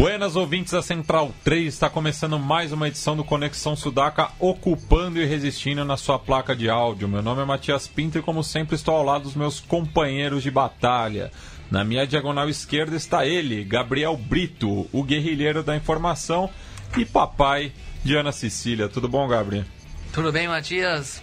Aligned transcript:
Buenas 0.00 0.34
ouvintes 0.34 0.72
da 0.72 0.80
Central 0.80 1.30
3, 1.44 1.74
está 1.74 1.90
começando 1.90 2.38
mais 2.38 2.72
uma 2.72 2.88
edição 2.88 3.14
do 3.14 3.22
Conexão 3.22 3.76
Sudaca, 3.76 4.30
ocupando 4.38 5.20
e 5.20 5.26
resistindo 5.26 5.84
na 5.84 5.98
sua 5.98 6.18
placa 6.18 6.56
de 6.56 6.70
áudio. 6.70 7.06
Meu 7.06 7.20
nome 7.20 7.42
é 7.42 7.44
Matias 7.44 7.86
Pinto 7.86 8.16
e, 8.16 8.22
como 8.22 8.42
sempre, 8.42 8.74
estou 8.74 8.96
ao 8.96 9.04
lado 9.04 9.24
dos 9.24 9.34
meus 9.34 9.60
companheiros 9.60 10.42
de 10.42 10.50
batalha. 10.50 11.30
Na 11.70 11.84
minha 11.84 12.06
diagonal 12.06 12.48
esquerda 12.48 12.96
está 12.96 13.26
ele, 13.26 13.62
Gabriel 13.62 14.16
Brito, 14.16 14.88
o 14.90 15.02
guerrilheiro 15.02 15.62
da 15.62 15.76
informação 15.76 16.48
e 16.96 17.04
papai 17.04 17.70
de 18.02 18.16
Ana 18.16 18.32
Cecília. 18.32 18.88
Tudo 18.88 19.06
bom, 19.06 19.28
Gabriel? 19.28 19.66
Tudo 20.14 20.32
bem, 20.32 20.48
Matias? 20.48 21.22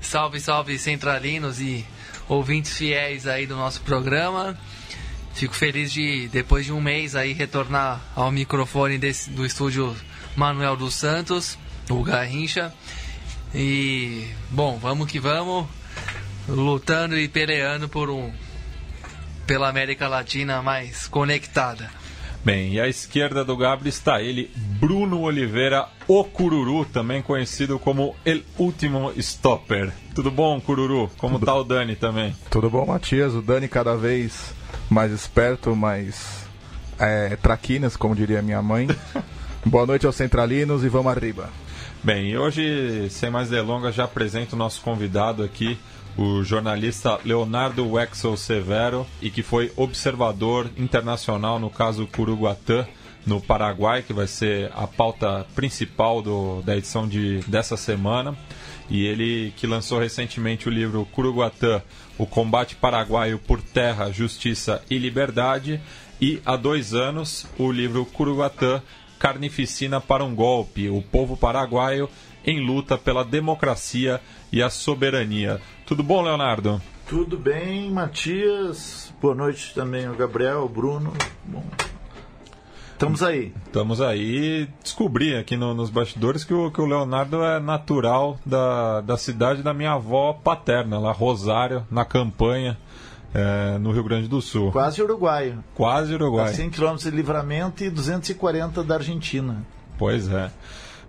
Salve, 0.00 0.40
salve, 0.40 0.80
centralinos 0.80 1.60
e 1.60 1.86
ouvintes 2.28 2.76
fiéis 2.76 3.28
aí 3.28 3.46
do 3.46 3.54
nosso 3.54 3.80
programa. 3.82 4.58
Fico 5.34 5.54
feliz 5.54 5.92
de, 5.92 6.28
depois 6.28 6.66
de 6.66 6.72
um 6.72 6.80
mês 6.80 7.14
aí, 7.14 7.32
retornar 7.32 8.00
ao 8.14 8.30
microfone 8.30 8.98
desse, 8.98 9.30
do 9.30 9.46
estúdio 9.46 9.96
Manuel 10.36 10.76
dos 10.76 10.94
Santos, 10.94 11.58
o 11.88 12.02
Garrincha. 12.02 12.72
E, 13.54 14.28
bom, 14.50 14.78
vamos 14.78 15.10
que 15.10 15.18
vamos, 15.18 15.66
lutando 16.48 17.18
e 17.18 17.26
peleando 17.28 17.88
por 17.88 18.10
um, 18.10 18.32
pela 19.46 19.68
América 19.68 20.08
Latina 20.08 20.62
mais 20.62 21.06
conectada. 21.08 21.90
Bem, 22.42 22.74
e 22.74 22.80
à 22.80 22.88
esquerda 22.88 23.44
do 23.44 23.54
Gabriel 23.54 23.90
está 23.90 24.22
ele, 24.22 24.50
Bruno 24.56 25.20
Oliveira, 25.20 25.88
o 26.08 26.24
Cururu, 26.24 26.86
também 26.86 27.20
conhecido 27.20 27.78
como 27.78 28.16
El 28.24 28.42
Último 28.56 29.12
Stopper. 29.18 29.92
Tudo 30.14 30.30
bom, 30.30 30.58
Cururu? 30.58 31.10
Como 31.18 31.34
Tudo... 31.34 31.46
tá 31.46 31.54
o 31.54 31.64
Dani 31.64 31.96
também? 31.96 32.34
Tudo 32.48 32.70
bom, 32.70 32.86
Matias? 32.86 33.34
O 33.34 33.42
Dani 33.42 33.68
cada 33.68 33.94
vez 33.94 34.54
mais 34.88 35.12
esperto, 35.12 35.74
mais 35.74 36.46
é, 36.98 37.36
traquinas, 37.36 37.96
como 37.96 38.14
diria 38.14 38.42
minha 38.42 38.62
mãe. 38.62 38.88
Boa 39.64 39.86
noite 39.86 40.06
aos 40.06 40.16
centralinos 40.16 40.84
e 40.84 40.88
vamos 40.88 41.12
arriba. 41.12 41.50
Bem, 42.02 42.36
hoje, 42.36 43.08
sem 43.10 43.30
mais 43.30 43.50
delongas, 43.50 43.94
já 43.94 44.04
apresento 44.04 44.56
o 44.56 44.58
nosso 44.58 44.80
convidado 44.80 45.42
aqui, 45.42 45.78
o 46.16 46.42
jornalista 46.42 47.18
Leonardo 47.24 47.86
Wexel 47.86 48.36
Severo, 48.38 49.06
e 49.20 49.30
que 49.30 49.42
foi 49.42 49.70
observador 49.76 50.70
internacional 50.78 51.58
no 51.58 51.68
caso 51.68 52.06
Curuguatã, 52.06 52.86
no 53.26 53.40
Paraguai, 53.40 54.02
que 54.02 54.14
vai 54.14 54.26
ser 54.26 54.72
a 54.74 54.86
pauta 54.86 55.46
principal 55.54 56.22
do, 56.22 56.62
da 56.62 56.76
edição 56.76 57.06
de, 57.06 57.40
dessa 57.46 57.76
semana. 57.76 58.34
E 58.88 59.04
ele 59.04 59.52
que 59.56 59.66
lançou 59.66 60.00
recentemente 60.00 60.68
o 60.68 60.72
livro 60.72 61.06
Curuguatã, 61.12 61.82
o 62.20 62.26
combate 62.26 62.76
paraguaio 62.76 63.38
por 63.38 63.62
terra, 63.62 64.12
justiça 64.12 64.82
e 64.90 64.98
liberdade. 64.98 65.80
E 66.20 66.38
há 66.44 66.54
dois 66.54 66.92
anos 66.92 67.46
o 67.58 67.72
livro 67.72 68.04
Curuguatã, 68.04 68.82
Carnificina 69.18 70.02
para 70.02 70.22
um 70.22 70.34
Golpe, 70.34 70.90
o 70.90 71.00
povo 71.00 71.34
paraguaio 71.34 72.10
em 72.44 72.60
luta 72.60 72.98
pela 72.98 73.24
democracia 73.24 74.20
e 74.52 74.62
a 74.62 74.68
soberania. 74.68 75.62
Tudo 75.86 76.02
bom, 76.02 76.20
Leonardo? 76.20 76.80
Tudo 77.06 77.38
bem, 77.38 77.90
Matias. 77.90 79.14
Boa 79.20 79.34
noite 79.34 79.72
também 79.74 80.04
ao 80.04 80.14
Gabriel, 80.14 80.58
ao 80.58 80.68
Bruno. 80.68 81.14
Bom, 81.44 81.64
Estamos 83.00 83.22
aí. 83.22 83.50
Estamos 83.64 84.00
aí. 84.02 84.68
Descobri 84.82 85.34
aqui 85.34 85.56
no, 85.56 85.72
nos 85.72 85.88
bastidores 85.88 86.44
que 86.44 86.52
o, 86.52 86.70
que 86.70 86.82
o 86.82 86.84
Leonardo 86.84 87.42
é 87.42 87.58
natural 87.58 88.38
da, 88.44 89.00
da 89.00 89.16
cidade 89.16 89.62
da 89.62 89.72
minha 89.72 89.92
avó 89.92 90.34
paterna, 90.34 90.98
lá 90.98 91.10
Rosário, 91.10 91.86
na 91.90 92.04
campanha. 92.04 92.76
É, 93.32 93.78
no 93.78 93.92
Rio 93.92 94.02
Grande 94.04 94.28
do 94.28 94.42
Sul. 94.42 94.70
Quase 94.72 95.00
uruguaio. 95.00 95.64
Quase 95.74 96.12
uruguaio. 96.12 96.54
100 96.54 96.70
km 96.70 96.96
de 96.96 97.10
livramento 97.10 97.84
e 97.84 97.88
240 97.88 98.82
da 98.82 98.96
Argentina. 98.96 99.64
Pois 99.96 100.28
é. 100.28 100.50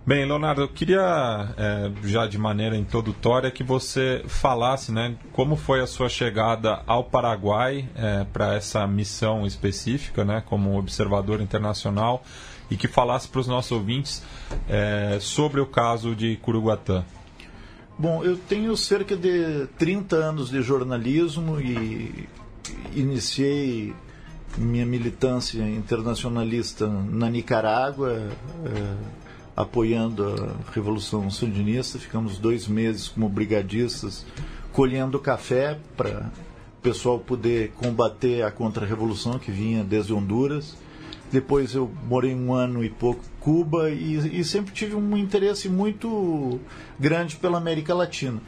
Bem, 0.04 0.24
Leonardo, 0.24 0.62
eu 0.62 0.68
queria, 0.68 1.54
é, 1.56 1.92
já 2.02 2.26
de 2.26 2.36
maneira 2.36 2.76
introdutória, 2.76 3.52
que 3.52 3.62
você 3.62 4.24
falasse 4.26 4.90
né, 4.90 5.14
como 5.30 5.54
foi 5.54 5.80
a 5.80 5.86
sua 5.86 6.08
chegada 6.08 6.82
ao 6.88 7.04
Paraguai 7.04 7.88
é, 7.94 8.24
para 8.24 8.56
essa 8.56 8.84
missão 8.84 9.46
específica, 9.46 10.24
né, 10.24 10.42
como 10.44 10.76
observador 10.76 11.40
internacional, 11.40 12.24
e 12.68 12.76
que 12.76 12.88
falasse 12.88 13.28
para 13.28 13.42
os 13.42 13.46
nossos 13.46 13.70
ouvintes 13.70 14.24
é, 14.68 15.18
sobre 15.20 15.60
o 15.60 15.66
caso 15.66 16.16
de 16.16 16.34
Curuguatã. 16.38 17.04
Bom, 17.96 18.24
eu 18.24 18.36
tenho 18.36 18.76
cerca 18.76 19.16
de 19.16 19.68
30 19.78 20.16
anos 20.16 20.50
de 20.50 20.62
jornalismo 20.62 21.60
e 21.60 22.28
iniciei 22.92 23.94
minha 24.58 24.84
militância 24.84 25.62
internacionalista 25.62 26.88
na 26.88 27.30
Nicarágua. 27.30 28.30
Apoiando 29.56 30.26
a 30.26 30.72
Revolução 30.72 31.30
Sandinista. 31.30 31.98
Ficamos 31.98 32.38
dois 32.38 32.66
meses 32.66 33.08
como 33.08 33.28
brigadistas 33.28 34.24
colhendo 34.72 35.18
café 35.18 35.78
para 35.96 36.30
o 36.78 36.82
pessoal 36.82 37.18
poder 37.18 37.72
combater 37.72 38.42
a 38.42 38.50
contra-revolução 38.50 39.38
que 39.38 39.50
vinha 39.50 39.84
desde 39.84 40.12
Honduras. 40.12 40.76
Depois 41.30 41.74
eu 41.74 41.90
morei 42.06 42.34
um 42.34 42.52
ano 42.52 42.84
e 42.84 42.90
pouco 42.90 43.20
em 43.24 43.40
Cuba 43.40 43.90
e, 43.90 44.40
e 44.40 44.44
sempre 44.44 44.72
tive 44.72 44.94
um 44.94 45.16
interesse 45.16 45.68
muito 45.68 46.60
grande 46.98 47.36
pela 47.36 47.58
América 47.58 47.94
Latina. 47.94 48.40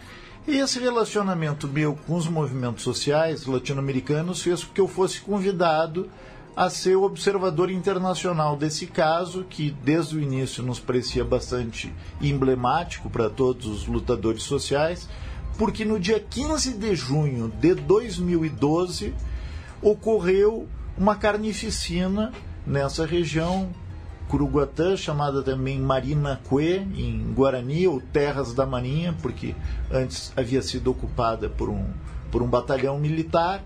E 0.46 0.58
esse 0.58 0.78
relacionamento 0.78 1.66
meu 1.66 1.96
com 2.06 2.14
os 2.14 2.28
movimentos 2.28 2.84
sociais 2.84 3.46
latino-americanos 3.46 4.42
fez 4.42 4.62
com 4.62 4.74
que 4.74 4.80
eu 4.80 4.86
fosse 4.86 5.22
convidado 5.22 6.10
a 6.56 6.70
ser 6.70 6.96
o 6.96 7.02
observador 7.02 7.70
internacional 7.70 8.56
desse 8.56 8.86
caso, 8.86 9.44
que 9.44 9.70
desde 9.82 10.16
o 10.16 10.20
início 10.20 10.62
nos 10.62 10.78
parecia 10.78 11.24
bastante 11.24 11.92
emblemático 12.20 13.10
para 13.10 13.28
todos 13.28 13.66
os 13.66 13.86
lutadores 13.86 14.44
sociais, 14.44 15.08
porque 15.58 15.84
no 15.84 15.98
dia 15.98 16.20
15 16.20 16.74
de 16.74 16.94
junho 16.94 17.52
de 17.60 17.74
2012 17.74 19.14
ocorreu 19.82 20.68
uma 20.96 21.16
carnificina 21.16 22.32
nessa 22.64 23.04
região, 23.04 23.70
Curuguatã, 24.28 24.96
chamada 24.96 25.42
também 25.42 25.78
Marina 25.78 26.40
Cue, 26.48 26.78
em 26.96 27.32
Guarani, 27.34 27.86
ou 27.86 28.00
Terras 28.00 28.54
da 28.54 28.64
Marinha, 28.64 29.14
porque 29.20 29.54
antes 29.90 30.32
havia 30.36 30.62
sido 30.62 30.90
ocupada 30.90 31.48
por 31.48 31.68
um, 31.68 31.84
por 32.30 32.42
um 32.42 32.46
batalhão 32.46 32.98
militar 32.98 33.62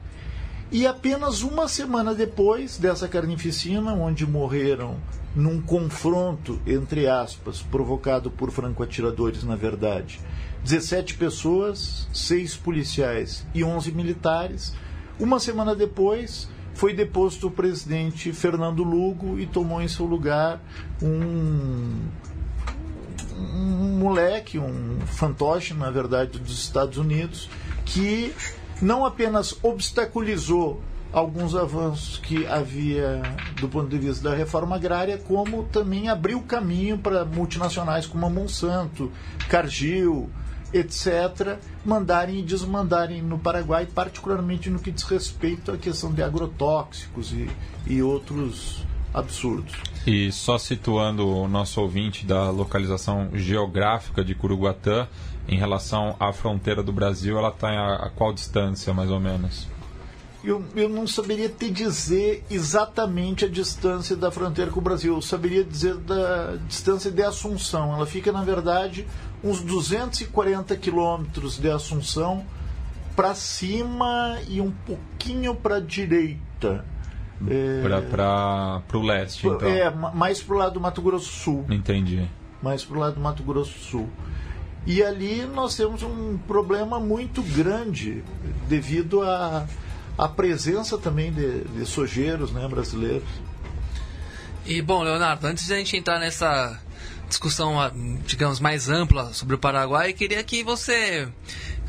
e 0.70 0.86
apenas 0.86 1.42
uma 1.42 1.66
semana 1.66 2.14
depois 2.14 2.76
dessa 2.76 3.08
carnificina, 3.08 3.94
onde 3.94 4.26
morreram 4.26 4.96
num 5.34 5.60
confronto, 5.60 6.60
entre 6.66 7.06
aspas, 7.06 7.62
provocado 7.62 8.30
por 8.30 8.50
franco-atiradores, 8.50 9.44
na 9.44 9.56
verdade, 9.56 10.20
17 10.64 11.14
pessoas, 11.14 12.08
6 12.12 12.56
policiais 12.56 13.46
e 13.54 13.64
11 13.64 13.92
militares. 13.92 14.74
Uma 15.18 15.40
semana 15.40 15.74
depois, 15.74 16.48
foi 16.74 16.92
deposto 16.92 17.46
o 17.48 17.50
presidente 17.50 18.32
Fernando 18.32 18.82
Lugo 18.82 19.38
e 19.38 19.46
tomou 19.46 19.80
em 19.80 19.88
seu 19.88 20.04
lugar 20.04 20.60
um, 21.02 22.08
um 23.36 23.98
moleque, 23.98 24.58
um 24.58 24.98
fantoche, 25.06 25.72
na 25.72 25.90
verdade, 25.90 26.38
dos 26.38 26.58
Estados 26.58 26.98
Unidos, 26.98 27.48
que 27.84 28.34
não 28.80 29.04
apenas 29.04 29.56
obstaculizou 29.62 30.80
alguns 31.12 31.54
avanços 31.54 32.18
que 32.18 32.46
havia 32.46 33.22
do 33.60 33.68
ponto 33.68 33.88
de 33.88 33.98
vista 33.98 34.28
da 34.28 34.36
reforma 34.36 34.76
agrária, 34.76 35.18
como 35.18 35.64
também 35.64 36.08
abriu 36.08 36.42
caminho 36.42 36.98
para 36.98 37.24
multinacionais 37.24 38.06
como 38.06 38.26
a 38.26 38.30
Monsanto, 38.30 39.10
Cargill, 39.48 40.28
etc., 40.72 41.58
mandarem 41.84 42.40
e 42.40 42.42
desmandarem 42.42 43.22
no 43.22 43.38
Paraguai, 43.38 43.86
particularmente 43.86 44.68
no 44.68 44.78
que 44.78 44.90
diz 44.90 45.04
respeito 45.04 45.72
à 45.72 45.78
questão 45.78 46.12
de 46.12 46.22
agrotóxicos 46.22 47.32
e, 47.32 47.48
e 47.86 48.02
outros 48.02 48.84
absurdos. 49.12 49.74
E 50.06 50.30
só 50.30 50.58
situando 50.58 51.26
o 51.26 51.48
nosso 51.48 51.80
ouvinte 51.80 52.26
da 52.26 52.50
localização 52.50 53.30
geográfica 53.32 54.22
de 54.22 54.34
Curuguatã, 54.34 55.08
em 55.48 55.56
relação 55.56 56.14
à 56.20 56.32
fronteira 56.32 56.82
do 56.82 56.92
Brasil, 56.92 57.38
ela 57.38 57.48
está 57.48 57.68
a, 57.68 58.10
qual 58.10 58.32
distância, 58.32 58.92
mais 58.92 59.10
ou 59.10 59.18
menos? 59.18 59.66
eu, 60.42 60.64
eu 60.76 60.88
não 60.88 61.06
saberia 61.06 61.48
te 61.48 61.70
dizer 61.70 62.44
exatamente 62.50 63.44
a 63.44 63.48
distância 63.48 64.16
da 64.16 64.30
fronteira 64.30 64.70
com 64.70 64.78
o 64.78 64.82
Brasil. 64.82 65.14
Eu 65.14 65.22
saberia 65.22 65.64
dizer 65.64 65.96
da 65.96 66.56
distância 66.66 67.10
de 67.10 67.22
Assunção. 67.22 67.92
Ela 67.94 68.06
fica, 68.06 68.30
na 68.30 68.42
verdade, 68.42 69.06
uns 69.42 69.60
240 69.62 70.76
quilômetros 70.76 71.58
de 71.58 71.70
Assunção 71.70 72.44
para 73.16 73.34
cima 73.34 74.38
e 74.48 74.60
um 74.60 74.70
pouquinho 74.70 75.54
para 75.54 75.76
a 75.76 75.80
direita. 75.80 76.84
É, 77.46 77.82
para 78.10 78.82
o 78.94 79.02
leste, 79.02 79.46
então. 79.46 79.68
É, 79.68 79.90
mais 79.90 80.42
para 80.42 80.54
o 80.54 80.58
lado 80.58 80.74
do 80.74 80.80
Mato 80.80 81.02
Grosso 81.02 81.26
do 81.26 81.32
Sul. 81.32 81.66
Entendi. 81.70 82.28
Mais 82.60 82.84
para 82.84 82.96
o 82.96 83.00
lado 83.00 83.14
do 83.14 83.20
Mato 83.20 83.42
Grosso 83.42 83.72
do 83.72 83.84
Sul. 83.84 84.08
E 84.88 85.02
ali 85.02 85.44
nós 85.44 85.76
temos 85.76 86.02
um 86.02 86.38
problema 86.38 86.98
muito 86.98 87.42
grande 87.42 88.24
devido 88.66 89.20
à 89.20 89.68
a, 90.16 90.26
presença 90.26 90.96
também 90.96 91.30
de, 91.30 91.60
de 91.64 91.84
sojeiros 91.84 92.50
né, 92.52 92.66
brasileiros. 92.66 93.28
E 94.64 94.80
bom, 94.80 95.02
Leonardo, 95.02 95.46
antes 95.46 95.66
de 95.66 95.74
a 95.74 95.76
gente 95.76 95.94
entrar 95.94 96.18
nessa 96.18 96.80
discussão, 97.28 97.76
digamos, 98.24 98.60
mais 98.60 98.88
ampla 98.88 99.34
sobre 99.34 99.56
o 99.56 99.58
Paraguai, 99.58 100.14
queria 100.14 100.42
que 100.42 100.64
você 100.64 101.28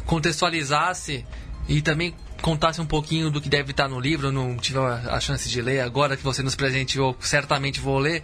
contextualizasse 0.05 1.25
e 1.69 1.81
também 1.81 2.13
contasse 2.41 2.81
um 2.81 2.85
pouquinho 2.85 3.29
do 3.29 3.41
que 3.41 3.49
deve 3.49 3.71
estar 3.71 3.87
no 3.87 3.99
livro. 3.99 4.27
Eu 4.27 4.31
não 4.31 4.57
tive 4.57 4.79
a 4.79 5.19
chance 5.19 5.49
de 5.49 5.61
ler 5.61 5.81
agora 5.81 6.17
que 6.17 6.23
você 6.23 6.41
nos 6.41 6.55
presenteou, 6.55 7.15
certamente 7.19 7.79
vou 7.79 7.99
ler. 7.99 8.23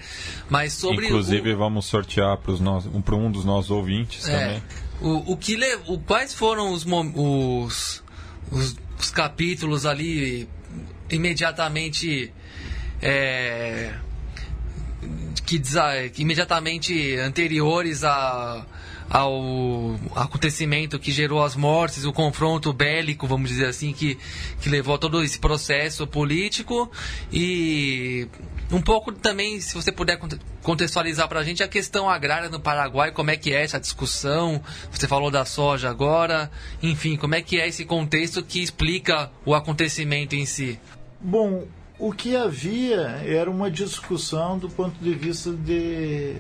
Mas 0.49 0.73
sobre 0.73 1.05
inclusive 1.05 1.53
o... 1.53 1.57
vamos 1.57 1.85
sortear 1.85 2.37
para 2.37 2.53
um, 2.53 3.25
um 3.25 3.31
dos 3.31 3.45
nossos 3.45 3.71
ouvintes 3.71 4.27
é, 4.27 4.39
também. 4.39 4.63
O, 5.01 5.33
o 5.33 5.37
que 5.37 5.55
le... 5.55 5.79
o, 5.87 5.99
quais 5.99 6.33
foram 6.33 6.71
os, 6.71 6.85
os, 6.85 8.03
os, 8.51 8.75
os 8.99 9.09
capítulos 9.11 9.85
ali 9.85 10.47
imediatamente 11.09 12.33
é, 13.01 13.93
que, 15.45 15.61
que 16.13 16.21
imediatamente 16.21 17.15
anteriores 17.17 18.03
a 18.03 18.65
ao 19.09 19.95
acontecimento 20.15 20.97
que 20.99 21.11
gerou 21.11 21.43
as 21.43 21.55
mortes, 21.55 22.05
o 22.05 22.13
confronto 22.13 22.73
bélico, 22.73 23.27
vamos 23.27 23.49
dizer 23.49 23.67
assim, 23.67 23.93
que, 23.93 24.17
que 24.59 24.69
levou 24.69 24.95
a 24.95 24.97
todo 24.97 25.23
esse 25.23 25.39
processo 25.39 26.07
político 26.07 26.91
e 27.31 28.27
um 28.71 28.81
pouco 28.81 29.11
também, 29.11 29.59
se 29.61 29.75
você 29.75 29.91
puder 29.91 30.19
contextualizar 30.63 31.27
para 31.27 31.39
a 31.39 31.43
gente 31.43 31.61
a 31.61 31.67
questão 31.67 32.09
agrária 32.09 32.49
no 32.49 32.59
Paraguai, 32.59 33.11
como 33.11 33.29
é 33.29 33.37
que 33.37 33.53
é 33.53 33.63
essa 33.63 33.79
discussão? 33.79 34.61
Você 34.91 35.07
falou 35.07 35.29
da 35.29 35.45
soja 35.45 35.89
agora, 35.89 36.49
enfim, 36.81 37.15
como 37.15 37.35
é 37.35 37.41
que 37.41 37.59
é 37.59 37.67
esse 37.67 37.85
contexto 37.85 38.43
que 38.43 38.61
explica 38.61 39.29
o 39.45 39.53
acontecimento 39.53 40.35
em 40.35 40.45
si? 40.45 40.79
Bom, 41.21 41.67
o 41.99 42.11
que 42.11 42.35
havia 42.35 43.21
era 43.25 43.49
uma 43.49 43.69
discussão 43.69 44.57
do 44.57 44.69
ponto 44.69 45.01
de 45.01 45.13
vista 45.13 45.51
de 45.51 46.35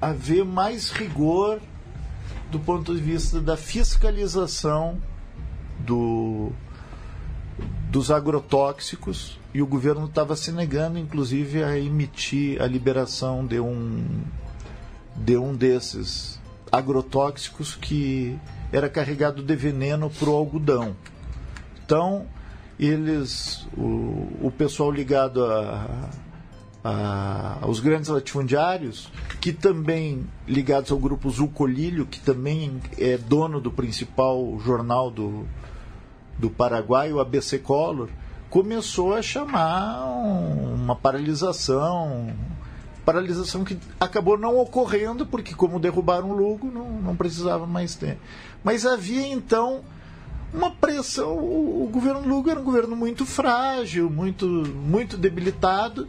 haver 0.00 0.44
mais 0.44 0.90
rigor 0.90 1.60
do 2.50 2.58
ponto 2.58 2.94
de 2.94 3.00
vista 3.00 3.40
da 3.40 3.56
fiscalização 3.56 5.00
do, 5.78 6.50
dos 7.90 8.10
agrotóxicos 8.10 9.38
e 9.52 9.62
o 9.62 9.66
governo 9.66 10.06
estava 10.06 10.36
se 10.36 10.52
negando, 10.52 10.98
inclusive, 10.98 11.62
a 11.62 11.78
emitir 11.78 12.60
a 12.62 12.66
liberação 12.66 13.46
de 13.46 13.60
um, 13.60 14.22
de 15.16 15.36
um 15.36 15.54
desses 15.54 16.40
agrotóxicos 16.70 17.74
que 17.74 18.38
era 18.72 18.88
carregado 18.88 19.42
de 19.42 19.56
veneno 19.56 20.08
para 20.08 20.30
o 20.30 20.36
algodão. 20.36 20.94
Então, 21.84 22.26
eles, 22.78 23.66
o, 23.76 24.46
o 24.46 24.52
pessoal 24.56 24.90
ligado 24.90 25.44
a, 25.44 26.08
a, 26.82 27.58
grandes 27.82 28.08
latifundiários, 28.08 29.10
que 29.40 29.52
também 29.52 30.26
ligados 30.46 30.90
ao 30.90 30.98
grupo 30.98 31.28
Zucolilho, 31.30 32.06
que 32.06 32.20
também 32.20 32.80
é 32.98 33.16
dono 33.16 33.60
do 33.60 33.70
principal 33.70 34.58
jornal 34.64 35.10
do, 35.10 35.46
do 36.38 36.50
Paraguai, 36.50 37.12
o 37.12 37.20
ABC 37.20 37.58
Color, 37.58 38.08
começou 38.48 39.14
a 39.14 39.22
chamar 39.22 40.04
uma 40.06 40.96
paralisação, 40.96 42.34
paralisação 43.04 43.64
que 43.64 43.78
acabou 43.98 44.36
não 44.36 44.58
ocorrendo, 44.58 45.26
porque 45.26 45.54
como 45.54 45.78
derrubaram 45.78 46.30
o 46.30 46.36
Lugo, 46.36 46.70
não, 46.70 46.90
não 46.90 47.16
precisava 47.16 47.66
mais 47.66 47.94
ter. 47.94 48.18
Mas 48.64 48.84
havia 48.84 49.26
então 49.26 49.82
uma 50.52 50.70
pressão, 50.72 51.36
o, 51.38 51.84
o 51.84 51.88
governo 51.88 52.26
Lugo 52.26 52.50
era 52.50 52.58
um 52.58 52.64
governo 52.64 52.96
muito 52.96 53.24
frágil, 53.24 54.10
muito, 54.10 54.46
muito 54.46 55.16
debilitado, 55.16 56.08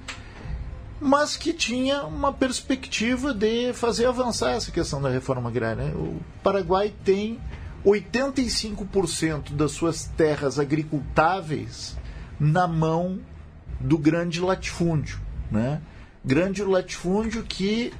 mas 1.01 1.36
que 1.36 1.51
tinha 1.51 2.03
uma 2.03 2.31
perspectiva 2.31 3.33
de 3.33 3.74
fazer 3.74 4.06
avançar 4.06 4.51
essa 4.51 4.71
questão 4.71 5.01
da 5.01 5.09
reforma 5.09 5.50
agrária. 5.50 5.86
O 5.98 6.21
Paraguai 6.44 6.94
tem 7.03 7.39
85% 7.83 9.53
das 9.53 9.71
suas 9.71 10.06
terras 10.06 10.59
agricultáveis 10.59 11.98
na 12.39 12.68
mão 12.68 13.19
do 13.80 13.98
grande 13.98 14.39
latifúndio, 14.39 15.19
né? 15.50 15.81
Grande 16.24 16.63
latifúndio 16.63 17.42
que 17.42 17.92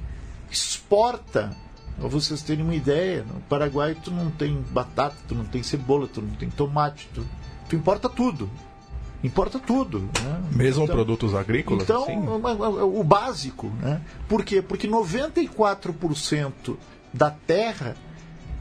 exporta, 0.48 1.56
para 1.98 2.08
vocês 2.08 2.40
terem 2.40 2.64
uma 2.64 2.74
ideia, 2.76 3.24
no 3.24 3.40
Paraguai 3.42 3.96
tu 4.00 4.12
não 4.12 4.30
tem 4.30 4.64
batata, 4.70 5.16
tu 5.26 5.34
não 5.34 5.44
tem 5.44 5.60
cebola, 5.60 6.06
tu 6.06 6.22
não 6.22 6.36
tem 6.36 6.48
tomate, 6.48 7.08
tu, 7.12 7.26
tu 7.68 7.74
importa 7.74 8.08
tudo. 8.08 8.48
Importa 9.22 9.58
tudo. 9.58 10.00
Né? 10.00 10.42
Mesmo 10.54 10.84
então, 10.84 10.96
produtos 10.96 11.34
agrícolas? 11.34 11.84
Então, 11.84 12.02
assim? 12.02 12.16
o 12.82 13.04
básico. 13.04 13.68
Né? 13.80 14.00
Por 14.28 14.44
quê? 14.44 14.60
Porque 14.60 14.88
94% 14.88 16.76
da 17.12 17.30
terra 17.30 17.94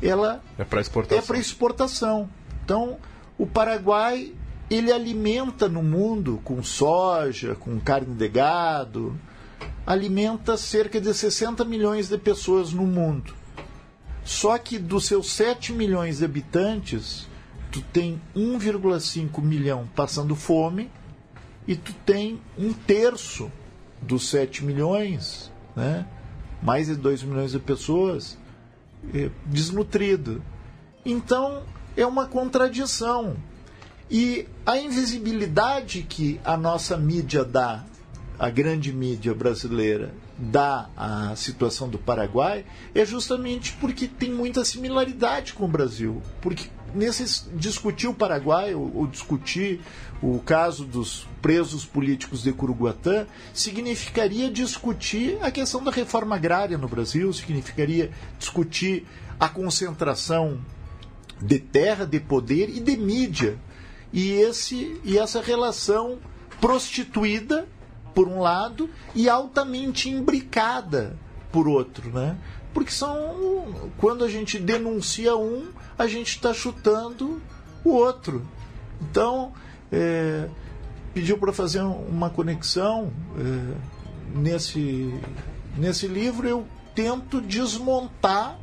ela 0.02 0.42
é 0.58 0.64
para 0.64 0.82
exportação. 0.82 1.18
É 1.18 1.22
para 1.22 1.38
exportação. 1.38 2.30
Então, 2.64 2.98
o 3.38 3.46
Paraguai 3.46 4.34
ele 4.70 4.92
alimenta 4.92 5.68
no 5.68 5.84
mundo 5.84 6.40
com 6.44 6.64
soja, 6.64 7.56
com 7.56 7.80
carne 7.80 8.16
de 8.16 8.28
gado, 8.28 9.20
alimenta 9.86 10.56
cerca 10.56 11.00
de 11.02 11.14
60 11.14 11.66
milhões 11.66 12.08
de 12.08 12.18
pessoas 12.18 12.72
no 12.72 12.84
mundo. 12.84 13.34
Só 14.24 14.58
que 14.58 14.78
dos 14.78 15.06
seus 15.06 15.32
7 15.32 15.74
milhões 15.74 16.20
de 16.20 16.26
habitantes, 16.26 17.28
tu 17.72 17.82
tem 17.82 18.22
1,5 18.36 19.42
milhão 19.42 19.88
passando 19.96 20.36
fome 20.36 20.92
e 21.68 21.76
tu 21.76 21.94
tem 22.06 22.40
um 22.58 22.74
terço 22.74 23.52
dos 24.02 24.28
7 24.30 24.66
milhões, 24.66 25.52
né? 25.76 26.06
mais 26.62 26.88
de 26.88 26.96
2 26.96 27.24
milhões 27.24 27.52
de 27.52 27.60
pessoas 27.60 28.38
é, 29.14 29.30
desnutrido. 29.46 30.44
Então 31.06 31.64
é 31.96 32.06
uma 32.06 32.28
contradição. 32.28 33.38
E 34.10 34.46
a 34.66 34.78
invisibilidade 34.78 36.04
que 36.04 36.40
a 36.44 36.58
nossa 36.58 36.98
mídia 36.98 37.46
dá, 37.46 37.86
a 38.38 38.50
grande 38.50 38.92
mídia 38.92 39.34
brasileira, 39.34 40.14
dá 40.38 40.90
à 40.98 41.36
situação 41.36 41.88
do 41.88 41.98
Paraguai, 41.98 42.66
é 42.94 43.06
justamente 43.06 43.74
porque 43.80 44.08
tem 44.08 44.32
muita 44.32 44.66
similaridade 44.66 45.54
com 45.54 45.66
o 45.66 45.68
Brasil. 45.68 46.22
Porque 46.42 46.70
nesse 46.94 47.50
discutir 47.52 48.08
o 48.08 48.14
Paraguai, 48.14 48.74
ou, 48.74 48.92
ou, 48.96 49.08
discutir 49.08 49.82
o 50.22 50.40
caso 50.40 50.86
dos 50.86 51.28
presos 51.42 51.86
políticos 51.86 52.44
de 52.44 52.52
Curuguatã, 52.54 53.26
significaria 53.54 54.50
discutir 54.50 55.38
a 55.42 55.52
questão 55.52 55.84
da 55.84 55.92
reforma 55.92 56.36
agrária 56.36 56.78
no 56.78 56.88
Brasil, 56.88 57.32
significaria 57.34 58.12
discutir 58.38 59.06
a 59.40 59.50
concentração 59.50 60.60
de 61.42 61.60
terra, 61.60 62.06
de 62.06 62.20
poder 62.20 62.70
e 62.70 62.80
de 62.80 62.96
mídia. 62.96 63.58
E, 64.14 64.32
esse, 64.34 65.00
e 65.04 65.18
essa 65.18 65.42
relação 65.42 66.20
prostituída, 66.60 67.68
por 68.14 68.28
um 68.28 68.40
lado, 68.40 68.90
e 69.16 69.30
altamente 69.30 70.10
imbricada, 70.10 71.18
por 71.52 71.68
outro. 71.68 72.10
Né? 72.12 72.38
Porque 72.74 72.92
são. 72.92 73.92
Quando 73.98 74.24
a 74.24 74.30
gente 74.30 74.60
denuncia 74.60 75.36
um, 75.36 75.70
a 76.02 76.08
gente 76.08 76.30
está 76.30 76.52
chutando 76.52 77.40
o 77.84 77.92
outro. 77.92 78.44
Então, 79.00 79.54
é, 79.92 80.48
pediu 81.14 81.38
para 81.38 81.54
fazer 81.54 81.82
uma 81.82 82.30
conexão. 82.30 83.12
É, 83.38 84.38
nesse, 84.38 85.14
nesse 85.78 86.08
livro 86.08 86.48
eu 86.48 86.66
tento 86.96 87.40
desmontar 87.40 88.58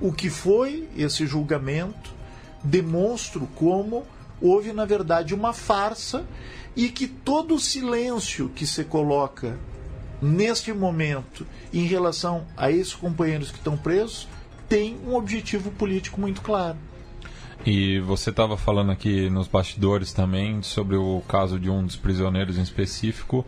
o 0.00 0.12
que 0.12 0.28
foi 0.28 0.88
esse 0.96 1.26
julgamento, 1.26 2.12
demonstro 2.62 3.48
como 3.54 4.04
houve, 4.40 4.72
na 4.72 4.84
verdade, 4.84 5.34
uma 5.34 5.52
farsa 5.52 6.24
e 6.76 6.88
que 6.88 7.08
todo 7.08 7.54
o 7.54 7.60
silêncio 7.60 8.48
que 8.50 8.66
se 8.66 8.84
coloca 8.84 9.58
neste 10.20 10.72
momento, 10.72 11.46
em 11.72 11.86
relação 11.86 12.46
a 12.56 12.70
esses 12.70 12.94
companheiros 12.94 13.50
que 13.50 13.58
estão 13.58 13.76
presos, 13.76 14.28
tem 14.68 14.98
um 15.06 15.14
objetivo 15.14 15.70
político 15.70 16.20
muito 16.20 16.40
claro. 16.42 16.76
E 17.66 17.98
você 18.00 18.30
estava 18.30 18.56
falando 18.56 18.92
aqui 18.92 19.28
nos 19.28 19.48
bastidores 19.48 20.12
também 20.12 20.62
sobre 20.62 20.96
o 20.96 21.22
caso 21.26 21.58
de 21.58 21.68
um 21.68 21.84
dos 21.84 21.96
prisioneiros 21.96 22.56
em 22.56 22.62
específico, 22.62 23.44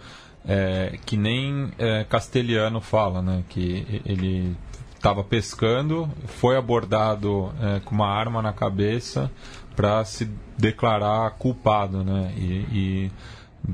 é, 0.47 0.99
que 1.07 1.17
nem 1.17 1.71
é, 1.79 2.05
castelhano 2.05 2.81
fala, 2.81 3.23
né? 3.23 3.45
Que 3.49 4.03
ele 4.05 4.57
estava 4.95 5.23
pescando, 5.23 6.11
foi 6.27 6.57
abordado 6.57 7.53
é, 7.61 7.81
com 7.81 7.95
uma 7.95 8.09
arma 8.09 8.43
na 8.43 8.53
cabeça 8.53 9.31
para 9.77 10.05
se 10.05 10.29
declarar 10.59 11.31
culpado, 11.33 12.05
né? 12.05 12.35
E, 12.37 12.43
e 12.73 13.13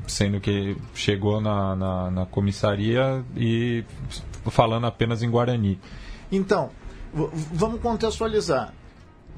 sendo 0.07 0.39
que 0.39 0.77
chegou 0.93 1.41
na, 1.41 1.75
na, 1.75 2.11
na, 2.11 2.25
comissaria 2.25 3.23
e 3.35 3.83
falando 4.49 4.85
apenas 4.85 5.23
em 5.23 5.29
Guarani. 5.29 5.79
Então, 6.31 6.69
vamos 7.53 7.81
contextualizar. 7.81 8.73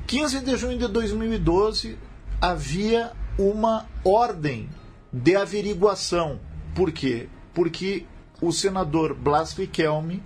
15 0.07 0.39
de 0.41 0.57
junho 0.57 0.77
de 0.77 0.87
2012 0.87 1.97
havia 2.41 3.11
uma 3.37 3.85
ordem 4.03 4.69
de 5.11 5.35
averiguação. 5.35 6.39
Por 6.75 6.91
quê? 6.91 7.27
Porque 7.53 8.05
o 8.41 8.51
senador 8.51 9.13
Blas 9.13 9.53
Riquelme, 9.53 10.23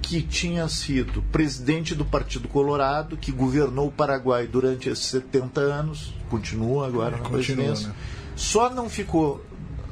que 0.00 0.22
tinha 0.22 0.68
sido 0.68 1.22
presidente 1.32 1.94
do 1.94 2.04
Partido 2.04 2.48
Colorado, 2.48 3.16
que 3.16 3.32
governou 3.32 3.88
o 3.88 3.92
Paraguai 3.92 4.46
durante 4.46 4.88
esses 4.88 5.06
70 5.06 5.60
anos, 5.60 6.14
continua 6.30 6.86
agora 6.86 7.16
é, 7.16 7.20
na 7.20 7.28
continua, 7.28 7.74
né? 7.74 7.94
só 8.36 8.70
não 8.70 8.88
ficou 8.88 9.44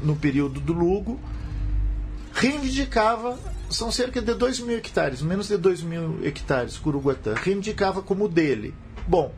no 0.03 0.15
período 0.17 0.61
do 0.61 0.73
Lugo, 0.73 1.19
reivindicava, 2.33 3.39
são 3.69 3.91
cerca 3.91 4.23
de 4.23 4.35
2 4.35 4.61
mil 4.61 4.77
hectares, 4.77 5.21
menos 5.21 5.49
de 5.49 5.57
2 5.57 5.83
mil 5.83 6.25
hectares, 6.25 6.79
Curuguatã, 6.79 7.35
reivindicava 7.35 8.01
como 8.01 8.29
dele. 8.29 8.75
Bom, 9.07 9.33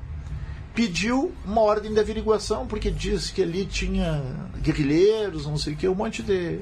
pediu 0.74 1.32
uma 1.44 1.62
ordem 1.62 1.92
de 1.92 2.00
averiguação, 2.00 2.66
porque 2.66 2.90
disse 2.90 3.32
que 3.32 3.42
ali 3.42 3.64
tinha 3.64 4.22
guerrilheiros, 4.62 5.46
não 5.46 5.56
sei 5.56 5.72
o 5.74 5.76
que, 5.76 5.88
um 5.88 5.94
monte 5.94 6.22
de 6.22 6.60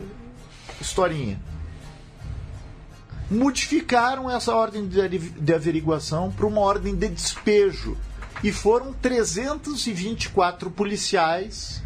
historinha. 0.80 1.40
Modificaram 3.30 4.30
essa 4.30 4.54
ordem 4.54 4.88
de 4.88 5.52
averiguação 5.52 6.30
para 6.30 6.46
uma 6.46 6.60
ordem 6.60 6.94
de 6.94 7.08
despejo. 7.08 7.96
E 8.44 8.52
foram 8.52 8.92
324 8.92 10.70
policiais 10.70 11.82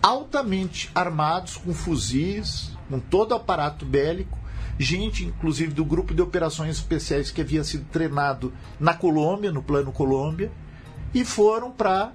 altamente 0.00 0.90
armados, 0.94 1.56
com 1.56 1.72
fuzis, 1.72 2.70
com 2.88 3.00
todo 3.00 3.32
o 3.32 3.34
aparato 3.34 3.86
bélico, 3.86 4.38
gente, 4.78 5.24
inclusive, 5.24 5.72
do 5.72 5.84
grupo 5.84 6.14
de 6.14 6.22
operações 6.22 6.76
especiais 6.76 7.30
que 7.30 7.40
havia 7.40 7.64
sido 7.64 7.84
treinado 7.90 8.52
na 8.78 8.94
Colômbia, 8.94 9.52
no 9.52 9.62
Plano 9.62 9.92
Colômbia, 9.92 10.50
e 11.12 11.24
foram 11.24 11.70
para, 11.70 12.12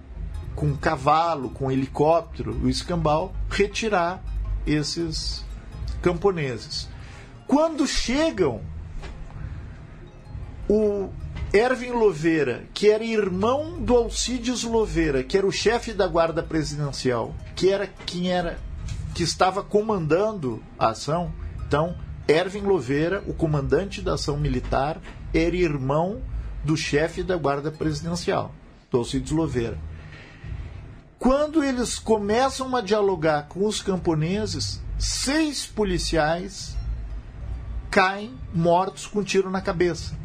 com 0.55 0.75
cavalo, 0.75 1.49
com 1.49 1.71
helicóptero, 1.71 2.53
o 2.63 2.69
escambau, 2.69 3.33
retirar 3.49 4.21
esses 4.65 5.45
camponeses. 6.01 6.89
Quando 7.47 7.87
chegam, 7.87 8.61
o 10.67 11.09
Erwin 11.51 11.91
Loveira, 11.91 12.65
que 12.73 12.89
era 12.89 13.03
irmão 13.03 13.81
do 13.81 13.95
Alcides 13.95 14.63
Loveira, 14.63 15.23
que 15.23 15.35
era 15.35 15.47
o 15.47 15.51
chefe 15.51 15.93
da 15.93 16.07
guarda 16.07 16.43
presidencial, 16.43 17.33
que 17.55 17.69
era 17.69 17.87
quem 18.05 18.31
era 18.31 18.59
que 19.15 19.23
estava 19.23 19.63
comandando 19.63 20.61
a 20.77 20.89
ação. 20.89 21.33
Então, 21.65 21.95
Erwin 22.29 22.61
Loveira, 22.61 23.23
o 23.25 23.33
comandante 23.33 24.03
da 24.03 24.13
ação 24.13 24.37
militar, 24.37 25.01
era 25.33 25.55
irmão 25.55 26.21
do 26.63 26.77
chefe 26.77 27.23
da 27.23 27.35
guarda 27.35 27.71
presidencial 27.71 28.53
do 28.91 28.99
Alcides 28.99 29.31
Loveira. 29.31 29.79
Quando 31.17 31.63
eles 31.63 31.97
começam 31.97 32.75
a 32.75 32.81
dialogar 32.81 33.47
com 33.47 33.65
os 33.65 33.81
camponeses, 33.81 34.79
seis 34.99 35.65
policiais 35.65 36.77
caem 37.89 38.35
mortos 38.53 39.07
com 39.07 39.19
um 39.19 39.23
tiro 39.23 39.49
na 39.49 39.59
cabeça. 39.59 40.15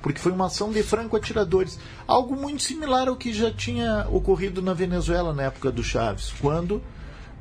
Porque 0.00 0.18
foi 0.18 0.32
uma 0.32 0.46
ação 0.46 0.72
de 0.72 0.82
franco-atiradores. 0.82 1.78
Algo 2.06 2.34
muito 2.34 2.62
similar 2.62 3.06
ao 3.06 3.16
que 3.16 3.34
já 3.34 3.52
tinha 3.52 4.06
ocorrido 4.10 4.62
na 4.62 4.72
Venezuela 4.72 5.34
na 5.34 5.42
época 5.42 5.70
do 5.70 5.84
Chaves, 5.84 6.32
quando 6.40 6.82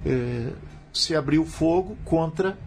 eh, 0.05 0.51
se 0.91 1.15
abriu 1.15 1.45
fogo 1.45 1.97
contra 2.03 2.57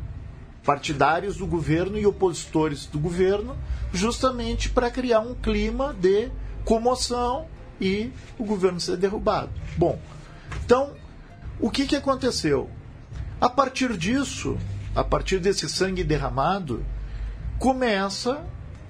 partidários 0.65 1.37
do 1.37 1.47
governo 1.47 1.99
e 1.99 2.07
opositores 2.07 2.87
do 2.87 2.99
governo, 2.99 3.57
justamente 3.93 4.69
para 4.69 4.91
criar 4.91 5.21
um 5.21 5.35
clima 5.35 5.93
de 5.93 6.31
comoção 6.65 7.47
e 7.81 8.11
o 8.39 8.45
governo 8.45 8.81
ser 8.81 8.97
derrubado. 8.97 9.51
Bom, 9.77 9.99
então, 10.65 10.93
o 11.61 11.71
que, 11.71 11.87
que 11.87 11.97
aconteceu? 11.97 12.71
A 13.41 13.49
partir 13.49 13.97
disso, 13.97 14.57
a 14.95 15.03
partir 15.03 15.39
desse 15.41 15.69
sangue 15.69 16.05
derramado, 16.05 16.85
começa, 17.59 18.45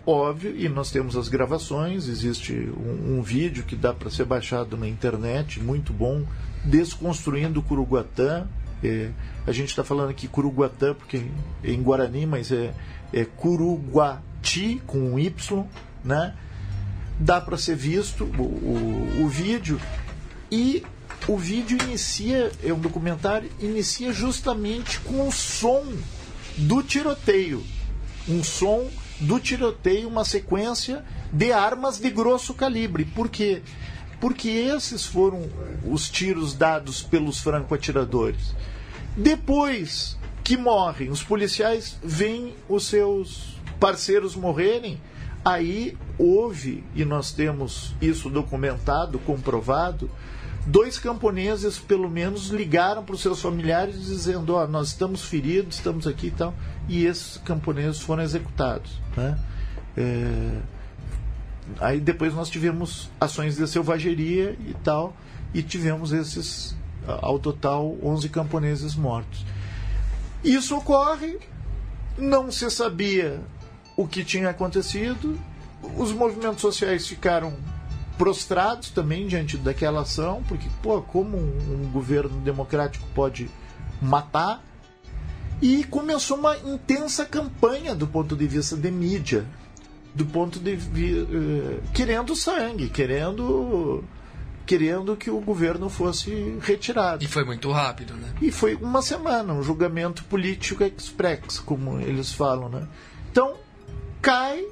óbvio, 0.06 0.54
e 0.56 0.68
nós 0.68 0.90
temos 0.90 1.16
as 1.16 1.28
gravações, 1.28 2.08
existe 2.08 2.52
um, 2.52 3.18
um 3.18 3.22
vídeo 3.22 3.64
que 3.64 3.76
dá 3.76 3.94
para 3.94 4.10
ser 4.10 4.24
baixado 4.24 4.76
na 4.76 4.86
internet, 4.86 5.60
muito 5.60 5.92
bom, 5.92 6.24
desconstruindo 6.64 7.60
o 7.60 7.62
Curuguatã. 7.62 8.46
É, 8.82 9.10
a 9.46 9.52
gente 9.52 9.68
está 9.68 9.84
falando 9.84 10.10
aqui 10.10 10.26
Curuguatã, 10.26 10.94
porque 10.94 11.24
é 11.62 11.70
em 11.70 11.82
Guarani, 11.82 12.26
mas 12.26 12.50
é, 12.50 12.74
é 13.12 13.24
Curuguati, 13.24 14.82
com 14.86 14.98
um 14.98 15.18
Y, 15.18 15.64
né? 16.04 16.34
dá 17.18 17.40
para 17.40 17.56
ser 17.56 17.76
visto 17.76 18.24
o, 18.24 18.42
o, 18.42 19.22
o, 19.24 19.28
vídeo 19.28 19.80
e 20.50 20.84
o 21.28 21.36
vídeo 21.36 21.78
inicia, 21.82 22.50
é 22.62 22.72
um 22.72 22.78
documentário, 22.78 23.50
inicia 23.60 24.12
justamente 24.12 24.98
com 25.00 25.28
o 25.28 25.32
som 25.32 25.84
do 26.56 26.82
tiroteio. 26.82 27.64
Um 28.28 28.42
som 28.42 28.88
do 29.20 29.38
tiroteio, 29.38 30.08
uma 30.08 30.24
sequência 30.24 31.04
de 31.32 31.52
armas 31.52 31.98
de 31.98 32.10
grosso 32.10 32.54
calibre. 32.54 33.04
Por 33.04 33.28
quê? 33.28 33.62
Porque 34.20 34.48
esses 34.48 35.06
foram 35.06 35.48
os 35.84 36.10
tiros 36.10 36.54
dados 36.54 37.02
pelos 37.02 37.40
franco-atiradores. 37.40 38.54
Depois 39.16 40.18
que 40.42 40.56
morrem, 40.56 41.10
os 41.10 41.22
policiais 41.22 41.98
veem 42.02 42.54
os 42.68 42.86
seus 42.86 43.56
parceiros 43.78 44.34
morrerem 44.34 44.98
Aí 45.44 45.98
houve, 46.18 46.84
e 46.94 47.04
nós 47.04 47.32
temos 47.32 47.94
isso 48.00 48.30
documentado, 48.30 49.18
comprovado, 49.18 50.08
dois 50.64 50.98
camponeses, 50.98 51.78
pelo 51.78 52.08
menos, 52.08 52.48
ligaram 52.48 53.02
para 53.02 53.14
os 53.16 53.20
seus 53.20 53.42
familiares 53.42 54.04
dizendo: 54.04 54.54
Ó, 54.54 54.62
oh, 54.62 54.68
nós 54.68 54.88
estamos 54.88 55.24
feridos, 55.24 55.76
estamos 55.76 56.06
aqui 56.06 56.28
e 56.28 56.30
tal. 56.30 56.54
E 56.88 57.04
esses 57.04 57.38
camponeses 57.38 58.00
foram 58.00 58.22
executados. 58.22 59.00
Né? 59.16 59.36
É... 59.96 60.58
Aí 61.80 62.00
depois 62.00 62.34
nós 62.34 62.48
tivemos 62.48 63.10
ações 63.20 63.56
de 63.56 63.66
selvageria 63.66 64.56
e 64.60 64.74
tal, 64.84 65.16
e 65.52 65.60
tivemos 65.60 66.12
esses, 66.12 66.76
ao 67.06 67.38
total, 67.38 67.96
11 68.02 68.28
camponeses 68.28 68.94
mortos. 68.94 69.44
Isso 70.44 70.76
ocorre, 70.76 71.38
não 72.18 72.50
se 72.50 72.68
sabia 72.70 73.40
o 73.96 74.06
que 74.06 74.24
tinha 74.24 74.50
acontecido. 74.50 75.38
Os 75.96 76.12
movimentos 76.12 76.60
sociais 76.60 77.06
ficaram 77.06 77.54
prostrados 78.18 78.90
também 78.90 79.26
diante 79.26 79.56
daquela 79.56 80.02
ação, 80.02 80.42
porque, 80.46 80.68
pô, 80.82 81.00
como 81.02 81.36
um, 81.36 81.90
governo 81.92 82.40
democrático 82.40 83.06
pode 83.14 83.50
matar? 84.00 84.62
E 85.60 85.84
começou 85.84 86.36
uma 86.36 86.56
intensa 86.58 87.24
campanha 87.24 87.94
do 87.94 88.06
ponto 88.06 88.36
de 88.36 88.46
vista 88.46 88.76
de 88.76 88.90
mídia, 88.90 89.44
do 90.14 90.26
ponto 90.26 90.58
de 90.58 90.72
uh, 90.74 91.82
querendo 91.94 92.34
sangue, 92.34 92.88
querendo 92.88 94.02
querendo 94.64 95.16
que 95.16 95.30
o 95.30 95.40
governo 95.40 95.88
fosse 95.88 96.58
retirado. 96.60 97.24
E 97.24 97.26
foi 97.26 97.44
muito 97.44 97.70
rápido, 97.70 98.14
né? 98.14 98.32
E 98.40 98.50
foi 98.52 98.74
uma 98.76 99.02
semana, 99.02 99.52
um 99.52 99.62
julgamento 99.62 100.24
político 100.24 100.84
express, 100.84 101.58
como 101.58 102.00
eles 102.00 102.32
falam, 102.32 102.68
né? 102.68 102.86
Então, 103.30 103.56
cai 104.20 104.64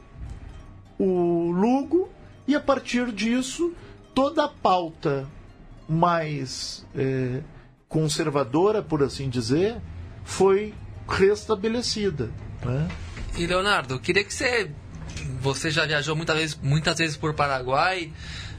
o 0.98 1.50
Lugo 1.50 2.08
e 2.46 2.54
a 2.54 2.60
partir 2.60 3.10
disso 3.12 3.72
toda 4.14 4.44
a 4.44 4.48
pauta 4.48 5.26
mais 5.88 6.86
é, 6.94 7.40
conservadora, 7.88 8.82
por 8.82 9.02
assim 9.02 9.28
dizer, 9.28 9.76
foi 10.24 10.72
restabelecida. 11.08 12.30
Né? 12.64 12.88
E 13.36 13.46
Leonardo, 13.46 13.98
queria 13.98 14.22
que 14.22 14.32
você 14.32 14.70
você 15.40 15.70
já 15.70 15.86
viajou 15.86 16.14
muitas 16.14 16.36
vezes, 16.36 16.58
muitas 16.62 16.98
vezes 16.98 17.16
por 17.16 17.34
Paraguai, 17.34 18.12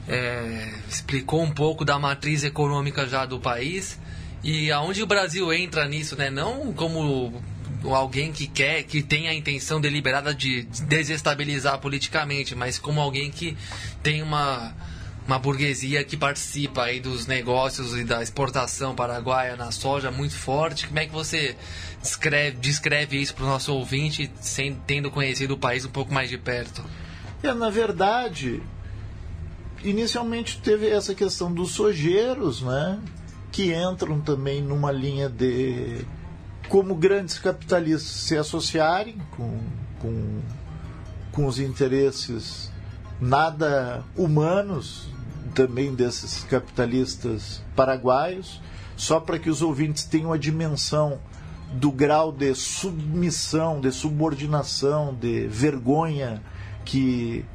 é, 0.07 0.73
explicou 0.89 1.41
um 1.41 1.51
pouco 1.51 1.85
da 1.85 1.97
matriz 1.99 2.43
econômica 2.43 3.07
já 3.07 3.25
do 3.25 3.39
país 3.39 3.99
e 4.43 4.71
aonde 4.71 5.03
o 5.03 5.07
Brasil 5.07 5.53
entra 5.53 5.87
nisso, 5.87 6.15
né? 6.15 6.29
Não 6.29 6.73
como 6.73 7.41
alguém 7.85 8.31
que 8.31 8.47
quer, 8.47 8.83
que 8.83 9.01
tem 9.01 9.27
a 9.27 9.33
intenção 9.33 9.79
deliberada 9.79 10.33
de 10.33 10.63
desestabilizar 10.87 11.79
politicamente, 11.79 12.55
mas 12.55 12.77
como 12.77 12.99
alguém 12.99 13.31
que 13.31 13.57
tem 14.03 14.21
uma 14.21 14.75
uma 15.27 15.37
burguesia 15.37 16.03
que 16.03 16.17
participa 16.17 16.83
aí 16.83 16.99
dos 16.99 17.27
negócios 17.27 17.95
e 17.97 18.03
da 18.03 18.23
exportação 18.23 18.95
paraguaia 18.95 19.55
na 19.55 19.71
soja 19.71 20.09
muito 20.11 20.33
forte. 20.33 20.87
Como 20.87 20.99
é 20.99 21.05
que 21.05 21.11
você 21.11 21.55
descreve, 22.01 22.57
descreve 22.57 23.21
isso 23.21 23.35
para 23.35 23.45
o 23.45 23.47
nosso 23.47 23.73
ouvinte, 23.73 24.31
sem, 24.41 24.73
tendo 24.87 25.11
conhecido 25.11 25.53
o 25.53 25.57
país 25.57 25.85
um 25.85 25.89
pouco 25.89 26.13
mais 26.13 26.29
de 26.29 26.37
perto? 26.37 26.83
É, 27.43 27.53
na 27.53 27.69
verdade, 27.69 28.61
inicialmente 29.83 30.59
teve 30.61 30.89
essa 30.89 31.13
questão 31.13 31.51
dos 31.51 31.71
sojeiros, 31.71 32.61
né? 32.61 32.99
Que 33.51 33.73
entram 33.73 34.21
também 34.21 34.61
numa 34.61 34.91
linha 34.91 35.29
de 35.29 36.05
como 36.69 36.95
grandes 36.95 37.37
capitalistas 37.37 38.09
se 38.09 38.37
associarem 38.37 39.17
com, 39.35 39.59
com, 39.99 40.39
com 41.31 41.45
os 41.45 41.59
interesses 41.59 42.71
nada 43.19 44.03
humanos 44.15 45.09
também 45.53 45.93
desses 45.93 46.43
capitalistas 46.45 47.61
paraguaios, 47.75 48.61
só 48.95 49.19
para 49.19 49.37
que 49.37 49.49
os 49.49 49.61
ouvintes 49.61 50.05
tenham 50.05 50.31
a 50.31 50.37
dimensão 50.37 51.19
do 51.73 51.91
grau 51.91 52.31
de 52.31 52.53
submissão, 52.55 53.79
de 53.79 53.91
subordinação, 53.91 55.13
de 55.13 55.47
vergonha 55.47 56.41
que 56.83 57.45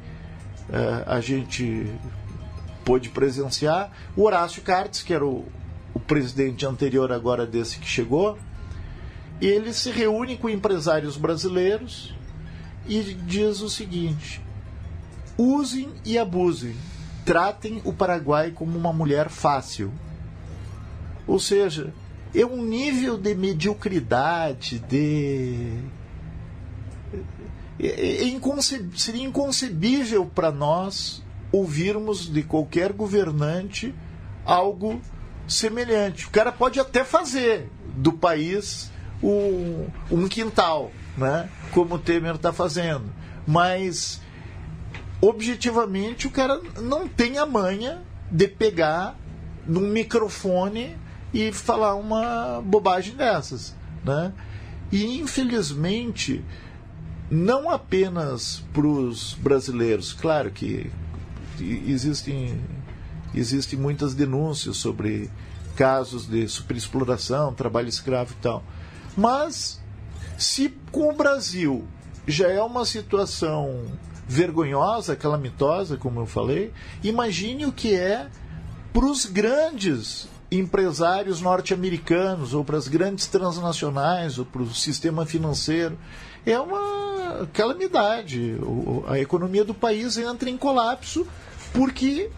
uh, 0.69 1.09
a 1.09 1.19
gente 1.19 1.91
pôde 2.87 3.09
presenciar. 3.09 3.91
O 4.15 4.23
Horácio 4.23 4.61
Cartes, 4.61 5.03
que 5.03 5.13
era 5.13 5.25
o, 5.25 5.45
o 5.93 5.99
presidente 5.99 6.65
anterior 6.65 7.11
agora 7.11 7.45
desse 7.45 7.79
que 7.79 7.85
chegou, 7.85 8.39
ele 9.41 9.73
se 9.73 9.91
reúne 9.91 10.37
com 10.37 10.47
empresários 10.47 11.17
brasileiros 11.17 12.15
e 12.87 13.01
diz 13.13 13.59
o 13.59 13.69
seguinte: 13.69 14.41
usem 15.37 15.89
e 16.05 16.17
abusem, 16.17 16.77
tratem 17.25 17.81
o 17.83 17.91
Paraguai 17.91 18.51
como 18.51 18.77
uma 18.77 18.93
mulher 18.93 19.27
fácil. 19.27 19.91
Ou 21.27 21.41
seja, 21.41 21.93
é 22.33 22.45
um 22.45 22.63
nível 22.63 23.17
de 23.17 23.35
mediocridade, 23.35 24.79
de 24.79 25.73
é, 27.77 28.23
é 28.23 28.27
inconceb... 28.29 28.97
seria 28.97 29.25
inconcebível 29.25 30.25
para 30.25 30.53
nós 30.53 31.21
ouvirmos 31.51 32.31
de 32.31 32.43
qualquer 32.43 32.91
governante 32.93 33.93
algo 34.45 35.01
semelhante. 35.47 36.25
O 36.25 36.29
cara 36.29 36.51
pode 36.51 36.79
até 36.79 37.03
fazer 37.03 37.69
do 37.95 38.13
país 38.13 38.91
um, 39.21 39.87
um 40.11 40.27
quintal, 40.27 40.91
né? 41.17 41.49
como 41.71 41.95
o 41.95 41.99
Temer 41.99 42.35
está 42.35 42.53
fazendo, 42.53 43.05
mas 43.45 44.21
objetivamente 45.21 46.27
o 46.27 46.31
cara 46.31 46.61
não 46.81 47.07
tem 47.07 47.37
a 47.37 47.45
manha 47.45 48.01
de 48.29 48.47
pegar 48.47 49.15
num 49.65 49.87
microfone 49.89 50.95
e 51.33 51.51
falar 51.51 51.95
uma 51.95 52.61
bobagem 52.63 53.15
dessas. 53.15 53.75
Né? 54.03 54.31
E 54.91 55.19
infelizmente 55.19 56.43
não 57.29 57.69
apenas 57.69 58.63
para 58.73 58.87
os 58.87 59.33
brasileiros. 59.33 60.13
Claro 60.13 60.51
que 60.51 60.89
existem, 61.59 62.59
existem 63.33 63.77
muitas 63.77 64.13
denúncias 64.13 64.77
sobre 64.77 65.29
casos 65.75 66.27
de 66.27 66.47
superexploração, 66.47 67.53
trabalho 67.53 67.87
escravo 67.87 68.33
e 68.33 68.41
tal. 68.41 68.63
Mas, 69.15 69.79
se 70.37 70.69
com 70.91 71.09
o 71.09 71.15
Brasil 71.15 71.85
já 72.27 72.49
é 72.49 72.61
uma 72.61 72.85
situação 72.85 73.85
vergonhosa, 74.27 75.15
calamitosa, 75.15 75.95
como 75.95 76.19
eu 76.19 76.25
falei, 76.25 76.73
imagine 77.01 77.65
o 77.65 77.71
que 77.71 77.95
é 77.95 78.27
para 78.91 79.05
os 79.05 79.25
grandes 79.25 80.27
empresários 80.51 81.41
norte-americanos, 81.41 82.53
ou 82.53 82.63
para 82.63 82.77
as 82.77 82.87
grandes 82.87 83.27
transnacionais, 83.27 84.37
ou 84.37 84.45
para 84.45 84.61
o 84.61 84.73
sistema 84.73 85.25
financeiro. 85.25 85.97
É 86.45 86.59
uma 86.59 87.47
calamidade. 87.53 88.57
A 89.07 89.19
economia 89.19 89.65
do 89.65 89.73
país 89.73 90.17
entra 90.17 90.49
em 90.49 90.57
colapso 90.57 91.27
porque 91.77 92.31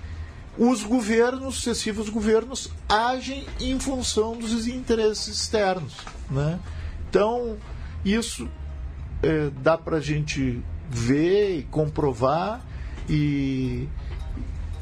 os 0.57 0.83
governos, 0.83 1.55
sucessivos 1.55 2.09
governos, 2.09 2.69
agem 2.89 3.45
em 3.57 3.79
função 3.79 4.35
dos 4.35 4.67
interesses 4.67 5.27
externos. 5.29 5.95
Né? 6.29 6.59
Então, 7.09 7.55
isso 8.03 8.49
é, 9.23 9.49
dá 9.61 9.77
para 9.77 9.97
a 9.97 10.01
gente 10.01 10.61
ver 10.89 11.59
e 11.59 11.63
comprovar 11.63 12.61
e 13.07 13.87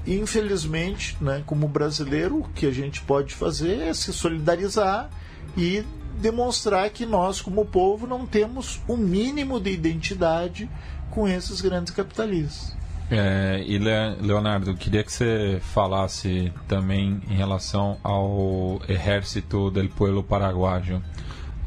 infelizmente, 0.07 1.17
né, 1.21 1.43
como 1.45 1.67
brasileiro, 1.67 2.39
o 2.39 2.49
que 2.49 2.65
a 2.65 2.71
gente 2.71 3.01
pode 3.01 3.35
fazer 3.35 3.81
é 3.81 3.93
se 3.93 4.11
solidarizar 4.13 5.09
e 5.55 5.85
demonstrar 6.19 6.89
que 6.89 7.05
nós, 7.05 7.41
como 7.41 7.65
povo, 7.65 8.07
não 8.07 8.25
temos 8.25 8.79
o 8.87 8.95
mínimo 8.95 9.59
de 9.59 9.69
identidade 9.69 10.69
com 11.11 11.27
esses 11.27 11.59
grandes 11.61 11.93
capitalistas. 11.93 12.76
É, 13.09 13.63
e 13.65 13.77
Leonardo, 13.77 14.73
queria 14.75 15.03
que 15.03 15.11
você 15.11 15.59
falasse 15.61 16.51
também 16.67 17.21
em 17.29 17.35
relação 17.35 17.97
ao 18.03 18.81
Exército 18.87 19.71
del 19.71 19.87
Pueblo 19.87 20.23
Paraguaio. 20.23 21.01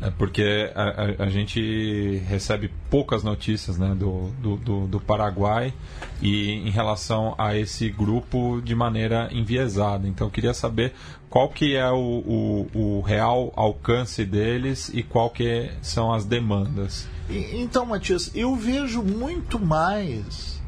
É 0.03 0.11
porque 0.11 0.70
a, 0.74 0.83
a, 0.83 1.24
a, 1.24 1.29
gente 1.29 2.22
recebe 2.26 2.70
poucas 2.88 3.22
notícias 3.22 3.76
né, 3.76 3.94
do, 3.94 4.31
do, 4.40 4.57
do, 4.57 4.87
do, 4.87 5.00
Paraguai 5.00 5.74
e 6.22 6.53
em 6.53 6.70
relação 6.70 7.35
a 7.37 7.55
esse 7.55 7.90
grupo 7.90 8.62
de 8.62 8.74
maneira 8.74 9.29
enviesada. 9.31 10.09
Então 10.09 10.26
eu 10.26 10.31
queria 10.31 10.55
saber 10.55 10.94
qual 11.29 11.50
que 11.50 11.76
é 11.76 11.90
o, 11.90 11.96
o, 11.96 12.70
o 12.72 13.00
real 13.03 13.53
alcance 13.55 14.24
deles 14.24 14.90
e 14.94 15.03
qual 15.03 15.29
que 15.29 15.70
são 15.83 16.12
as 16.14 16.24
demandas. 16.24 17.07
Então, 17.29 17.85
Matias, 17.85 18.31
eu 18.35 18.57
vejo 18.57 19.03
muito 19.03 19.61
mais 19.61 20.60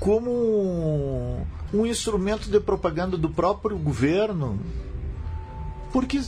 como 0.00 1.46
um 1.72 1.86
instrumento 1.86 2.50
de 2.50 2.60
propaganda 2.60 3.16
do 3.16 3.28
próprio 3.28 3.76
governo, 3.76 4.58
porque 5.92 6.20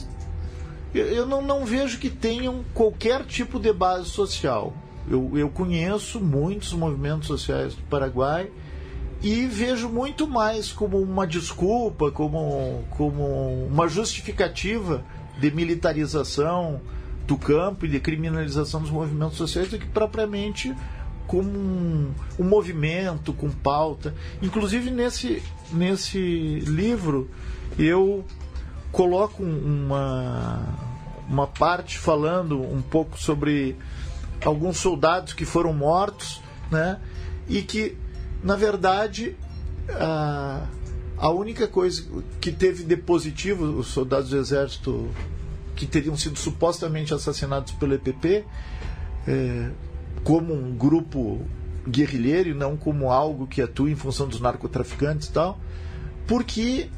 eu 0.93 1.25
não, 1.25 1.41
não 1.41 1.65
vejo 1.65 1.97
que 1.97 2.09
tenham 2.09 2.63
qualquer 2.73 3.25
tipo 3.25 3.59
de 3.59 3.71
base 3.71 4.09
social. 4.09 4.73
Eu, 5.09 5.31
eu 5.35 5.49
conheço 5.49 6.19
muitos 6.19 6.73
movimentos 6.73 7.27
sociais 7.27 7.73
do 7.73 7.81
Paraguai 7.83 8.49
e 9.21 9.45
vejo 9.45 9.87
muito 9.87 10.27
mais 10.27 10.71
como 10.71 10.99
uma 10.99 11.25
desculpa, 11.25 12.11
como, 12.11 12.83
como 12.91 13.65
uma 13.67 13.87
justificativa 13.87 15.03
de 15.39 15.51
militarização 15.51 16.81
do 17.25 17.37
campo 17.37 17.85
e 17.85 17.89
de 17.89 17.99
criminalização 17.99 18.81
dos 18.81 18.91
movimentos 18.91 19.37
sociais 19.37 19.69
do 19.69 19.79
que 19.79 19.87
propriamente 19.87 20.75
como 21.31 21.49
um, 21.49 22.13
um 22.37 22.43
movimento 22.43 23.31
com 23.31 23.49
pauta. 23.49 24.13
Inclusive 24.41 24.91
nesse, 24.91 25.41
nesse 25.71 26.59
livro 26.59 27.29
eu 27.79 28.25
coloco 28.91 29.41
uma, 29.41 30.67
uma 31.29 31.47
parte 31.47 31.97
falando 31.97 32.61
um 32.61 32.81
pouco 32.81 33.17
sobre 33.17 33.77
alguns 34.43 34.75
soldados 34.75 35.31
que 35.31 35.45
foram 35.45 35.71
mortos, 35.73 36.41
né? 36.69 36.99
E 37.47 37.61
que, 37.61 37.97
na 38.43 38.57
verdade, 38.57 39.37
a, 39.89 40.67
a 41.17 41.29
única 41.29 41.65
coisa 41.65 42.03
que 42.41 42.51
teve 42.51 42.83
de 42.83 42.97
positivo 42.97 43.63
os 43.63 43.87
soldados 43.87 44.31
do 44.31 44.37
exército 44.37 45.09
que 45.77 45.85
teriam 45.85 46.17
sido 46.17 46.37
supostamente 46.37 47.13
assassinados 47.13 47.71
pelo 47.71 47.93
EPP, 47.93 48.43
é, 49.25 49.71
como 50.23 50.53
um 50.53 50.75
grupo 50.75 51.41
guerrilheiro 51.87 52.49
e 52.49 52.53
não 52.53 52.77
como 52.77 53.11
algo 53.11 53.47
que 53.47 53.61
atua 53.61 53.89
em 53.89 53.95
função 53.95 54.27
dos 54.27 54.39
narcotraficantes 54.39 55.27
e 55.27 55.31
tal, 55.31 55.59
porque 56.27 56.89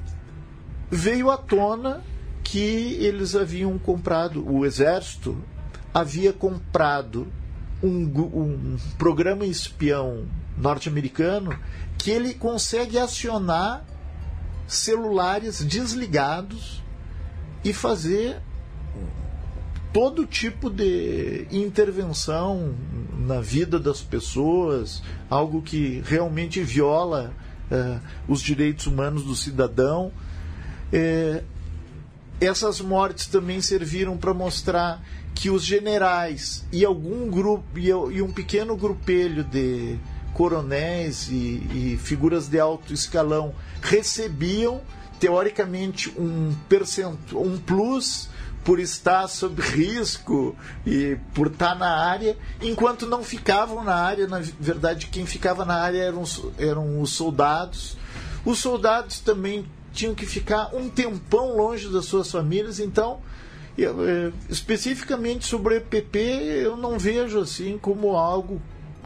veio 0.92 1.32
à 1.32 1.38
tona 1.38 2.02
que 2.44 2.98
eles 3.00 3.36
haviam 3.36 3.78
comprado, 3.80 4.46
o 4.48 4.66
exército 4.66 5.38
havia 5.94 6.34
comprado 6.34 7.28
um, 7.82 8.06
um 8.06 8.78
programa 8.98 9.46
espião 9.46 10.26
norte-americano 10.58 11.58
que 11.98 12.12
ele 12.12 12.34
consegue 12.34 12.98
acionar 12.98 13.86
celulares 14.68 15.64
desligados 15.64 16.84
e 17.64 17.74
fazer 17.74 18.42
todo 19.94 20.26
tipo 20.26 20.72
de 20.72 21.48
intervenção 21.52 22.74
na 23.20 23.40
vida 23.40 23.80
das 23.80 24.02
pessoas, 24.02 25.04
algo 25.30 25.62
que 25.62 26.02
realmente 26.06 26.62
viola 26.64 27.32
uh, 27.72 28.02
os 28.28 28.42
direitos 28.42 28.88
humanos 28.88 29.24
do 29.24 29.36
cidadão. 29.36 30.12
É, 30.92 31.44
essas 32.42 32.82
mortes 32.82 33.28
também 33.28 33.62
serviram 33.62 34.18
para 34.18 34.34
mostrar 34.34 35.02
que 35.36 35.50
os 35.50 35.64
generais 35.64 36.66
e 36.72 36.84
algum 36.84 37.30
grupo 37.30 37.64
e 37.78 38.22
um 38.22 38.32
pequeno 38.32 38.76
grupelho 38.76 39.44
de 39.44 39.98
coronéis 40.34 41.30
e, 41.30 41.94
e 41.94 42.00
figuras 42.02 42.48
de 42.48 42.60
alto 42.60 42.94
escalão 42.94 43.54
recebiam 43.82 44.82
teoricamente 45.20 46.10
um 46.18 46.54
percentual, 46.68 47.44
um 47.44 47.58
plus 47.58 48.30
por 48.64 48.80
estar 48.80 49.28
sob 49.28 49.62
risco 49.62 50.56
e 50.86 51.18
por 51.34 51.48
estar 51.48 51.76
na 51.76 51.90
área, 51.90 52.38
enquanto 52.62 53.06
não 53.06 53.24
ficavam 53.24 53.84
na 53.84 53.96
área, 53.96 54.28
na 54.28 54.40
verdade 54.40 55.08
quem 55.08 55.26
ficava 55.26 55.66
na 55.66 55.76
área 55.76 56.02
eram, 56.02 56.24
eram 56.58 57.02
os 57.02 57.14
soldados. 57.14 57.98
Os 58.46 58.60
soldados 58.60 59.20
também 59.20 59.66
tinham 59.92 60.16
que 60.16 60.26
ficar 60.26 60.74
um 60.74 60.90
tempão 60.90 61.56
longe 61.56 61.90
das 61.90 62.06
suas 62.06 62.32
famílias, 62.32 62.80
então 62.80 63.20
é, 63.78 64.32
especificamente 64.50 65.46
sobre 65.46 65.76
o 65.76 65.78
EPP 65.78 66.18
eu 66.18 66.78
não 66.78 67.00
vejo 67.00 67.40
assim 67.40 67.78
como 67.78 68.16
algo 68.16 68.62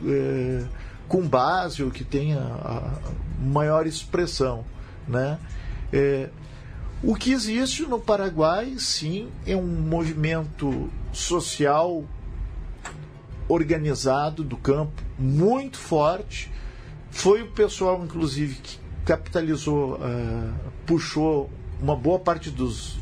é, 0.06 0.66
com 1.08 1.28
base 1.28 1.84
ou 1.84 1.90
que 1.90 2.04
tenha 2.04 2.40
maior 3.42 3.88
expressão, 3.88 4.66
né? 5.08 5.40
É, 5.92 6.30
o 7.04 7.16
que 7.16 7.32
existe 7.32 7.84
no 7.84 8.00
Paraguai, 8.00 8.76
sim, 8.80 9.30
é 9.46 9.56
um 9.56 9.68
movimento 9.68 10.90
social 11.14 12.04
organizado 13.48 14.44
do 14.44 14.58
campo 14.58 15.02
muito 15.18 15.78
forte. 15.78 16.52
Foi 17.12 17.42
o 17.44 17.48
pessoal, 17.52 18.04
inclusive, 18.04 18.56
que 18.56 18.80
capitalizou, 19.06 19.96
uh, 19.96 20.54
puxou 20.86 21.50
uma 21.82 21.96
boa 21.96 22.20
parte 22.20 22.50
dos, 22.50 22.98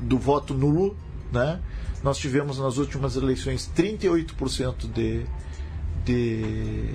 do 0.00 0.18
voto 0.18 0.54
nulo. 0.54 0.96
Né? 1.30 1.60
Nós 2.02 2.18
tivemos 2.18 2.58
nas 2.58 2.78
últimas 2.78 3.14
eleições 3.14 3.70
38% 3.76 4.90
de, 4.90 5.26
de 6.04 6.94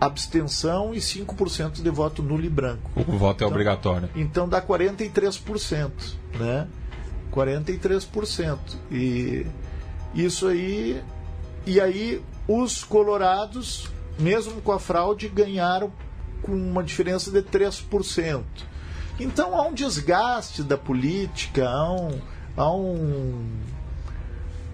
abstenção 0.00 0.94
e 0.94 0.98
5% 0.98 1.82
de 1.82 1.90
voto 1.90 2.22
nulo 2.22 2.44
e 2.44 2.50
branco. 2.50 2.90
O 2.96 3.16
voto 3.16 3.42
é 3.42 3.44
então, 3.44 3.48
obrigatório. 3.48 4.10
Então 4.14 4.48
dá 4.48 4.60
43%, 4.60 5.90
né? 6.38 6.68
43%. 7.32 8.58
E 8.90 9.46
isso 10.14 10.46
aí 10.46 11.02
e 11.66 11.80
aí 11.80 12.22
os 12.46 12.84
colorados, 12.84 13.90
mesmo 14.18 14.60
com 14.62 14.72
a 14.72 14.78
fraude, 14.78 15.28
ganharam 15.28 15.90
com 16.42 16.52
uma 16.52 16.82
diferença 16.82 17.30
de 17.30 17.42
3%. 17.42 18.44
Então 19.18 19.56
há 19.56 19.66
um 19.66 19.72
desgaste 19.72 20.62
da 20.62 20.76
política, 20.76 21.68
há 21.68 21.92
um, 21.92 22.20
há 22.56 22.70
um 22.70 23.48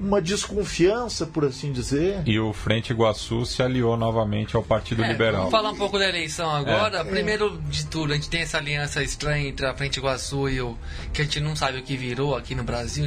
uma 0.02 0.20
desconfiança, 0.20 1.24
por 1.24 1.44
assim 1.44 1.72
dizer. 1.72 2.22
E 2.26 2.38
o 2.38 2.52
Frente 2.52 2.92
Iguaçu 2.92 3.46
se 3.46 3.62
aliou 3.62 3.96
novamente 3.96 4.56
ao 4.56 4.62
Partido 4.62 5.04
é, 5.04 5.08
Liberal. 5.08 5.42
Vamos 5.42 5.52
falar 5.52 5.70
um 5.70 5.76
pouco 5.76 5.98
da 5.98 6.08
eleição 6.08 6.50
agora. 6.50 6.98
É. 6.98 7.04
Primeiro 7.04 7.56
de 7.68 7.86
tudo, 7.86 8.12
a 8.12 8.16
gente 8.16 8.28
tem 8.28 8.40
essa 8.40 8.58
aliança 8.58 9.02
estranha 9.02 9.48
entre 9.48 9.64
a 9.64 9.74
Frente 9.74 9.98
Iguaçu 9.98 10.48
e 10.48 10.60
o. 10.60 10.76
que 11.12 11.22
a 11.22 11.24
gente 11.24 11.38
não 11.40 11.54
sabe 11.54 11.78
o 11.78 11.82
que 11.82 11.96
virou 11.96 12.34
aqui 12.34 12.54
no 12.54 12.64
Brasil. 12.64 13.06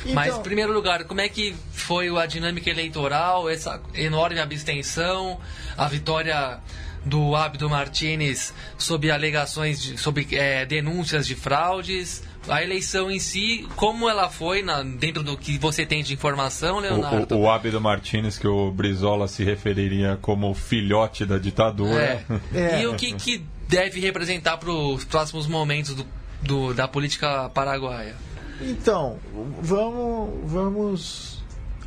Então, 0.00 0.14
Mas, 0.14 0.34
em 0.36 0.42
primeiro 0.42 0.72
lugar, 0.72 1.04
como 1.04 1.20
é 1.20 1.28
que 1.28 1.54
foi 1.72 2.08
a 2.16 2.24
dinâmica 2.24 2.70
eleitoral, 2.70 3.50
essa 3.50 3.80
enorme 3.94 4.40
abstenção, 4.40 5.38
a 5.76 5.86
vitória 5.88 6.58
do 7.04 7.36
Abdo 7.36 7.68
Martinez 7.68 8.54
sob 8.78 9.10
alegações, 9.10 9.82
de, 9.82 9.98
sob 9.98 10.26
é, 10.32 10.64
denúncias 10.64 11.26
de 11.26 11.34
fraudes? 11.34 12.22
A 12.48 12.62
eleição 12.62 13.10
em 13.10 13.18
si, 13.18 13.66
como 13.76 14.08
ela 14.08 14.28
foi 14.28 14.62
na, 14.62 14.82
dentro 14.82 15.22
do 15.22 15.36
que 15.36 15.58
você 15.58 15.84
tem 15.84 16.02
de 16.02 16.14
informação, 16.14 16.78
Leonardo? 16.78 17.34
O, 17.34 17.38
o, 17.38 17.42
o 17.42 17.50
Abdo 17.50 17.80
Martinez, 17.80 18.38
que 18.38 18.46
o 18.46 18.70
Brizola 18.70 19.28
se 19.28 19.44
referiria 19.44 20.18
como 20.20 20.54
filhote 20.54 21.24
da 21.24 21.38
ditadura. 21.38 22.02
É. 22.02 22.24
É. 22.54 22.82
E 22.82 22.86
o 22.86 22.94
que, 22.94 23.12
que 23.14 23.44
deve 23.68 24.00
representar 24.00 24.56
para 24.56 24.70
os 24.70 25.04
próximos 25.04 25.46
momentos 25.46 25.94
do, 25.94 26.06
do, 26.42 26.74
da 26.74 26.88
política 26.88 27.48
paraguaia? 27.50 28.16
Então, 28.60 29.18
vamos, 29.60 30.50
vamos 30.50 31.44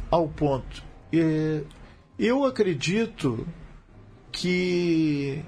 ao 0.10 0.28
ponto. 0.28 0.84
É, 1.14 1.62
eu 2.18 2.46
acredito 2.46 3.46
que 4.32 5.44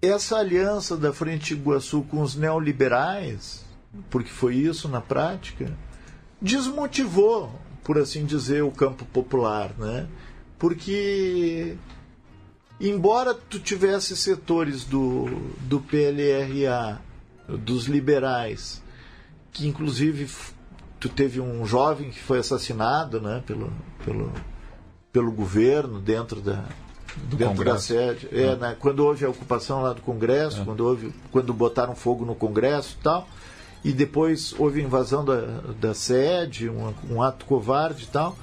essa 0.00 0.38
aliança 0.38 0.96
da 0.96 1.12
Frente 1.12 1.52
Iguaçu 1.52 2.02
com 2.02 2.22
os 2.22 2.34
neoliberais 2.34 3.66
porque 4.08 4.30
foi 4.30 4.54
isso 4.56 4.88
na 4.88 5.00
prática, 5.00 5.76
desmotivou, 6.40 7.52
por 7.84 7.98
assim 7.98 8.24
dizer, 8.24 8.62
o 8.62 8.70
campo 8.70 9.04
popular, 9.06 9.72
né? 9.78 10.06
Porque 10.58 11.76
embora 12.80 13.34
tu 13.34 13.58
tivesse 13.58 14.16
setores 14.16 14.84
do, 14.84 15.26
do 15.60 15.80
PLRA, 15.80 17.00
dos 17.48 17.86
liberais, 17.86 18.82
que 19.52 19.66
inclusive 19.66 20.30
tu 20.98 21.08
teve 21.08 21.40
um 21.40 21.64
jovem 21.66 22.10
que 22.10 22.20
foi 22.20 22.38
assassinado, 22.38 23.20
né, 23.20 23.42
pelo, 23.46 23.72
pelo, 24.04 24.32
pelo 25.12 25.32
governo 25.32 25.98
dentro 25.98 26.40
da 26.40 26.64
do 27.16 27.36
dentro 27.36 27.56
Congresso. 27.56 27.92
da 27.92 28.04
sede, 28.04 28.28
é, 28.30 28.42
é. 28.42 28.56
Né, 28.56 28.76
quando 28.78 29.00
houve 29.00 29.24
a 29.24 29.28
ocupação 29.28 29.82
lá 29.82 29.92
do 29.92 30.00
Congresso, 30.00 30.60
é. 30.60 30.64
quando 30.64 30.86
houve, 30.86 31.12
quando 31.32 31.52
botaram 31.52 31.96
fogo 31.96 32.24
no 32.24 32.36
Congresso, 32.36 32.96
e 32.98 33.02
tal, 33.02 33.28
e 33.84 33.92
depois 33.92 34.54
houve 34.58 34.82
invasão 34.82 35.24
da, 35.24 35.40
da 35.80 35.94
sede, 35.94 36.68
um, 36.68 36.92
um 37.10 37.22
ato 37.22 37.44
covarde 37.46 38.04
e 38.04 38.08
tal. 38.08 38.36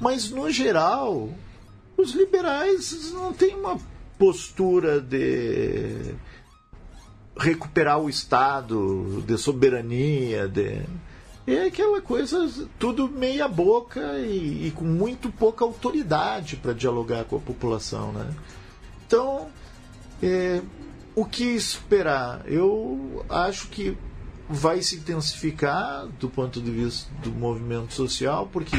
Mas, 0.00 0.30
no 0.30 0.50
geral, 0.50 1.28
os 1.96 2.12
liberais 2.12 3.12
não 3.12 3.32
têm 3.32 3.54
uma 3.54 3.78
postura 4.18 5.00
de 5.00 6.14
recuperar 7.38 8.00
o 8.00 8.08
Estado, 8.08 9.22
de 9.26 9.38
soberania, 9.38 10.48
de... 10.48 10.82
é 11.46 11.66
aquela 11.66 12.00
coisa 12.00 12.50
tudo 12.78 13.08
meia 13.08 13.48
boca 13.48 14.18
e, 14.18 14.66
e 14.66 14.70
com 14.72 14.84
muito 14.84 15.30
pouca 15.30 15.64
autoridade 15.64 16.56
para 16.56 16.74
dialogar 16.74 17.24
com 17.24 17.36
a 17.36 17.40
população, 17.40 18.12
né? 18.12 18.34
Então, 19.06 19.48
é, 20.22 20.60
o 21.14 21.24
que 21.24 21.44
esperar? 21.44 22.42
Eu 22.46 23.24
acho 23.28 23.68
que 23.68 23.96
vai 24.50 24.82
se 24.82 24.96
intensificar 24.96 26.08
do 26.18 26.28
ponto 26.28 26.60
de 26.60 26.72
vista 26.72 27.08
do 27.22 27.30
movimento 27.30 27.94
social, 27.94 28.48
porque 28.52 28.76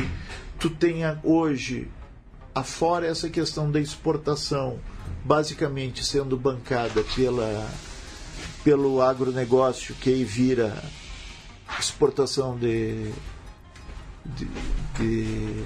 tu 0.59 0.69
tenha 0.69 1.17
hoje, 1.23 1.87
afora 2.53 3.07
essa 3.07 3.29
questão 3.29 3.71
da 3.71 3.79
exportação, 3.79 4.79
basicamente 5.23 6.03
sendo 6.03 6.35
bancada 6.35 7.01
pela, 7.15 7.69
pelo 8.65 9.01
agronegócio, 9.01 9.95
que 9.95 10.09
aí 10.09 10.25
vira 10.25 10.83
exportação 11.79 12.57
de, 12.57 13.09
de, 14.25 14.45
de 14.99 15.63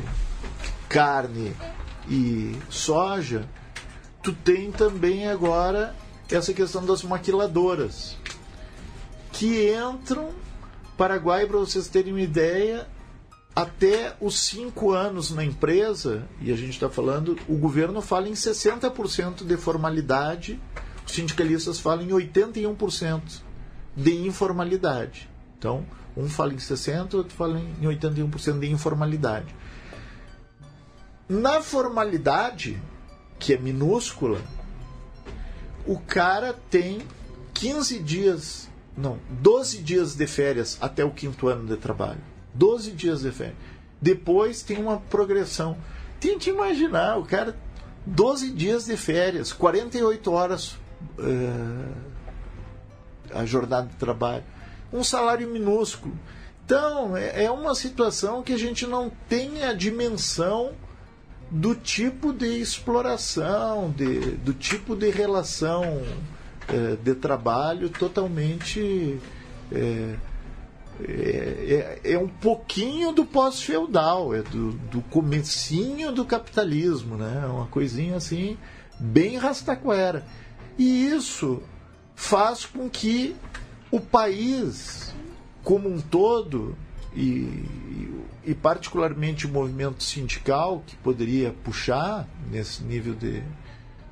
carne 0.88 1.52
e 2.08 2.56
soja, 2.70 3.50
tu 4.22 4.32
tem 4.32 4.72
também 4.72 5.28
agora 5.28 5.96
essa 6.30 6.54
questão 6.54 6.86
das 6.86 7.02
maquiladoras 7.02 8.16
que 9.38 9.70
entram 9.74 10.32
Paraguai, 10.98 11.46
para 11.46 11.58
vocês 11.58 11.90
terem 11.90 12.14
uma 12.14 12.22
ideia, 12.22 12.88
até 13.54 14.16
os 14.22 14.40
cinco 14.40 14.92
anos 14.94 15.30
na 15.30 15.44
empresa, 15.44 16.26
e 16.40 16.52
a 16.54 16.56
gente 16.56 16.72
está 16.72 16.90
falando, 16.90 17.38
o 17.48 17.58
governo 17.58 18.02
fala 18.02 18.30
em 18.30 18.34
60% 18.34 19.46
de 19.46 19.58
formalidade, 19.58 20.60
os 21.06 21.12
sindicalistas 21.12 21.80
falam 21.80 22.06
em 22.06 22.10
81% 22.10 23.42
de 23.96 24.26
informalidade. 24.26 25.30
Então, 25.58 25.86
um 26.16 26.30
fala 26.30 26.54
em 26.54 26.58
60%, 26.58 27.16
outro 27.16 27.36
fala 27.36 27.60
em 27.60 27.82
81% 27.82 28.60
de 28.60 28.72
informalidade. 28.72 29.54
Na 31.28 31.62
formalidade, 31.62 32.82
que 33.38 33.54
é 33.54 33.58
minúscula, 33.58 34.40
o 35.86 36.00
cara 36.00 36.54
tem 36.70 37.02
15 37.54 38.00
dias 38.00 38.70
não, 38.98 39.20
12 39.30 39.80
dias 39.80 40.16
de 40.16 40.26
férias 40.26 40.78
até 40.80 41.04
o 41.04 41.12
quinto 41.12 41.48
ano 41.48 41.68
de 41.68 41.76
trabalho. 41.78 42.22
12 42.54 42.92
dias 42.92 43.22
de 43.22 43.32
férias. 43.32 43.58
Depois 44.02 44.64
tem 44.64 44.78
uma 44.78 44.98
progressão. 44.98 45.78
Tente 46.20 46.50
imaginar, 46.50 47.18
o 47.18 47.26
cara, 47.26 47.58
12 48.06 48.52
dias 48.52 48.86
de 48.86 48.96
férias, 48.96 49.52
48 49.52 50.32
horas 50.32 50.78
uh, 51.20 51.94
a 53.34 53.46
jornada 53.46 53.88
de 53.88 53.96
trabalho. 53.96 54.44
Um 54.94 55.04
salário 55.04 55.50
minúsculo. 55.50 56.18
Então, 56.64 57.18
é, 57.18 57.46
é 57.46 57.52
uma 57.52 57.76
situação 57.76 58.42
que 58.42 58.54
a 58.54 58.58
gente 58.58 58.88
não 58.88 59.12
tem 59.28 59.64
a 59.64 59.74
dimensão 59.74 60.72
do 61.52 61.76
tipo 61.76 62.34
de 62.34 62.60
exploração, 62.60 63.92
de, 63.92 64.32
do 64.38 64.54
tipo 64.54 64.96
de 64.96 65.10
relação 65.10 66.02
é, 66.70 66.96
de 66.96 67.16
trabalho 67.16 67.90
totalmente. 67.90 69.20
É, 69.72 70.16
é, 71.04 72.00
é, 72.04 72.14
é 72.14 72.18
um 72.18 72.28
pouquinho 72.28 73.12
do 73.12 73.26
pós-feudal, 73.26 74.34
é 74.34 74.42
do, 74.42 74.72
do 74.72 75.02
comecinho 75.02 76.12
do 76.12 76.24
capitalismo, 76.24 77.18
né? 77.18 77.42
É 77.44 77.48
uma 77.48 77.68
coisinha 77.68 78.16
assim 78.16 78.58
bem 78.98 79.38
rastaquera. 79.38 80.26
E 80.78 81.08
isso 81.08 81.62
faz 82.16 82.66
com 82.66 82.90
que 82.90 83.36
o 83.92 84.00
país 84.00 85.14
como 85.64 85.90
um 85.90 86.00
todo 86.00 86.78
e, 87.16 87.66
e 88.46 88.54
particularmente 88.54 89.46
o 89.46 89.50
movimento 89.50 90.04
sindical 90.04 90.84
que 90.86 90.96
poderia 90.98 91.52
puxar 91.64 92.28
nesse 92.52 92.84
nível 92.84 93.16
de 93.16 93.42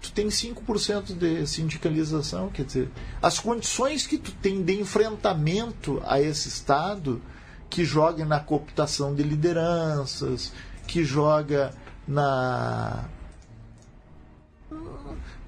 tu 0.03 0.11
tem 0.11 0.27
5% 0.27 1.17
de 1.17 1.47
sindicalização, 1.47 2.49
quer 2.49 2.65
dizer, 2.65 2.91
as 3.21 3.39
condições 3.39 4.05
que 4.05 4.17
tu 4.17 4.33
tem 4.33 4.61
de 4.61 4.79
enfrentamento 4.79 6.01
a 6.05 6.21
esse 6.21 6.49
Estado 6.49 7.21
que 7.69 7.85
joga 7.85 8.25
na 8.25 8.39
cooptação 8.39 9.15
de 9.15 9.23
lideranças, 9.23 10.51
que 10.85 11.03
joga 11.05 11.73
na 12.05 13.05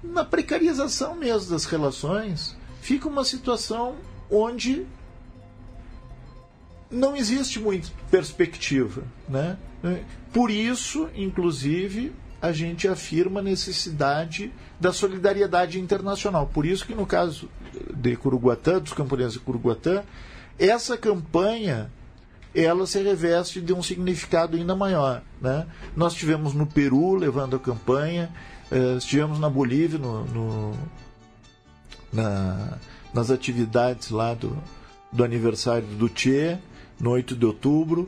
na 0.02 0.24
precarização 0.24 1.16
mesmo 1.16 1.50
das 1.50 1.66
relações, 1.66 2.56
fica 2.82 3.10
uma 3.10 3.26
situação 3.26 3.96
onde 4.32 4.86
não 6.90 7.16
existe 7.16 7.60
muita 7.60 7.90
perspectiva, 8.10 9.04
né? 9.28 9.58
Por 10.32 10.50
isso, 10.50 11.10
inclusive, 11.16 12.14
a 12.46 12.52
gente 12.52 12.88
afirma 12.88 13.40
a 13.40 13.44
necessidade 13.44 14.52
da 14.80 14.94
solidariedade 14.94 15.80
internacional. 15.80 16.50
Por 16.54 16.66
isso 16.66 16.86
que 16.86 16.94
no 16.94 17.06
caso 17.06 17.50
de 17.96 18.16
Curuguatã, 18.16 18.80
dos 18.80 18.94
camponeses 18.94 19.34
de 19.34 19.40
Curuguatã, 19.40 20.04
essa 20.60 20.96
campanha 20.96 21.90
ela 22.54 22.86
se 22.86 23.02
reveste 23.02 23.60
de 23.60 23.74
um 23.74 23.84
significado 23.84 24.56
ainda 24.56 24.76
maior. 24.76 25.22
Né? 25.42 25.66
Nós 25.96 26.14
tivemos 26.14 26.54
no 26.54 26.66
Peru 26.66 27.16
levando 27.16 27.56
a 27.56 27.60
campanha, 27.60 28.32
eh, 28.72 28.96
estivemos 28.98 29.40
na 29.40 29.50
Bolívia 29.50 30.00
no, 30.00 30.24
no 30.26 30.74
na, 32.14 32.78
nas 33.14 33.32
atividades 33.32 34.10
lá 34.10 34.34
do, 34.34 34.56
do 35.12 35.24
aniversário 35.24 35.88
do 35.88 36.10
Che, 36.14 36.58
no 37.00 37.10
8 37.10 37.36
de 37.36 37.46
outubro. 37.46 38.08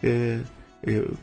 Eh, 0.00 0.40
eu, 0.82 1.16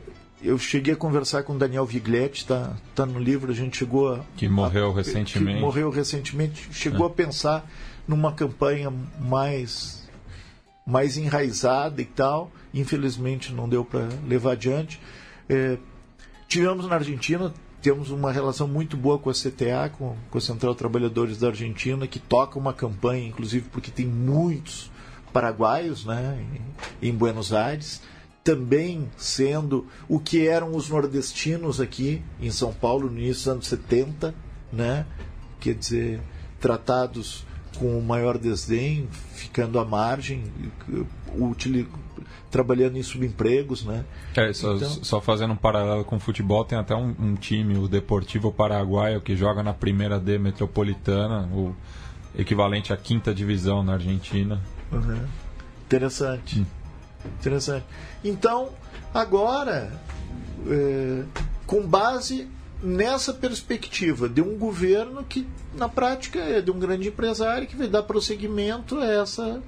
eu 0.45 0.57
cheguei 0.57 0.93
a 0.93 0.97
conversar 0.97 1.43
com 1.43 1.57
Daniel 1.57 1.85
Vigletti, 1.85 2.41
está 2.41 2.75
tá 2.93 3.05
no 3.05 3.19
livro, 3.19 3.51
a 3.51 3.55
gente 3.55 3.77
chegou 3.77 4.13
a. 4.13 4.19
Que 4.37 4.47
morreu 4.47 4.93
recentemente. 4.93 5.57
Que 5.57 5.61
morreu 5.61 5.89
recentemente, 5.89 6.69
chegou 6.71 7.07
é. 7.07 7.09
a 7.09 7.13
pensar 7.13 7.69
numa 8.07 8.31
campanha 8.31 8.93
mais, 9.19 10.07
mais 10.85 11.17
enraizada 11.17 12.01
e 12.01 12.05
tal. 12.05 12.51
Infelizmente 12.73 13.51
não 13.51 13.67
deu 13.67 13.83
para 13.83 14.07
levar 14.27 14.51
adiante. 14.51 15.01
É, 15.49 15.77
tivemos 16.47 16.87
na 16.87 16.95
Argentina, 16.95 17.53
temos 17.81 18.11
uma 18.11 18.31
relação 18.31 18.67
muito 18.67 18.95
boa 18.95 19.17
com 19.17 19.29
a 19.29 19.33
CTA, 19.33 19.89
com, 19.97 20.15
com 20.29 20.37
a 20.37 20.41
Central 20.41 20.75
Trabalhadores 20.75 21.39
da 21.39 21.47
Argentina, 21.47 22.05
que 22.05 22.19
toca 22.19 22.59
uma 22.59 22.73
campanha, 22.73 23.27
inclusive 23.27 23.67
porque 23.71 23.89
tem 23.89 24.05
muitos 24.05 24.91
paraguaios 25.33 26.05
né, 26.05 26.45
em, 27.01 27.09
em 27.09 27.11
Buenos 27.11 27.51
Aires 27.51 28.01
também 28.45 29.09
sendo 29.17 29.87
o 30.07 30.19
que 30.19 30.47
eram 30.47 30.75
os 30.75 30.87
nordestinos 30.87 31.81
aqui 31.81 32.21
em 32.39 32.51
São 32.51 32.71
Paulo 32.71 33.09
no 33.09 33.17
início 33.17 33.33
dos 33.33 33.47
anos 33.47 33.67
70, 33.67 34.35
né? 34.71 35.07
quer 35.59 35.73
dizer, 35.73 36.21
tratados 36.59 37.43
com 37.79 37.97
o 37.97 38.03
maior 38.03 38.37
desdém, 38.37 39.07
ficando 39.33 39.79
à 39.79 39.83
margem, 39.83 40.43
util, 41.35 41.87
trabalhando 42.51 42.97
em 42.97 43.03
subempregos. 43.03 43.83
Né? 43.83 44.05
É, 44.35 44.53
só, 44.53 44.75
então, 44.75 44.89
só, 44.89 45.19
fazendo 45.19 45.53
um 45.53 45.57
paralelo 45.57 46.05
com 46.05 46.17
o 46.17 46.19
futebol, 46.19 46.63
tem 46.63 46.77
até 46.77 46.95
um, 46.95 47.15
um, 47.19 47.33
time, 47.33 47.75
o 47.79 47.87
Deportivo 47.87 48.51
Paraguaio, 48.51 49.21
que 49.21 49.35
joga 49.35 49.63
na 49.63 49.73
primeira 49.73 50.19
D 50.19 50.37
metropolitana, 50.37 51.49
o 51.51 51.75
equivalente 52.37 52.93
à 52.93 52.97
quinta 52.97 53.33
divisão 53.33 53.81
na 53.81 53.93
Argentina. 53.93 54.61
Uhum. 54.91 55.25
Interessante. 55.87 56.59
Hum. 56.59 56.84
Interessante. 57.39 57.85
Então, 58.23 58.69
agora, 59.13 59.91
é, 60.67 61.23
com 61.65 61.85
base 61.85 62.47
nessa 62.81 63.33
perspectiva 63.33 64.29
de 64.29 64.41
um 64.41 64.57
governo 64.57 65.23
que, 65.23 65.47
na 65.73 65.89
prática, 65.89 66.39
é 66.39 66.61
de 66.61 66.71
um 66.71 66.79
grande 66.79 67.07
empresário 67.07 67.67
que 67.67 67.75
vai 67.75 67.87
dar 67.87 68.03
prosseguimento 68.03 68.99
a 68.99 69.05
essa 69.05 69.61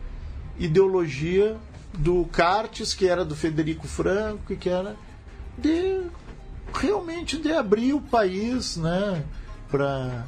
ideologia 0.60 1.58
do 1.98 2.26
Cartes, 2.26 2.94
que 2.94 3.08
era 3.08 3.26
do 3.26 3.36
Federico 3.36 3.88
Franco, 3.88 4.56
que 4.56 4.70
era 4.70 4.96
de 5.58 6.02
realmente 6.74 7.38
de 7.38 7.52
abrir 7.52 7.94
o 7.94 8.02
país 8.02 8.78
né, 8.78 9.24
para 9.70 10.26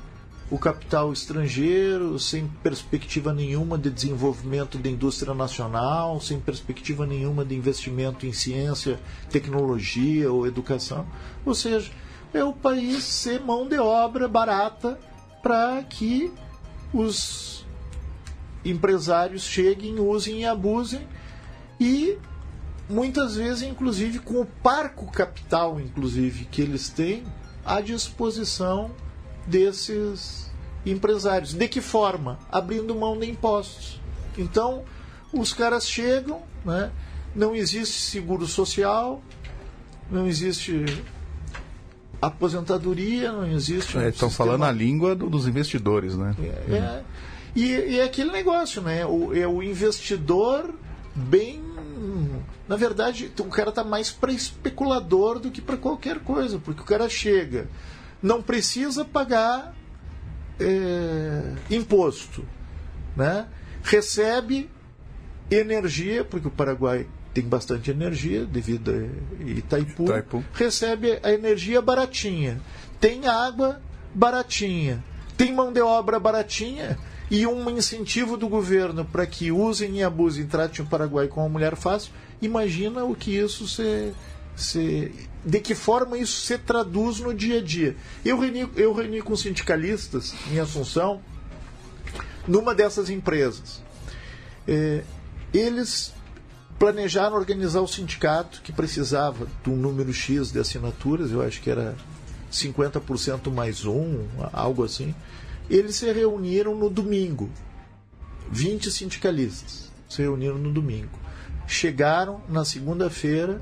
o 0.52 0.58
capital 0.58 1.14
estrangeiro, 1.14 2.18
sem 2.18 2.48
perspectiva 2.48 3.32
nenhuma 3.32 3.78
de 3.78 3.90
desenvolvimento 3.90 4.78
da 4.80 4.90
indústria 4.90 5.34
nacional, 5.34 6.20
sem 6.20 6.40
perspectiva 6.40 7.06
nenhuma 7.06 7.46
de 7.46 7.56
investimento 7.56 8.26
em 8.26 8.34
ciência, 8.34 9.00
tecnologia 9.30 10.32
ou 10.32 10.48
educação. 10.48 11.06
Ou 11.46 11.54
seja, 11.54 11.92
é 12.34 12.44
o 12.44 12.54
país 12.54 13.04
ser 13.04 13.40
mão 13.42 13.68
de 13.68 13.78
obra 13.78 14.28
barata 14.28 15.00
para 15.44 15.84
que 15.84 16.32
os 16.92 17.66
empresários 18.66 19.44
cheguem, 19.44 20.00
usem 20.00 20.42
e 20.42 20.46
abusem 20.46 21.08
e 21.80 22.18
muitas 22.90 23.36
vezes 23.36 23.64
inclusive 23.64 24.20
com 24.20 24.42
o 24.42 24.46
parco 24.46 25.10
capital 25.12 25.80
inclusive 25.80 26.46
que 26.46 26.62
eles 26.62 26.90
têm 26.90 27.24
à 27.64 27.80
disposição 27.80 28.92
desses 29.50 30.50
empresários. 30.86 31.54
De 31.54 31.68
que 31.68 31.82
forma? 31.82 32.40
Abrindo 32.52 32.96
mão 32.96 33.18
de 33.18 33.30
impostos. 33.30 34.00
Então, 34.38 34.84
os 35.34 35.54
caras 35.54 35.88
chegam, 35.88 36.42
né? 36.64 36.92
não 37.36 37.56
existe 37.56 38.00
seguro 38.02 38.46
social, 38.48 39.22
não 40.10 40.28
existe 40.28 40.86
aposentadoria, 42.22 43.32
não 43.32 43.48
existe. 43.48 43.98
É, 43.98 44.10
estão 44.10 44.30
falando 44.30 44.66
a 44.66 44.72
língua 44.72 45.16
do, 45.16 45.30
dos 45.30 45.48
investidores, 45.48 46.16
né? 46.16 46.36
É, 46.40 46.76
é, 46.76 47.04
e, 47.56 47.66
e 47.66 48.00
é 48.00 48.04
aquele 48.04 48.32
negócio, 48.32 48.82
né? 48.82 49.06
O, 49.06 49.34
é 49.36 49.48
o 49.48 49.62
investidor 49.62 50.74
bem. 51.16 51.68
Na 52.68 52.76
verdade, 52.76 53.32
o 53.40 53.46
cara 53.46 53.70
está 53.70 53.84
mais 53.84 54.12
para 54.12 54.32
especulador 54.32 55.40
do 55.40 55.50
que 55.50 55.60
para 55.60 55.76
qualquer 55.76 56.20
coisa, 56.20 56.60
porque 56.60 56.82
o 56.82 56.86
cara 56.86 57.10
chega 57.10 57.68
não 58.22 58.42
precisa 58.42 59.06
pagar 59.06 59.76
é, 60.60 61.54
imposto. 61.70 62.46
Né? 63.16 63.48
Recebe 63.84 64.70
energia, 65.50 66.24
porque 66.24 66.48
o 66.48 66.52
Paraguai 66.52 67.08
tem 67.34 67.44
bastante 67.44 67.92
energia 67.92 68.46
devido 68.46 68.92
a 68.92 69.44
Itaipu, 69.44 70.04
Itaipu. 70.04 70.44
recebe 70.54 71.20
a 71.24 71.32
energia 71.32 71.82
baratinha. 71.82 72.60
Tem 73.00 73.28
água 73.28 73.82
baratinha. 74.14 75.04
Tem 75.38 75.54
mão 75.54 75.72
de 75.72 75.82
obra 75.82 76.20
baratinha 76.20 76.98
e 77.32 77.46
um 77.46 77.70
incentivo 77.70 78.36
do 78.36 78.50
governo 78.50 79.06
para 79.06 79.26
que 79.26 79.52
usem 79.52 80.00
e 80.00 80.04
abusem, 80.04 80.48
tratem 80.48 80.84
o 80.84 80.88
Paraguai 80.88 81.28
como 81.28 81.46
uma 81.46 81.54
mulher 81.54 81.76
fácil. 81.76 82.12
Imagina 82.42 83.04
o 83.06 83.16
que 83.16 83.38
isso 83.38 83.68
se, 83.68 84.12
se 84.56 85.29
de 85.44 85.60
que 85.60 85.74
forma 85.74 86.18
isso 86.18 86.42
se 86.46 86.58
traduz 86.58 87.20
no 87.20 87.34
dia 87.34 87.60
a 87.60 87.64
dia. 87.64 87.96
Eu 88.26 88.40
reuni, 88.40 88.70
eu 88.76 88.94
reuni 88.94 89.22
com 89.22 89.36
sindicalistas 89.36 90.34
em 90.52 90.60
Assunção, 90.60 91.22
numa 92.48 92.76
dessas 92.76 93.10
empresas. 93.10 93.82
É, 94.68 95.04
eles 95.54 96.14
planejaram 96.78 97.36
organizar 97.36 97.82
o 97.82 97.88
sindicato 97.88 98.62
que 98.62 98.72
precisava 98.72 99.48
de 99.64 99.70
um 99.70 99.76
número 99.76 100.14
X 100.14 100.52
de 100.52 100.60
assinaturas, 100.60 101.32
eu 101.32 101.42
acho 101.42 101.62
que 101.62 101.70
era 101.70 101.96
50% 102.52 103.52
mais 103.52 103.86
um, 103.86 104.26
algo 104.54 104.84
assim. 104.84 105.14
Eles 105.70 105.98
se 105.98 106.12
reuniram 106.12 106.76
no 106.76 106.90
domingo. 106.90 107.50
20 108.52 108.90
sindicalistas 108.90 109.92
se 110.08 110.22
reuniram 110.22 110.58
no 110.58 110.72
domingo. 110.72 111.20
Chegaram 111.68 112.42
na 112.50 112.66
segunda-feira 112.66 113.62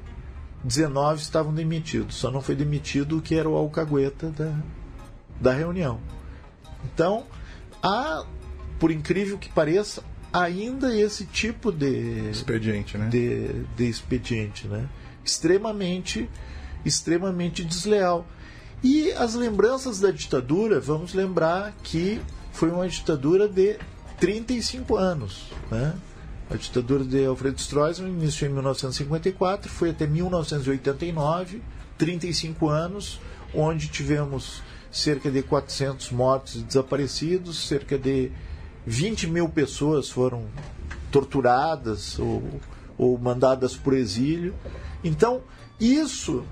19 0.68 1.22
estavam 1.22 1.54
demitidos, 1.54 2.16
só 2.18 2.30
não 2.30 2.42
foi 2.42 2.54
demitido 2.54 3.18
o 3.18 3.22
que 3.22 3.36
era 3.36 3.48
o 3.48 3.56
alcagueta 3.56 4.30
da, 4.30 4.54
da 5.40 5.54
reunião. 5.54 6.00
Então, 6.86 7.24
há, 7.82 8.26
por 8.78 8.92
incrível 8.92 9.38
que 9.38 9.50
pareça, 9.50 10.04
ainda 10.32 10.96
esse 10.96 11.26
tipo 11.26 11.72
de 11.72 12.30
expediente, 12.30 12.98
né? 12.98 13.08
De, 13.08 13.64
de 13.76 13.86
expediente, 13.86 14.68
né? 14.68 14.90
Extremamente, 15.24 16.30
extremamente 16.84 17.64
desleal. 17.64 18.28
E 18.84 19.12
as 19.14 19.36
lembranças 19.36 20.00
da 20.00 20.12
ditadura, 20.12 20.80
vamos 20.80 21.14
lembrar 21.14 21.74
que 21.82 22.22
foi 22.52 22.70
uma 22.70 22.88
ditadura 22.88 23.48
de 23.48 23.78
35 24.20 24.98
anos, 24.98 25.52
né? 25.72 25.96
A 26.50 26.56
ditadura 26.56 27.04
de 27.04 27.26
Alfredo 27.26 27.60
Stroessner 27.60 28.10
iniciou 28.10 28.50
em 28.50 28.54
1954, 28.54 29.70
foi 29.70 29.90
até 29.90 30.08
1989, 30.08 31.62
35 31.98 32.70
anos, 32.70 33.20
onde 33.54 33.90
tivemos 33.90 34.62
cerca 34.90 35.30
de 35.30 35.44
400 35.44 36.12
mortos 36.12 36.56
e 36.56 36.60
desaparecidos, 36.60 37.68
cerca 37.68 37.98
de 37.98 38.32
20 38.86 39.28
mil 39.28 39.50
pessoas 39.50 40.10
foram 40.10 40.46
torturadas 41.12 42.18
ou, 42.18 42.42
ou 42.98 43.18
mandadas 43.18 43.76
por 43.76 43.94
exílio. 43.94 44.56
Então, 45.04 45.42
isso, 45.78 46.46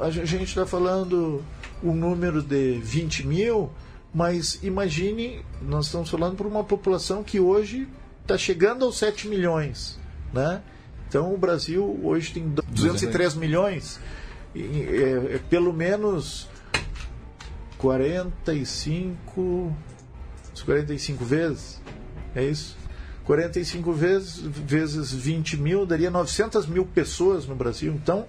a 0.00 0.10
gente 0.10 0.44
está 0.44 0.66
falando 0.66 1.40
um 1.84 1.94
número 1.94 2.42
de 2.42 2.80
20 2.80 3.26
mil, 3.26 3.70
mas 4.12 4.58
imagine, 4.64 5.44
nós 5.62 5.86
estamos 5.86 6.10
falando 6.10 6.36
por 6.36 6.46
uma 6.46 6.64
população 6.64 7.22
que 7.22 7.38
hoje 7.38 7.86
está 8.26 8.36
chegando 8.36 8.84
aos 8.84 8.98
7 8.98 9.28
milhões. 9.28 9.98
Né? 10.32 10.60
Então 11.08 11.32
o 11.32 11.38
Brasil 11.38 11.98
hoje 12.02 12.32
tem 12.32 12.52
203 12.68 13.34
milhões, 13.36 14.00
e, 14.54 14.60
é, 14.60 15.36
é 15.36 15.40
pelo 15.48 15.72
menos 15.72 16.48
45, 17.78 19.74
45 20.64 21.24
vezes, 21.24 21.80
é 22.34 22.44
isso? 22.44 22.76
45 23.24 23.92
vezes, 23.92 24.38
vezes 24.38 25.12
20 25.12 25.56
mil 25.56 25.84
daria 25.84 26.10
900 26.10 26.66
mil 26.66 26.86
pessoas 26.86 27.44
no 27.46 27.56
Brasil. 27.56 27.92
Então, 27.92 28.26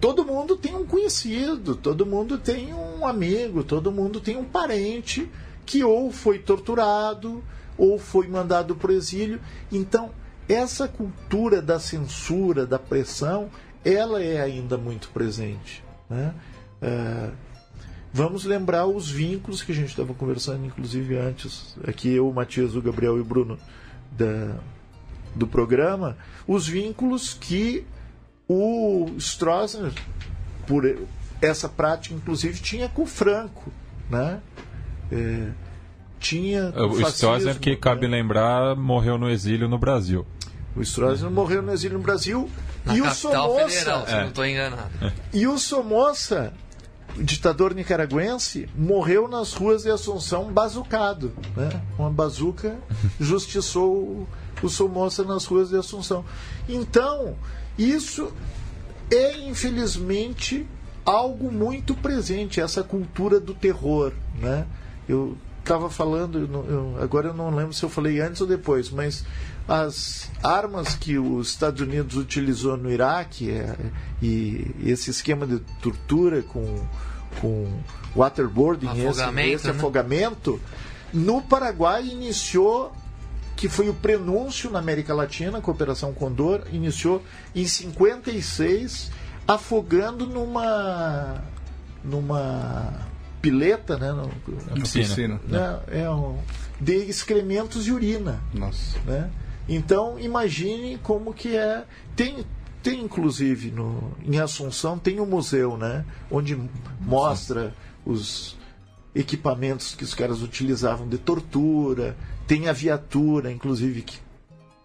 todo 0.00 0.24
mundo 0.24 0.56
tem 0.56 0.74
um 0.74 0.86
conhecido, 0.86 1.76
todo 1.76 2.06
mundo 2.06 2.38
tem 2.38 2.72
um 2.72 3.06
amigo, 3.06 3.62
todo 3.62 3.92
mundo 3.92 4.20
tem 4.20 4.36
um 4.36 4.44
parente 4.44 5.28
que 5.66 5.84
ou 5.84 6.10
foi 6.10 6.38
torturado 6.38 7.44
ou 7.76 7.98
foi 7.98 8.28
mandado 8.28 8.74
para 8.74 8.90
o 8.90 8.94
exílio. 8.94 9.40
Então, 9.70 10.10
essa 10.48 10.86
cultura 10.86 11.62
da 11.62 11.78
censura, 11.80 12.66
da 12.66 12.78
pressão, 12.78 13.50
ela 13.84 14.22
é 14.22 14.40
ainda 14.40 14.76
muito 14.76 15.08
presente. 15.10 15.82
Né? 16.08 16.34
É, 16.80 17.30
vamos 18.12 18.44
lembrar 18.44 18.86
os 18.86 19.10
vínculos 19.10 19.62
que 19.62 19.72
a 19.72 19.74
gente 19.74 19.90
estava 19.90 20.12
conversando, 20.14 20.64
inclusive 20.64 21.16
antes, 21.16 21.76
aqui 21.86 22.12
eu, 22.12 22.28
o 22.28 22.34
Matias, 22.34 22.76
o 22.76 22.82
Gabriel 22.82 23.16
e 23.16 23.20
o 23.20 23.24
Bruno 23.24 23.58
da, 24.12 24.56
do 25.34 25.46
programa, 25.46 26.16
os 26.46 26.66
vínculos 26.66 27.34
que 27.34 27.86
o 28.48 29.10
Stroessner, 29.18 29.92
por 30.66 30.84
essa 31.40 31.68
prática, 31.68 32.14
inclusive, 32.14 32.60
tinha 32.60 32.88
com 32.88 33.02
o 33.02 33.06
Franco. 33.06 33.72
Né? 34.10 34.40
É, 35.10 35.50
tinha 36.24 36.72
o 36.74 36.98
Stroessner, 37.08 37.60
que 37.60 37.76
cabe 37.76 38.08
né? 38.08 38.16
lembrar, 38.16 38.74
morreu 38.74 39.18
no 39.18 39.28
exílio 39.28 39.68
no 39.68 39.76
Brasil. 39.76 40.26
O 40.74 40.80
Stroessner 40.80 41.30
morreu 41.30 41.60
no 41.60 41.70
exílio 41.70 41.98
no 41.98 42.02
Brasil. 42.02 42.50
Na 42.84 42.96
e 42.96 43.02
o 43.02 43.10
Somoza. 43.12 43.68
Federal, 43.68 44.04
é. 44.08 44.20
não 44.22 44.28
estou 44.28 44.46
enganado. 44.46 45.12
E 45.34 45.46
o 45.46 45.58
Somoza, 45.58 46.54
ditador 47.16 47.74
nicaragüense, 47.74 48.68
morreu 48.74 49.28
nas 49.28 49.52
ruas 49.52 49.82
de 49.82 49.90
Assunção 49.90 50.50
bazucado. 50.50 51.30
Né? 51.54 51.82
Uma 51.98 52.10
bazuca 52.10 52.74
justiçou 53.20 54.26
o 54.62 54.68
Somoza 54.68 55.24
nas 55.24 55.44
ruas 55.44 55.68
de 55.68 55.76
Assunção. 55.76 56.24
Então, 56.66 57.36
isso 57.76 58.32
é, 59.10 59.36
infelizmente, 59.46 60.66
algo 61.04 61.52
muito 61.52 61.94
presente, 61.94 62.62
essa 62.62 62.82
cultura 62.82 63.38
do 63.38 63.52
terror. 63.52 64.12
Né? 64.40 64.66
Eu 65.06 65.36
estava 65.64 65.90
falando, 65.90 66.38
eu, 66.68 67.02
agora 67.02 67.28
eu 67.28 67.34
não 67.34 67.54
lembro 67.54 67.72
se 67.72 67.82
eu 67.82 67.88
falei 67.88 68.20
antes 68.20 68.40
ou 68.40 68.46
depois, 68.46 68.90
mas 68.90 69.24
as 69.66 70.30
armas 70.42 70.94
que 70.94 71.18
os 71.18 71.48
Estados 71.48 71.80
Unidos 71.80 72.16
utilizou 72.16 72.76
no 72.76 72.90
Iraque 72.90 73.50
é, 73.50 73.74
e 74.22 74.70
esse 74.84 75.10
esquema 75.10 75.46
de 75.46 75.58
tortura 75.80 76.42
com, 76.42 76.86
com 77.40 77.66
waterboarding, 78.14 78.86
afogamento, 78.86 79.48
esse, 79.48 79.54
esse 79.56 79.66
né? 79.68 79.72
afogamento, 79.72 80.60
no 81.12 81.40
Paraguai 81.40 82.06
iniciou 82.06 82.92
que 83.56 83.68
foi 83.68 83.88
o 83.88 83.94
prenúncio 83.94 84.70
na 84.70 84.80
América 84.80 85.14
Latina, 85.14 85.60
com 85.60 85.70
a 85.70 85.74
Operação 85.74 86.12
Condor, 86.12 86.62
iniciou 86.72 87.22
em 87.54 87.66
56, 87.66 89.10
afogando 89.46 90.26
numa 90.26 91.42
numa 92.04 93.13
pileta, 93.44 93.98
né? 93.98 94.10
No, 94.10 94.30
piscina. 94.80 95.38
Né? 95.46 95.80
É 95.88 96.10
um, 96.10 96.38
de 96.80 96.94
excrementos 96.94 97.86
e 97.86 97.92
urina. 97.92 98.42
Nossa. 98.54 98.98
Né? 99.04 99.30
Então, 99.68 100.18
imagine 100.18 100.98
como 101.02 101.34
que 101.34 101.54
é. 101.54 101.84
Tem, 102.16 102.44
tem 102.82 103.02
inclusive 103.02 103.70
no, 103.70 104.12
em 104.24 104.38
Assunção 104.38 104.98
tem 104.98 105.20
um 105.20 105.26
museu, 105.26 105.76
né? 105.76 106.04
Onde 106.30 106.58
mostra 107.00 107.74
os 108.04 108.56
equipamentos 109.14 109.94
que 109.94 110.04
os 110.04 110.14
caras 110.14 110.40
utilizavam 110.40 111.06
de 111.06 111.18
tortura. 111.18 112.16
Tem 112.46 112.68
a 112.68 112.72
viatura, 112.72 113.50
inclusive, 113.50 114.02
que 114.02 114.18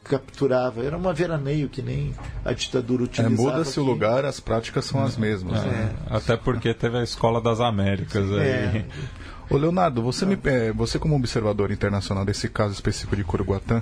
capturava. 0.03 0.83
Era 0.83 0.97
uma 0.97 1.13
veraneio 1.13 1.69
que 1.69 1.81
nem 1.81 2.13
a 2.43 2.53
ditadura 2.53 3.03
é, 3.03 3.05
utilizava. 3.05 3.35
É, 3.35 3.38
Muda-se 3.38 3.79
o 3.79 3.83
lugar, 3.83 4.25
as 4.25 4.39
práticas 4.39 4.85
são 4.85 5.03
as 5.03 5.17
mesmas. 5.17 5.63
É. 5.63 5.67
Né? 5.67 5.95
Até 6.09 6.35
porque 6.35 6.73
teve 6.73 6.97
a 6.97 7.03
Escola 7.03 7.41
das 7.41 7.59
Américas 7.59 8.31
aí. 8.31 8.39
É. 8.39 8.85
Ô 9.49 9.57
Leonardo, 9.57 10.03
você, 10.03 10.25
me, 10.25 10.38
é, 10.43 10.71
você 10.71 10.99
como 10.99 11.15
observador 11.15 11.71
internacional 11.71 12.23
desse 12.23 12.47
caso 12.47 12.73
específico 12.73 13.15
de 13.15 13.23
Curuguatã, 13.23 13.81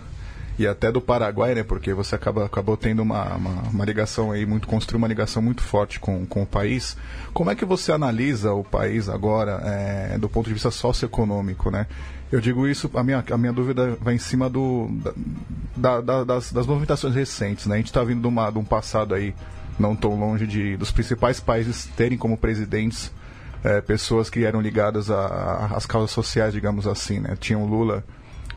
e 0.60 0.65
até 0.65 0.91
do 0.91 0.99
Paraguai, 0.99 1.53
né? 1.53 1.63
Porque 1.63 1.93
você 1.93 2.15
acaba, 2.15 2.45
acabou 2.45 2.75
tendo 2.75 3.01
uma, 3.01 3.36
uma, 3.36 3.62
uma, 3.69 3.86
ligação 3.86 4.32
aí, 4.32 4.45
muito 4.45 4.67
construiu 4.67 4.97
uma 4.97 5.08
ligação 5.08 5.41
muito 5.41 5.62
forte 5.62 5.99
com, 5.99 6.25
com 6.25 6.41
o 6.41 6.47
país. 6.47 6.97
Como 7.34 7.51
é 7.51 7.56
que 7.56 7.63
você 7.63 7.91
analisa 7.91 8.53
o 8.53 8.63
país 8.63 9.08
agora 9.08 9.62
é, 9.63 10.17
do 10.17 10.27
ponto 10.27 10.47
de 10.47 10.53
vista 10.53 10.71
socioeconômico, 10.71 11.69
né? 11.69 11.86
Eu 12.32 12.42
digo 12.42 12.68
isso, 12.68 12.90
a 12.94 13.04
minha, 13.04 13.24
a 13.32 13.38
minha 13.38 13.54
dúvida 13.54 13.98
vai 14.02 14.16
em 14.16 14.20
cima 14.20 14.50
do, 14.50 14.90
da, 15.76 16.02
da, 16.02 16.24
das, 16.24 16.52
das 16.52 16.68
movimentações 16.68 17.16
recentes, 17.16 17.66
né? 17.68 17.76
A 17.76 17.78
gente 17.78 17.88
está 17.88 18.04
vindo 18.04 18.22
de, 18.22 18.28
uma, 18.28 18.50
de 18.50 18.58
um 18.58 18.66
passado 18.66 19.13
aí 19.13 19.34
não 19.80 19.96
tão 19.96 20.20
longe 20.20 20.46
de 20.46 20.76
dos 20.76 20.92
principais 20.92 21.40
países 21.40 21.86
terem 21.96 22.18
como 22.18 22.36
presidentes 22.38 23.12
é, 23.63 23.80
pessoas 23.80 24.30
que 24.30 24.44
eram 24.44 24.60
ligadas 24.60 25.10
às 25.10 25.86
causas 25.86 26.12
sociais, 26.12 26.54
digamos 26.54 26.86
assim, 26.86 27.20
né? 27.20 27.38
Tinha 27.40 27.58
o 27.58 27.66
Lula 27.66 28.04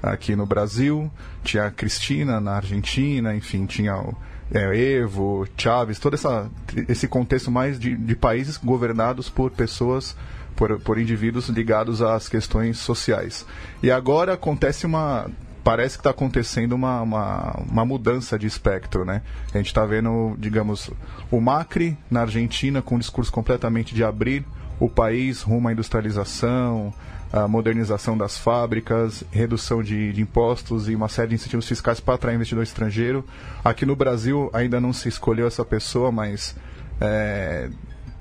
aqui 0.02 0.34
no 0.34 0.46
Brasil, 0.46 1.10
tinha 1.44 1.66
a 1.66 1.70
Cristina 1.70 2.40
na 2.40 2.56
Argentina, 2.56 3.34
enfim, 3.34 3.66
tinha 3.66 3.96
o 3.96 4.16
é, 4.52 4.76
Evo, 4.76 5.46
Chávez, 5.56 5.98
todo 5.98 6.14
essa, 6.14 6.50
esse 6.88 7.06
contexto 7.06 7.50
mais 7.50 7.78
de, 7.78 7.96
de 7.96 8.16
países 8.16 8.56
governados 8.56 9.28
por 9.28 9.50
pessoas, 9.50 10.16
por, 10.56 10.78
por 10.80 10.98
indivíduos 10.98 11.48
ligados 11.48 12.02
às 12.02 12.28
questões 12.28 12.78
sociais. 12.78 13.46
E 13.82 13.90
agora 13.90 14.34
acontece 14.34 14.86
uma 14.86 15.30
parece 15.62 15.96
que 15.96 16.00
está 16.00 16.10
acontecendo 16.10 16.72
uma, 16.72 17.02
uma, 17.02 17.52
uma, 17.70 17.84
mudança 17.84 18.38
de 18.38 18.46
espectro, 18.46 19.04
né? 19.04 19.22
A 19.52 19.58
gente 19.58 19.66
está 19.66 19.84
vendo, 19.84 20.34
digamos, 20.38 20.90
o 21.30 21.38
Macri 21.38 21.98
na 22.10 22.22
Argentina 22.22 22.80
com 22.80 22.94
um 22.96 22.98
discurso 22.98 23.30
completamente 23.30 23.94
de 23.94 24.02
abrir 24.02 24.44
o 24.78 24.88
país 24.88 25.42
rumo 25.42 25.68
à 25.68 25.72
industrialização, 25.72 26.94
a 27.32 27.46
modernização 27.46 28.16
das 28.18 28.36
fábricas, 28.38 29.22
redução 29.30 29.82
de, 29.82 30.12
de, 30.12 30.20
impostos 30.20 30.88
e 30.88 30.94
uma 30.94 31.08
série 31.08 31.28
de 31.28 31.34
incentivos 31.36 31.68
fiscais 31.68 32.00
para 32.00 32.14
atrair 32.14 32.34
investidor 32.34 32.64
estrangeiro. 32.64 33.24
Aqui 33.64 33.86
no 33.86 33.94
Brasil 33.94 34.50
ainda 34.52 34.80
não 34.80 34.92
se 34.92 35.08
escolheu 35.08 35.46
essa 35.46 35.64
pessoa, 35.64 36.10
mas 36.10 36.56
é, 37.00 37.68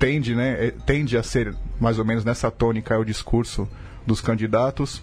tende, 0.00 0.34
né, 0.34 0.66
é, 0.66 0.70
tende 0.70 1.16
a 1.16 1.22
ser 1.22 1.54
mais 1.78 1.98
ou 1.98 2.04
menos 2.04 2.24
nessa 2.24 2.50
tônica 2.50 2.94
é 2.94 2.96
o 2.96 3.04
discurso 3.04 3.68
dos 4.04 4.20
candidatos. 4.20 5.02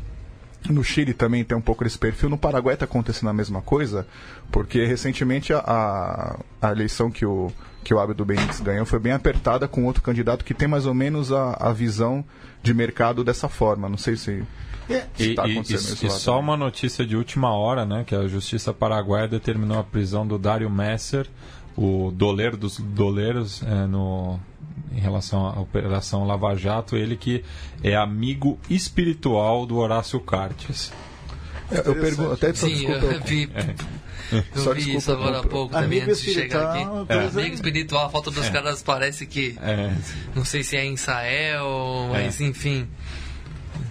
No 0.68 0.84
Chile 0.84 1.14
também 1.14 1.44
tem 1.46 1.56
um 1.56 1.62
pouco 1.62 1.84
desse 1.84 2.00
perfil. 2.00 2.30
No 2.30 2.38
Paraguai 2.38 2.74
está 2.74 2.86
acontecendo 2.86 3.30
a 3.30 3.34
mesma 3.34 3.62
coisa, 3.62 4.08
porque 4.52 4.84
recentemente 4.86 5.54
a, 5.54 6.40
a 6.60 6.72
eleição 6.72 7.12
que 7.12 7.26
o, 7.26 7.52
que 7.84 7.94
o 7.94 8.00
Abdo 8.00 8.26
Benítez 8.26 8.60
ganhou 8.60 8.86
foi 8.86 9.00
bem 9.00 9.14
apertada 9.14 9.68
com 9.68 9.86
outro 9.86 10.02
candidato 10.02 10.44
que 10.44 10.54
tem 10.54 10.68
mais 10.68 10.88
ou 10.88 10.96
menos 10.96 11.32
a, 11.32 11.54
a 11.54 11.72
visão 11.72 12.26
de 12.64 12.74
mercado 12.74 13.24
dessa 13.24 13.48
forma. 13.48 13.88
Não 13.88 13.98
sei 13.98 14.18
se. 14.18 14.44
É. 14.90 15.06
E, 15.20 15.36
tá 15.36 15.48
e, 15.48 15.60
e 15.60 16.10
só 16.10 16.40
uma 16.40 16.58
notícia 16.58 17.06
de 17.06 17.16
última 17.16 17.54
hora, 17.54 17.86
né? 17.86 18.04
Que 18.06 18.16
a 18.16 18.28
Justiça 18.28 18.74
Paraguaia 18.74 19.28
determinou 19.28 19.78
a 19.78 19.84
prisão 19.84 20.26
do 20.26 20.40
Dário 20.40 20.70
Messer, 20.70 21.28
o 21.78 22.12
doleiro 22.12 22.58
dos 22.58 22.80
doleiros, 22.80 23.62
é, 23.64 23.86
no, 23.86 24.40
em 24.92 25.00
relação 25.00 25.46
à 25.46 25.60
Operação 25.60 26.26
Lava 26.26 26.56
Jato, 26.56 26.96
ele 26.96 27.16
que 27.16 27.44
é 27.84 27.96
amigo 27.96 28.60
espiritual 28.70 29.66
do 29.66 29.78
Horácio 29.78 30.20
Cartes. 30.20 30.92
Eu, 31.70 31.84
eu 31.84 31.96
pergunto, 31.96 32.32
até 32.32 32.54
Sim, 32.54 32.70
desculpa, 32.70 33.06
eu 33.06 33.22
vi, 33.22 33.50
é. 33.54 33.76
eu 34.56 34.62
Só 34.62 34.74
vi 34.74 34.78
desculpa, 34.78 34.98
isso 35.00 35.12
agora 35.12 35.40
há 35.40 35.44
pouco 35.44 35.74
também, 35.74 36.02
antes 36.02 36.22
de 36.22 36.34
chegar 36.34 36.72
aqui. 36.72 37.14
É. 37.14 37.28
Amigo 37.28 37.56
espiritual, 37.56 38.06
a 38.06 38.10
falta 38.10 38.32
dos 38.32 38.46
é. 38.46 38.50
caras 38.50 38.82
parece 38.82 39.26
que. 39.26 39.58
É. 39.62 39.94
Não 40.34 40.46
sei 40.46 40.64
se 40.64 40.78
é 40.78 40.86
em 40.86 40.94
Israel, 40.94 42.08
mas 42.10 42.40
é. 42.40 42.46
enfim. 42.46 42.88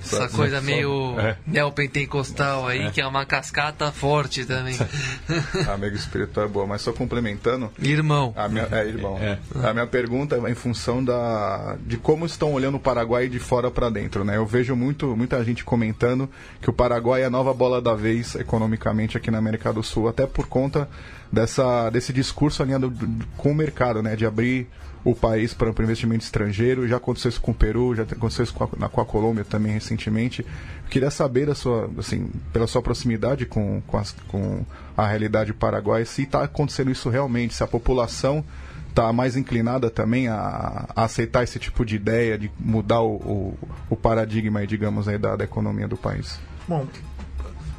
Essa 0.07 0.29
coisa 0.29 0.61
meio 0.61 1.19
é. 1.19 1.37
neopentecostal 1.47 2.67
aí, 2.67 2.87
é. 2.87 2.91
que 2.91 3.01
é 3.01 3.07
uma 3.07 3.25
cascata 3.27 3.91
forte 3.91 4.45
também. 4.45 4.77
Amigo 5.73 5.97
espiritual 5.97 6.47
é 6.47 6.49
boa, 6.49 6.67
mas 6.67 6.83
só 6.83 6.93
complementando. 6.93 7.71
Irmão. 7.79 8.33
A 8.37 8.49
minha, 8.49 8.69
é, 8.71 8.87
irmão. 8.87 9.19
É. 9.19 9.39
A 9.63 9.73
minha 9.73 9.87
pergunta 9.87 10.37
é 10.37 10.51
em 10.51 10.55
função 10.55 11.03
da, 11.03 11.77
de 11.81 11.97
como 11.97 12.25
estão 12.27 12.53
olhando 12.53 12.77
o 12.77 12.81
Paraguai 12.81 13.29
de 13.29 13.39
fora 13.39 13.71
para 13.71 13.91
dentro, 13.91 14.25
né? 14.25 14.37
Eu 14.37 14.47
vejo 14.47 14.77
muito, 14.77 15.17
muita 15.17 15.43
gente 15.45 15.65
comentando 15.65 16.29
que 16.61 16.71
o 16.71 16.73
Paraguai 16.73 17.23
é 17.23 17.25
a 17.27 17.31
nova 17.31 17.53
bola 17.53 17.81
da 17.83 17.95
vez 17.95 18.35
economicamente 18.35 19.17
aqui 19.17 19.31
na 19.31 19.39
América 19.39 19.73
do 19.73 19.83
Sul, 19.83 20.09
até 20.09 20.27
por 20.27 20.47
conta 20.47 20.89
dessa, 21.31 21.91
desse 21.91 22.13
discurso 22.13 22.63
alinhado 22.63 22.93
com 23.37 23.51
o 23.51 23.55
mercado, 23.55 24.03
né? 24.03 24.17
De 24.17 24.25
abrir 24.27 24.69
o 25.07 25.15
país 25.15 25.55
para 25.55 25.71
o 25.71 25.83
investimento 25.85 26.25
estrangeiro. 26.25 26.89
Já 26.89 26.97
aconteceu 26.97 27.29
isso 27.29 27.41
com 27.41 27.53
o 27.53 27.55
Peru, 27.55 27.95
já 27.95 28.03
aconteceu 28.03 28.43
isso 28.43 28.53
com 28.53 28.65
a, 28.65 28.89
com 28.89 29.01
a 29.01 29.07
Colômbia 29.07 29.45
também 29.45 29.71
recentemente. 29.73 30.43
Eu 30.43 30.91
queria 30.91 31.13
saber, 31.13 31.47
da 31.47 31.55
sua, 31.55 31.89
assim, 31.97 32.29
pela 32.53 32.67
sua 32.67 32.83
proximidade 32.83 33.47
com, 33.47 33.81
com, 33.87 33.97
as, 33.97 34.11
com 34.27 34.67
a 34.97 35.07
realidade 35.07 35.55
paraguaia, 35.55 36.05
se 36.05 36.25
está 36.25 36.43
acontecendo 36.43 36.91
isso 36.91 37.09
realmente, 37.09 37.55
se 37.55 37.63
a 37.63 37.69
população 37.69 38.45
está 38.89 39.13
mais 39.13 39.37
inclinada 39.37 39.91
também 39.91 40.27
a, 40.27 40.89
a, 40.97 41.05
aceitar 41.05 41.45
esse 41.45 41.61
tipo 41.61 41.85
de 41.85 41.95
ideia, 41.95 42.37
de 42.37 42.51
mudar 42.59 43.01
o, 43.03 43.15
o, 43.15 43.59
o 43.91 43.97
paradigma, 43.97 44.67
digamos, 44.67 45.07
aí, 45.07 45.19
da, 45.19 45.37
da 45.37 45.45
economia 45.45 45.87
do 45.87 45.97
país. 45.97 46.41
Bom, 46.67 46.85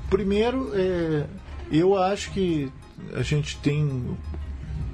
primeiro, 0.10 0.72
é, 0.74 1.26
eu 1.70 1.98
acho 1.98 2.32
que 2.32 2.72
a 3.14 3.22
gente 3.22 3.58
tem 3.58 4.18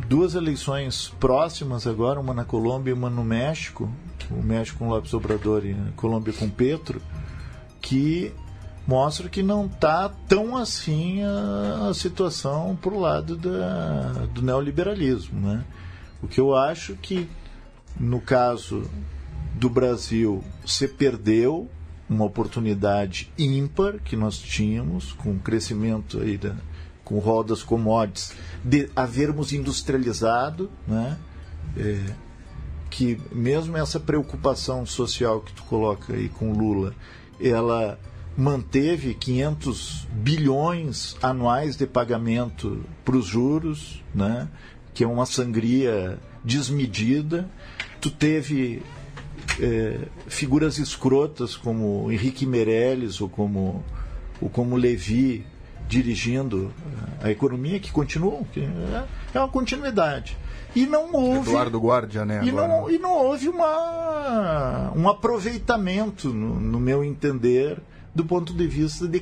duas 0.07 0.35
eleições 0.35 1.13
próximas 1.19 1.87
agora, 1.87 2.19
uma 2.19 2.33
na 2.33 2.45
Colômbia 2.45 2.91
e 2.91 2.93
uma 2.93 3.09
no 3.09 3.23
México, 3.23 3.89
o 4.29 4.41
México 4.41 4.79
com 4.79 4.89
López 4.89 5.13
Obrador 5.13 5.65
e 5.65 5.71
a 5.71 5.91
Colômbia 5.95 6.33
com 6.33 6.49
Petro, 6.49 7.01
que 7.81 8.33
mostra 8.87 9.29
que 9.29 9.41
não 9.41 9.65
está 9.65 10.09
tão 10.27 10.57
assim 10.57 11.21
a, 11.23 11.89
a 11.89 11.93
situação 11.93 12.77
para 12.81 12.93
o 12.93 12.99
lado 12.99 13.35
da, 13.35 14.25
do 14.33 14.41
neoliberalismo. 14.41 15.39
Né? 15.39 15.63
O 16.21 16.27
que 16.27 16.39
eu 16.39 16.55
acho 16.55 16.95
que, 16.95 17.27
no 17.99 18.19
caso 18.19 18.89
do 19.55 19.69
Brasil, 19.69 20.43
se 20.65 20.87
perdeu 20.87 21.69
uma 22.09 22.25
oportunidade 22.25 23.31
ímpar 23.37 23.99
que 23.99 24.15
nós 24.15 24.37
tínhamos 24.37 25.13
com 25.13 25.31
o 25.31 25.39
crescimento 25.39 26.19
aí 26.19 26.37
da, 26.37 26.55
com 27.03 27.19
rodas 27.19 27.63
commodities, 27.63 28.33
de 28.63 28.89
havermos 28.95 29.51
industrializado, 29.51 30.69
né? 30.87 31.17
É, 31.77 32.13
que 32.89 33.19
mesmo 33.31 33.75
essa 33.75 33.99
preocupação 33.99 34.85
social 34.85 35.41
que 35.41 35.51
tu 35.51 35.63
coloca 35.63 36.13
aí 36.13 36.29
com 36.29 36.53
Lula, 36.53 36.93
ela 37.41 37.99
manteve 38.37 39.13
500 39.15 40.07
bilhões 40.11 41.15
anuais 41.21 41.75
de 41.75 41.87
pagamento 41.87 42.83
para 43.03 43.15
os 43.15 43.25
juros, 43.25 44.03
né? 44.13 44.47
que 44.93 45.03
é 45.03 45.07
uma 45.07 45.25
sangria 45.25 46.19
desmedida. 46.43 47.49
Tu 47.99 48.11
teve 48.11 48.83
é, 49.59 49.99
figuras 50.27 50.77
escrotas 50.77 51.55
como 51.55 52.11
Henrique 52.11 52.45
Meirelles 52.45 53.21
ou 53.21 53.29
como, 53.29 53.83
ou 54.41 54.49
como 54.49 54.75
Levi 54.75 55.45
dirigindo 55.87 56.73
a 57.21 57.29
economia 57.29 57.79
que 57.79 57.91
continuam, 57.91 58.43
que 58.51 58.61
é, 58.61 59.05
é 59.33 59.39
uma 59.39 59.49
continuidade. 59.49 60.37
E 60.75 60.85
não 60.87 61.13
houve. 61.13 61.49
Eduardo 61.49 61.79
Guardia, 61.79 62.25
né? 62.25 62.41
E 62.43 62.51
não, 62.51 62.89
e 62.89 62.97
não 62.97 63.11
houve 63.11 63.47
uma, 63.47 64.91
um 64.95 65.07
aproveitamento, 65.07 66.29
no, 66.29 66.59
no 66.59 66.79
meu 66.79 67.03
entender, 67.03 67.79
do 68.13 68.25
ponto 68.25 68.53
de 68.53 68.67
vista 68.67 69.07
de 69.07 69.19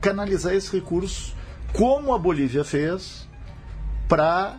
canalizar 0.00 0.54
esse 0.54 0.72
recurso, 0.72 1.34
como 1.72 2.14
a 2.14 2.18
Bolívia 2.18 2.64
fez, 2.64 3.28
para, 4.08 4.58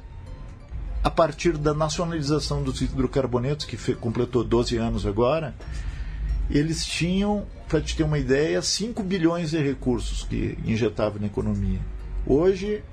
a 1.03 1.09
partir 1.09 1.57
da 1.57 1.73
nacionalização 1.73 2.61
dos 2.61 2.81
hidrocarbonetos, 2.81 3.65
que 3.65 3.77
completou 3.95 4.43
12 4.43 4.77
anos 4.77 5.05
agora, 5.05 5.55
eles 6.49 6.85
tinham, 6.85 7.45
para 7.67 7.81
te 7.81 7.95
ter 7.95 8.03
uma 8.03 8.17
ideia, 8.17 8.61
5 8.61 9.03
bilhões 9.03 9.51
de 9.51 9.57
recursos 9.57 10.23
que 10.23 10.57
injetavam 10.65 11.19
na 11.19 11.27
economia. 11.27 11.79
Hoje 12.25 12.83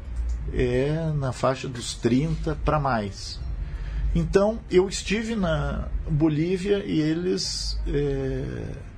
é 0.53 1.13
na 1.17 1.33
faixa 1.33 1.69
dos 1.69 1.95
30 1.95 2.59
para 2.65 2.79
mais. 2.79 3.41
Então, 4.15 4.61
eu 4.71 4.89
estive 4.89 5.35
na 5.35 5.89
Bolívia 6.09 6.85
e 6.85 7.01
eles. 7.01 7.79
É, 7.87 8.95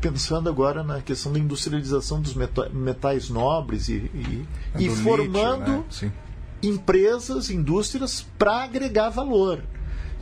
pensando 0.00 0.48
agora 0.48 0.82
na 0.82 1.00
questão 1.00 1.32
da 1.32 1.38
industrialização 1.38 2.20
dos 2.20 2.34
metais 2.34 3.30
nobres 3.30 3.88
e, 3.88 4.10
e, 4.12 4.48
é 4.74 4.82
e 4.82 4.90
formando 4.90 5.84
lítio, 5.84 6.08
né? 6.08 6.12
empresas, 6.60 7.50
indústrias 7.50 8.26
para 8.36 8.64
agregar 8.64 9.10
valor. 9.10 9.62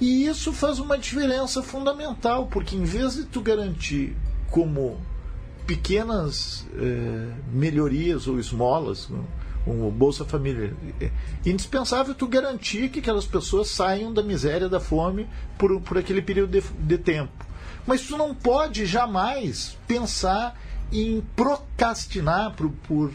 E 0.01 0.27
isso 0.27 0.53
faz 0.53 0.79
uma 0.79 0.97
diferença 0.97 1.63
fundamental, 1.63 2.47
porque 2.47 2.75
em 2.75 2.85
vez 2.85 3.17
de 3.17 3.25
tu 3.25 3.43
garantir 3.43 4.17
como 4.51 4.99
pequenas 5.67 6.67
eh, 6.75 7.33
melhorias 7.53 8.27
ou 8.27 8.41
esmolas, 8.41 9.09
como 9.65 9.91
Bolsa 9.91 10.25
Família, 10.25 10.75
é 11.01 11.11
indispensável 11.45 12.15
tu 12.15 12.27
garantir 12.27 12.89
que 12.89 13.01
aquelas 13.01 13.27
pessoas 13.27 13.69
saiam 13.69 14.13
da 14.13 14.23
miséria, 14.23 14.69
da 14.69 14.81
fome 14.81 15.29
por, 15.59 15.81
por 15.83 15.99
aquele 15.99 16.23
período 16.23 16.51
de, 16.51 16.63
de 16.63 16.99
tempo. 16.99 17.45
Mas 17.87 18.03
tu 18.03 18.17
não 18.17 18.35
pode 18.35 18.87
jamais 18.87 19.77
pensar 19.87 20.59
em 20.91 21.23
procrastinar 21.37 22.55
por, 22.57 22.71
por 22.89 23.13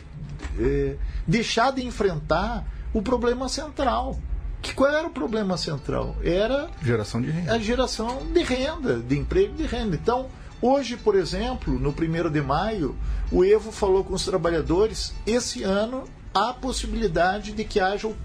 eh, 0.60 0.98
deixar 1.28 1.72
de 1.72 1.84
enfrentar 1.84 2.66
o 2.94 3.02
problema 3.02 3.50
central 3.50 4.20
que 4.66 4.74
qual 4.74 4.92
era 4.92 5.08
o 5.08 5.12
problema 5.12 5.58
central? 5.58 6.16
Era 6.24 6.70
geração 6.82 7.22
de 7.22 7.30
renda. 7.30 7.54
a 7.54 7.60
geração 7.60 8.24
de 8.34 8.42
renda, 8.42 8.98
de 8.98 9.18
emprego 9.18 9.54
de 9.54 9.64
renda. 9.64 9.96
Então, 9.96 10.28
hoje, 10.60 10.98
por 10.98 11.16
exemplo, 11.16 11.78
no 11.80 11.90
1 11.90 12.32
de 12.32 12.42
maio, 12.42 12.96
o 13.32 13.46
Evo 13.46 13.72
falou 13.72 14.04
com 14.04 14.16
os 14.16 14.26
trabalhadores, 14.26 15.14
esse 15.26 15.62
ano 15.62 16.06
há 16.34 16.52
possibilidade 16.52 17.52
de 17.52 17.64
que 17.64 17.80
haja 17.80 18.08
o 18.08 18.16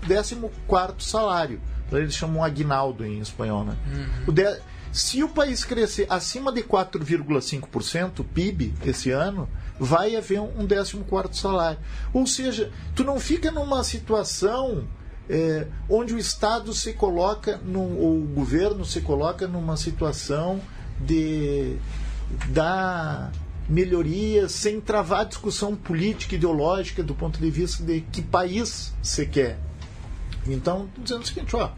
14 0.67 1.09
salário. 1.09 1.61
Eles 1.93 2.15
chamam 2.15 2.43
aguinaldo 2.43 3.05
em 3.05 3.19
espanhol, 3.19 3.65
né? 3.65 3.77
Uhum. 3.87 4.25
O 4.29 4.33
de... 4.33 4.61
Se 4.93 5.23
o 5.23 5.29
país 5.29 5.65
crescer 5.65 6.07
acima 6.11 6.51
de 6.51 6.63
4,5% 6.63 8.25
PIB 8.35 8.75
esse 8.85 9.11
ano, 9.11 9.49
vai 9.79 10.17
haver 10.17 10.41
um 10.41 10.67
14 10.67 11.39
salário. 11.39 11.79
Ou 12.13 12.27
seja, 12.27 12.73
tu 12.95 13.05
não 13.05 13.21
fica 13.21 13.53
numa 13.53 13.85
situação 13.85 14.89
é, 15.31 15.69
onde 15.89 16.13
o 16.13 16.19
Estado 16.19 16.75
se 16.75 16.93
coloca, 16.93 17.59
no, 17.59 17.81
o 17.81 18.27
governo 18.35 18.85
se 18.85 19.01
coloca 19.01 19.47
numa 19.47 19.77
situação 19.77 20.61
de 21.01 21.77
dar 22.49 23.31
melhorias 23.69 24.51
sem 24.51 24.81
travar 24.81 25.25
discussão 25.25 25.77
política 25.77 26.35
ideológica 26.35 27.03
do 27.03 27.15
ponto 27.15 27.39
de 27.39 27.49
vista 27.49 27.85
de 27.85 28.01
que 28.01 28.21
país 28.21 28.93
você 29.01 29.25
quer. 29.25 29.59
Então, 30.49 30.89
dizendo 30.99 31.23
o 31.23 31.27
seguinte, 31.27 31.55
ó, 31.55 31.71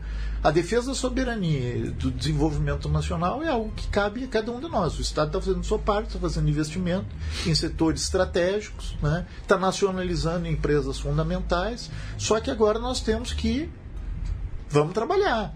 a 0.43 0.51
defesa 0.51 0.88
da 0.88 0.95
soberania 0.95 1.93
do 1.93 2.11
desenvolvimento 2.11 2.88
nacional 2.88 3.43
é 3.43 3.49
algo 3.49 3.70
que 3.76 3.86
cabe 3.86 4.24
a 4.24 4.26
cada 4.26 4.51
um 4.51 4.59
de 4.59 4.68
nós. 4.68 4.99
O 4.99 5.01
Estado 5.01 5.28
está 5.28 5.40
fazendo 5.40 5.64
sua 5.64 5.78
parte, 5.78 6.09
está 6.09 6.18
fazendo 6.18 6.49
investimento 6.49 7.07
em 7.47 7.55
setores 7.55 8.03
estratégicos, 8.03 8.97
né? 9.01 9.24
está 9.40 9.57
nacionalizando 9.57 10.49
empresas 10.49 10.99
fundamentais, 10.99 11.90
só 12.18 12.40
que 12.40 12.51
agora 12.51 12.80
nós 12.80 13.01
temos 13.01 13.32
que 13.32 13.70
vamos 14.68 14.93
trabalhar. 14.95 15.55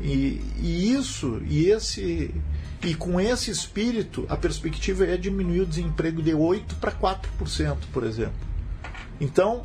E, 0.00 0.40
e 0.58 0.92
isso, 0.92 1.40
e 1.44 1.66
esse 1.66 2.34
e 2.82 2.94
com 2.94 3.18
esse 3.18 3.50
espírito, 3.50 4.26
a 4.28 4.36
perspectiva 4.36 5.06
é 5.06 5.16
diminuir 5.16 5.60
o 5.60 5.66
desemprego 5.66 6.22
de 6.22 6.34
8 6.34 6.76
para 6.76 6.92
4%, 6.92 7.76
por 7.92 8.04
exemplo. 8.04 8.34
Então, 9.18 9.62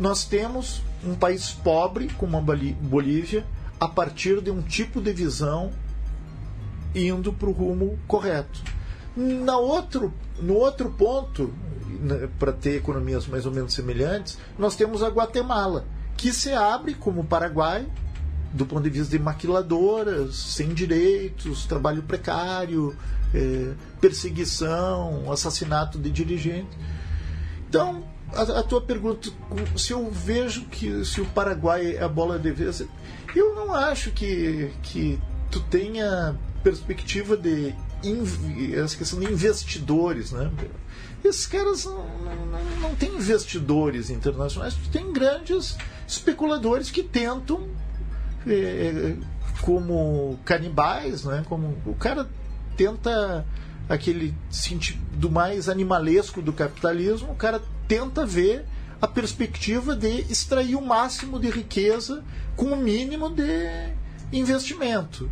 nós 0.00 0.24
temos 0.24 0.80
um 1.04 1.14
país 1.14 1.50
pobre, 1.50 2.08
como 2.16 2.36
a 2.38 2.40
Bolívia, 2.40 3.44
a 3.78 3.88
partir 3.88 4.40
de 4.40 4.50
um 4.50 4.62
tipo 4.62 5.00
de 5.00 5.12
visão 5.12 5.72
indo 6.94 7.32
para 7.32 7.48
o 7.48 7.52
rumo 7.52 7.98
correto. 8.06 8.62
Na 9.16 9.58
outro, 9.58 10.12
no 10.40 10.54
outro 10.54 10.90
ponto, 10.90 11.52
né, 12.00 12.28
para 12.38 12.52
ter 12.52 12.76
economias 12.76 13.26
mais 13.26 13.46
ou 13.46 13.52
menos 13.52 13.74
semelhantes, 13.74 14.38
nós 14.58 14.76
temos 14.76 15.02
a 15.02 15.08
Guatemala, 15.08 15.86
que 16.16 16.32
se 16.32 16.52
abre 16.52 16.94
como 16.94 17.20
o 17.20 17.24
Paraguai, 17.24 17.86
do 18.52 18.64
ponto 18.64 18.82
de 18.82 18.90
vista 18.90 19.16
de 19.16 19.22
maquiladoras, 19.22 20.34
sem 20.34 20.68
direitos, 20.68 21.66
trabalho 21.66 22.02
precário, 22.02 22.96
é, 23.34 23.74
perseguição, 24.00 25.30
assassinato 25.30 25.98
de 25.98 26.10
dirigentes. 26.10 26.76
Então, 27.68 28.04
a, 28.34 28.42
a, 28.42 28.62
tua 28.62 28.80
pergunta, 28.80 29.28
se 29.76 29.92
eu 29.92 30.10
vejo 30.10 30.64
que 30.66 31.04
se 31.04 31.20
o 31.20 31.26
Paraguai 31.26 31.96
é 31.96 32.02
a 32.02 32.08
bola 32.08 32.38
de 32.38 32.50
vez, 32.50 32.82
eu 33.34 33.54
não 33.54 33.74
acho 33.74 34.10
que, 34.10 34.70
que 34.82 35.18
tu 35.50 35.60
tenha 35.60 36.36
perspectiva 36.62 37.36
de 37.36 37.74
essa 38.74 38.96
questão 38.96 39.18
de 39.18 39.26
investidores, 39.26 40.32
né? 40.32 40.50
Esses 41.24 41.46
caras 41.46 41.84
não, 41.84 42.06
não, 42.18 42.64
não 42.80 42.94
têm 42.94 43.14
investidores 43.14 44.10
internacionais, 44.10 44.74
tem 44.92 45.12
grandes 45.12 45.76
especuladores 46.06 46.90
que 46.90 47.02
tentam, 47.02 47.68
é, 48.46 49.16
como 49.62 50.38
canibais, 50.44 51.24
né? 51.24 51.44
Como 51.48 51.76
o 51.84 51.94
cara 51.94 52.28
tenta 52.76 53.44
aquele 53.88 54.34
sentido 54.50 55.30
mais 55.30 55.68
animalesco 55.68 56.42
do 56.42 56.52
capitalismo, 56.52 57.32
o 57.32 57.36
cara 57.36 57.62
tenta 57.88 58.26
ver 58.26 58.64
a 59.00 59.06
perspectiva 59.06 59.94
de 59.94 60.20
extrair 60.30 60.74
o 60.74 60.82
máximo 60.82 61.38
de 61.38 61.50
riqueza 61.50 62.24
com 62.56 62.66
o 62.66 62.76
mínimo 62.76 63.30
de 63.30 63.92
investimento. 64.32 65.30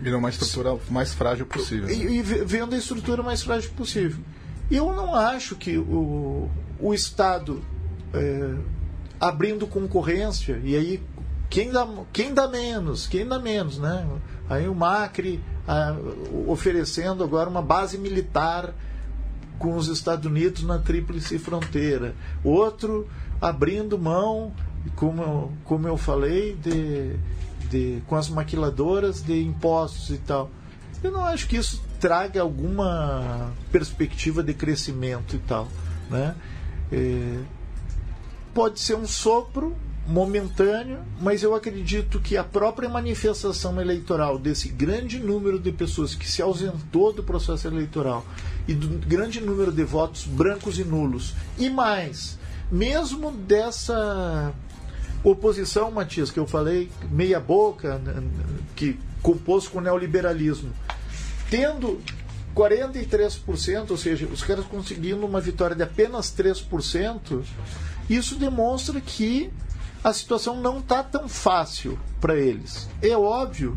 Vira 0.00 0.16
uma 0.16 0.30
estrutura 0.30 0.78
mais 0.90 1.12
frágil 1.12 1.46
possível. 1.46 1.88
E, 1.90 2.18
e 2.18 2.22
vendo 2.22 2.74
a 2.74 2.78
estrutura 2.78 3.22
mais 3.22 3.42
frágil 3.42 3.70
possível. 3.70 4.22
Eu 4.70 4.92
não 4.92 5.14
acho 5.14 5.56
que 5.56 5.78
o, 5.78 6.48
o 6.78 6.94
Estado 6.94 7.62
é, 8.12 8.54
abrindo 9.20 9.66
concorrência, 9.66 10.60
e 10.62 10.76
aí 10.76 11.02
quem 11.48 11.70
dá, 11.70 11.88
quem 12.12 12.34
dá 12.34 12.46
menos, 12.46 13.06
quem 13.06 13.26
dá 13.26 13.38
menos, 13.38 13.78
né? 13.78 14.06
Aí 14.48 14.68
o 14.68 14.74
Macri 14.74 15.42
a, 15.66 15.96
oferecendo 16.46 17.24
agora 17.24 17.48
uma 17.48 17.62
base 17.62 17.98
militar 17.98 18.74
com 19.58 19.76
os 19.76 19.88
Estados 19.88 20.26
Unidos 20.26 20.62
na 20.62 20.78
tríplice 20.78 21.38
fronteira. 21.38 22.14
Outro 22.42 23.08
abrindo 23.40 23.98
mão, 23.98 24.52
como 24.94 25.22
eu, 25.22 25.52
como 25.64 25.88
eu 25.88 25.96
falei, 25.96 26.54
de, 26.56 27.16
de, 27.68 28.02
com 28.06 28.16
as 28.16 28.28
maquiladoras 28.28 29.22
de 29.22 29.42
impostos 29.42 30.10
e 30.10 30.18
tal. 30.18 30.50
Eu 31.02 31.12
não 31.12 31.24
acho 31.24 31.46
que 31.46 31.56
isso 31.56 31.82
traga 32.00 32.40
alguma 32.40 33.52
perspectiva 33.70 34.42
de 34.42 34.54
crescimento 34.54 35.36
e 35.36 35.38
tal. 35.40 35.68
Né? 36.10 36.34
É, 36.90 37.38
pode 38.54 38.80
ser 38.80 38.96
um 38.96 39.06
sopro 39.06 39.76
momentâneo, 40.08 41.00
mas 41.20 41.42
eu 41.42 41.54
acredito 41.54 42.18
que 42.18 42.34
a 42.34 42.42
própria 42.42 42.88
manifestação 42.88 43.78
eleitoral 43.78 44.38
desse 44.38 44.70
grande 44.70 45.18
número 45.18 45.58
de 45.58 45.70
pessoas 45.70 46.14
que 46.14 46.26
se 46.26 46.40
ausentou 46.40 47.12
do 47.12 47.22
processo 47.22 47.68
eleitoral 47.68 48.24
e 48.66 48.72
do 48.72 48.88
grande 49.06 49.38
número 49.38 49.70
de 49.70 49.84
votos 49.84 50.24
brancos 50.24 50.78
e 50.78 50.84
nulos, 50.84 51.34
e 51.58 51.68
mais, 51.68 52.38
mesmo 52.72 53.30
dessa 53.30 54.50
oposição, 55.22 55.90
Matias, 55.90 56.30
que 56.30 56.38
eu 56.38 56.46
falei, 56.46 56.90
meia 57.10 57.38
boca, 57.38 57.98
né, 57.98 58.22
que 58.74 58.98
compôs 59.20 59.68
com 59.68 59.78
o 59.78 59.82
neoliberalismo, 59.82 60.70
tendo 61.50 62.00
43%, 62.56 63.90
ou 63.90 63.96
seja, 63.98 64.26
os 64.26 64.42
caras 64.42 64.64
conseguindo 64.64 65.26
uma 65.26 65.40
vitória 65.40 65.76
de 65.76 65.82
apenas 65.82 66.34
3%, 66.34 67.42
isso 68.08 68.36
demonstra 68.36 69.02
que 69.02 69.50
a 70.02 70.12
situação 70.12 70.60
não 70.60 70.78
está 70.78 71.02
tão 71.02 71.28
fácil 71.28 71.98
para 72.20 72.36
eles. 72.36 72.88
É 73.02 73.16
óbvio 73.16 73.76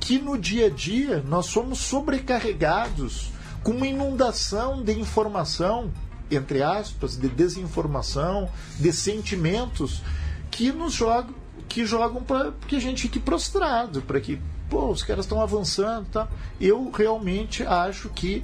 que 0.00 0.18
no 0.18 0.36
dia 0.36 0.66
a 0.66 0.70
dia 0.70 1.22
nós 1.26 1.46
somos 1.46 1.78
sobrecarregados 1.78 3.30
com 3.62 3.72
uma 3.72 3.86
inundação 3.86 4.82
de 4.82 4.98
informação, 4.98 5.90
entre 6.30 6.62
aspas, 6.62 7.16
de 7.16 7.28
desinformação, 7.28 8.48
de 8.78 8.92
sentimentos 8.92 10.02
que 10.50 10.72
nos 10.72 10.92
jogam, 10.92 11.34
que 11.68 11.86
jogam 11.86 12.22
para 12.22 12.52
que 12.66 12.76
a 12.76 12.80
gente 12.80 13.02
fique 13.02 13.20
prostrado, 13.20 14.02
para 14.02 14.20
que 14.20 14.40
pô, 14.68 14.90
os 14.90 15.02
caras 15.02 15.24
estão 15.24 15.40
avançando, 15.40 16.06
tá? 16.10 16.28
Eu 16.60 16.90
realmente 16.90 17.62
acho 17.62 18.08
que 18.08 18.42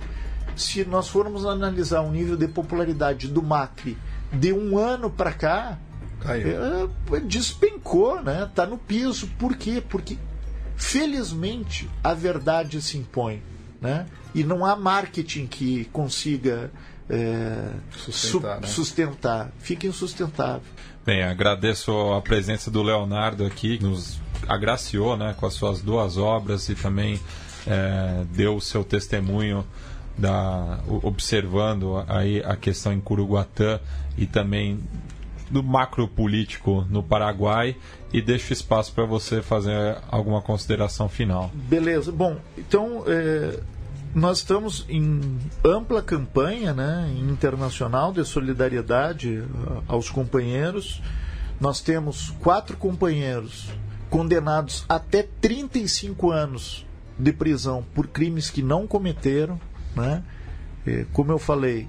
se 0.55 0.85
nós 0.85 1.09
formos 1.09 1.45
analisar 1.45 2.03
o 2.03 2.11
nível 2.11 2.37
de 2.37 2.49
popularidade 2.49 3.29
do 3.29 3.43
Macri 3.43 3.99
de 4.33 4.53
um 4.53 4.77
ano 4.77 5.11
para 5.11 5.33
cá, 5.33 5.79
é, 6.25 7.21
despencou, 7.21 8.23
né? 8.23 8.51
Tá 8.55 8.67
no 8.67 8.79
piso. 8.79 9.29
Por 9.39 9.57
quê? 9.57 9.83
Porque 9.87 10.19
felizmente 10.77 11.89
a 12.03 12.15
verdade 12.15 12.81
se 12.81 12.99
impõe, 12.99 13.43
né? 13.81 14.07
E 14.35 14.45
não 14.45 14.65
há 14.65 14.77
marketing 14.77 15.47
que 15.47 15.87
consiga 15.87 16.71
é, 17.09 17.71
sustentar, 17.91 18.57
su 18.57 18.61
né? 18.61 18.67
sustentar. 18.67 19.53
Fica 19.59 19.87
insustentável. 19.87 20.63
Bem, 21.05 21.23
agradeço 21.23 21.91
a 22.13 22.21
presença 22.21 22.71
do 22.71 22.83
Leonardo 22.83 23.47
aqui, 23.47 23.79
que 23.79 23.85
nos 23.85 24.21
agraciou 24.47 25.17
né, 25.17 25.35
com 25.39 25.47
as 25.47 25.55
suas 25.55 25.81
duas 25.81 26.17
obras 26.19 26.69
e 26.69 26.75
também 26.75 27.19
é, 27.67 28.25
deu 28.31 28.57
o 28.57 28.61
seu 28.61 28.85
testemunho 28.85 29.65
da, 30.17 30.81
observando 31.03 32.05
aí 32.09 32.43
a 32.45 32.57
questão 32.57 32.93
em 32.93 33.01
Curuguatã 33.01 33.81
e 34.17 34.27
também 34.27 34.81
do 35.51 35.63
macro 35.63 36.07
político 36.07 36.87
no 36.89 37.03
Paraguai 37.03 37.77
e 38.13 38.21
deixo 38.21 38.53
espaço 38.53 38.93
para 38.93 39.05
você 39.05 39.43
fazer 39.43 39.99
alguma 40.11 40.41
consideração 40.41 41.09
final. 41.09 41.51
Beleza. 41.55 42.13
Bom, 42.13 42.37
então 42.57 43.05
é, 43.07 43.61
nós 44.15 44.39
estamos 44.39 44.85
em 44.89 45.39
ampla 45.65 46.03
campanha 46.03 46.73
né, 46.73 47.13
internacional 47.19 48.13
de 48.13 48.25
solidariedade 48.25 49.43
aos 49.87 50.11
companheiros. 50.11 51.03
Nós 51.61 51.81
temos 51.81 52.31
quatro 52.41 52.77
companheiros 52.77 53.69
condenados 54.09 54.85
até 54.89 55.23
35 55.23 56.31
anos 56.31 56.87
de 57.19 57.33
prisão 57.33 57.85
por 57.95 58.07
crimes 58.07 58.51
que 58.51 58.63
não 58.63 58.87
cometeram. 58.87 59.61
Né? 59.95 60.23
É, 60.87 61.05
como 61.13 61.33
eu 61.33 61.39
falei, 61.39 61.89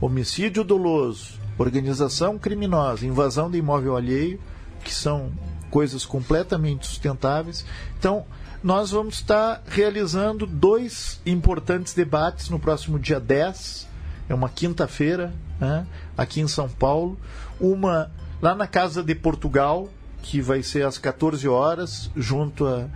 homicídio 0.00 0.64
doloso, 0.64 1.38
organização 1.58 2.38
criminosa, 2.38 3.06
invasão 3.06 3.50
de 3.50 3.58
imóvel 3.58 3.96
alheio, 3.96 4.40
que 4.84 4.94
são 4.94 5.32
coisas 5.70 6.06
completamente 6.06 6.86
sustentáveis. 6.86 7.64
Então, 7.98 8.24
nós 8.62 8.90
vamos 8.90 9.16
estar 9.16 9.62
realizando 9.66 10.46
dois 10.46 11.20
importantes 11.26 11.94
debates 11.94 12.48
no 12.48 12.58
próximo 12.58 12.98
dia 12.98 13.20
10, 13.20 13.86
é 14.28 14.34
uma 14.34 14.48
quinta-feira, 14.48 15.32
né, 15.60 15.86
aqui 16.16 16.40
em 16.40 16.48
São 16.48 16.68
Paulo. 16.68 17.18
Uma 17.60 18.10
lá 18.40 18.54
na 18.54 18.66
Casa 18.66 19.02
de 19.02 19.14
Portugal, 19.14 19.88
que 20.22 20.40
vai 20.40 20.62
ser 20.62 20.84
às 20.84 20.98
14 20.98 21.48
horas, 21.48 22.10
junto 22.16 22.66
a 22.66 22.86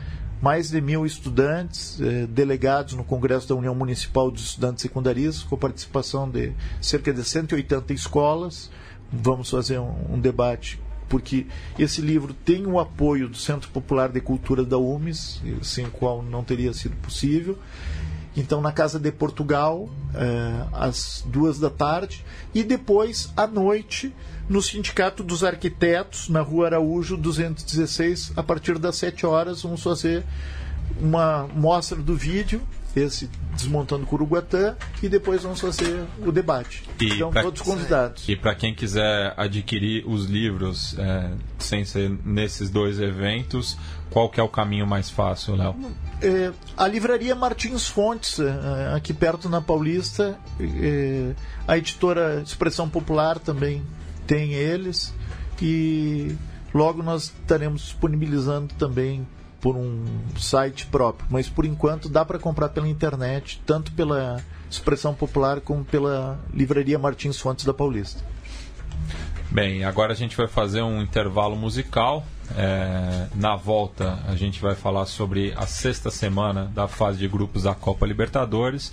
mais 0.42 0.70
de 0.70 0.80
mil 0.80 1.06
estudantes 1.06 2.00
eh, 2.00 2.26
delegados 2.26 2.94
no 2.94 3.04
Congresso 3.04 3.48
da 3.48 3.54
União 3.54 3.76
Municipal 3.76 4.28
dos 4.28 4.42
Estudantes 4.42 4.82
Secundaristas, 4.82 5.44
com 5.44 5.56
participação 5.56 6.28
de 6.28 6.52
cerca 6.80 7.12
de 7.12 7.22
180 7.22 7.92
escolas. 7.92 8.68
Vamos 9.12 9.48
fazer 9.48 9.78
um, 9.78 10.14
um 10.14 10.18
debate, 10.18 10.80
porque 11.08 11.46
esse 11.78 12.00
livro 12.00 12.34
tem 12.34 12.66
o 12.66 12.80
apoio 12.80 13.28
do 13.28 13.36
Centro 13.36 13.70
Popular 13.70 14.08
de 14.08 14.20
Cultura 14.20 14.64
da 14.64 14.76
UMES, 14.76 15.40
sem 15.62 15.86
o 15.86 15.90
qual 15.92 16.24
não 16.24 16.42
teria 16.42 16.72
sido 16.72 16.96
possível. 16.96 17.56
Então, 18.36 18.60
na 18.60 18.72
Casa 18.72 18.98
de 18.98 19.12
Portugal, 19.12 19.88
eh, 20.14 20.66
às 20.72 21.22
duas 21.24 21.60
da 21.60 21.70
tarde, 21.70 22.24
e 22.52 22.64
depois, 22.64 23.32
à 23.36 23.46
noite, 23.46 24.12
no 24.52 24.60
Sindicato 24.60 25.24
dos 25.24 25.42
Arquitetos, 25.42 26.28
na 26.28 26.42
Rua 26.42 26.66
Araújo 26.66 27.16
216, 27.16 28.34
a 28.36 28.42
partir 28.42 28.78
das 28.78 28.96
7 28.96 29.24
horas, 29.24 29.62
vamos 29.62 29.82
fazer 29.82 30.22
uma 31.00 31.48
mostra 31.54 31.96
do 31.96 32.14
vídeo, 32.14 32.60
esse 32.94 33.30
Desmontando 33.54 34.04
Curuguatã, 34.04 34.76
e 35.02 35.08
depois 35.08 35.42
vamos 35.42 35.58
fazer 35.58 36.04
o 36.18 36.30
debate. 36.30 36.84
E 37.00 37.14
então, 37.14 37.30
pra, 37.30 37.42
todos 37.42 37.62
convidados. 37.62 38.28
E 38.28 38.36
para 38.36 38.54
quem 38.54 38.74
quiser 38.74 39.32
adquirir 39.38 40.04
os 40.06 40.26
livros, 40.26 40.98
é, 40.98 41.30
sem 41.58 41.86
ser 41.86 42.10
nesses 42.22 42.68
dois 42.68 43.00
eventos, 43.00 43.78
qual 44.10 44.28
que 44.28 44.38
é 44.38 44.42
o 44.42 44.48
caminho 44.48 44.86
mais 44.86 45.08
fácil, 45.08 45.56
Léo? 45.56 45.74
É, 46.20 46.52
a 46.76 46.86
livraria 46.86 47.34
Martins 47.34 47.86
Fontes, 47.86 48.38
é, 48.38 48.92
aqui 48.94 49.14
perto 49.14 49.48
na 49.48 49.62
Paulista, 49.62 50.38
é, 50.60 51.32
a 51.66 51.78
editora 51.78 52.42
Expressão 52.44 52.86
Popular 52.86 53.38
também 53.38 53.82
tem 54.26 54.52
eles 54.52 55.14
e 55.60 56.34
logo 56.74 57.02
nós 57.02 57.24
estaremos 57.24 57.82
disponibilizando 57.82 58.74
também 58.74 59.26
por 59.60 59.76
um 59.76 60.04
site 60.36 60.86
próprio, 60.86 61.26
mas 61.30 61.48
por 61.48 61.64
enquanto 61.64 62.08
dá 62.08 62.24
para 62.24 62.38
comprar 62.38 62.70
pela 62.70 62.88
internet, 62.88 63.62
tanto 63.64 63.92
pela 63.92 64.42
Expressão 64.68 65.14
Popular 65.14 65.60
como 65.60 65.84
pela 65.84 66.40
Livraria 66.52 66.98
Martins 66.98 67.38
Fontes 67.38 67.64
da 67.64 67.72
Paulista. 67.72 68.24
Bem, 69.52 69.84
agora 69.84 70.12
a 70.12 70.16
gente 70.16 70.34
vai 70.36 70.48
fazer 70.48 70.80
um 70.80 71.02
intervalo 71.02 71.54
musical. 71.54 72.24
É, 72.56 73.28
na 73.34 73.54
volta, 73.54 74.18
a 74.26 74.34
gente 74.34 74.60
vai 74.60 74.74
falar 74.74 75.04
sobre 75.04 75.52
a 75.56 75.66
sexta 75.66 76.10
semana 76.10 76.70
da 76.74 76.88
fase 76.88 77.18
de 77.18 77.28
grupos 77.28 77.64
da 77.64 77.74
Copa 77.74 78.06
Libertadores. 78.06 78.92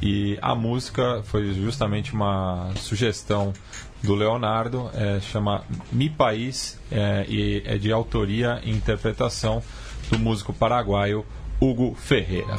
E 0.00 0.38
a 0.40 0.54
música 0.54 1.22
foi 1.24 1.52
justamente 1.54 2.14
uma 2.14 2.70
sugestão 2.76 3.52
do 4.06 4.14
Leonardo, 4.14 4.88
é, 4.94 5.20
chama 5.20 5.64
Mi 5.92 6.08
País, 6.08 6.80
é, 6.90 7.26
e 7.28 7.62
é 7.66 7.76
de 7.76 7.92
autoria 7.92 8.60
e 8.64 8.70
interpretação 8.70 9.62
do 10.10 10.18
músico 10.18 10.52
paraguaio 10.52 11.26
Hugo 11.60 11.94
Ferreira. 11.94 12.56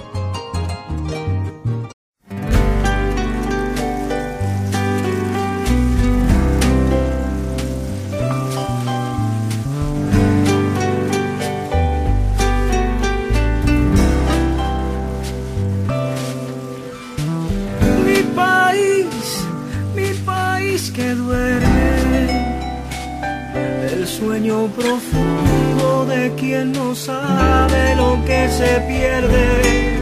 El 23.91 24.07
sueño 24.07 24.67
profundo 24.67 26.05
de 26.05 26.33
quien 26.35 26.71
no 26.71 26.95
sabe 26.95 27.95
lo 27.95 28.23
que 28.25 28.47
se 28.49 28.79
pierde. 28.87 29.97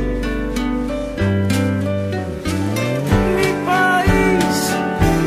Mi 3.37 3.51
país, 3.65 4.55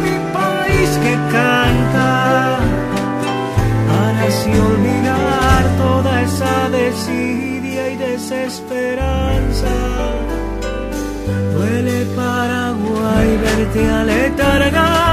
mi 0.04 0.16
país 0.32 0.90
que 1.02 1.14
canta, 1.32 2.58
para 3.88 4.22
así 4.22 4.50
olvidar 4.50 5.64
toda 5.78 6.22
esa 6.22 6.68
desidia 6.70 7.90
y 7.90 7.96
desesperanza. 7.96 9.74
Duele 11.54 12.04
Paraguay 12.14 13.36
verte 13.42 13.90
aletargando 13.90 15.07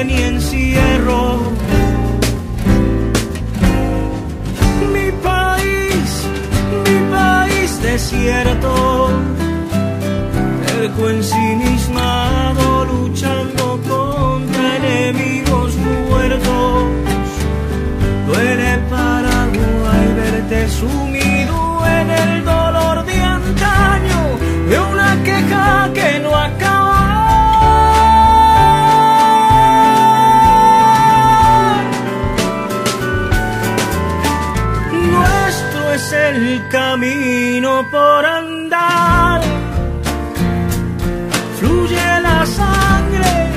y 0.00 0.22
encierro. 0.22 1.38
Mi 4.92 5.08
país, 5.28 6.08
mi 6.86 6.98
país 7.10 7.82
desierto, 7.82 9.10
terco 10.66 11.08
ensimismado 11.10 12.84
luchando 12.86 13.61
por 37.90 38.24
andar. 38.24 39.40
Fluye 41.58 42.20
la 42.22 42.44
sangre, 42.46 43.50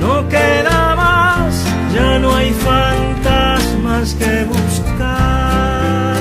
no 0.00 0.28
queda 0.28 0.94
más, 0.96 1.64
ya 1.94 2.18
no 2.18 2.34
hay 2.34 2.50
fantasmas 2.52 4.14
que 4.14 4.44
buscar. 4.44 6.16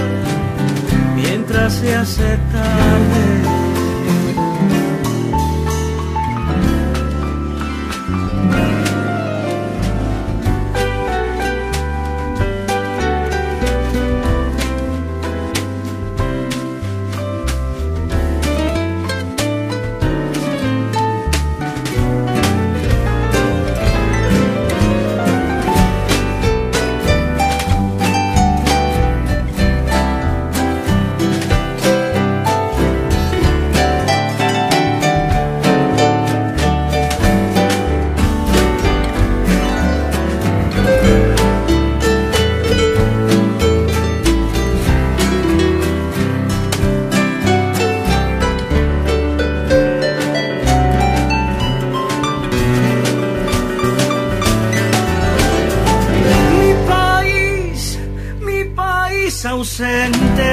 Mientras 1.15 1.74
se 1.74 1.95
hace 1.95 2.38
tarde. 2.51 3.61
Ausente. 59.45 60.51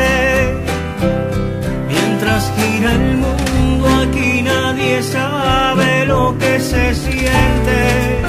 Mientras 1.89 2.53
gira 2.57 2.93
el 2.93 3.17
mundo, 3.17 3.89
aquí 4.03 4.43
nadie 4.43 5.03
sabe 5.03 6.07
lo 6.07 6.37
que 6.39 6.61
se 6.61 6.95
siente. 6.95 8.23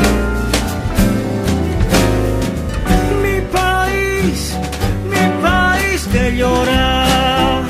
Mi 3.23 3.41
país, 3.59 4.57
mi 5.11 5.25
país 5.41 6.07
que 6.11 6.37
llora 6.37 7.63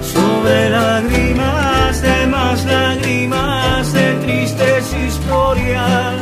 sobre 0.00 0.70
lágrimas 0.70 2.02
de 2.02 2.26
más 2.26 2.64
lágrimas 2.64 3.92
de 3.92 4.14
tristes 4.24 4.94
historias. 5.06 6.14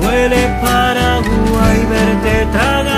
Duele 0.00 0.58
Paraguay 0.62 1.86
verte 1.90 2.46
tragando 2.52 2.91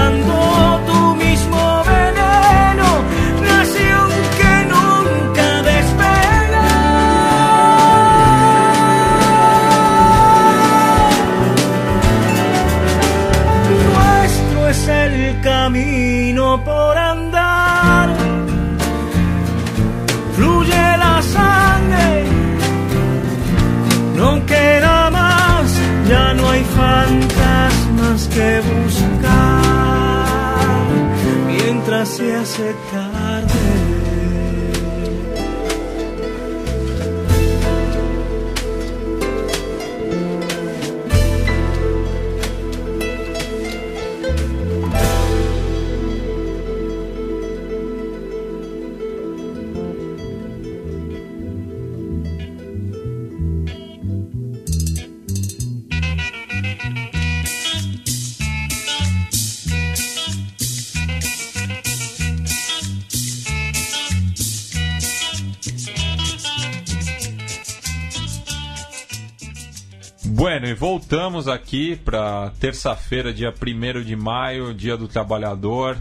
E 70.66 70.72
voltamos 70.72 71.46
aqui 71.46 71.94
para 71.94 72.50
terça-feira, 72.58 73.34
dia 73.34 73.52
1 73.52 74.02
de 74.02 74.16
maio, 74.16 74.72
dia 74.72 74.96
do 74.96 75.06
trabalhador, 75.06 75.98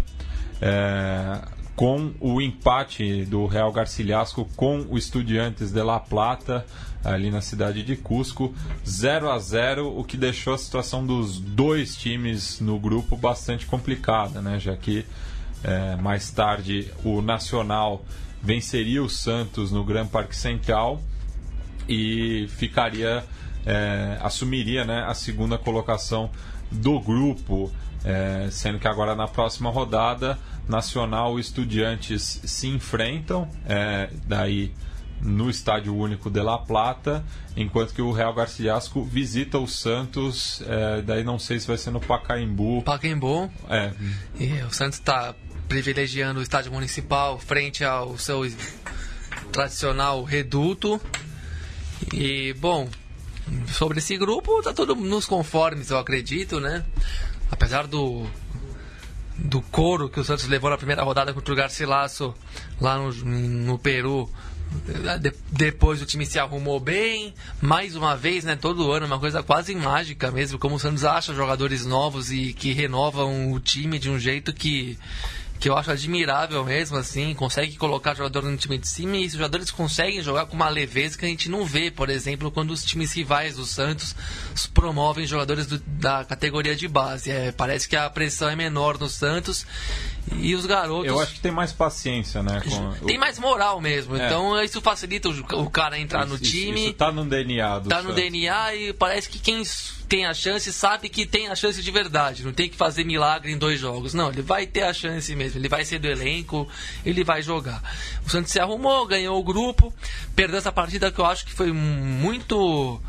é, 0.61 1.41
com 1.75 2.13
o 2.21 2.41
empate 2.41 3.25
do 3.25 3.45
Real 3.45 3.73
Garcilasco 3.73 4.47
com 4.55 4.85
o 4.89 4.97
Estudiantes 4.97 5.69
de 5.69 5.83
La 5.83 5.99
Plata, 5.99 6.65
ali 7.03 7.29
na 7.29 7.41
cidade 7.41 7.83
de 7.83 7.97
Cusco, 7.97 8.55
0 8.87 9.29
a 9.29 9.37
0 9.37 9.99
o 9.99 10.01
que 10.01 10.15
deixou 10.15 10.53
a 10.53 10.57
situação 10.57 11.05
dos 11.05 11.39
dois 11.39 11.97
times 11.97 12.61
no 12.61 12.79
grupo 12.79 13.17
bastante 13.17 13.65
complicada, 13.65 14.41
né? 14.41 14.61
já 14.61 14.77
que 14.77 15.05
é, 15.61 15.97
mais 15.97 16.31
tarde 16.31 16.89
o 17.03 17.21
Nacional 17.21 18.05
venceria 18.41 19.03
o 19.03 19.09
Santos 19.09 19.73
no 19.73 19.83
Gran 19.83 20.07
Parque 20.07 20.37
Central 20.37 21.01
e 21.85 22.47
ficaria 22.55 23.25
é, 23.65 24.17
assumiria 24.21 24.85
né, 24.85 25.03
a 25.07 25.13
segunda 25.13 25.57
colocação 25.57 26.29
do 26.71 26.99
grupo. 26.99 27.71
É, 28.05 28.49
sendo 28.51 28.79
que 28.79 28.87
agora 28.87 29.15
na 29.15 29.29
próxima 29.29 29.69
rodada, 29.69 30.37
Nacional 30.67 31.37
e 31.37 31.41
Estudiantes 31.41 32.41
se 32.43 32.67
enfrentam, 32.67 33.47
é, 33.65 34.09
daí 34.25 34.73
no 35.21 35.49
Estádio 35.49 35.95
Único 35.95 36.29
de 36.29 36.41
La 36.41 36.57
Plata, 36.57 37.23
enquanto 37.55 37.93
que 37.93 38.01
o 38.01 38.11
Real 38.11 38.33
Garciasco 38.33 39.03
visita 39.03 39.57
o 39.57 39.67
Santos, 39.67 40.61
é, 40.67 41.01
daí 41.01 41.23
não 41.23 41.39
sei 41.39 41.59
se 41.59 41.67
vai 41.67 41.77
ser 41.77 41.91
no 41.91 42.01
Pacaembu. 42.01 42.81
Pacaembu. 42.83 43.49
É, 43.69 43.93
E 44.37 44.51
o 44.63 44.73
Santos 44.73 44.99
está 44.99 45.33
privilegiando 45.67 46.39
o 46.39 46.43
estádio 46.43 46.71
municipal 46.71 47.39
frente 47.39 47.85
ao 47.85 48.17
seu 48.17 48.41
tradicional 49.51 50.23
reduto. 50.23 50.99
E, 52.13 52.53
bom, 52.59 52.89
sobre 53.67 53.99
esse 53.99 54.17
grupo, 54.17 54.61
tá 54.61 54.73
tudo 54.73 54.95
nos 54.95 55.25
conformes, 55.25 55.89
eu 55.89 55.97
acredito, 55.97 56.59
né? 56.59 56.83
Apesar 57.51 57.87
do 57.87 58.25
do 59.35 59.61
couro 59.61 60.09
que 60.09 60.19
o 60.19 60.23
Santos 60.23 60.47
levou 60.47 60.69
na 60.69 60.77
primeira 60.77 61.01
rodada 61.03 61.33
contra 61.33 61.51
o 61.53 61.57
Garcilaso 61.57 62.35
lá 62.79 62.97
no, 62.97 63.11
no 63.11 63.79
Peru. 63.79 64.29
De- 65.19 65.33
depois 65.51 66.01
o 66.01 66.05
time 66.05 66.25
se 66.25 66.39
arrumou 66.39 66.79
bem, 66.79 67.33
mais 67.61 67.95
uma 67.95 68.15
vez, 68.15 68.43
né? 68.43 68.55
Todo 68.55 68.91
ano, 68.91 69.05
uma 69.05 69.19
coisa 69.19 69.43
quase 69.43 69.75
mágica 69.75 70.31
mesmo, 70.31 70.57
como 70.57 70.75
o 70.75 70.79
Santos 70.79 71.03
acha 71.03 71.33
jogadores 71.33 71.85
novos 71.85 72.31
e 72.31 72.53
que 72.53 72.71
renovam 72.73 73.51
o 73.51 73.59
time 73.59 73.99
de 73.99 74.09
um 74.09 74.17
jeito 74.17 74.51
que 74.53 74.97
que 75.63 75.69
eu 75.69 75.77
acho 75.77 75.91
admirável 75.91 76.61
mesmo, 76.65 76.97
assim, 76.97 77.33
consegue 77.33 77.77
colocar 77.77 78.13
jogador 78.13 78.43
no 78.43 78.57
time 78.57 78.77
de 78.77 78.85
cima 78.85 79.15
e 79.15 79.21
esses 79.23 79.37
jogadores 79.37 79.71
conseguem 79.71 80.21
jogar 80.21 80.45
com 80.45 80.57
uma 80.57 80.67
leveza 80.67 81.17
que 81.17 81.23
a 81.25 81.29
gente 81.29 81.47
não 81.49 81.63
vê, 81.65 81.89
por 81.89 82.09
exemplo, 82.09 82.51
quando 82.51 82.71
os 82.71 82.83
times 82.83 83.13
rivais 83.13 83.55
do 83.55 83.63
Santos 83.65 84.13
promovem 84.73 85.25
jogadores 85.25 85.65
do- 85.65 85.79
da 85.79 86.25
categoria 86.25 86.75
de 86.75 86.85
base. 86.89 87.31
É, 87.31 87.53
parece 87.53 87.87
que 87.87 87.95
a 87.95 88.09
pressão 88.09 88.49
é 88.49 88.57
menor 88.57 88.99
no 88.99 89.07
Santos 89.07 89.65
e 90.37 90.55
os 90.55 90.65
garotos 90.65 91.05
eu 91.07 91.19
acho 91.19 91.33
que 91.33 91.39
tem 91.39 91.51
mais 91.51 91.71
paciência, 91.73 92.41
né? 92.41 92.61
com- 92.61 93.05
tem 93.05 93.17
mais 93.17 93.37
moral 93.37 93.79
mesmo. 93.81 94.15
É. 94.15 94.25
Então 94.25 94.61
isso 94.63 94.81
facilita 94.81 95.29
o, 95.29 95.69
cara 95.69 95.99
entrar 95.99 96.25
no 96.25 96.35
isso- 96.35 96.43
time. 96.45 96.85
Isso 96.85 96.93
tá 96.93 97.11
no 97.11 97.25
DNA 97.25 97.79
do 97.79 97.89
Tá 97.89 98.01
no. 98.01 98.13
DNA 98.13 98.75
e 98.75 98.93
parece 98.93 99.29
que 99.29 99.37
quem 99.39 99.63
tem 100.07 100.25
a 100.25 100.33
chance 100.33 100.71
sabe 100.71 101.09
que 101.09 101.25
tem 101.25 101.47
a 101.47 101.55
chance 101.55 101.81
de 101.81 101.91
verdade. 101.91 102.43
Não 102.43 102.53
tem 102.53 102.69
que 102.69 102.75
fazer 102.77 103.03
milagre 103.03 103.51
em 103.51 103.57
dois 103.57 103.79
jogos. 103.79 104.13
Não, 104.13 104.29
ele 104.29 104.41
vai 104.41 104.65
ter 104.67 104.83
a 104.83 104.93
chance 104.93 105.33
mesmo. 105.35 105.59
Ele 105.59 105.67
vai 105.69 105.83
ser 105.85 105.99
do 105.99 106.07
elenco, 106.07 106.67
ele 107.05 107.23
vai 107.23 107.41
jogar. 107.41 107.81
O 108.25 108.29
Santos 108.29 108.51
se 108.51 108.59
arrumou, 108.59 109.05
ganhou 109.07 109.39
o 109.39 109.43
grupo, 109.43 109.93
perdeu 110.35 110.57
essa 110.57 110.71
partida 110.71 111.11
que 111.11 111.19
eu 111.19 111.25
acho 111.25 111.45
que 111.45 111.51
foi 111.53 111.71
muito. 111.71 113.01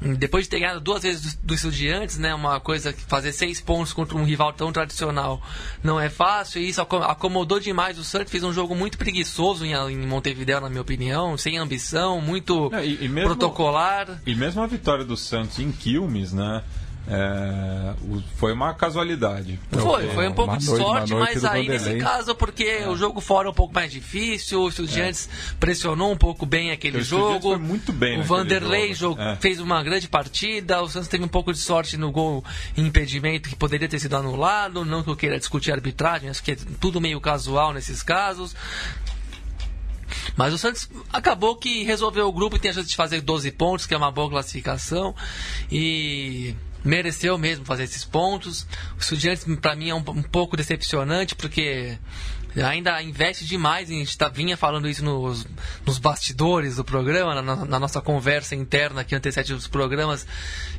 Depois 0.00 0.44
de 0.44 0.50
ter 0.50 0.60
ganhado 0.60 0.80
duas 0.80 1.02
vezes 1.02 1.34
do, 1.34 1.46
do 1.48 1.54
Estudiantes, 1.54 2.16
né, 2.16 2.34
uma 2.34 2.58
coisa 2.58 2.92
que 2.92 3.02
fazer 3.02 3.32
seis 3.32 3.60
pontos 3.60 3.92
contra 3.92 4.16
um 4.16 4.24
rival 4.24 4.52
tão 4.52 4.72
tradicional 4.72 5.42
não 5.84 6.00
é 6.00 6.08
fácil, 6.08 6.60
e 6.62 6.68
isso 6.70 6.80
aco- 6.80 6.96
acomodou 6.96 7.60
demais 7.60 7.98
o 7.98 8.04
Santos, 8.04 8.30
fez 8.32 8.42
um 8.42 8.52
jogo 8.52 8.74
muito 8.74 8.96
preguiçoso 8.96 9.64
em, 9.66 9.72
em 9.74 10.06
Montevideo, 10.06 10.60
na 10.60 10.70
minha 10.70 10.80
opinião, 10.80 11.36
sem 11.36 11.58
ambição, 11.58 12.20
muito 12.20 12.70
Não, 12.70 12.82
e- 12.82 13.04
e 13.04 13.08
mesmo- 13.08 13.28
protocolar. 13.30 14.20
E 14.26 14.34
mesmo 14.34 14.62
a 14.62 14.66
vitória 14.66 15.04
do 15.04 15.16
Santos 15.16 15.58
em 15.58 15.70
Quilmes, 15.70 16.32
né? 16.32 16.62
É, 17.08 17.94
foi 18.36 18.52
uma 18.52 18.72
casualidade. 18.74 19.58
Foi, 19.70 20.06
foi 20.08 20.28
um 20.28 20.32
pouco 20.32 20.52
uma 20.52 20.58
de 20.58 20.66
noite- 20.66 20.82
sorte, 20.82 21.14
mas 21.14 21.44
aí 21.44 21.66
Vanderlei. 21.66 21.68
nesse 21.94 21.98
caso, 21.98 22.34
porque 22.34 22.84
o 22.86 22.96
jogo 22.96 23.20
fora 23.20 23.48
é 23.48 23.50
um 23.50 23.54
pouco 23.54 23.74
mais 23.74 23.90
difícil, 23.90 24.60
o 24.62 24.68
Estudiantes 24.68 25.28
pressionou 25.58 26.12
um 26.12 26.16
pouco 26.16 26.44
bem 26.46 26.70
aquele 26.70 26.98
O 26.98 27.02
jogo. 27.02 27.40
foi 27.50 27.58
muito 27.58 27.92
bem 27.92 28.20
O 28.20 28.22
Vanderlei 28.22 28.94
jogo, 28.94 29.20
é. 29.20 29.36
fez 29.36 29.60
uma 29.60 29.82
grande 29.82 30.08
partida, 30.08 30.80
o 30.82 30.88
Santos 30.88 31.08
teve 31.08 31.24
um 31.24 31.28
pouco 31.28 31.52
de 31.52 31.58
sorte 31.58 31.96
no 31.96 32.12
gol 32.12 32.44
em 32.76 32.86
impedimento 32.86 33.48
que 33.48 33.56
poderia 33.56 33.88
ter 33.88 33.98
sido 33.98 34.14
anulado, 34.16 34.84
não 34.84 35.02
que 35.02 35.10
eu 35.10 35.16
queira 35.16 35.38
discutir 35.38 35.72
arbitragem, 35.72 36.28
acho 36.30 36.42
que 36.42 36.52
é 36.52 36.56
tudo 36.80 37.00
meio 37.00 37.20
casual 37.20 37.72
nesses 37.72 38.02
casos. 38.02 38.54
Mas 40.36 40.52
o 40.52 40.58
Santos 40.58 40.88
acabou 41.12 41.56
que 41.56 41.82
resolveu 41.82 42.26
o 42.28 42.32
grupo 42.32 42.56
e 42.56 42.58
tem 42.58 42.70
a 42.70 42.74
chance 42.74 42.88
de 42.88 42.96
fazer 42.96 43.20
12 43.20 43.50
pontos, 43.52 43.86
que 43.86 43.94
é 43.94 43.96
uma 43.96 44.10
boa 44.10 44.28
classificação. 44.28 45.14
E 45.70 46.54
mereceu 46.84 47.36
mesmo 47.38 47.64
fazer 47.64 47.84
esses 47.84 48.04
pontos. 48.04 48.66
O 48.96 49.00
Estudiantes, 49.00 49.44
para 49.60 49.76
mim, 49.76 49.90
é 49.90 49.94
um, 49.94 49.98
um 49.98 50.22
pouco 50.22 50.56
decepcionante, 50.56 51.34
porque 51.34 51.98
ainda 52.56 53.02
investe 53.02 53.44
demais. 53.44 53.88
A 53.90 53.92
gente 53.92 54.16
tá, 54.16 54.28
vinha 54.28 54.56
falando 54.56 54.88
isso 54.88 55.04
nos, 55.04 55.46
nos 55.86 55.98
bastidores 55.98 56.76
do 56.76 56.84
programa, 56.84 57.40
na, 57.42 57.56
na 57.64 57.78
nossa 57.80 58.00
conversa 58.00 58.54
interna 58.54 59.04
que 59.04 59.14
antecede 59.14 59.52
os 59.52 59.66
programas. 59.66 60.26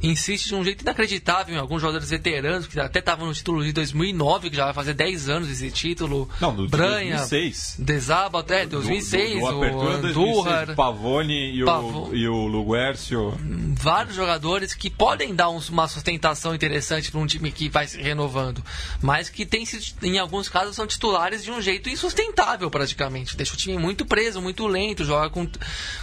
Insiste 0.02 0.48
de 0.50 0.56
um 0.56 0.64
jeito 0.64 0.82
inacreditável 0.82 1.56
em 1.56 1.58
alguns 1.58 1.82
jogadores 1.82 2.10
veteranos, 2.10 2.68
que 2.68 2.80
até 2.80 3.00
estavam 3.00 3.28
no 3.28 3.34
título 3.34 3.64
de 3.64 3.72
2009, 3.72 4.50
que 4.50 4.56
já 4.56 4.66
vai 4.66 4.74
fazer 4.74 4.94
10 4.94 5.30
anos 5.30 5.50
esse 5.50 5.70
título. 5.72 6.28
Não, 6.40 6.54
do 6.56 6.68
Branha, 6.68 7.18
2006. 7.18 7.76
Desaba 7.80 8.40
até 8.40 8.66
2006, 8.66 9.40
do, 9.40 9.48
do, 9.48 9.52
do 9.52 9.78
o 9.78 10.02
2006, 10.02 10.18
Andújar, 10.18 10.76
Pavone 10.76 11.62
e, 11.62 11.66
Pavo- 11.66 12.10
o, 12.10 12.16
e 12.16 12.28
o 12.28 12.48
Luguércio. 12.48 13.38
vários 13.80 14.16
jogadores 14.16 14.74
que 14.74 14.90
podem 14.90 15.34
dar 15.36 15.50
uma 15.50 15.88
sustentação 15.88 16.56
interessante 16.56 17.12
para 17.12 17.20
um 17.20 17.26
time 17.28 17.52
que 17.52 17.70
vai 17.70 17.88
se 17.88 18.02
renovando, 18.02 18.64
mas 19.02 19.30
que 19.30 19.46
tem 19.46 19.64
em 20.02 20.18
alguns 20.18 20.50
casos 20.50 20.76
são 20.76 20.88
titulares 20.88 21.44
de 21.44 21.52
um 21.52 21.61
jeito 21.62 21.90
insustentável 21.90 22.70
praticamente. 22.70 23.36
Deixa 23.38 23.54
o 23.54 23.58
time 23.58 23.78
muito 23.78 24.06
preso, 24.06 24.42
muito 24.42 24.66
lento, 24.68 25.06
joga 25.06 25.30
com 25.30 25.48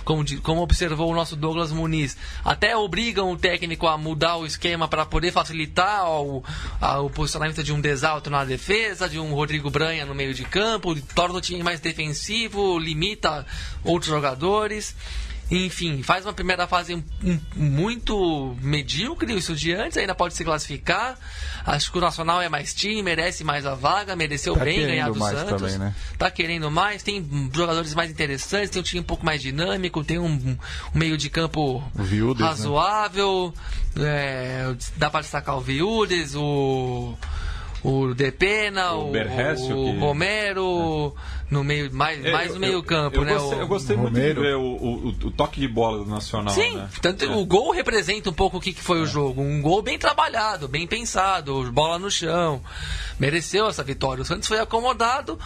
como, 0.04 0.24
como 0.42 0.62
observou 0.62 1.10
o 1.10 1.14
nosso 1.14 1.36
Douglas 1.36 1.72
Muniz, 1.72 2.16
até 2.44 2.76
obrigam 2.76 3.30
o 3.32 3.36
técnico 3.36 3.86
a 3.86 3.96
mudar 3.98 4.36
o 4.36 4.46
esquema 4.46 4.88
para 4.88 5.04
poder 5.06 5.32
facilitar 5.32 6.08
o, 6.10 6.42
a- 6.80 7.00
o 7.00 7.10
posicionamento 7.10 7.62
de 7.62 7.72
um 7.72 7.80
Desalto 7.80 8.30
na 8.30 8.44
defesa, 8.44 9.08
de 9.08 9.18
um 9.18 9.32
Rodrigo 9.32 9.70
Branha 9.70 10.04
no 10.06 10.14
meio 10.14 10.34
de 10.34 10.44
campo, 10.44 10.94
torna 11.14 11.38
o 11.38 11.40
time 11.40 11.62
mais 11.62 11.80
defensivo, 11.80 12.78
limita 12.78 13.46
outros 13.84 14.10
jogadores. 14.10 14.94
Enfim, 15.50 16.02
faz 16.02 16.26
uma 16.26 16.32
primeira 16.34 16.66
fase 16.66 16.94
um- 16.94 17.02
um- 17.24 17.40
muito 17.56 18.54
medíocre, 18.60 19.32
o 19.32 19.38
Estudiantes 19.38 19.96
ainda 19.96 20.14
pode 20.14 20.34
se 20.34 20.44
classificar. 20.44 21.18
Acho 21.64 21.90
que 21.90 21.96
o 21.96 22.00
Nacional 22.02 22.42
é 22.42 22.48
mais 22.50 22.74
time, 22.74 23.02
merece 23.02 23.42
mais 23.44 23.64
a 23.64 23.74
vaga, 23.74 24.14
mereceu 24.14 24.54
Tá 24.54 24.64
bem 24.64 24.80
ganhar 24.86 25.10
do 25.10 25.18
mais 25.18 25.38
Santos. 25.38 25.60
também, 25.62 25.78
né? 25.78 25.94
Tá 26.18 26.30
querendo 26.30 26.70
mais, 26.70 27.02
tem 27.02 27.26
jogadores 27.52 27.94
mais 27.94 28.10
interessantes, 28.10 28.68
tem 28.70 28.80
um 28.80 28.84
time 28.84 29.00
um 29.00 29.04
pouco 29.04 29.24
mais 29.24 29.40
dinâmico, 29.40 30.04
tem 30.04 30.18
um, 30.18 30.26
um 30.34 30.58
meio 30.92 31.16
de 31.16 31.30
campo 31.30 31.82
O 31.94 32.02
Viudes, 32.02 32.42
né? 32.42 32.48
razoável. 32.48 33.54
é, 34.00 34.74
dá 34.96 35.08
para 35.10 35.22
destacar 35.22 35.56
o 35.56 35.60
Viudes, 35.60 36.34
o. 36.34 37.14
O 37.82 38.12
Depena, 38.12 38.92
O 38.94 39.04
o, 39.06 39.10
o 39.10 39.12
que- 39.12 39.98
Romero, 39.98 41.14
no 41.50 41.64
meio, 41.64 41.92
mais, 41.94 42.24
É, 42.24 42.30
mais 42.32 42.48
eu- 42.48 42.54
no 42.54 42.60
meio 42.60 42.72
eu- 42.74 42.82
campo, 42.82 43.16
eu 43.16 43.24
né? 43.24 43.32
Gostei, 43.34 43.58
o- 43.58 43.60
eu 43.62 43.66
gostei 43.68 43.96
muito 43.96 44.14
de 44.14 44.20
Romero. 44.20 44.40
ver 44.42 44.56
o, 44.56 44.60
o- 44.62 45.08
o 45.08 45.30
toque 45.30 45.60
de 45.60 45.68
bola 45.68 46.04
do 46.04 46.10
Nacional. 46.10 46.52
Sim, 46.54 46.76
né? 46.76 46.88
tanto 47.00 47.24
É. 47.24 47.28
o 47.34 47.44
gol 47.46 47.72
representa 47.72 48.28
um 48.28 48.32
pouco 48.34 48.58
o 48.58 48.60
que, 48.60 48.72
que 48.72 48.82
foi 48.82 49.00
o 49.00 49.06
jogo. 49.06 49.40
Um 49.40 49.60
gol 49.62 49.80
bem 49.82 49.98
trabalhado, 49.98 50.68
bem 50.68 50.86
pensado, 50.86 51.70
bola 51.72 51.98
no 51.98 52.10
chão. 52.10 52.62
Mereceu 53.18 53.66
essa 53.66 53.82
vitória. 53.82 54.22
O 54.22 54.24
Santos 54.24 54.46
foi 54.48 54.58
acomodado. 54.58 55.38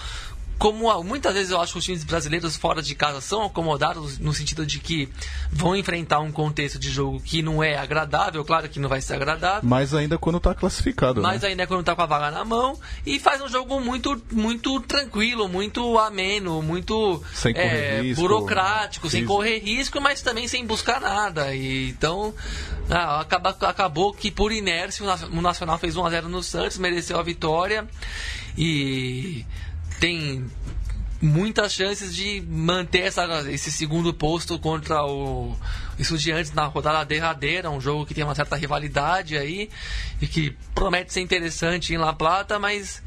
Como 0.62 1.02
muitas 1.02 1.34
vezes 1.34 1.50
eu 1.50 1.60
acho 1.60 1.72
que 1.72 1.78
os 1.80 1.84
times 1.84 2.04
brasileiros 2.04 2.56
fora 2.56 2.80
de 2.80 2.94
casa 2.94 3.20
são 3.20 3.42
acomodados 3.42 4.20
no 4.20 4.32
sentido 4.32 4.64
de 4.64 4.78
que 4.78 5.08
vão 5.50 5.74
enfrentar 5.74 6.20
um 6.20 6.30
contexto 6.30 6.78
de 6.78 6.88
jogo 6.88 7.20
que 7.20 7.42
não 7.42 7.64
é 7.64 7.76
agradável, 7.76 8.44
claro 8.44 8.68
que 8.68 8.78
não 8.78 8.88
vai 8.88 9.00
ser 9.00 9.14
agradável. 9.14 9.68
Mas 9.68 9.92
ainda 9.92 10.16
quando 10.18 10.38
tá 10.38 10.54
classificado, 10.54 11.20
Mas 11.20 11.42
né? 11.42 11.48
ainda 11.48 11.64
é 11.64 11.66
quando 11.66 11.82
tá 11.82 11.96
com 11.96 12.02
a 12.02 12.06
vaga 12.06 12.30
na 12.30 12.44
mão 12.44 12.78
e 13.04 13.18
faz 13.18 13.40
um 13.40 13.48
jogo 13.48 13.80
muito, 13.80 14.22
muito 14.30 14.78
tranquilo, 14.82 15.48
muito 15.48 15.98
ameno, 15.98 16.62
muito 16.62 17.20
Sem 17.34 17.56
é, 17.56 18.00
risco, 18.00 18.22
burocrático, 18.22 19.10
sem 19.10 19.24
correr 19.24 19.58
risco, 19.58 20.00
mas 20.00 20.22
também 20.22 20.46
sem 20.46 20.64
buscar 20.64 21.00
nada. 21.00 21.52
E, 21.52 21.88
então, 21.88 22.32
ah, 22.88 23.22
acaba, 23.22 23.50
acabou 23.62 24.14
que 24.14 24.30
por 24.30 24.52
inércia 24.52 25.04
o 25.04 25.40
Nacional 25.40 25.76
fez 25.76 25.96
1 25.96 26.06
a 26.06 26.10
0 26.10 26.28
no 26.28 26.40
Santos, 26.40 26.78
mereceu 26.78 27.18
a 27.18 27.22
vitória 27.24 27.84
e 28.56 29.44
tem 30.02 30.44
muitas 31.20 31.72
chances 31.72 32.12
de 32.12 32.40
manter 32.48 33.02
essa, 33.02 33.24
esse 33.48 33.70
segundo 33.70 34.12
posto 34.12 34.58
contra 34.58 35.04
o 35.04 35.56
Estudiantes 35.96 36.52
na 36.52 36.64
rodada 36.64 37.04
derradeira, 37.04 37.70
um 37.70 37.80
jogo 37.80 38.04
que 38.04 38.12
tem 38.12 38.24
uma 38.24 38.34
certa 38.34 38.56
rivalidade 38.56 39.38
aí 39.38 39.70
e 40.20 40.26
que 40.26 40.56
promete 40.74 41.12
ser 41.12 41.20
interessante 41.20 41.94
em 41.94 41.98
La 41.98 42.12
Plata, 42.12 42.58
mas 42.58 43.00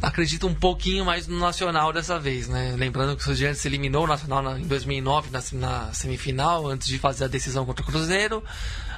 acredito 0.00 0.46
um 0.46 0.54
pouquinho 0.54 1.04
mais 1.04 1.26
no 1.26 1.40
Nacional 1.40 1.92
dessa 1.92 2.16
vez, 2.16 2.46
né? 2.46 2.76
Lembrando 2.78 3.16
que 3.16 3.22
o 3.22 3.24
Estudiantes 3.24 3.66
eliminou 3.66 4.04
o 4.04 4.06
Nacional 4.06 4.40
na- 4.40 4.60
em 4.60 4.68
2009 4.68 5.30
na, 5.32 5.42
na 5.54 5.92
semifinal, 5.92 6.68
antes 6.68 6.86
de 6.86 6.96
fazer 6.96 7.24
a 7.24 7.28
decisão 7.28 7.66
contra 7.66 7.82
o 7.82 7.86
Cruzeiro. 7.88 8.40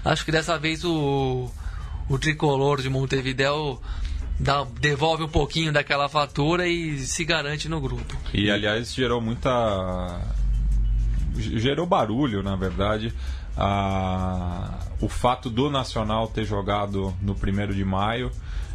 Acho 0.04 0.22
que 0.22 0.30
dessa 0.32 0.58
vez 0.58 0.84
o, 0.84 1.50
o 2.10 2.18
tricolor 2.18 2.82
de 2.82 2.90
Montevideo 2.90 3.80
dá, 4.38 4.64
devolve 4.80 5.22
um 5.22 5.28
pouquinho 5.28 5.72
daquela 5.72 6.08
fatura 6.08 6.66
e 6.66 6.98
se 6.98 7.24
garante 7.24 7.68
no 7.68 7.80
grupo. 7.80 8.16
E 8.32 8.50
aliás 8.50 8.94
gerou 8.94 9.20
muita. 9.20 10.20
gerou 11.36 11.86
barulho, 11.86 12.42
na 12.42 12.56
verdade, 12.56 13.12
a, 13.56 14.78
o 15.00 15.08
fato 15.08 15.50
do 15.50 15.70
Nacional 15.70 16.28
ter 16.28 16.44
jogado 16.44 17.14
no 17.20 17.34
primeiro 17.34 17.74
de 17.74 17.84
maio, 17.84 18.30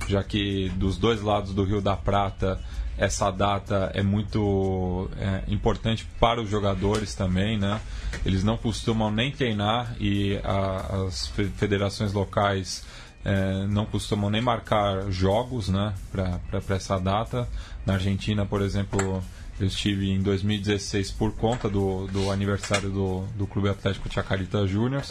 já 0.07 0.23
que 0.23 0.69
dos 0.75 0.97
dois 0.97 1.21
lados 1.21 1.53
do 1.53 1.63
Rio 1.63 1.81
da 1.81 1.95
Prata 1.95 2.59
essa 2.97 3.31
data 3.31 3.91
é 3.95 4.03
muito 4.03 5.09
é, 5.17 5.43
importante 5.47 6.07
para 6.19 6.39
os 6.39 6.49
jogadores 6.49 7.15
também, 7.15 7.57
né? 7.57 7.81
Eles 8.23 8.43
não 8.43 8.55
costumam 8.55 9.09
nem 9.09 9.31
treinar 9.31 9.95
e 9.99 10.39
a, 10.43 11.05
as 11.07 11.27
federações 11.57 12.13
locais 12.13 12.85
é, 13.25 13.65
não 13.67 13.85
costumam 13.85 14.29
nem 14.29 14.41
marcar 14.41 15.09
jogos, 15.11 15.69
né? 15.69 15.93
Para 16.11 16.39
essa 16.75 16.99
data. 16.99 17.47
Na 17.85 17.93
Argentina, 17.93 18.45
por 18.45 18.61
exemplo, 18.61 19.23
eu 19.59 19.67
estive 19.67 20.09
em 20.09 20.21
2016 20.21 21.11
por 21.11 21.33
conta 21.33 21.69
do, 21.69 22.07
do 22.07 22.31
aniversário 22.31 22.89
do, 22.89 23.25
do 23.37 23.47
Clube 23.47 23.69
Atlético 23.69 24.11
Chacarita 24.11 24.65
Júnior. 24.67 25.03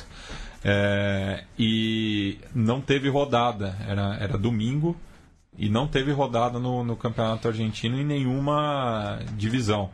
É, 0.64 1.44
e 1.58 2.38
não 2.54 2.80
teve 2.80 3.08
rodada, 3.08 3.76
era, 3.88 4.16
era 4.20 4.38
domingo 4.38 4.96
e 5.58 5.68
não 5.68 5.88
teve 5.88 6.12
rodada 6.12 6.58
no, 6.58 6.84
no 6.84 6.96
campeonato 6.96 7.48
argentino 7.48 7.98
em 7.98 8.04
nenhuma 8.04 9.18
divisão. 9.36 9.90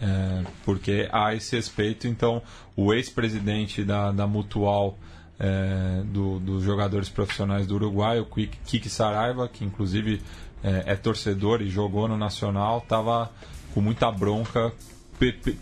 É, 0.00 0.44
porque 0.64 1.08
há 1.12 1.34
esse 1.34 1.56
respeito, 1.56 2.06
então 2.06 2.42
o 2.76 2.94
ex-presidente 2.94 3.82
da, 3.82 4.12
da 4.12 4.26
Mutual 4.26 4.96
é, 5.40 6.02
do, 6.04 6.38
dos 6.38 6.62
jogadores 6.62 7.08
profissionais 7.08 7.66
do 7.66 7.74
Uruguai, 7.76 8.20
o 8.20 8.26
Kiki 8.26 8.90
Saraiva, 8.90 9.48
que 9.48 9.64
inclusive 9.64 10.20
é, 10.62 10.84
é 10.92 10.94
torcedor 10.94 11.62
e 11.62 11.70
jogou 11.70 12.06
no 12.06 12.18
Nacional, 12.18 12.78
estava 12.78 13.30
com 13.72 13.80
muita 13.80 14.12
bronca 14.12 14.70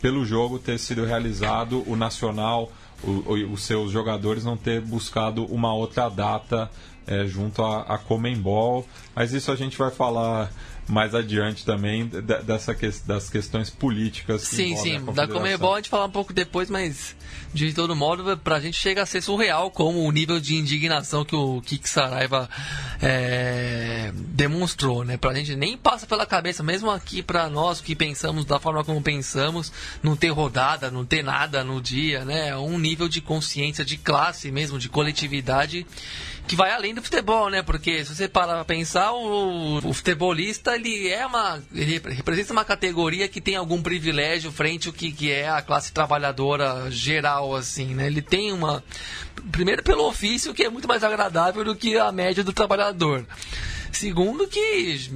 pelo 0.00 0.24
jogo 0.24 0.58
ter 0.58 0.78
sido 0.78 1.04
realizado, 1.04 1.82
o 1.86 1.96
Nacional, 1.96 2.70
os 3.02 3.62
seus 3.62 3.90
jogadores 3.90 4.44
não 4.44 4.56
ter 4.56 4.80
buscado 4.80 5.44
uma 5.46 5.72
outra 5.72 6.08
data 6.08 6.70
é, 7.06 7.26
junto 7.26 7.62
a, 7.62 7.82
a 7.82 7.98
Comembol. 7.98 8.86
Mas 9.14 9.32
isso 9.32 9.50
a 9.50 9.56
gente 9.56 9.76
vai 9.76 9.90
falar 9.90 10.50
mais 10.88 11.14
adiante 11.14 11.64
também 11.64 12.06
dessa 12.44 12.74
que, 12.74 12.90
das 13.06 13.28
questões 13.28 13.70
políticas. 13.70 14.48
Que 14.48 14.56
sim, 14.56 14.76
sim. 14.76 15.04
Da 15.12 15.28
Comebol 15.28 15.74
a 15.74 15.76
gente 15.76 15.88
falar 15.88 16.06
um 16.06 16.10
pouco 16.10 16.32
depois, 16.32 16.70
mas 16.70 17.14
de 17.52 17.72
todo 17.72 17.96
modo, 17.96 18.36
pra 18.38 18.60
gente 18.60 18.76
chega 18.76 19.02
a 19.02 19.06
ser 19.06 19.22
surreal 19.22 19.70
como 19.70 20.00
o 20.04 20.10
nível 20.10 20.40
de 20.40 20.56
indignação 20.56 21.24
que 21.24 21.34
o 21.34 21.60
Kik 21.62 21.88
Saraiva 21.88 22.48
é, 23.00 24.12
demonstrou, 24.14 25.04
né? 25.04 25.16
Pra 25.16 25.34
gente 25.34 25.56
nem 25.56 25.76
passa 25.76 26.06
pela 26.06 26.26
cabeça, 26.26 26.62
mesmo 26.62 26.90
aqui 26.90 27.22
pra 27.22 27.48
nós 27.48 27.80
que 27.80 27.94
pensamos 27.94 28.44
da 28.44 28.58
forma 28.58 28.84
como 28.84 29.00
pensamos, 29.00 29.72
não 30.02 30.16
ter 30.16 30.28
rodada, 30.28 30.90
não 30.90 31.04
ter 31.04 31.22
nada 31.22 31.64
no 31.64 31.80
dia, 31.80 32.24
né? 32.24 32.56
Um 32.56 32.78
nível 32.78 33.08
de 33.08 33.20
consciência, 33.20 33.84
de 33.84 33.96
classe 33.96 34.50
mesmo, 34.50 34.78
de 34.78 34.88
coletividade 34.88 35.86
que 36.48 36.56
vai 36.56 36.70
além 36.72 36.94
do 36.94 37.02
futebol, 37.02 37.50
né? 37.50 37.62
Porque 37.62 38.04
se 38.04 38.16
você 38.16 38.26
parar 38.26 38.54
pra 38.54 38.64
pensar, 38.64 39.12
o, 39.12 39.76
o 39.86 39.92
futebolista 39.92 40.74
ele 40.74 41.08
é 41.08 41.24
uma. 41.26 41.62
ele 41.74 42.00
representa 42.08 42.52
uma 42.52 42.64
categoria 42.64 43.28
que 43.28 43.40
tem 43.40 43.54
algum 43.54 43.82
privilégio 43.82 44.50
frente 44.50 44.88
ao 44.88 44.94
que, 44.94 45.12
que 45.12 45.30
é 45.30 45.48
a 45.48 45.60
classe 45.60 45.92
trabalhadora 45.92 46.90
geral, 46.90 47.54
assim, 47.54 47.94
né? 47.94 48.06
Ele 48.06 48.22
tem 48.22 48.52
uma. 48.52 48.82
Primeiro 49.52 49.82
pelo 49.82 50.08
ofício, 50.08 50.54
que 50.54 50.64
é 50.64 50.70
muito 50.70 50.88
mais 50.88 51.04
agradável 51.04 51.62
do 51.62 51.76
que 51.76 51.96
a 51.98 52.10
média 52.10 52.42
do 52.42 52.52
trabalhador. 52.52 53.24
Segundo 53.92 54.48
que 54.48 55.10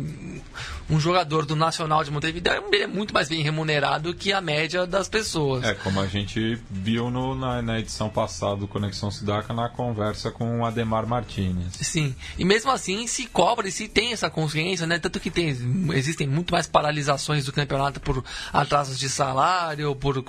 um 0.90 0.98
jogador 0.98 1.46
do 1.46 1.56
Nacional 1.56 2.04
de 2.04 2.10
Montevideo 2.10 2.52
é 2.72 2.86
muito 2.86 3.14
mais 3.14 3.28
bem 3.28 3.42
remunerado 3.42 4.14
que 4.14 4.32
a 4.32 4.40
média 4.40 4.86
das 4.86 5.08
pessoas. 5.08 5.64
É, 5.64 5.74
como 5.74 6.00
a 6.00 6.06
gente 6.06 6.58
viu 6.70 7.10
no, 7.10 7.34
na, 7.34 7.62
na, 7.62 7.78
edição 7.78 8.08
passada 8.08 8.56
do 8.56 8.68
Conexão 8.68 9.10
Sidaca 9.10 9.52
na 9.52 9.68
conversa 9.68 10.30
com 10.30 10.60
o 10.60 10.64
Ademar 10.64 11.06
Martinez. 11.06 11.72
Sim, 11.80 12.14
e 12.38 12.44
mesmo 12.44 12.70
assim 12.70 13.06
se 13.06 13.26
cobra 13.26 13.68
e 13.68 13.72
se 13.72 13.88
tem 13.88 14.12
essa 14.12 14.30
consciência, 14.30 14.86
né? 14.86 14.98
Tanto 14.98 15.20
que 15.20 15.30
tem, 15.30 15.48
existem 15.94 16.26
muito 16.26 16.52
mais 16.52 16.66
paralisações 16.66 17.44
do 17.44 17.52
campeonato 17.52 18.00
por 18.00 18.24
atrasos 18.52 18.98
de 18.98 19.08
salário, 19.08 19.94
por 19.96 20.22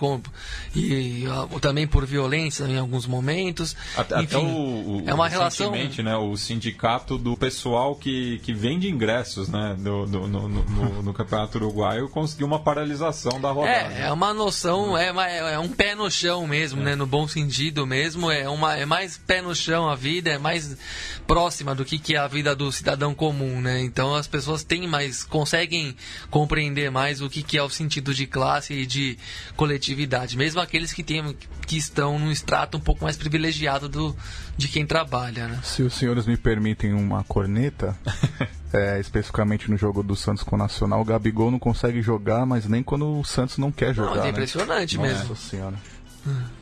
e, 0.76 1.24
e 1.24 1.26
também 1.62 1.88
por 1.88 2.06
violência 2.06 2.64
em 2.66 2.78
alguns 2.78 3.06
momentos. 3.06 3.76
Até, 3.96 4.22
Enfim, 4.22 4.36
até 4.36 4.38
o, 4.38 4.48
o, 4.48 5.04
é 5.06 5.14
uma 5.14 5.28
relação. 5.28 5.72
Né, 5.72 6.18
o 6.18 6.36
sindicato 6.36 7.18
do 7.18 7.36
pessoal 7.38 7.96
que, 7.96 8.40
que 8.40 8.54
vende 8.54 8.90
ingressos, 8.90 9.50
né? 9.50 9.76
Do, 9.78 10.06
do, 10.06 10.28
no, 10.28 10.43
no, 10.48 10.64
no, 10.64 11.04
no, 11.04 11.14
Campeonato 11.14 11.58
Uruguaio 11.58 12.10
conseguiu 12.10 12.48
uma 12.48 12.60
paralisação 12.60 13.40
da 13.40 13.52
rodada. 13.52 13.94
É, 13.94 14.08
é 14.08 14.12
uma 14.12 14.34
noção, 14.34 14.98
é, 14.98 15.08
é 15.54 15.60
um 15.60 15.70
pé 15.70 15.96
no 15.96 16.10
chão 16.10 16.48
mesmo, 16.48 16.82
é. 16.82 16.86
né? 16.86 16.96
No 16.96 17.06
bom 17.06 17.28
sentido 17.28 17.86
mesmo. 17.86 18.32
É, 18.32 18.48
uma, 18.50 18.76
é 18.76 18.86
mais 18.86 19.18
pé 19.18 19.42
no 19.42 19.56
chão 19.56 19.90
a 19.90 19.96
vida, 19.96 20.30
é 20.30 20.38
mais 20.38 20.78
próxima 21.26 21.74
do 21.74 21.86
que, 21.86 21.98
que 21.98 22.16
é 22.16 22.20
a 22.20 22.28
vida 22.28 22.56
do 22.56 22.72
cidadão 22.72 23.14
comum, 23.14 23.62
né? 23.62 23.82
Então 23.82 24.16
as 24.16 24.28
pessoas 24.28 24.64
têm 24.64 24.88
mais, 24.88 25.24
conseguem 25.24 25.96
compreender 26.30 26.92
mais 26.92 27.22
o 27.22 27.30
que, 27.30 27.44
que 27.44 27.58
é 27.58 27.64
o 27.64 27.70
sentido 27.70 28.14
de 28.14 28.28
classe 28.28 28.74
e 28.74 28.86
de 28.86 29.18
coletividade. 29.56 30.38
Mesmo 30.38 30.60
aqueles 30.60 30.94
que, 30.94 31.04
têm, 31.04 31.36
que 31.66 31.78
estão 31.78 32.20
num 32.20 32.32
extrato 32.32 32.78
um 32.78 32.82
pouco 32.82 33.04
mais 33.04 33.18
privilegiado 33.18 33.88
do, 33.88 34.16
de 34.58 34.68
quem 34.68 34.86
trabalha, 34.86 35.48
né? 35.48 35.60
Se 35.64 35.84
os 35.84 35.94
senhores 35.94 36.26
me 36.26 36.38
permitem 36.38 36.94
uma 36.94 37.24
corneta, 37.24 37.98
é, 38.74 39.00
especificamente 39.00 39.70
no 39.70 39.78
jogo 39.78 40.02
do 40.02 40.16
Santos 40.16 40.44
com 40.44 40.56
o 40.56 40.60
Nacional, 40.60 41.02
o 41.02 41.06
Gabigol 41.06 41.52
não 41.52 41.60
consegue 41.60 42.02
jogar, 42.02 42.46
mas 42.46 42.68
nem 42.68 42.82
quando 42.82 43.20
o 43.20 43.24
Santos 43.24 43.58
não 43.58 43.72
quer 43.72 43.94
jogar. 43.94 44.16
Não, 44.16 44.26
é 44.26 44.30
impressionante 44.30 44.98
né? 44.98 45.04
mesmo. 45.04 45.30
Nossa 45.30 45.50
senhora. 45.50 45.76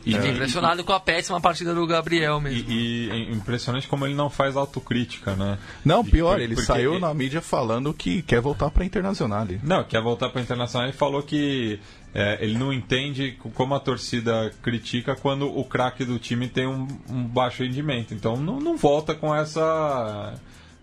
E 0.03 0.15
é, 0.15 0.27
impressionado 0.31 0.81
e, 0.81 0.83
com 0.83 0.91
a 0.91 0.99
péssima 0.99 1.39
partida 1.39 1.73
do 1.73 1.85
Gabriel 1.85 2.41
mesmo. 2.41 2.69
E, 2.69 3.09
e, 3.09 3.31
impressionante 3.31 3.87
como 3.87 4.05
ele 4.05 4.15
não 4.15 4.29
faz 4.29 4.55
autocrítica, 4.55 5.35
né? 5.35 5.59
Não, 5.85 6.03
pior, 6.03 6.39
ele 6.39 6.55
saiu 6.59 6.93
ele... 6.93 7.01
na 7.01 7.13
mídia 7.13 7.41
falando 7.41 7.93
que 7.93 8.23
quer 8.23 8.41
voltar 8.41 8.71
para 8.71 8.83
Internacional. 8.83 9.47
Não, 9.63 9.83
quer 9.83 10.01
voltar 10.01 10.29
para 10.29 10.41
Internacional 10.41 10.89
e 10.89 10.93
falou 10.93 11.21
que 11.21 11.79
é, 12.13 12.39
ele 12.41 12.57
não 12.57 12.73
entende 12.73 13.37
como 13.53 13.75
a 13.75 13.79
torcida 13.79 14.51
critica 14.63 15.15
quando 15.15 15.45
o 15.47 15.63
craque 15.63 16.03
do 16.03 16.17
time 16.17 16.47
tem 16.47 16.65
um, 16.65 16.87
um, 17.07 17.23
baixo 17.23 17.63
rendimento. 17.63 18.15
Então 18.15 18.35
não, 18.35 18.59
não 18.59 18.75
volta 18.75 19.13
com 19.13 19.33
essa 19.33 20.33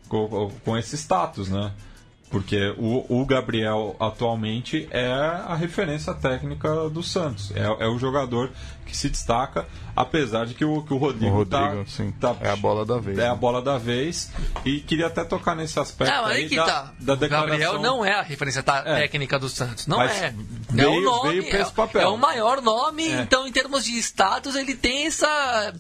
com, 0.09 0.51
com 0.65 0.77
esse 0.77 0.97
status, 0.97 1.49
né? 1.49 1.73
Porque 2.31 2.75
o, 2.77 3.21
o, 3.21 3.25
Gabriel 3.25 3.97
atualmente 3.99 4.87
é 4.91 5.07
a 5.07 5.55
referência 5.55 6.13
técnica 6.13 6.91
do 6.91 7.03
Santos. 7.03 7.51
É, 7.57 7.65
é, 7.65 7.89
o 7.89 7.99
jogador 7.99 8.51
que 8.89 8.97
se 8.97 9.09
destaca, 9.09 9.67
apesar 9.95 10.47
de 10.47 10.55
que 10.55 10.65
o, 10.65 10.83
que 10.83 10.93
o 10.93 10.97
Rodrigo, 10.97 11.27
o 11.27 11.39
Rodrigo 11.39 11.85
tá, 11.85 11.87
sim. 11.87 12.11
Tá, 12.13 12.35
é 12.41 12.51
a 12.51 12.57
bola 12.57 12.85
da 12.85 12.99
vez. 12.99 13.19
É 13.19 13.23
né? 13.23 13.29
a 13.29 13.35
bola 13.35 13.63
da 13.63 13.79
vez. 13.79 14.31
E 14.65 14.81
queria 14.81 15.07
até 15.07 15.23
tocar 15.25 15.55
nesse 15.55 15.79
aspecto 15.79 16.13
não, 16.13 16.25
aí, 16.25 16.45
aí 16.45 16.57
da, 16.57 16.65
tá. 16.65 16.93
da 16.99 17.15
declaração. 17.15 17.47
O 17.47 17.59
Gabriel 17.59 17.83
não 17.83 18.05
é 18.05 18.15
a 18.15 18.23
referência 18.23 18.65
é. 18.67 19.01
técnica 19.01 19.39
do 19.39 19.49
Santos. 19.49 19.87
Não 19.87 19.99
Mas 19.99 20.23
é. 20.23 20.35
Veio, 20.71 20.89
é 20.89 20.91
o 20.91 21.01
nome, 21.01 21.31
veio 21.31 21.51
pra 21.51 21.61
esse 21.61 21.73
papel. 21.73 22.01
É, 22.01 22.05
é 22.05 22.09
o 22.09 22.17
maior 22.17 22.63
nome, 22.63 23.09
é. 23.09 23.21
então 23.21 23.47
em 23.47 23.53
termos 23.53 23.85
de 23.85 23.99
status 23.99 24.57
ele 24.57 24.75
tem 24.75 25.07
essa 25.07 25.73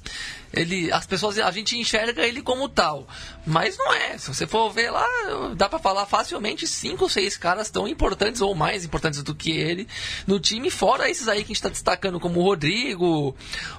ele, 0.53 0.91
as 0.93 1.07
pessoas, 1.07 1.39
a 1.39 1.51
gente 1.51 1.77
enxerga 1.77 2.27
ele 2.27 2.41
como 2.41 2.69
tal, 2.69 3.07
mas 3.47 3.77
não 3.77 3.93
é. 3.93 4.17
Se 4.17 4.33
você 4.33 4.47
for 4.47 4.71
ver 4.71 4.91
lá, 4.91 5.07
dá 5.55 5.69
para 5.69 5.79
falar 5.79 6.07
facilmente 6.07 6.67
cinco 6.67 7.05
ou 7.05 7.11
seis 7.11 7.37
caras 7.37 7.71
tão 7.71 7.87
importantes 7.87 8.41
ou 8.41 8.55
mais 8.55 8.85
importantes 8.85 9.23
do 9.23 9.35
que 9.35 9.51
ele 9.51 9.87
no 10.27 10.41
time, 10.41 10.71
fora 10.71 11.11
esses 11.11 11.29
aí 11.29 11.39
que 11.39 11.45
a 11.45 11.49
gente 11.49 11.57
está 11.57 11.69
destacando 11.69 12.19
como 12.19 12.41
o 12.41 12.43
Rodrigo, 12.43 12.98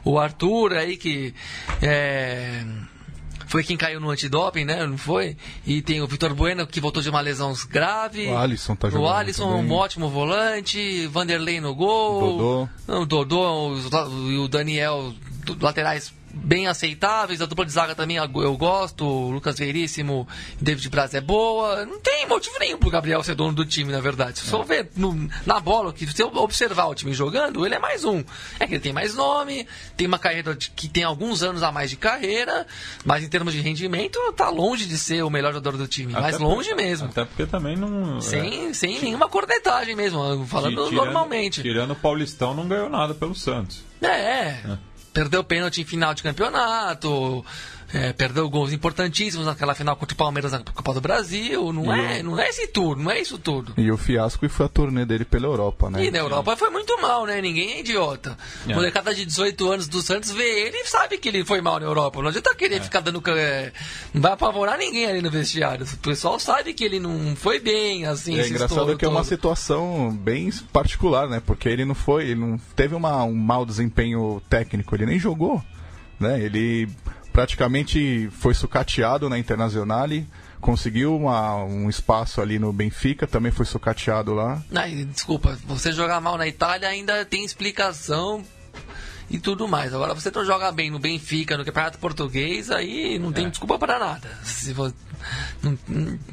o 0.03 0.19
Arthur 0.19 0.73
aí 0.73 0.97
que 0.97 1.33
é, 1.81 2.63
foi 3.49 3.63
quem 3.63 3.75
caiu 3.75 3.99
no 3.99 4.11
antidoping, 4.11 4.63
né? 4.63 4.85
Não 4.85 4.97
foi? 4.97 5.35
E 5.65 5.81
tem 5.81 6.01
o 6.01 6.07
Vitor 6.07 6.35
Bueno, 6.35 6.67
que 6.67 6.79
voltou 6.79 7.01
de 7.01 7.09
uma 7.09 7.19
lesão 7.19 7.51
grave. 7.67 8.27
O 8.27 8.37
Alisson 8.37 8.75
tá 8.75 8.91
jogando. 8.91 9.07
O 9.07 9.11
Alisson, 9.11 9.55
um 9.55 9.71
ótimo 9.71 10.07
volante. 10.07 11.07
Vanderlei 11.07 11.59
no 11.59 11.73
gol. 11.73 12.67
Dodô. 12.87 13.01
O 13.01 13.05
Dodô 13.07 13.75
e 14.29 14.37
o 14.37 14.47
Daniel, 14.47 15.13
laterais 15.59 16.13
bem 16.33 16.67
aceitáveis. 16.67 17.41
A 17.41 17.45
dupla 17.45 17.65
de 17.65 17.71
zaga 17.71 17.95
também 17.95 18.17
eu 18.17 18.57
gosto. 18.57 19.05
O 19.05 19.31
Lucas 19.31 19.57
Veríssimo 19.57 20.27
e 20.59 20.63
David 20.63 20.89
Braz 20.89 21.13
é 21.13 21.21
boa. 21.21 21.85
Não 21.85 21.99
tem 21.99 22.27
motivo 22.27 22.55
nenhum 22.59 22.77
pro 22.77 22.89
Gabriel 22.89 23.23
ser 23.23 23.35
dono 23.35 23.53
do 23.53 23.65
time, 23.65 23.91
na 23.91 23.99
verdade. 23.99 24.39
Se 24.39 24.49
você 24.49 24.73
é. 24.73 24.83
ver 24.83 24.91
no, 24.95 25.29
na 25.45 25.59
bola, 25.59 25.93
que 25.93 26.05
se 26.05 26.23
observar 26.23 26.85
o 26.85 26.95
time 26.95 27.13
jogando, 27.13 27.65
ele 27.65 27.75
é 27.75 27.79
mais 27.79 28.03
um. 28.03 28.23
É 28.59 28.67
que 28.67 28.75
ele 28.75 28.81
tem 28.81 28.93
mais 28.93 29.15
nome, 29.15 29.67
tem 29.95 30.07
uma 30.07 30.19
carreira 30.19 30.55
de, 30.55 30.69
que 30.71 30.87
tem 30.87 31.03
alguns 31.03 31.43
anos 31.43 31.63
a 31.63 31.71
mais 31.71 31.89
de 31.89 31.95
carreira, 31.95 32.65
mas 33.05 33.23
em 33.23 33.29
termos 33.29 33.53
de 33.53 33.61
rendimento, 33.61 34.19
tá 34.33 34.49
longe 34.49 34.85
de 34.85 34.97
ser 34.97 35.23
o 35.23 35.29
melhor 35.29 35.53
jogador 35.53 35.77
do 35.77 35.87
time. 35.87 36.13
Até 36.13 36.21
mais 36.21 36.39
longe 36.39 36.73
mesmo. 36.73 37.07
Até 37.07 37.25
porque 37.25 37.45
também 37.45 37.75
não. 37.75 38.21
Sem, 38.21 38.69
é, 38.69 38.73
sem 38.73 39.01
nenhuma 39.01 39.27
cornetagem 39.27 39.95
mesmo, 39.95 40.45
falando 40.45 40.85
tirando, 40.85 40.91
normalmente. 40.91 41.61
Tirando 41.61 41.91
o 41.91 41.95
Paulistão, 41.95 42.53
não 42.53 42.67
ganhou 42.67 42.89
nada 42.89 43.13
pelo 43.13 43.35
Santos. 43.35 43.83
É, 44.01 44.07
é. 44.07 44.63
Perdeu 45.19 45.43
pênalti 45.43 45.81
em 45.81 45.85
final 45.85 46.13
de 46.13 46.23
campeonato. 46.23 47.45
É, 47.93 48.13
perdeu 48.13 48.47
gols 48.49 48.71
importantíssimos 48.71 49.45
naquela 49.47 49.73
final 49.73 49.95
contra 49.95 50.13
o 50.13 50.17
Palmeiras 50.17 50.51
na 50.51 50.59
Copa 50.59 50.93
do 50.93 51.01
Brasil. 51.01 51.73
Não, 51.73 51.91
é, 51.93 52.21
não 52.21 52.39
é 52.39 52.49
esse 52.49 52.67
tudo, 52.67 53.01
não 53.01 53.09
é 53.09 53.19
isso 53.19 53.37
tudo. 53.37 53.73
E 53.77 53.91
o 53.91 53.97
fiasco 53.97 54.47
foi 54.47 54.65
a 54.65 54.69
turnê 54.69 55.05
dele 55.05 55.25
pela 55.25 55.45
Europa, 55.47 55.89
né? 55.89 56.05
E 56.05 56.11
na 56.11 56.19
Europa 56.19 56.55
foi 56.55 56.69
muito 56.69 56.99
mal, 57.01 57.25
né? 57.25 57.41
Ninguém 57.41 57.71
é 57.73 57.79
idiota. 57.79 58.37
É. 58.67 58.73
Molecada 58.75 59.13
de 59.13 59.25
18 59.25 59.71
anos 59.71 59.87
do 59.87 60.01
Santos 60.01 60.31
vê 60.31 60.67
ele 60.67 60.77
e 60.77 60.85
sabe 60.85 61.17
que 61.17 61.29
ele 61.29 61.43
foi 61.43 61.61
mal 61.61 61.79
na 61.79 61.85
Europa. 61.85 62.21
Não 62.21 62.29
adianta 62.29 62.53
querer 62.55 62.81
ficar 62.81 62.99
dando. 62.99 63.21
é, 63.29 63.71
Não 64.13 64.21
vai 64.21 64.33
apavorar 64.33 64.77
ninguém 64.77 65.05
ali 65.05 65.21
no 65.21 65.31
vestiário. 65.31 65.85
O 65.85 65.97
pessoal 65.97 66.39
sabe 66.39 66.73
que 66.73 66.83
ele 66.83 66.99
não 66.99 67.35
foi 67.35 67.59
bem, 67.59 68.05
assim. 68.05 68.37
É 68.37 68.41
esse 68.41 68.51
engraçado 68.51 68.95
que 68.97 69.05
é 69.05 69.07
uma 69.07 69.21
todo. 69.21 69.29
situação 69.29 70.11
bem 70.11 70.51
particular, 70.71 71.27
né? 71.27 71.41
Porque 71.45 71.67
ele 71.67 71.85
não 71.85 71.95
foi, 71.95 72.25
ele 72.25 72.35
não 72.39 72.57
teve 72.75 72.93
uma, 72.95 73.23
um 73.23 73.33
mau 73.33 73.65
desempenho 73.65 74.41
técnico, 74.49 74.95
ele 74.95 75.05
nem 75.05 75.19
jogou, 75.19 75.63
né? 76.19 76.39
Ele 76.39 76.87
praticamente 77.39 78.29
foi 78.33 78.53
sucateado 78.53 79.29
na 79.29 79.39
Internazionale, 79.39 80.27
conseguiu 80.59 81.15
uma- 81.15 81.55
um 81.63 81.89
espaço 81.89 82.41
ali 82.41 82.59
no 82.59 82.73
Benfica, 82.73 83.25
também 83.25 83.49
foi 83.49 83.65
sucateado 83.65 84.33
lá. 84.33 84.61
Ai, 84.75 85.05
desculpa, 85.05 85.57
você 85.65 85.93
jogar 85.93 86.19
mal 86.19 86.37
na 86.37 86.45
Itália 86.45 86.89
ainda 86.89 87.23
tem 87.23 87.45
explicação 87.45 88.43
e 89.29 89.37
tudo 89.39 89.67
mais. 89.67 89.93
Agora, 89.93 90.13
você 90.13 90.31
não 90.33 90.43
joga 90.45 90.71
bem 90.71 90.89
no 90.89 90.99
Benfica, 90.99 91.57
no 91.57 91.63
Campeonato 91.65 91.97
Português, 91.99 92.71
aí 92.71 93.19
não 93.19 93.31
tem 93.31 93.49
desculpa 93.49 93.77
para 93.77 93.99
nada. 93.99 94.29
Se 94.43 94.73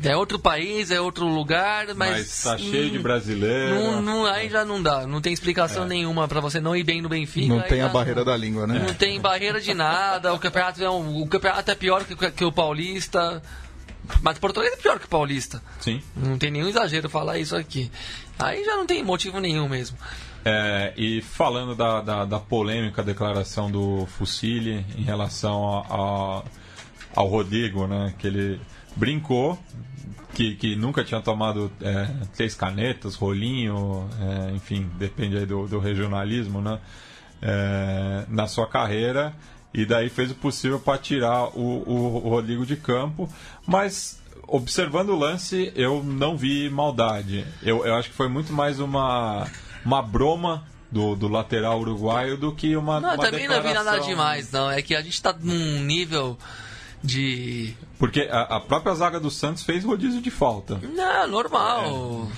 é 0.03 0.17
outro 0.17 0.39
país, 0.39 0.91
é 0.91 1.01
outro 1.01 1.27
lugar, 1.27 1.87
mas. 1.95 2.11
Mas 2.19 2.43
tá 2.43 2.59
cheio 2.59 2.91
de 2.91 2.99
hum, 2.99 3.03
brasileiro. 3.03 3.75
Não, 3.75 4.03
não- 4.03 4.27
aí 4.27 4.49
já 4.49 4.65
não 4.65 4.83
dá. 4.83 5.07
Não 5.07 5.21
tem 5.21 5.33
explicação 5.33 5.85
nenhuma 5.85 6.27
para 6.29 6.41
você 6.41 6.61
não 6.61 6.75
ir 6.77 6.85
bem 6.85 7.03
no 7.03 7.09
Benfica. 7.09 7.49
Não 7.55 7.61
tem 7.63 7.81
a 7.83 7.89
barreira 7.89 8.21
não- 8.21 8.27
da 8.27 8.37
língua, 8.37 8.67
né? 8.67 8.79
Não 8.79 8.95
tem 8.95 9.21
barreira 9.21 9.61
de 9.61 9.75
nada. 9.75 10.33
O 10.33 10.39
campeonato 10.39 10.83
é, 10.83 10.91
um- 10.91 11.21
o 11.23 11.27
campeonato 11.27 11.71
é 11.71 11.75
pior 11.75 12.05
que, 12.05 12.15
que 12.31 12.45
o 12.45 12.53
paulista. 12.53 13.43
Mas 14.23 14.37
o 14.37 14.41
português 14.41 14.73
é 14.73 14.77
pior 14.77 15.01
que 15.01 15.07
o 15.07 15.09
paulista. 15.09 15.61
Sim. 15.81 16.01
Não 16.15 16.39
tem 16.39 16.51
nenhum 16.51 16.69
exagero 16.69 17.11
falar 17.11 17.39
isso 17.39 17.57
aqui. 17.57 17.91
Aí 18.39 18.65
já 18.65 18.77
não 18.77 18.87
tem 18.87 19.03
motivo 19.03 19.41
nenhum 19.41 19.69
mesmo. 19.69 19.97
É, 20.49 20.93
e 20.97 21.21
falando 21.23 21.75
da, 21.75 22.01
da, 22.01 22.25
da 22.25 22.39
polêmica 22.39 23.03
declaração 23.03 23.69
do 23.69 24.07
Fusilli 24.07 24.87
em 24.97 25.03
relação 25.03 25.67
a- 25.81 25.81
a- 25.91 26.43
ao 27.17 27.27
Rodrigo, 27.27 27.89
né? 27.89 28.15
Que 28.17 28.29
ele 28.29 28.61
brincou 28.95 29.59
que, 30.35 30.55
que 30.55 30.77
nunca 30.77 31.03
tinha 31.03 31.21
tomado 31.21 31.73
é, 31.81 32.07
três 32.37 32.55
canetas, 32.55 33.17
rolinho, 33.17 34.09
é, 34.21 34.53
enfim, 34.55 34.89
depende 34.99 35.37
aí 35.37 35.47
do, 35.47 35.67
do 35.67 35.81
regionalismo, 35.81 36.61
né? 36.61 36.79
É, 37.43 38.25
na 38.29 38.47
sua 38.47 38.69
carreira 38.69 39.35
e 39.75 39.85
daí 39.85 40.09
fez 40.09 40.31
o 40.31 40.35
possível 40.37 40.79
para 40.79 40.97
tirar 40.97 41.49
o, 41.59 41.83
o, 41.87 42.25
o 42.25 42.29
Rodrigo 42.31 42.65
de 42.65 42.77
campo, 42.77 43.29
mas 43.67 44.23
observando 44.47 45.09
o 45.11 45.19
lance 45.19 45.73
eu 45.75 46.05
não 46.05 46.37
vi 46.37 46.71
maldade. 46.71 47.45
Eu, 47.65 47.85
eu 47.85 47.97
acho 47.97 48.11
que 48.11 48.15
foi 48.15 48.29
muito 48.29 48.53
mais 48.53 48.79
uma, 48.79 49.45
uma 49.87 50.03
broma 50.03 50.65
do, 50.91 51.15
do 51.15 51.29
lateral 51.29 51.79
uruguaio 51.81 52.37
do 52.37 52.53
que 52.53 52.77
uma. 52.77 53.01
Não, 53.01 53.15
uma 53.15 53.25
também 53.25 53.47
não 53.47 53.63
vi 53.63 53.69
nada 53.69 53.79
declaração. 53.79 54.09
demais, 54.09 54.51
não. 54.51 54.71
É 54.71 54.83
que 54.83 54.95
a 54.95 55.01
gente 55.01 55.23
tá 55.23 55.35
num 55.41 55.81
nível 55.85 56.37
de. 57.03 57.75
Porque 57.99 58.29
a, 58.31 58.57
a 58.57 58.61
própria 58.61 58.95
zaga 58.95 59.21
do 59.21 59.31
Santos 59.31 59.63
fez 59.63 59.85
rodízio 59.85 60.21
de 60.21 60.31
falta. 60.31 60.81
Não, 60.83 61.29
normal. 61.29 62.29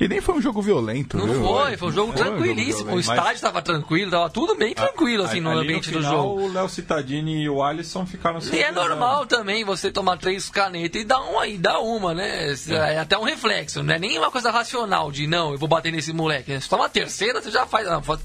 E 0.00 0.08
nem 0.08 0.20
foi 0.20 0.34
um 0.36 0.40
jogo 0.42 0.60
violento, 0.62 1.16
Não 1.16 1.26
viu? 1.26 1.42
foi, 1.42 1.76
foi 1.76 1.88
um 1.88 1.92
jogo 1.92 2.12
Foi 2.12 2.22
um 2.22 2.24
jogo 2.26 2.36
tranquilíssimo. 2.38 2.92
o 2.92 2.96
mas- 2.96 3.08
estádio 3.08 3.40
tava 3.40 3.62
tranquilo, 3.62 4.10
tava 4.10 4.30
tudo 4.30 4.54
bem 4.54 4.74
tranquilo, 4.74 5.24
assim, 5.24 5.40
no 5.40 5.50
ambiente 5.50 5.90
do 5.90 5.98
final, 5.98 6.12
jogo. 6.12 6.42
O 6.42 6.52
Léo 6.52 6.68
Cittadini 6.68 7.42
e 7.42 7.48
o 7.48 7.62
Alisson 7.62 8.06
ficaram 8.06 8.38
E 8.52 8.62
é 8.62 8.70
normal 8.72 9.26
também 9.26 9.64
você 9.64 9.90
tomar 9.90 10.16
três 10.18 10.48
canetas 10.48 11.02
e 11.02 11.04
dar 11.04 11.20
uma 11.20 11.46
e 11.46 11.56
dar 11.58 11.78
uma, 11.80 12.14
né? 12.14 12.52
É. 12.68 12.98
até 12.98 13.16
um 13.18 13.24
reflexo, 13.24 13.82
não 13.82 13.94
é 13.94 13.98
nem 13.98 14.18
uma 14.18 14.30
coisa 14.30 14.50
racional 14.50 15.10
de 15.10 15.26
não, 15.26 15.52
eu 15.52 15.58
vou 15.58 15.68
bater 15.68 15.92
nesse 15.92 16.12
moleque. 16.12 16.52
né? 16.52 16.60
Você 16.60 16.68
toma 16.68 16.86
a 16.86 16.88
terceira, 16.88 17.40
você 17.42 17.50
já 17.50 17.66
faz. 17.66 17.86
não, 17.86 18.00
você 18.00 18.22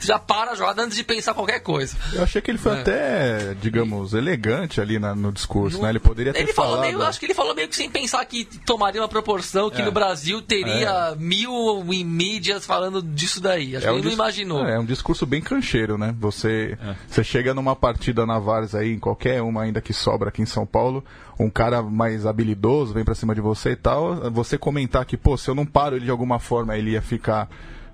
já 0.00 0.18
para 0.18 0.52
a 0.52 0.54
jogada 0.54 0.82
antes 0.82 0.96
de 0.96 1.04
pensar 1.04 1.34
qualquer 1.34 1.60
coisa. 1.60 1.96
Eu 2.12 2.22
achei 2.22 2.40
que 2.42 2.50
ele 2.50 2.58
foi 2.58 2.76
É. 2.76 2.80
até, 2.80 3.54
digamos, 3.60 4.14
elegante 4.14 4.80
ali 4.80 4.98
na- 4.98 5.14
no 5.14 5.32
discurso, 5.32 5.76
Não- 5.78 5.84
né? 5.84 5.90
Ele 5.90 5.98
poderia 6.00 6.32
ter 6.32 6.40
ele 6.40 6.52
falou 6.52 6.76
falado... 6.76 6.86
meio, 6.86 7.02
acho 7.02 7.18
que 7.18 7.26
ele 7.26 7.34
falou 7.34 7.54
meio 7.54 7.68
que 7.68 7.76
sem 7.76 7.90
pensar 7.90 8.24
que 8.24 8.44
tomaria 8.64 9.00
uma 9.00 9.08
proporção 9.08 9.70
que 9.70 9.82
É. 9.82 9.84
no 9.84 9.92
Brasil 9.92 10.40
teria 10.42 11.14
mil 11.18 11.84
em 11.92 12.04
mídias 12.04 12.64
falando 12.66 13.02
disso 13.02 13.40
daí. 13.40 13.76
Acho 13.76 13.86
que 13.86 13.92
ele 13.92 14.02
não 14.02 14.10
imaginou. 14.12 14.66
É, 14.66 14.74
é 14.76 14.78
um 14.78 14.84
discurso 14.84 15.24
bem 15.26 15.40
cancheiro, 15.40 15.96
né? 15.98 16.14
Você, 16.20 16.76
É. 16.80 16.94
você 17.08 17.22
chega 17.24 17.54
numa 17.54 17.74
partida 17.76 18.24
na 18.26 18.38
Vars 18.38 18.74
aí, 18.74 18.92
em 18.92 18.98
qualquer 18.98 19.42
uma 19.42 19.62
ainda 19.62 19.80
que 19.80 19.92
sobra 19.92 20.28
aqui 20.28 20.42
em 20.42 20.46
São 20.46 20.66
Paulo, 20.66 21.04
um 21.38 21.50
cara 21.50 21.82
mais 21.82 22.24
habilidoso 22.26 22.94
vem 22.94 23.04
pra 23.04 23.14
cima 23.14 23.34
de 23.34 23.40
você 23.40 23.70
e 23.70 23.76
tal, 23.76 24.30
você 24.30 24.56
comentar 24.56 25.04
que, 25.04 25.16
pô, 25.16 25.36
se 25.36 25.48
eu 25.50 25.54
não 25.54 25.66
paro 25.66 25.96
ele 25.96 26.04
de 26.06 26.10
alguma 26.10 26.38
forma, 26.38 26.76
ele 26.76 26.92
ia 26.92 27.02
ficar 27.02 27.48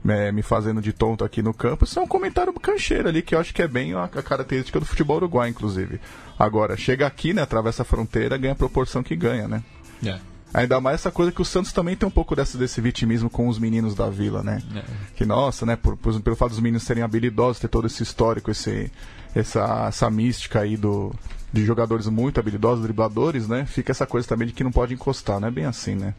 é, 0.08 0.32
me 0.32 0.42
fazendo 0.42 0.80
de 0.80 0.92
tonto 0.92 1.24
aqui 1.24 1.42
no 1.42 1.54
campo, 1.54 1.84
isso 1.84 1.98
é 1.98 2.02
um 2.02 2.06
comentário 2.06 2.52
cancheiro 2.54 3.08
ali, 3.08 3.22
que 3.22 3.34
eu 3.34 3.38
acho 3.40 3.52
que 3.54 3.62
é 3.62 3.68
bem 3.68 3.94
a, 3.94 4.04
a 4.04 4.08
característica 4.08 4.78
do 4.80 4.86
futebol 4.86 5.16
uruguai, 5.16 5.48
inclusive. 5.48 6.00
Agora, 6.38 6.76
chega 6.76 7.06
aqui, 7.06 7.32
né, 7.32 7.42
atravessa 7.42 7.82
a 7.82 7.84
fronteira, 7.84 8.36
ganha 8.36 8.52
a 8.52 8.56
proporção 8.56 9.02
que 9.02 9.14
ganha, 9.14 9.46
né? 9.46 9.62
É. 10.04 10.18
Ainda 10.54 10.80
mais 10.82 10.96
essa 10.96 11.10
coisa 11.10 11.32
que 11.32 11.40
o 11.40 11.44
Santos 11.46 11.72
também 11.72 11.96
tem 11.96 12.06
um 12.06 12.10
pouco 12.12 12.36
dessa, 12.36 12.58
desse 12.58 12.78
vitimismo 12.80 13.30
com 13.30 13.48
os 13.48 13.58
meninos 13.58 13.94
da 13.94 14.10
vila, 14.10 14.42
né? 14.42 14.60
É. 14.76 14.82
Que, 15.16 15.24
nossa, 15.24 15.64
né? 15.64 15.76
Por, 15.76 15.96
por- 15.96 16.20
pelo 16.20 16.36
fato 16.36 16.50
dos 16.50 16.60
meninos 16.60 16.82
serem 16.82 17.02
habilidosos, 17.02 17.58
ter 17.60 17.68
todo 17.68 17.86
esse 17.86 18.02
histórico, 18.02 18.50
esse, 18.50 18.90
essa, 19.34 19.86
essa 19.88 20.10
mística 20.10 20.60
aí 20.60 20.76
do, 20.76 21.14
de 21.50 21.64
jogadores 21.64 22.06
muito 22.08 22.38
habilidosos, 22.38 22.82
dribladores, 22.84 23.48
né? 23.48 23.64
Fica 23.64 23.92
essa 23.92 24.04
coisa 24.06 24.28
também 24.28 24.46
de 24.48 24.52
que 24.52 24.62
não 24.64 24.70
pode 24.72 24.92
encostar, 24.92 25.40
não 25.40 25.48
é 25.48 25.50
bem 25.50 25.64
assim, 25.64 25.94
né? 25.94 26.12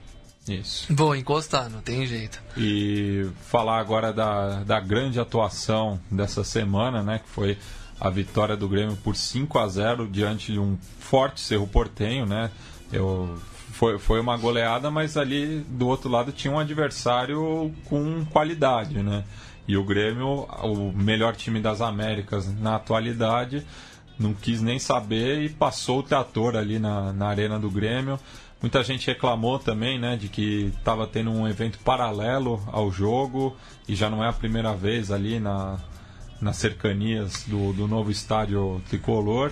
Isso. 0.48 0.94
Vou 0.94 1.16
encostar, 1.16 1.70
não 1.70 1.82
tem 1.82 2.06
jeito. 2.06 2.42
E 2.58 3.28
falar 3.50 3.80
agora 3.80 4.12
da, 4.12 4.64
da 4.64 4.80
grande 4.80 5.20
atuação 5.20 6.00
dessa 6.12 6.44
semana, 6.44 7.02
né? 7.02 7.20
Que 7.20 7.30
foi 7.30 7.58
a 8.00 8.10
vitória 8.10 8.58
do 8.58 8.68
Grêmio 8.68 8.98
por 8.98 9.16
5 9.16 9.58
a 9.58 9.68
0 9.68 10.08
diante 10.08 10.52
de 10.52 10.60
um 10.60 10.78
forte 11.00 11.40
Cerro 11.40 11.68
Portenho, 11.68 12.26
né? 12.26 12.52
Eu, 12.92 13.40
foi, 13.72 13.98
foi 13.98 14.20
uma 14.20 14.36
goleada, 14.36 14.92
mas 14.92 15.16
ali 15.16 15.60
do 15.62 15.88
outro 15.88 16.10
lado 16.10 16.32
tinha 16.32 16.54
um 16.54 16.60
adversário 16.60 17.74
com 17.86 18.26
qualidade, 18.26 19.02
né? 19.02 19.24
E 19.66 19.78
o 19.78 19.84
Grêmio, 19.84 20.46
o 20.62 20.92
melhor 20.92 21.36
time 21.36 21.62
das 21.62 21.80
Américas 21.80 22.54
na 22.60 22.76
atualidade, 22.76 23.66
não 24.20 24.34
quis 24.34 24.62
nem 24.62 24.78
saber 24.78 25.42
e 25.42 25.50
passou 25.50 26.00
o 26.00 26.04
trator 26.04 26.56
ali 26.56 26.80
na, 26.80 27.14
na 27.14 27.28
arena 27.28 27.58
do 27.58 27.70
Grêmio. 27.70 28.20
Muita 28.64 28.82
gente 28.82 29.06
reclamou 29.08 29.60
também, 29.60 30.00
né, 30.00 30.16
de 30.16 30.30
que 30.30 30.72
estava 30.78 31.06
tendo 31.06 31.30
um 31.30 31.46
evento 31.46 31.78
paralelo 31.80 32.64
ao 32.72 32.90
jogo 32.90 33.58
e 33.90 33.94
já 33.94 34.10
não 34.10 34.24
é 34.24 34.30
a 34.30 34.34
primeira 34.34 34.74
vez 34.74 35.12
ali 35.12 35.38
na, 35.38 35.78
nas 36.40 36.56
cercanias 36.56 37.44
do, 37.46 37.74
do 37.74 37.90
novo 37.90 38.10
estádio 38.10 38.82
tricolor, 38.88 39.52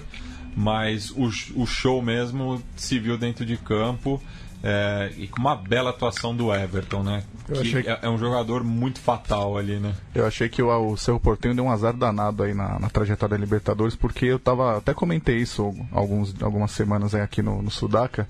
mas 0.56 1.12
o, 1.12 1.30
o 1.56 1.66
show 1.66 2.02
mesmo 2.02 2.64
se 2.78 3.00
viu 3.00 3.18
dentro 3.18 3.46
de 3.46 3.58
campo 3.58 4.22
é, 4.64 5.12
e 5.18 5.28
com 5.28 5.42
uma 5.42 5.56
bela 5.56 5.90
atuação 5.90 6.34
do 6.34 6.54
Everton, 6.54 7.04
né? 7.04 7.24
Eu 7.50 7.62
Que 7.62 7.90
é, 7.90 8.00
é 8.04 8.10
um 8.10 8.18
jogador 8.18 8.64
muito 8.64 9.00
fatal 9.00 9.58
ali, 9.58 9.78
né? 9.78 9.94
Eu 10.16 10.26
achei 10.26 10.48
que 10.48 10.62
o, 10.62 10.70
o 10.70 11.20
Portenho 11.20 11.56
deu 11.56 11.66
um 11.66 11.72
azar 11.72 11.94
danado 11.94 12.44
aí 12.44 12.54
na, 12.54 12.80
na 12.80 12.90
trajetória 12.90 13.36
da 13.36 13.42
Libertadores, 13.42 13.96
porque 13.96 14.26
eu 14.26 14.40
tava. 14.40 14.78
Até 14.78 14.94
comentei 14.94 15.38
isso 15.38 15.76
alguns, 15.92 16.40
algumas 16.42 16.72
semanas 16.72 17.16
aí 17.16 17.22
aqui 17.22 17.42
no, 17.42 17.62
no 17.62 17.72
Sudaca, 17.72 18.28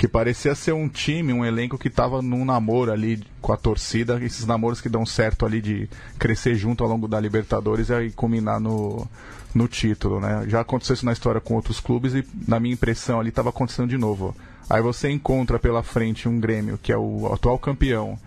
que 0.00 0.08
parecia 0.08 0.54
ser 0.54 0.72
um 0.72 0.88
time, 0.88 1.30
um 1.30 1.44
elenco 1.44 1.76
que 1.76 1.90
tava 1.90 2.22
num 2.22 2.42
namoro 2.42 2.90
ali 2.90 3.22
com 3.38 3.52
a 3.52 3.56
torcida, 3.58 4.18
esses 4.24 4.46
namoros 4.46 4.80
que 4.80 4.88
dão 4.88 5.04
certo 5.04 5.44
ali 5.44 5.60
de 5.60 5.90
crescer 6.18 6.54
junto 6.54 6.82
ao 6.82 6.88
longo 6.88 7.06
da 7.06 7.20
Libertadores 7.20 7.90
e 7.90 7.92
aí 7.92 8.10
culminar 8.10 8.58
no, 8.58 9.06
no 9.54 9.68
título, 9.68 10.18
né? 10.18 10.44
Já 10.48 10.62
aconteceu 10.62 10.94
isso 10.94 11.04
na 11.04 11.12
história 11.12 11.38
com 11.38 11.52
outros 11.52 11.80
clubes 11.80 12.14
e, 12.14 12.26
na 12.48 12.58
minha 12.58 12.72
impressão, 12.72 13.20
ali 13.20 13.28
estava 13.28 13.50
acontecendo 13.50 13.90
de 13.90 13.98
novo. 13.98 14.34
Aí 14.70 14.80
você 14.80 15.10
encontra 15.10 15.58
pela 15.58 15.82
frente 15.82 16.26
um 16.26 16.40
Grêmio, 16.40 16.78
que 16.82 16.90
é 16.90 16.96
o 16.96 17.30
atual 17.30 17.58
campeão, 17.58 18.18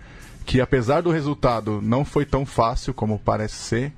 que 0.46 0.60
apesar 0.60 1.00
do 1.00 1.10
resultado 1.10 1.82
não 1.82 2.04
foi 2.04 2.24
tão 2.24 2.46
fácil 2.46 2.94
como 2.94 3.18
parece 3.18 3.56
ser, 3.56 3.92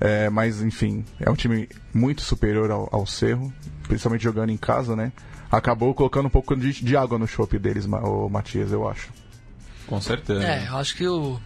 é, 0.00 0.30
mas 0.30 0.62
enfim, 0.62 1.04
é 1.18 1.28
um 1.28 1.34
time 1.34 1.68
muito 1.92 2.22
superior 2.22 2.70
ao, 2.70 2.88
ao 2.92 3.04
Cerro, 3.08 3.52
principalmente 3.88 4.22
jogando 4.22 4.50
em 4.50 4.56
casa, 4.56 4.94
né? 4.94 5.10
Acabou 5.50 5.94
colocando 5.94 6.26
um 6.26 6.30
pouco 6.30 6.54
de, 6.54 6.72
de 6.84 6.96
água 6.96 7.18
no 7.18 7.26
chope 7.26 7.58
deles, 7.58 7.86
o 7.86 8.28
Matias, 8.28 8.70
eu 8.72 8.86
acho. 8.88 9.08
Com 9.86 10.00
certeza. 10.00 10.42
É, 10.44 10.68
eu 10.68 10.76
acho 10.76 10.94
que 10.94 11.04
eu 11.04 11.40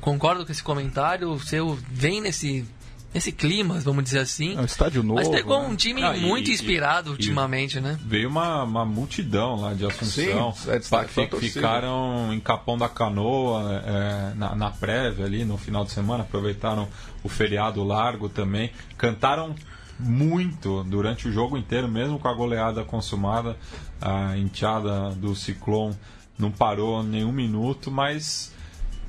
concordo 0.00 0.46
com 0.46 0.50
esse 0.52 0.62
comentário. 0.62 1.30
O 1.30 1.38
seu 1.38 1.78
vem 1.90 2.22
nesse, 2.22 2.64
nesse 3.12 3.30
clima, 3.30 3.78
vamos 3.80 4.02
dizer 4.04 4.20
assim. 4.20 4.56
É 4.56 4.60
um 4.60 4.64
estádio 4.64 5.02
novo. 5.02 5.16
Mas 5.20 5.28
pegou 5.28 5.60
né? 5.60 5.68
um 5.68 5.76
time 5.76 6.02
Ah, 6.02 6.16
e- 6.16 6.20
muito 6.22 6.48
e- 6.50 6.54
inspirado 6.54 7.10
e- 7.10 7.12
ultimamente, 7.12 7.78
né? 7.80 7.98
Veio 8.06 8.30
uma, 8.30 8.62
uma 8.64 8.86
multidão 8.86 9.56
lá 9.60 9.74
de 9.74 9.84
Assunção. 9.84 10.52
Sim, 10.54 10.70
é 10.70 10.78
destaque 10.78 11.12
ficaram 11.38 12.32
em 12.32 12.40
Capão 12.40 12.78
da 12.78 12.88
Canoa 12.88 13.82
é, 13.84 14.34
na, 14.34 14.54
na 14.54 14.70
prévia 14.70 15.26
ali 15.26 15.44
no 15.44 15.58
final 15.58 15.84
de 15.84 15.92
semana, 15.92 16.22
aproveitaram 16.24 16.88
o 17.22 17.28
feriado 17.28 17.84
largo 17.84 18.30
também. 18.30 18.70
Cantaram 18.96 19.54
muito 19.98 20.82
durante 20.84 21.28
o 21.28 21.32
jogo 21.32 21.56
inteiro, 21.56 21.88
mesmo 21.88 22.18
com 22.18 22.28
a 22.28 22.32
goleada 22.34 22.84
consumada, 22.84 23.56
a 24.00 24.36
enteada 24.36 25.10
do 25.10 25.34
Ciclone 25.34 25.94
não 26.38 26.50
parou 26.50 27.02
nenhum 27.02 27.32
minuto, 27.32 27.90
mas 27.90 28.52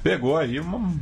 pegou 0.04 0.38
aí 0.38 0.60
uma, 0.60 0.94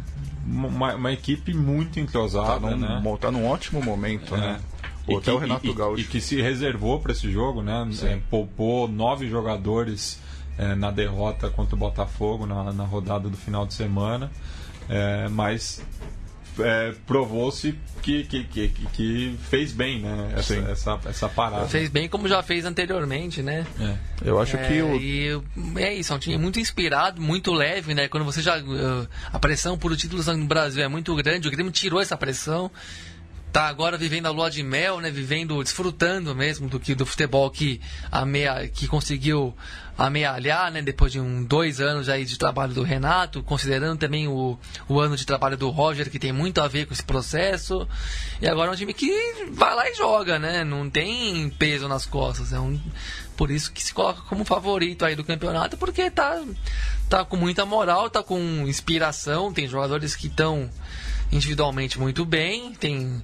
uma, 0.46 0.96
uma 0.96 1.12
equipe 1.12 1.54
muito 1.54 2.00
entrosada, 2.00 2.70
tá 2.70 2.76
num, 2.76 2.78
né? 2.78 3.18
Tá 3.20 3.32
num 3.32 3.46
ótimo 3.46 3.82
momento, 3.84 4.34
É. 4.36 4.38
né? 4.40 4.60
E 5.06 5.16
Até 5.16 5.24
que, 5.26 5.32
o 5.32 5.38
Renato 5.38 5.68
e- 5.68 5.74
Gaúcho. 5.74 6.02
E 6.02 6.06
que 6.06 6.22
se 6.22 6.42
reservou 6.42 6.98
para 7.02 7.12
esse 7.12 7.30
jogo, 7.30 7.62
né? 7.62 7.86
É, 8.04 8.20
poupou 8.30 8.88
nove 8.88 9.28
jogadores 9.30 10.18
é, 10.58 10.76
na 10.76 10.92
derrota 10.92 11.50
contra 11.50 11.76
o 11.76 11.78
Botafogo 11.78 12.46
na, 12.46 12.72
na 12.72 12.86
rodada 12.86 13.28
do 13.28 13.36
final 13.36 13.66
de 13.66 13.74
semana. 13.74 14.32
É, 14.88 15.28
mas 15.28 15.82
é, 16.60 16.93
provou-se 17.08 17.74
que, 18.01 18.24
que, 18.26 18.43
que, 18.43 18.70
que- 18.70 19.36
fez 19.49 19.72
bem, 19.72 19.99
né? 20.01 20.34
Essa, 20.36 20.54
Sim. 20.56 20.72
essa, 20.72 20.99
essa 21.06 21.30
parada. 21.30 21.68
Fez 21.68 21.89
bem 21.89 22.08
como 22.10 22.28
já 22.28 22.41
fez 22.43 22.66
anteriormente, 22.66 23.41
né? 23.41 23.66
É. 23.80 23.95
Eu 24.30 24.39
acho 24.39 24.58
É, 24.58 24.68
que 24.68 24.82
o, 24.82 24.95
E 24.95 25.41
é 25.78 25.93
isso, 25.93 26.12
é 26.12 26.16
um 26.16 26.20
time 26.20 26.38
muito 26.38 26.60
inspirado, 26.60 27.22
muito 27.22 27.54
leve, 27.54 27.93
né? 27.93 28.08
Quando 28.08 28.24
você 28.26 28.41
já. 28.41 28.58
uh, 28.60 29.08
a 29.32 29.39
pressão 29.39 29.78
por 29.78 29.95
títulos 29.95 30.28
no 30.28 30.45
Brasil 30.45 30.84
é 30.84 30.88
muito 30.88 31.16
grande, 31.16 31.47
o 31.47 31.51
Grêmio 31.51 31.72
tirou 31.72 32.01
essa 32.01 32.18
pressão. 32.18 32.70
Tá 33.54 33.68
agora 33.68 33.99
vivendo 33.99 34.26
a 34.26 34.32
lua 34.32 34.49
de 34.49 34.64
mel, 34.64 34.99
né? 34.99 35.12
Vivendo, 35.12 35.64
desfrutando 35.64 36.34
mesmo 36.34 36.68
do 36.68 36.80
que 36.80 36.95
do 36.95 37.06
futebol 37.06 37.51
que, 37.51 37.80
amea, 38.12 38.68
que 38.68 38.88
conseguiu 38.88 39.56
amealhar, 39.95 40.72
né? 40.72 40.82
Depois 40.82 41.12
de 41.12 41.20
um, 41.20 41.43
dois 41.43 41.80
anos 41.80 42.10
aí 42.10 42.26
de 42.26 42.36
trabalho 42.36 42.74
do 42.74 42.82
Renato, 42.82 43.43
considerando 43.43 43.99
também 43.99 44.28
o, 44.28 44.58
o 44.89 44.99
ano 44.99 45.16
de 45.16 45.24
trabalho 45.24 45.56
do 45.56 45.70
Roger, 45.70 46.10
que 46.10 46.18
tem 46.18 46.32
muito 46.32 46.62
a 46.62 46.68
ver 46.68 46.88
com 46.88 46.93
esse 46.95 47.04
processo. 47.04 47.88
E 48.41 48.47
agora 48.47 48.72
é 48.72 48.74
um 48.74 48.76
time 48.76 48.91
que 48.91 49.45
vai 49.51 49.76
lá 49.76 49.88
e 49.88 49.93
joga, 49.93 50.39
né? 50.39 50.64
Não 50.64 50.89
tem 50.89 51.47
peso 51.51 51.88
nas 51.88 52.08
costas. 52.08 52.54
É 52.54 52.60
um, 52.60 52.82
por 53.38 53.51
isso 53.51 53.72
que 53.72 53.84
se 53.84 53.93
coloca 53.93 54.24
como 54.24 54.43
favorito 54.43 55.06
aí 55.06 55.16
do 55.16 55.24
campeonato, 55.24 55.78
porque 55.78 56.10
tá, 56.10 56.43
tá 57.08 57.24
com 57.24 57.38
muita 57.38 57.68
moral, 57.68 58.10
tá 58.10 58.24
com 58.24 58.39
inspiração, 58.68 59.54
tem 59.54 59.68
jogadores 59.68 60.16
que 60.16 60.26
estão 60.26 60.72
individualmente 61.34 62.00
muito 62.00 62.26
bem, 62.26 62.74
tem 62.74 63.22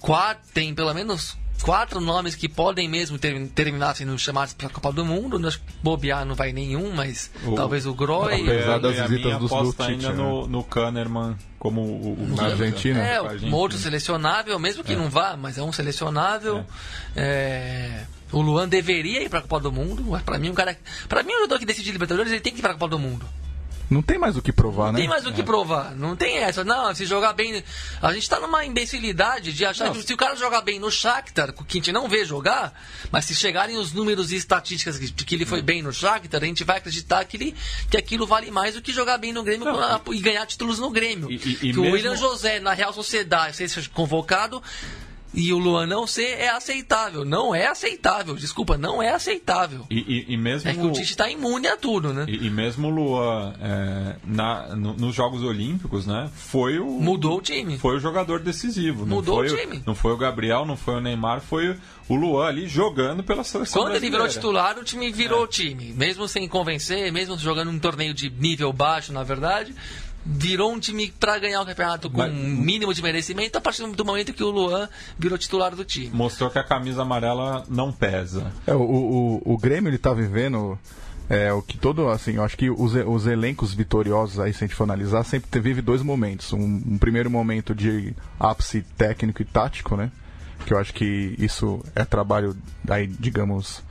quatro, 0.00 0.42
tem 0.52 0.74
pelo 0.74 0.92
menos 0.94 1.36
quatro 1.62 2.00
nomes 2.00 2.36
que 2.36 2.48
podem 2.48 2.88
mesmo 2.88 3.18
ter, 3.18 3.48
terminar 3.48 3.96
sendo 3.96 4.16
chamados 4.16 4.54
para 4.54 4.68
a 4.68 4.70
Copa 4.70 4.92
do 4.92 5.04
Mundo. 5.04 5.44
Acho 5.46 5.58
que 5.58 5.64
bobear 5.82 6.24
não 6.24 6.34
vai 6.36 6.52
nenhum, 6.52 6.92
mas 6.94 7.30
O- 7.44 7.54
talvez 7.54 7.84
o 7.86 7.94
Groy. 7.94 8.42
Apesar 8.42 8.78
das 8.78 9.08
visitas 9.08 9.38
dos 9.38 9.50
Lucic, 9.50 9.82
ainda 9.82 10.10
né? 10.10 10.14
no, 10.14 10.46
no 10.46 10.62
Kahneman 10.62 11.36
como 11.58 11.80
o, 11.80 12.12
o 12.22 12.36
Na 12.36 12.44
Argentina? 12.44 13.00
É, 13.00 13.20
um 13.20 13.54
outro 13.54 13.76
selecionável, 13.76 14.56
mesmo 14.60 14.84
que 14.84 14.94
não 14.94 15.10
vá, 15.10 15.36
mas 15.36 15.58
é 15.58 15.62
um 15.62 15.72
selecionável. 15.72 16.64
É, 17.16 18.04
O 18.30 18.40
Luan 18.40 18.68
deveria 18.68 19.22
ir 19.24 19.28
para 19.28 19.40
a 19.40 19.42
Copa 19.42 19.58
do 19.58 19.72
Mundo. 19.72 20.04
Para 20.24 20.38
mim, 20.38 20.50
um 20.50 20.54
cara, 20.54 20.76
para 21.08 21.24
mim, 21.24 21.32
um 21.32 21.38
jogador 21.40 21.58
que 21.58 21.66
decide 21.66 21.90
Libertadores, 21.90 22.30
ele 22.30 22.40
tem 22.40 22.52
que 22.52 22.60
ir 22.60 22.62
para 22.62 22.70
a 22.70 22.74
Copa 22.74 22.88
do 22.88 22.98
Mundo. 23.00 23.26
Não 23.90 24.02
tem 24.02 24.18
mais 24.18 24.36
o 24.36 24.42
que 24.42 24.52
provar, 24.52 24.92
né? 24.92 24.98
Tem 25.00 25.08
mais 25.08 25.24
o 25.26 25.32
que 25.32 25.42
provar. 25.42 25.94
Não 25.96 26.14
tem 26.14 26.38
essa. 26.38 26.62
Não, 26.64 26.94
se 26.94 27.06
jogar 27.06 27.32
bem. 27.32 27.62
A 28.02 28.12
gente 28.12 28.28
tá 28.28 28.38
numa 28.38 28.64
imbecilidade 28.64 29.52
de 29.52 29.64
achar 29.64 29.90
que 29.92 30.02
se 30.02 30.12
o 30.12 30.16
cara 30.16 30.36
jogar 30.36 30.60
bem 30.60 30.78
no 30.78 30.90
Shakhtar, 30.90 31.52
que 31.52 31.78
a 31.78 31.80
gente 31.80 31.92
não 31.92 32.08
vê 32.08 32.24
jogar, 32.24 32.72
mas 33.10 33.24
se 33.24 33.34
chegarem 33.34 33.76
os 33.76 33.92
números 33.92 34.30
e 34.32 34.36
estatísticas 34.36 34.98
de 35.00 35.12
que 35.24 35.34
ele 35.34 35.46
foi 35.46 35.62
bem 35.62 35.82
no 35.82 35.92
Shakhtar, 35.92 36.42
a 36.42 36.46
gente 36.46 36.64
vai 36.64 36.78
acreditar 36.78 37.24
que, 37.24 37.36
ele, 37.36 37.54
que 37.90 37.96
aquilo 37.96 38.26
vale 38.26 38.50
mais 38.50 38.74
do 38.74 38.82
que 38.82 38.92
jogar 38.92 39.18
bem 39.18 39.32
no 39.32 39.42
Grêmio 39.42 39.66
e 40.12 40.18
ganhar 40.20 40.44
títulos 40.46 40.78
no 40.78 40.90
Grêmio. 40.90 41.30
E- 41.30 41.34
e- 41.36 41.36
e 41.36 41.54
que 41.56 41.78
o 41.78 41.82
mesmo- 41.82 41.94
William 41.94 42.16
José 42.16 42.60
na 42.60 42.72
Real 42.72 42.92
Sociedade 42.92 43.56
seja 43.56 43.88
convocado. 43.92 44.62
E 45.34 45.52
o 45.52 45.58
Luan 45.58 45.86
não 45.86 46.06
ser 46.06 46.38
é 46.40 46.48
aceitável. 46.48 47.24
Não 47.24 47.54
é 47.54 47.66
aceitável. 47.66 48.34
Desculpa, 48.34 48.78
não 48.78 49.02
é 49.02 49.10
aceitável. 49.12 49.84
E, 49.90 49.98
e, 49.98 50.32
e 50.32 50.36
mesmo 50.38 50.70
É 50.70 50.74
que 50.74 50.80
o 50.80 50.90
Tite 50.90 51.16
tá 51.16 51.30
imune 51.30 51.66
a 51.68 51.76
tudo, 51.76 52.14
né? 52.14 52.24
E, 52.26 52.46
e 52.46 52.50
mesmo 52.50 52.88
o 52.88 52.90
Luan, 52.90 53.54
é, 53.60 54.16
na, 54.24 54.74
no- 54.74 54.94
nos 54.94 55.14
Jogos 55.14 55.42
Olímpicos, 55.42 56.06
né? 56.06 56.30
Foi 56.34 56.78
o. 56.78 56.86
Mudou 56.86 57.38
o 57.38 57.42
time. 57.42 57.76
Foi 57.78 57.96
o 57.96 58.00
jogador 58.00 58.40
decisivo. 58.40 59.04
não 59.04 59.16
Mudou 59.16 59.36
foi 59.36 59.50
o 59.52 59.56
time. 59.56 59.82
Não 59.86 59.94
foi 59.94 60.12
o 60.12 60.16
Gabriel, 60.16 60.64
não 60.64 60.76
foi 60.76 60.94
o 60.94 61.00
Neymar, 61.00 61.40
foi 61.42 61.76
o 62.08 62.14
Luan 62.16 62.46
ali 62.46 62.66
jogando 62.66 63.22
pela 63.22 63.44
seleção 63.44 63.82
Quando 63.82 63.92
ele 63.96 64.00
virou 64.08 64.20
brasileira. 64.22 64.40
titular, 64.40 64.78
o 64.78 64.84
time 64.84 65.12
virou 65.12 65.46
time. 65.46 65.92
Mesmo 65.92 66.26
sem 66.26 66.48
convencer, 66.48 67.12
mesmo 67.12 67.36
jogando 67.38 67.70
um 67.70 67.78
torneio 67.78 68.14
de 68.14 68.30
nível 68.30 68.72
baixo, 68.72 69.12
na 69.12 69.22
verdade, 69.22 69.74
virou 70.30 70.70
um 70.72 70.78
time 70.78 71.10
para 71.18 71.38
ganhar 71.38 71.62
o 71.62 71.66
campeonato 71.66 72.10
com 72.10 72.18
Mas- 72.18 72.30
um 72.30 72.34
mínimo 72.36 72.92
de 72.92 73.02
merecimento 73.02 73.56
a 73.56 73.60
partir 73.62 73.86
do 73.86 74.04
momento 74.04 74.34
que 74.34 74.42
o 74.44 74.50
Luan 74.50 74.86
virou 75.18 75.38
titular 75.38 75.74
do 75.74 75.84
time. 75.84 76.10
Mostrou 76.12 76.50
que 76.50 76.58
a 76.58 76.64
camisa 76.64 77.00
amarela 77.02 77.64
não 77.68 77.90
pesa. 77.90 78.52
É, 78.66 78.74
o, 78.74 78.80
o, 78.82 79.42
o 79.54 79.56
Grêmio 79.56 79.88
ele 79.88 79.96
tá 79.96 80.12
vivendo 80.12 80.78
é, 81.30 81.50
o 81.52 81.62
que 81.62 81.78
todo, 81.78 82.08
assim, 82.10 82.34
eu 82.34 82.44
acho 82.44 82.56
que 82.58 82.68
os, 82.70 82.92
os 82.94 83.26
elencos 83.26 83.72
vitoriosos 83.72 84.38
aí, 84.38 84.52
se 84.52 84.64
a 84.64 84.66
gente 84.66 84.76
for 84.76 84.84
analisar, 84.84 85.24
sempre 85.24 85.48
te- 85.50 85.60
vive 85.60 85.80
dois 85.80 86.02
momentos. 86.02 86.52
Um, 86.52 86.82
um 86.86 86.98
primeiro 86.98 87.30
momento 87.30 87.74
de 87.74 88.14
ápice 88.38 88.82
técnico 88.96 89.40
e 89.40 89.44
tático, 89.46 89.96
né? 89.96 90.10
Que 90.66 90.74
eu 90.74 90.78
acho 90.78 90.92
que 90.92 91.34
isso 91.38 91.82
é 91.94 92.04
trabalho 92.04 92.54
aí, 92.88 93.06
digamos, 93.06 93.82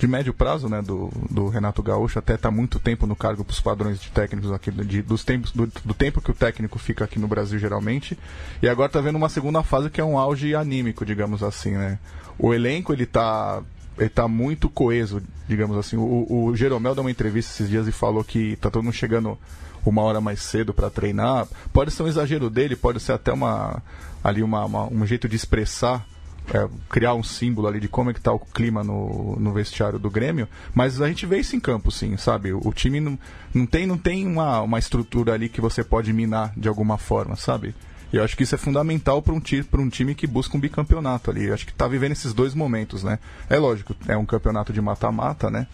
de 0.00 0.06
médio 0.08 0.32
prazo, 0.32 0.66
né, 0.68 0.80
do, 0.80 1.10
do 1.30 1.48
Renato 1.48 1.82
Gaúcho, 1.82 2.18
até 2.18 2.36
tá 2.36 2.50
muito 2.50 2.78
tempo 2.80 3.06
no 3.06 3.14
cargo 3.14 3.44
para 3.44 3.52
os 3.52 3.60
padrões 3.60 4.00
de 4.00 4.10
técnicos 4.10 4.50
aqui, 4.50 4.70
de, 4.70 5.02
dos 5.02 5.22
tempos, 5.24 5.52
do, 5.52 5.66
do 5.84 5.92
tempo 5.92 6.22
que 6.22 6.30
o 6.30 6.34
técnico 6.34 6.78
fica 6.78 7.04
aqui 7.04 7.18
no 7.18 7.28
Brasil 7.28 7.58
geralmente, 7.58 8.18
e 8.62 8.68
agora 8.68 8.88
tá 8.88 9.00
vendo 9.00 9.16
uma 9.16 9.28
segunda 9.28 9.62
fase 9.62 9.90
que 9.90 10.00
é 10.00 10.04
um 10.04 10.18
auge 10.18 10.54
anímico, 10.54 11.04
digamos 11.04 11.42
assim, 11.42 11.72
né. 11.72 11.98
O 12.38 12.54
elenco, 12.54 12.94
ele 12.94 13.04
tá, 13.04 13.62
ele 13.98 14.08
tá 14.08 14.26
muito 14.26 14.70
coeso, 14.70 15.22
digamos 15.46 15.76
assim. 15.76 15.98
O, 15.98 16.26
o 16.46 16.56
Jeromel 16.56 16.94
deu 16.94 17.04
uma 17.04 17.10
entrevista 17.10 17.52
esses 17.52 17.68
dias 17.68 17.86
e 17.86 17.92
falou 17.92 18.24
que 18.24 18.56
tá 18.56 18.70
todo 18.70 18.82
mundo 18.82 18.94
chegando 18.94 19.38
uma 19.84 20.00
hora 20.00 20.22
mais 20.22 20.40
cedo 20.40 20.72
para 20.72 20.88
treinar. 20.88 21.46
Pode 21.70 21.90
ser 21.90 22.02
um 22.02 22.08
exagero 22.08 22.48
dele, 22.48 22.74
pode 22.76 22.98
ser 23.00 23.12
até 23.12 23.30
uma 23.30 23.82
ali 24.24 24.42
uma, 24.42 24.64
uma- 24.64 24.86
um 24.86 25.04
jeito 25.06 25.28
de 25.28 25.36
expressar 25.36 26.06
é, 26.52 26.68
criar 26.88 27.14
um 27.14 27.22
símbolo 27.22 27.68
ali 27.68 27.78
de 27.80 27.88
como 27.88 28.10
é 28.10 28.14
que 28.14 28.20
tá 28.20 28.32
o 28.32 28.38
clima 28.38 28.82
no, 28.82 29.36
no 29.38 29.52
vestiário 29.52 29.98
do 29.98 30.10
Grêmio, 30.10 30.48
mas 30.74 31.00
a 31.00 31.06
gente 31.08 31.26
vê 31.26 31.38
isso 31.38 31.54
em 31.56 31.60
campo, 31.60 31.90
sim, 31.90 32.16
sabe? 32.16 32.52
O, 32.52 32.72
time 32.72 33.00
não, 33.00 33.18
não 33.54 33.66
tem, 33.66 33.86
não 33.86 33.96
tem 33.98 34.26
uma, 34.26 34.60
uma 34.62 34.78
estrutura 34.78 35.32
ali 35.34 35.48
que 35.48 35.60
você 35.60 35.84
pode 35.84 36.12
minar 36.12 36.52
de 36.56 36.68
alguma 36.68 36.98
forma, 36.98 37.36
sabe? 37.36 37.74
E 38.12 38.16
eu 38.16 38.24
acho 38.24 38.36
que 38.36 38.42
isso 38.42 38.56
é 38.56 38.58
fundamental 38.58 39.22
para 39.22 39.32
um, 39.32 39.40
um 39.78 39.88
time 39.88 40.14
que 40.16 40.26
busca 40.26 40.56
um 40.56 40.60
bicampeonato 40.60 41.30
ali. 41.30 41.44
Eu 41.44 41.54
acho 41.54 41.64
que 41.64 41.72
tá 41.72 41.86
vivendo 41.86 42.10
esses 42.12 42.34
dois 42.34 42.54
momentos, 42.54 43.04
né? 43.04 43.20
É 43.48 43.56
lógico, 43.56 43.94
é 44.08 44.16
um 44.16 44.26
campeonato 44.26 44.72
de 44.72 44.80
mata-mata, 44.80 45.48
né? 45.48 45.68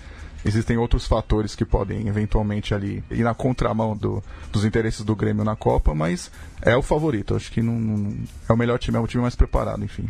Existem 0.45 0.77
outros 0.77 1.07
fatores 1.07 1.55
que 1.57 1.64
podem 1.64 2.07
eventualmente 2.07 2.74
ali 2.74 3.03
ir 3.11 3.22
na 3.24 3.35
contramão 3.35 3.97
do- 3.97 4.22
dos 4.53 4.64
interesses 4.66 5.03
do 5.03 5.16
Grêmio 5.16 5.43
na 5.45 5.57
Copa, 5.57 5.95
mas 5.95 6.31
é 6.61 6.77
o 6.77 6.83
favorito. 6.83 7.33
Eu 7.33 7.39
acho 7.39 7.51
que 7.51 7.62
não, 7.62 7.72
não- 7.72 8.14
é 8.49 8.53
o 8.53 8.57
melhor 8.57 8.79
time, 8.79 8.97
é 8.99 9.01
o 9.01 9.07
time 9.07 9.22
mais 9.22 9.35
preparado, 9.35 9.83
enfim. 9.83 10.09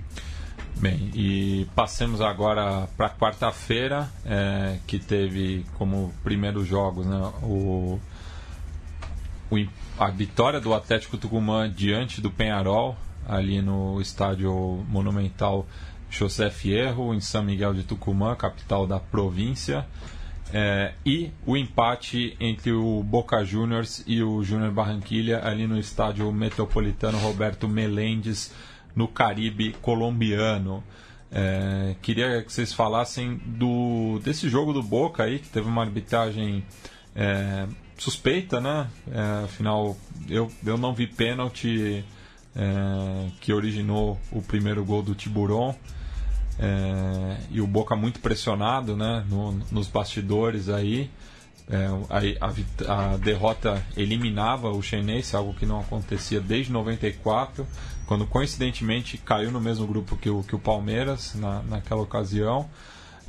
Bem, 0.78 1.10
e 1.14 1.66
passemos 1.74 2.20
agora 2.20 2.86
para 2.98 3.08
quarta-feira, 3.08 4.10
é, 4.26 4.76
que 4.86 4.98
teve 4.98 5.64
como 5.78 6.12
primeiros 6.22 6.66
jogos 6.68 7.06
né, 7.06 7.16
o, 7.42 7.98
o 9.50 9.56
a 9.98 10.10
vitória 10.10 10.60
do 10.60 10.74
Atlético 10.74 11.16
Tucumã 11.16 11.70
diante 11.70 12.20
do 12.20 12.30
Penharol, 12.30 12.94
ali 13.26 13.62
no 13.62 14.00
estádio 14.02 14.52
monumental 14.86 15.66
José 16.10 16.50
Fierro, 16.50 17.14
em 17.14 17.20
São 17.20 17.42
Miguel 17.42 17.72
de 17.72 17.82
Tucumã, 17.82 18.34
capital 18.34 18.86
da 18.86 19.00
província. 19.00 19.86
É, 20.52 20.92
e 21.04 21.30
o 21.44 21.56
empate 21.56 22.36
entre 22.38 22.70
o 22.70 23.02
Boca 23.02 23.42
Juniors 23.44 24.04
e 24.06 24.22
o 24.22 24.44
Júnior 24.44 24.70
Barranquilha 24.70 25.40
ali 25.44 25.66
no 25.66 25.78
estádio 25.78 26.30
metropolitano 26.30 27.18
Roberto 27.18 27.66
Melendes, 27.66 28.52
no 28.96 29.06
Caribe 29.06 29.76
colombiano. 29.82 30.82
É, 31.30 31.94
queria 32.02 32.42
que 32.42 32.52
vocês 32.52 32.72
falassem 32.72 33.36
do 33.44 34.18
desse 34.24 34.48
jogo 34.48 34.72
do 34.72 34.82
Boca 34.82 35.22
aí, 35.24 35.38
que 35.38 35.48
teve 35.48 35.68
uma 35.68 35.82
arbitragem 35.82 36.64
é, 37.14 37.66
suspeita, 37.98 38.60
né? 38.60 38.88
É, 39.12 39.44
afinal, 39.44 39.96
eu, 40.28 40.50
eu 40.64 40.78
não 40.78 40.94
vi 40.94 41.06
pênalti 41.06 42.04
é, 42.54 43.26
que 43.40 43.52
originou 43.52 44.18
o 44.32 44.40
primeiro 44.40 44.84
gol 44.84 45.02
do 45.02 45.14
Tiburon. 45.14 45.74
É, 46.58 47.36
e 47.50 47.60
o 47.60 47.66
Boca 47.66 47.94
muito 47.94 48.20
pressionado 48.20 48.96
né, 48.96 49.24
no- 49.28 49.52
nos 49.70 49.88
bastidores 49.88 50.68
aí. 50.68 51.10
É, 51.68 51.88
a, 52.40 52.46
vit- 52.48 52.86
a 52.88 53.16
derrota 53.16 53.84
eliminava 53.96 54.70
o 54.70 54.80
Chenense, 54.80 55.34
algo 55.34 55.52
que 55.52 55.66
não 55.66 55.80
acontecia 55.80 56.40
desde 56.40 56.70
94, 56.72 57.66
quando 58.06 58.26
coincidentemente 58.26 59.18
caiu 59.18 59.50
no 59.50 59.60
mesmo 59.60 59.86
grupo 59.86 60.16
que 60.16 60.30
o, 60.30 60.42
que 60.42 60.54
o 60.54 60.58
Palmeiras 60.58 61.34
na, 61.34 61.62
naquela 61.62 62.02
ocasião. 62.02 62.68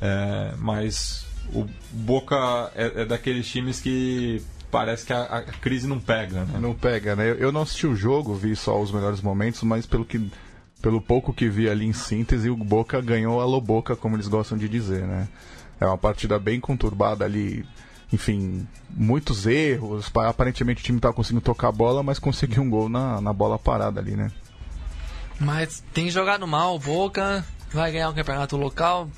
É, 0.00 0.54
mas 0.58 1.26
o 1.52 1.66
Boca 1.92 2.70
é, 2.74 3.02
é 3.02 3.04
daqueles 3.04 3.48
times 3.48 3.80
que 3.80 4.42
parece 4.70 5.04
que 5.06 5.12
a, 5.12 5.22
a 5.22 5.42
crise 5.42 5.86
não 5.88 5.98
pega. 5.98 6.44
Né? 6.44 6.58
Não 6.60 6.74
pega, 6.74 7.16
né? 7.16 7.30
Eu- 7.30 7.34
Eu 7.36 7.52
não 7.52 7.62
assisti 7.62 7.86
o 7.86 7.96
jogo, 7.96 8.34
vi 8.34 8.54
só 8.54 8.80
os 8.80 8.92
melhores 8.92 9.20
momentos, 9.20 9.62
mas 9.62 9.86
pelo 9.86 10.04
que 10.04 10.30
pelo 10.80 11.00
pouco 11.00 11.34
que 11.34 11.48
vi 11.48 11.68
ali 11.68 11.84
em 11.84 11.92
síntese, 11.92 12.48
o 12.48 12.56
Boca 12.56 13.00
ganhou 13.00 13.40
a 13.40 13.44
Loboca, 13.44 13.96
como 13.96 14.14
eles 14.14 14.28
gostam 14.28 14.56
de 14.56 14.68
dizer, 14.68 15.02
né? 15.04 15.26
É 15.80 15.86
uma 15.86 15.98
partida 15.98 16.38
bem 16.38 16.60
conturbada 16.60 17.24
ali, 17.24 17.66
enfim, 18.12 18.64
muitos 18.90 19.44
erros. 19.44 20.08
Aparentemente 20.14 20.80
o 20.80 20.84
time 20.84 20.98
estava 20.98 21.12
conseguindo 21.14 21.40
tocar 21.40 21.68
a 21.68 21.72
bola, 21.72 22.04
mas 22.04 22.20
conseguiu 22.20 22.62
um 22.62 22.70
gol 22.70 22.88
na, 22.88 23.20
na 23.20 23.32
bola 23.32 23.58
parada 23.58 23.98
ali, 24.00 24.12
né? 24.16 24.30
Mas 25.40 25.82
tem 25.94 26.10
jogado 26.10 26.46
mal 26.46 26.74
o 26.74 26.78
Boca, 26.78 27.44
vai 27.72 27.92
ganhar 27.92 28.08
o 28.10 28.14
campeonato 28.14 28.56
local 28.56 29.08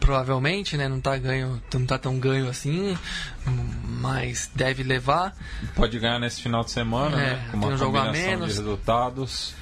provavelmente, 0.00 0.76
né? 0.76 0.88
Não 0.88 1.00
tá 1.00 1.16
ganho, 1.18 1.60
não 1.74 1.84
tá 1.86 1.98
tão 1.98 2.18
ganho 2.18 2.48
assim, 2.48 2.96
mas 4.00 4.50
deve 4.54 4.82
levar. 4.82 5.36
Pode 5.74 5.98
ganhar 5.98 6.18
nesse 6.18 6.40
final 6.40 6.64
de 6.64 6.70
semana, 6.70 7.20
É, 7.20 7.30
né? 7.34 7.48
Com 7.50 7.56
uma 7.58 7.68
um 7.68 7.76
jogo 7.76 7.96
a 7.96 8.04
combinação 8.06 8.30
menos. 8.30 8.52
de 8.54 8.58
resultados. 8.60 9.54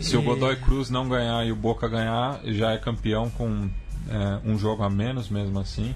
Se 0.00 0.14
E- 0.14 0.16
o 0.16 0.22
Godoy 0.22 0.56
Cruz 0.56 0.88
não 0.90 1.08
ganhar 1.08 1.44
e 1.46 1.52
o 1.52 1.56
Boca 1.56 1.88
ganhar, 1.88 2.40
já 2.46 2.72
é 2.72 2.78
campeão 2.78 3.30
com 3.30 3.70
é, 4.08 4.40
um 4.44 4.58
jogo 4.58 4.82
a 4.82 4.90
menos, 4.90 5.28
mesmo 5.28 5.60
assim. 5.60 5.94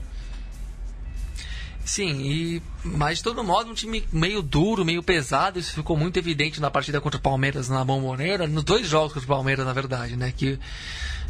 Sim, 1.87 2.21
e 2.21 2.63
mas 2.83 3.19
de 3.19 3.25
todo 3.25 3.45
modo 3.45 3.71
um 3.71 3.75
time 3.75 4.05
meio 4.13 4.43
duro, 4.43 4.85
meio 4.85 5.05
pesado, 5.05 5.61
isso 5.61 5.73
ficou 5.73 5.97
muito 5.97 6.19
evidente 6.19 6.61
na 6.61 6.69
partida 6.69 7.01
contra 7.01 7.17
o 7.17 7.23
Palmeiras 7.23 7.69
na 7.69 7.85
Bomboneira, 7.85 8.49
nos 8.49 8.65
dois 8.65 8.89
jogos 8.89 9.13
contra 9.13 9.25
o 9.25 9.37
Palmeiras, 9.37 9.65
na 9.65 9.73
verdade, 9.73 10.17
né, 10.17 10.33
que 10.37 10.59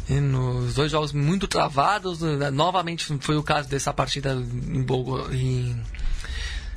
nos 0.09 0.73
dois 0.73 0.91
jogos 0.91 1.13
muito 1.13 1.47
travados, 1.47 2.21
né, 2.21 2.49
novamente 2.49 3.05
foi 3.19 3.37
o 3.37 3.43
caso 3.43 3.69
dessa 3.69 3.93
partida 3.93 4.33
em, 4.33 4.81
Bogo, 4.81 5.31
em. 5.31 5.79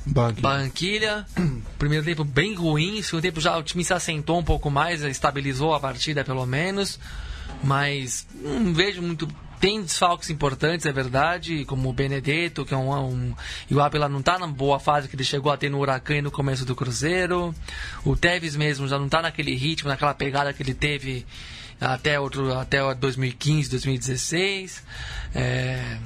Barranquilha. 0.05 1.25
Primeiro 1.79 2.05
tempo 2.05 2.23
bem 2.23 2.53
ruim, 2.53 3.01
segundo 3.01 3.23
tempo 3.23 3.41
já 3.41 3.57
o 3.57 3.63
time 3.63 3.83
se 3.83 3.93
assentou 3.93 4.37
um 4.39 4.43
pouco 4.43 4.69
mais, 4.69 5.01
estabilizou 5.01 5.73
a 5.73 5.79
partida 5.79 6.23
pelo 6.23 6.45
menos, 6.45 6.99
mas 7.63 8.27
não 8.43 8.73
vejo 8.75 9.01
muito. 9.01 9.27
Tem 9.61 9.79
desfalques 9.79 10.31
importantes, 10.31 10.87
é 10.87 10.91
verdade, 10.91 11.63
como 11.65 11.87
o 11.87 11.93
Benedetto, 11.93 12.65
que 12.65 12.73
é 12.73 12.77
um. 12.77 12.91
um 12.91 13.35
e 13.69 13.75
o 13.75 13.79
Abela 13.79 14.09
não 14.09 14.19
está 14.19 14.39
na 14.39 14.47
boa 14.47 14.79
fase 14.79 15.07
que 15.07 15.15
ele 15.15 15.23
chegou 15.23 15.51
a 15.51 15.57
ter 15.57 15.69
no 15.69 15.79
Huracan 15.79 16.17
e 16.17 16.21
no 16.23 16.31
começo 16.31 16.65
do 16.65 16.75
Cruzeiro. 16.75 17.53
O 18.03 18.15
Tevez 18.15 18.55
mesmo 18.55 18.87
já 18.87 18.97
não 18.97 19.05
está 19.05 19.21
naquele 19.21 19.53
ritmo, 19.53 19.87
naquela 19.87 20.15
pegada 20.15 20.51
que 20.51 20.63
ele 20.63 20.73
teve 20.73 21.27
até, 21.79 22.19
outro, 22.19 22.51
até 22.57 22.91
2015, 22.95 23.69
2016. 23.69 24.83
É, 25.35 25.97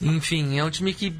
enfim, 0.00 0.58
é 0.58 0.64
um 0.64 0.70
time 0.70 0.94
que 0.94 1.14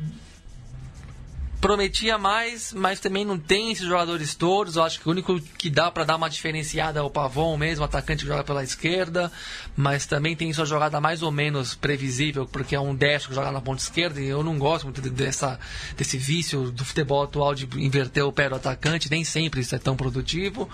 prometia 1.61 2.19
mais, 2.19 2.73
mas 2.73 3.01
também 3.01 3.24
não 3.24 3.39
tem 3.39 3.73
esses 3.73 3.85
jogadores 3.87 4.35
todos. 4.35 4.77
Eu 4.77 4.83
acho 4.85 5.01
que 5.01 5.09
o 5.09 5.11
único 5.12 5.41
que 5.41 5.69
dá 5.70 5.91
para 5.91 6.05
dar 6.05 6.16
uma 6.16 6.28
diferenciada 6.31 7.01
é 7.01 7.03
o 7.03 7.11
Pavon 7.11 7.57
mesmo, 7.57 7.85
atacante 7.85 8.23
que 8.24 8.28
joga 8.31 8.45
pela 8.45 8.62
esquerda, 8.62 9.33
mas 9.77 10.07
também 10.07 10.37
tem 10.37 10.53
sua 10.53 10.65
jogada 10.66 11.01
mais 11.01 11.23
ou 11.23 11.31
menos 11.33 11.74
previsível, 11.74 12.47
porque 12.47 12.74
é 12.74 12.81
um 12.81 12.95
destro 12.95 13.31
que 13.31 13.35
joga 13.35 13.51
na 13.51 13.61
ponta 13.61 13.83
esquerda 13.83 14.20
e 14.20 14.27
eu 14.28 14.43
não 14.43 14.59
gosto 14.59 14.85
muito 14.85 15.01
de- 15.01 15.11
dessa, 15.11 15.59
desse 15.97 16.16
vício 16.19 16.70
do 16.70 16.85
futebol 16.85 17.23
atual 17.23 17.55
de 17.55 17.69
inverter 17.78 18.24
o 18.24 18.33
pé 18.33 18.49
do 18.49 18.55
atacante, 18.57 19.11
nem 19.11 19.24
sempre 19.24 19.61
isso 19.61 19.74
é 19.74 19.78
tão 19.78 19.97
produtivo. 19.97 20.69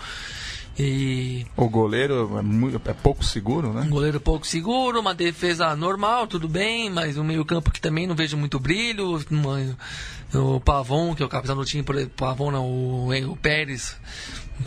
E 0.79 1.45
O 1.55 1.69
goleiro 1.69 2.39
é, 2.39 2.43
muito, 2.43 2.81
é 2.89 2.95
pouco 2.95 3.23
seguro, 3.23 3.75
né? 3.75 3.83
um 3.83 3.91
goleiro 3.91 4.19
pouco 4.19 4.47
seguro, 4.47 5.01
uma 5.01 5.15
defesa 5.15 5.77
normal, 5.77 6.27
tudo 6.27 6.49
bem, 6.49 6.89
mas 6.89 7.19
um 7.19 7.25
meio-campo 7.25 7.71
que 7.71 7.79
também 7.81 8.07
não 8.07 8.15
vejo 8.15 8.39
muito 8.39 8.59
brilho. 8.59 9.23
uma- 9.31 9.77
o 10.35 10.61
Pavon, 10.61 11.15
que 11.15 11.23
é 11.23 11.27
o 11.27 11.29
capitão 11.29 11.57
do 11.57 11.65
time, 11.65 11.83
por 11.83 11.95
exemplo, 11.97 12.15
Pavon 12.17 12.51
não, 12.51 12.67
o, 12.67 13.09
o 13.31 13.37
Pérez, 13.37 13.97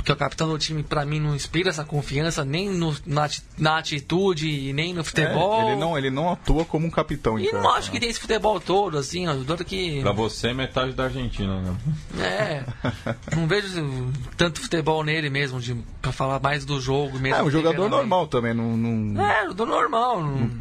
que 0.04 0.12
é 0.12 0.14
o 0.14 0.18
capitão 0.18 0.48
do 0.50 0.58
time, 0.58 0.84
pra 0.84 1.06
mim 1.06 1.20
não 1.20 1.34
inspira 1.36 1.70
essa 1.70 1.84
confiança 1.86 2.44
nem 2.44 2.70
no- 2.70 2.96
na, 3.06 3.30
na 3.58 3.78
atitude 3.78 4.48
e 4.50 4.74
nem 4.74 4.94
no 4.94 5.04
futebol. 5.04 5.62
É, 5.62 5.68
ele, 5.72 5.76
não, 5.80 5.98
ele 5.98 6.10
não 6.10 6.30
atua 6.32 6.66
como 6.66 6.86
um 6.86 6.90
capitão. 6.92 7.40
E 7.40 7.48
então, 7.48 7.62
não 7.62 7.72
acho 7.72 7.90
que 7.90 8.00
tem 8.00 8.10
esse 8.10 8.20
futebol 8.20 8.60
todo, 8.60 8.98
assim, 8.98 9.28
ó, 9.28 9.34
tanto 9.46 9.64
que. 9.64 10.02
Pra 10.02 10.12
você, 10.12 10.54
metade 10.54 10.94
da 10.94 11.06
Argentina, 11.06 11.60
né? 11.62 11.76
É. 12.20 12.64
Não 13.36 13.48
vejo 13.48 14.12
tanto 14.38 14.60
futebol 14.62 15.04
nele 15.04 15.30
mesmo, 15.30 15.60
de, 15.60 15.76
pra 16.02 16.12
falar 16.12 16.40
mais 16.40 16.66
do 16.66 16.80
jogo 16.80 17.18
mesmo. 17.20 17.40
É 17.40 17.44
um 17.44 17.50
jogador 17.50 17.90
normal 17.90 18.28
também, 18.28 18.54
não, 18.54 18.76
não- 18.78 19.26
É, 19.26 19.48
do 19.54 19.66
normal. 19.66 20.22
não- 20.22 20.52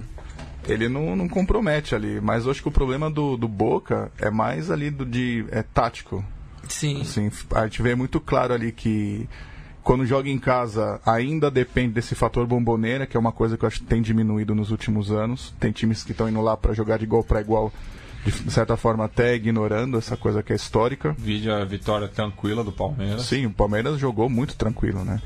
ele 0.67 0.89
não, 0.89 1.15
não 1.15 1.29
compromete 1.29 1.95
ali. 1.95 2.21
Mas 2.21 2.45
eu 2.45 2.51
acho 2.51 2.63
que 2.63 2.69
o 2.69 2.73
problema 2.73 3.11
do, 3.11 3.37
do 3.37 3.49
Boca 3.49 4.11
é 4.19 4.31
mais 4.31 4.71
ali 4.71 4.91
do, 4.91 5.05
de 5.05 5.45
é 5.51 5.63
tático. 5.63 6.25
Sim. 6.69 7.03
Assim, 7.03 7.31
a 7.55 7.65
gente 7.65 7.83
vê 7.83 7.95
muito 7.95 8.21
claro 8.21 8.55
ali 8.55 8.73
que 8.73 9.29
quando 9.83 10.07
joga 10.07 10.31
em 10.31 10.39
casa 10.39 11.01
ainda 11.05 11.51
depende 11.51 11.93
desse 11.93 12.15
fator 12.15 12.47
bomboneira, 12.47 13.07
que 13.07 13.17
é 13.17 13.21
uma 13.21 13.33
coisa 13.33 13.57
que 13.59 13.65
eu 13.65 13.67
acho 13.67 13.81
que 13.81 13.87
tem 13.87 14.01
diminuído 14.01 14.55
nos 14.55 14.71
últimos 14.71 15.11
anos. 15.11 15.55
Tem 15.61 15.71
times 15.71 16.03
que 16.03 16.13
estão 16.13 16.29
indo 16.29 16.41
lá 16.41 16.57
para 16.57 16.73
jogar 16.73 16.99
de 16.99 17.05
igual 17.05 17.23
para 17.23 17.41
igual, 17.41 17.73
de 18.25 18.51
certa 18.51 18.77
forma 18.77 19.05
até 19.05 19.35
ignorando 19.35 19.99
essa 19.99 20.17
coisa 20.17 20.43
que 20.43 20.53
é 20.53 20.57
histórica. 20.57 21.15
Vide 21.19 21.51
a 21.51 21.65
vitória 21.65 22.09
tranquila 22.09 22.65
do 22.65 22.73
Palmeiras. 22.73 23.23
Sim, 23.27 23.47
o 23.47 23.51
Palmeiras 23.51 23.99
jogou 24.01 24.29
muito 24.31 24.57
tranquilo, 24.57 25.05
né? 25.05 25.21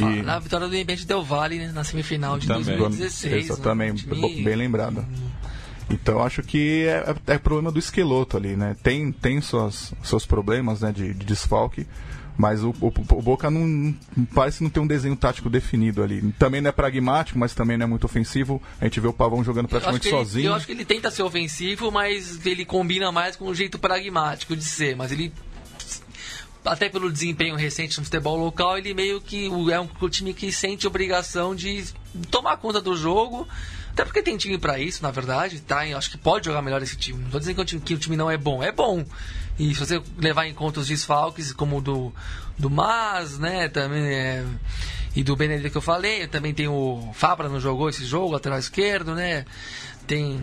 E- 0.00 0.22
Na 0.22 0.38
vitória 0.38 0.66
do 0.66 0.74
Independente 0.74 1.06
Del 1.06 1.22
Vale 1.22 1.58
né, 1.58 1.70
na 1.72 1.84
semifinal 1.84 2.38
de 2.38 2.46
Também. 2.48 2.76
2016. 2.76 3.44
Isso 3.44 3.56
né, 3.58 3.62
também, 3.62 3.94
time- 3.94 4.42
bem 4.42 4.56
lembrado. 4.56 5.04
Então 5.90 6.22
acho 6.22 6.42
que 6.42 6.86
é, 6.86 7.14
é 7.34 7.38
problema 7.38 7.70
do 7.70 7.78
esqueloto 7.78 8.36
ali, 8.36 8.56
né? 8.56 8.74
Tem, 8.82 9.12
tem 9.12 9.40
suas, 9.40 9.92
seus 10.02 10.24
problemas 10.24 10.80
né, 10.80 10.90
de, 10.90 11.12
de 11.12 11.24
desfalque, 11.26 11.86
mas 12.36 12.62
o, 12.62 12.70
o, 12.80 12.86
o 12.88 13.22
Boca 13.22 13.50
não, 13.50 13.94
parece 14.34 14.62
não 14.62 14.70
ter 14.70 14.80
um 14.80 14.86
desenho 14.86 15.14
tático 15.16 15.50
definido 15.50 16.02
ali. 16.02 16.32
Também 16.38 16.60
não 16.60 16.68
é 16.70 16.72
pragmático, 16.72 17.38
mas 17.38 17.54
também 17.54 17.76
não 17.76 17.84
é 17.84 17.86
muito 17.86 18.04
ofensivo. 18.04 18.60
A 18.80 18.84
gente 18.84 19.00
vê 19.00 19.08
o 19.08 19.12
Pavão 19.12 19.44
jogando 19.44 19.66
Eu 19.66 19.70
praticamente 19.70 20.08
ele, 20.08 20.16
sozinho. 20.16 20.46
eu 20.46 20.54
acho 20.54 20.66
que 20.66 20.72
ele 20.72 20.84
tenta 20.84 21.10
ser 21.10 21.22
ofensivo, 21.22 21.90
mas 21.90 22.44
ele 22.46 22.64
combina 22.64 23.12
mais 23.12 23.36
com 23.36 23.46
o 23.46 23.54
jeito 23.54 23.78
pragmático 23.78 24.56
de 24.56 24.64
ser. 24.64 24.96
Mas 24.96 25.12
ele, 25.12 25.32
até 26.64 26.88
pelo 26.88 27.12
desempenho 27.12 27.54
recente 27.56 27.98
no 27.98 28.04
futebol 28.04 28.36
local, 28.36 28.78
ele 28.78 28.94
meio 28.94 29.20
que 29.20 29.46
é 29.70 29.80
um 29.80 29.88
time 30.08 30.32
que 30.32 30.50
sente 30.50 30.86
obrigação 30.86 31.54
de 31.54 31.84
tomar 32.30 32.56
conta 32.56 32.80
do 32.80 32.96
jogo. 32.96 33.46
Até 33.92 34.06
porque 34.06 34.22
tem 34.22 34.38
time 34.38 34.56
pra 34.56 34.78
isso, 34.78 35.02
na 35.02 35.10
verdade, 35.10 35.60
tá? 35.60 35.86
Eu 35.86 35.98
acho 35.98 36.10
que 36.10 36.16
pode 36.16 36.46
jogar 36.46 36.62
melhor 36.62 36.82
esse 36.82 36.96
time. 36.96 37.22
Não 37.22 37.30
tô 37.30 37.38
dizendo 37.38 37.56
que 37.56 37.60
o 37.60 37.64
time, 37.64 37.80
que 37.82 37.94
o 37.94 37.98
time 37.98 38.16
não 38.16 38.30
é 38.30 38.38
bom, 38.38 38.62
é 38.62 38.72
bom. 38.72 39.04
E 39.58 39.74
se 39.74 39.80
você 39.80 40.02
levar 40.18 40.46
em 40.46 40.54
conta 40.54 40.80
os 40.80 40.88
desfalques, 40.88 41.52
como 41.52 41.78
o 41.78 41.80
do, 41.80 42.12
do 42.58 42.70
Mas, 42.70 43.38
né, 43.38 43.68
também 43.68 44.02
é, 44.02 44.44
e 45.14 45.22
do 45.22 45.36
Benedito 45.36 45.70
que 45.70 45.76
eu 45.76 45.82
falei, 45.82 46.26
também 46.26 46.54
tem 46.54 46.68
o 46.68 47.10
Fabra 47.12 47.48
não 47.48 47.60
jogou 47.60 47.88
esse 47.88 48.04
jogo, 48.04 48.32
lateral 48.32 48.58
esquerdo, 48.58 49.14
né? 49.14 49.44
Tem 50.06 50.42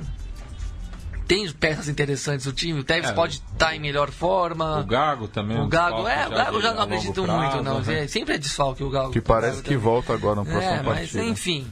tem 1.27 1.48
peças 1.53 1.88
interessantes 1.88 2.48
no 2.48 2.52
time, 2.52 2.80
o 2.80 2.84
Tevez 2.84 3.11
É, 3.11 3.14
pode 3.14 3.36
estar 3.36 3.76
em 3.76 3.80
melhor 3.80 4.10
forma. 4.10 4.80
O 4.80 4.84
Gago 4.84 5.27
também. 5.27 5.57
O 5.60 5.65
um 5.65 5.69
Gago, 5.69 6.07
é, 6.07 6.27
o 6.27 6.31
Gago 6.31 6.60
já 6.60 6.73
não 6.73 6.81
acredito 6.81 7.23
prazo, 7.23 7.40
muito, 7.40 7.64
não. 7.64 7.81
né? 7.81 8.03
É, 8.06 8.07
sempre 8.07 8.34
é 8.34 8.38
desfalque 8.40 8.84
o 8.84 8.90
Gago. 8.90 9.11
Que 9.11 9.19
o 9.19 9.22
parece 9.22 9.57
Gago 9.57 9.64
que 9.64 9.69
também. 9.69 9.84
volta 9.84 10.14
agora 10.14 10.38
na 10.38 10.44
próxima 10.44 10.73
É, 10.73 10.81
mas 10.81 10.86
partida. 10.86 11.23
enfim, 11.23 11.68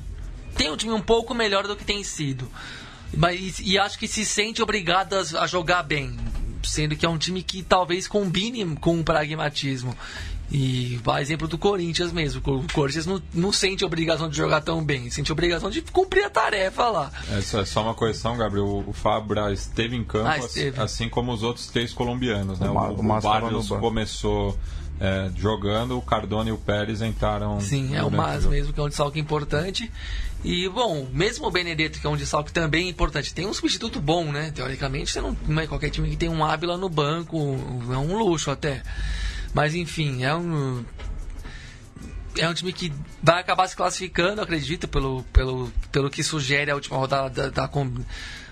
tem 0.55 0.69
um 0.71 0.77
time 0.77 0.93
um 0.93 1.01
pouco 1.01 1.33
melhor 1.33 1.65
do 1.65 1.75
que 1.75 1.83
tem 1.83 2.03
sido. 2.03 2.47
Mas, 3.15 3.59
e 3.59 3.79
acho 3.79 3.97
que 3.97 4.07
se 4.07 4.23
sente 4.25 4.61
obrigado 4.61 5.13
a, 5.15 5.41
a 5.41 5.47
jogar 5.47 5.81
bem. 5.81 6.15
Sendo 6.67 6.95
que 6.95 7.05
é 7.05 7.09
um 7.09 7.17
time 7.17 7.41
que 7.41 7.63
talvez 7.63 8.07
combine 8.07 8.65
com 8.75 8.99
o 8.99 9.03
pragmatismo. 9.03 9.95
E 10.49 10.97
a 11.05 11.21
exemplo 11.21 11.45
do 11.47 11.57
Corinthians 11.57 12.11
mesmo. 12.13 12.41
O 12.45 12.71
Corinthians 12.71 13.05
não, 13.05 13.21
não 13.33 13.51
sente 13.51 13.83
obrigação 13.83 14.29
de 14.29 14.37
jogar 14.37 14.61
tão 14.61 14.83
bem, 14.83 15.09
sente 15.09 15.29
obrigação 15.31 15.69
de 15.69 15.81
cumprir 15.81 16.23
a 16.23 16.29
tarefa 16.29 16.87
lá. 16.89 17.11
Essa 17.31 17.59
é 17.59 17.65
só 17.65 17.81
uma 17.83 17.93
correção, 17.93 18.37
Gabriel. 18.37 18.83
O 18.87 18.93
Fabra 18.93 19.51
esteve 19.51 19.95
em 19.97 20.05
campo, 20.05 20.27
Ah, 20.27 20.35
assim- 20.35 20.45
esteve. 20.45 20.81
assim 20.81 21.09
como 21.09 21.33
os 21.33 21.43
outros 21.43 21.67
três 21.67 21.91
colombianos. 21.91 22.59
Né? 22.59 22.69
O 22.69 22.73
O, 22.73 22.77
o, 22.95 23.17
o 23.17 23.21
Barrios 23.21 23.67
começou 23.67 24.57
é, 24.99 25.29
jogando, 25.35 25.97
o 25.97 26.01
Cardone 26.01 26.49
e 26.49 26.53
o 26.53 26.57
Pérez 26.57 27.01
entraram. 27.01 27.59
Sim, 27.59 27.95
é 27.95 28.03
o 28.03 28.09
Mas 28.09 28.45
mesmo, 28.45 28.73
que 28.73 28.79
é 28.79 28.83
um 28.83 28.87
desfalque 28.87 29.19
importante. 29.19 29.91
E, 30.43 30.69
bom, 30.69 31.07
mesmo 31.11 31.47
o 31.47 31.51
Benedetto, 31.51 31.99
que 31.99 32.07
é 32.07 32.09
um 32.09 32.15
desfalque 32.15 32.53
também 32.53 32.87
importante, 32.87 33.33
tem 33.33 33.45
um 33.45 33.53
substituto 33.53 33.99
bom, 33.99 34.31
né? 34.31 34.51
Teoricamente, 34.51 35.11
você 35.11 35.19
não, 35.19 35.35
não 35.47 35.61
é 35.61 35.67
qualquer 35.67 35.89
time 35.89 36.09
que 36.09 36.15
tem 36.15 36.29
um 36.29 36.43
Ábila 36.45 36.77
no 36.77 36.89
banco, 36.89 37.37
é 37.91 37.97
um 37.97 38.17
luxo 38.17 38.51
até. 38.51 38.83
Mas, 39.53 39.73
enfim, 39.73 40.23
é 40.23 40.35
um. 40.35 40.85
É 42.37 42.47
um 42.47 42.53
time 42.53 42.71
que 42.71 42.93
vai 43.21 43.41
acabar 43.41 43.67
se 43.67 43.75
classificando, 43.75 44.41
acredito, 44.41 44.87
pelo, 44.87 45.23
pelo, 45.33 45.71
pelo 45.91 46.09
que 46.09 46.21
sugere 46.21 46.69
a 46.69 46.75
última 46.75 46.95
rodada 46.97 47.29
da, 47.29 47.63
da 47.63 47.67
com- 47.67 47.91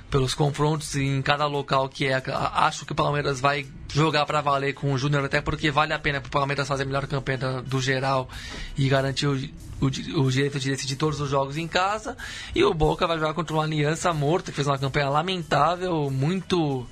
pelos 0.10 0.34
confrontos 0.34 0.96
em 0.96 1.22
cada 1.22 1.46
local 1.46 1.90
que 1.90 2.08
é. 2.08 2.22
Acho 2.54 2.86
que 2.86 2.92
o 2.92 2.96
Palmeiras 2.96 3.40
vai 3.40 3.66
jogar 3.94 4.26
para 4.26 4.42
valer 4.42 4.74
com 4.74 4.92
o 4.92 4.98
Júnior, 4.98 5.26
até 5.26 5.42
porque 5.42 5.72
vale 5.72 5.94
a 5.94 6.00
pena 6.00 6.20
para 6.20 6.28
o 6.28 6.32
Palmeiras 6.32 6.68
fazer 6.68 6.84
a 6.84 6.86
melhor 6.86 7.08
campanha 7.08 7.62
do 7.62 7.82
geral 7.82 8.30
e 8.78 8.88
garantir 8.90 9.28
o, 9.28 9.36
o, 9.82 10.22
o 10.22 10.32
direito 10.32 10.60
de 10.60 10.70
decidir 10.70 10.96
todos 10.96 11.20
os 11.20 11.30
jogos 11.30 11.58
em 11.58 11.68
casa. 11.68 12.18
E 12.54 12.64
o 12.64 12.74
Boca 12.74 13.08
vai 13.08 13.18
jogar 13.18 13.34
contra 13.34 13.54
uma 13.54 13.64
aliança 13.64 14.14
morta, 14.14 14.52
que 14.52 14.56
fez 14.56 14.68
uma 14.68 14.78
campanha 14.78 15.10
lamentável, 15.10 16.10
muito 16.10 16.86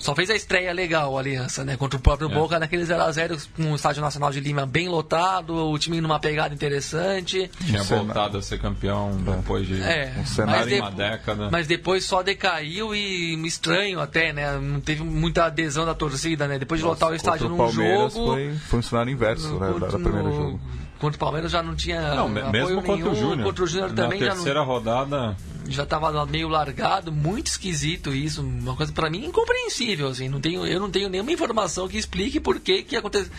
só 0.00 0.14
fez 0.16 0.28
a 0.30 0.34
estreia 0.34 0.72
legal, 0.72 1.16
a 1.16 1.20
Aliança, 1.20 1.64
né? 1.64 1.76
Contra 1.76 1.96
o 1.98 2.02
próprio 2.02 2.28
É. 2.28 2.34
Boca, 2.34 2.58
naquele 2.58 2.82
0x0 2.84 3.46
com 3.56 3.70
o 3.70 3.76
Estádio 3.76 4.02
Nacional 4.02 4.32
de 4.32 4.40
Lima 4.40 4.66
bem 4.66 4.88
lotado, 4.88 5.54
o 5.54 5.78
time 5.78 6.00
numa 6.00 6.18
pegada 6.18 6.52
interessante. 6.52 7.48
Tinha 7.64 7.82
voltado 7.84 8.38
a 8.38 8.42
ser 8.42 8.58
campeão 8.58 9.12
depois 9.22 9.66
de 9.66 9.80
É, 9.80 10.12
Um 10.18 10.26
cenário 10.26 10.74
em 10.74 10.80
uma 10.80 10.90
década. 10.90 11.48
mas 11.52 11.66
depois 11.66 12.04
só 12.04 12.22
decaiu 12.22 12.94
e 12.94 13.34
estranho 13.46 14.00
até, 14.00 14.32
né? 14.32 14.58
Não 14.58 14.80
teve 14.80 15.02
muita 15.04 15.44
adesão 15.44 15.84
da 15.86 15.94
torcida, 15.94 16.48
né? 16.48 16.58
Depois 16.58 16.80
de 16.80 16.86
lotar 16.86 17.10
o 17.10 17.14
estádio 17.14 17.48
num 17.48 17.56
Palmeiras 17.58 18.14
jogo. 18.14 18.32
foi, 18.32 18.54
foi 18.66 18.78
um 18.78 18.82
cenário 18.82 19.12
inverso, 19.12 19.52
né? 19.60 19.72
Da, 19.78 19.86
da 19.86 19.98
no- 19.98 20.04
primeiro 20.04 20.32
jogo. 20.34 20.60
Contra 21.00 21.16
o 21.16 21.18
Palmeiras 21.18 21.50
já 21.50 21.62
não 21.62 21.74
tinha 21.74 22.14
Não, 22.14 22.28
mesmo 22.28 22.76
contra 22.82 22.96
nenhum, 22.96 23.10
o 23.10 23.14
Júnior. 23.14 23.46
Contra 23.46 23.64
o 23.64 23.66
Júnior 23.66 23.88
Na 23.88 24.02
também 24.02 24.20
já 24.20 24.26
não, 24.26 24.34
terceira 24.34 24.60
rodada, 24.60 25.36
já 25.66 25.86
tava 25.86 26.26
meio 26.26 26.46
largado, 26.46 27.10
muito 27.10 27.46
esquisito 27.46 28.14
isso, 28.14 28.42
uma 28.42 28.76
coisa 28.76 28.92
pra 28.92 29.08
mim 29.08 29.24
incompreensível, 29.24 30.08
assim, 30.08 30.28
não 30.28 30.40
tenho, 30.40 30.66
eu 30.66 30.78
não 30.78 30.90
tenho 30.90 31.08
nenhuma 31.08 31.32
informação 31.32 31.88
que 31.88 31.96
explique 31.96 32.38
por 32.38 32.60
que 32.60 32.82
que 32.82 32.96
aconteceu 32.96 33.32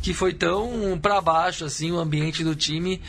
que 0.00 0.14
foi 0.14 0.32
tão 0.32 0.98
pra 1.00 1.20
baixo 1.20 1.64
assim 1.64 1.90
o 1.90 1.98
ambiente 1.98 2.44
do 2.44 2.54
time. 2.54 3.02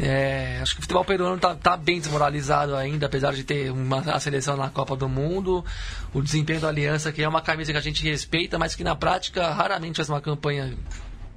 É, 0.00 0.58
acho 0.60 0.74
que 0.74 0.80
o 0.80 0.82
futebol 0.82 1.04
peruano 1.04 1.38
tá, 1.38 1.54
tá 1.54 1.76
bem 1.76 2.00
desmoralizado 2.00 2.74
ainda, 2.74 3.06
apesar 3.06 3.32
de 3.32 3.44
ter 3.44 3.70
uma 3.70 3.98
a 3.98 4.18
seleção 4.18 4.56
na 4.56 4.68
Copa 4.68 4.96
do 4.96 5.08
Mundo, 5.08 5.64
o 6.12 6.20
desempenho 6.20 6.60
da 6.60 6.68
Aliança 6.68 7.12
que 7.12 7.22
é 7.22 7.28
uma 7.28 7.40
camisa 7.40 7.70
que 7.72 7.78
a 7.78 7.82
gente 7.82 8.02
respeita, 8.02 8.58
mas 8.58 8.74
que 8.74 8.82
na 8.82 8.96
prática 8.96 9.52
raramente 9.52 9.96
faz 9.96 10.08
uma 10.08 10.20
campanha 10.20 10.76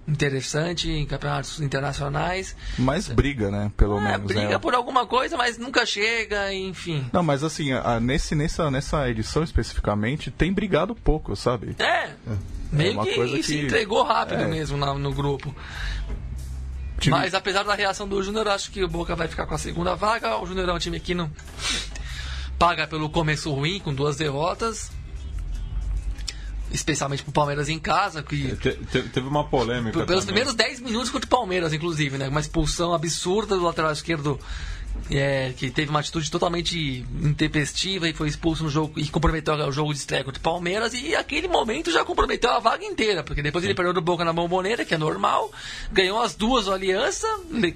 interessante 0.08 0.90
em 0.90 1.06
campeonatos 1.06 1.60
internacionais. 1.62 2.56
Mas 2.78 3.08
briga, 3.08 3.50
né? 3.50 3.72
Pelo 3.76 3.98
É, 4.00 4.02
menos. 4.12 4.28
briga 4.28 4.50
né? 4.50 4.58
por 4.60 4.76
alguma 4.76 5.06
coisa, 5.08 5.36
mas 5.36 5.58
nunca 5.58 5.86
chega, 5.86 6.54
enfim. 6.54 7.08
Não, 7.12 7.24
mas 7.24 7.44
assim, 7.44 7.72
a- 7.74 8.00
nesse, 8.00 8.36
nessa, 8.36 8.70
nessa 8.70 9.10
edição 9.10 9.44
especificamente, 9.44 10.30
tem 10.30 10.54
brigado 10.54 10.94
pouco, 10.96 11.36
sabe? 11.36 11.76
É. 11.80 12.10
Meio 12.72 12.94
uma 12.94 13.04
que, 13.06 13.16
coisa 13.16 13.42
se 13.42 13.56
que- 13.58 13.66
entregou 13.66 14.04
rápido 14.04 14.44
é. 14.44 14.48
mesmo 14.48 14.78
na- 14.78 14.94
no 14.94 15.12
grupo. 15.14 15.56
Time- 17.00 17.18
Mas 17.18 17.34
apesar 17.34 17.64
da 17.64 17.74
reação 17.76 18.08
do 18.08 18.22
Júnior, 18.24 18.48
acho 18.48 18.72
que 18.72 18.84
o 18.84 18.88
Boca 18.88 19.16
vai 19.16 19.28
ficar 19.28 19.46
com 19.46 19.54
a 19.56 19.58
segunda 19.58 19.96
vaga. 19.96 20.38
O 20.38 20.46
Júnior 20.46 20.70
é 20.70 20.74
um 20.74 20.80
time 20.80 21.00
que 21.00 21.14
não 21.14 21.30
paga 22.58 22.88
pelo 22.88 23.10
começo 23.10 23.52
ruim, 23.52 23.80
com 23.80 23.94
duas 23.94 24.16
derrotas. 24.16 24.92
Especialmente 26.72 27.24
pro 27.24 27.32
Palmeiras 27.32 27.70
em 27.70 27.80
casa, 27.80 28.22
que 28.24 28.56
te- 28.58 28.74
te- 28.74 29.04
teve 29.04 29.28
uma 29.28 29.44
polêmica. 29.48 29.92
pelos 30.06 30.26
também. 30.26 30.44
primeiros 30.44 30.54
10 30.56 30.80
minutos 30.82 31.10
contra 31.10 31.26
o 31.28 31.30
Palmeiras, 31.30 31.72
inclusive, 31.74 32.18
né? 32.18 32.28
Uma 32.28 32.40
expulsão 32.42 32.94
absurda 32.94 33.56
do 33.56 33.64
lateral 33.64 33.92
esquerdo, 33.92 34.40
é, 35.12 35.54
que 35.56 35.70
teve 35.70 35.90
uma 35.92 36.00
atitude 36.00 36.30
totalmente 36.32 37.06
intempestiva 37.22 38.10
e 38.10 38.14
foi 38.14 38.28
expulso 38.28 38.64
no 38.64 38.70
jogo 38.70 38.94
e 39.00 39.08
comprometeu 39.08 39.54
o 39.54 39.72
jogo 39.72 39.94
de 39.94 40.00
estreia 40.00 40.24
contra 40.24 40.40
o 40.40 40.44
Palmeiras. 40.44 40.94
E 40.94 41.16
aquele 41.16 41.48
momento 41.48 41.92
já 41.92 42.04
comprometeu 42.04 42.50
a 42.52 42.60
vaga 42.60 42.84
inteira, 42.84 43.24
porque 43.24 43.42
depois 43.44 43.64
ele 43.64 43.76
perdeu 43.76 43.94
do 43.94 44.02
Boca 44.02 44.26
na 44.26 44.34
bomboneira, 44.34 44.84
que 44.84 44.96
é 44.96 44.98
normal, 44.98 45.52
ganhou 45.92 46.22
as 46.22 46.34
duas 46.36 46.68
Aliança, 46.68 47.28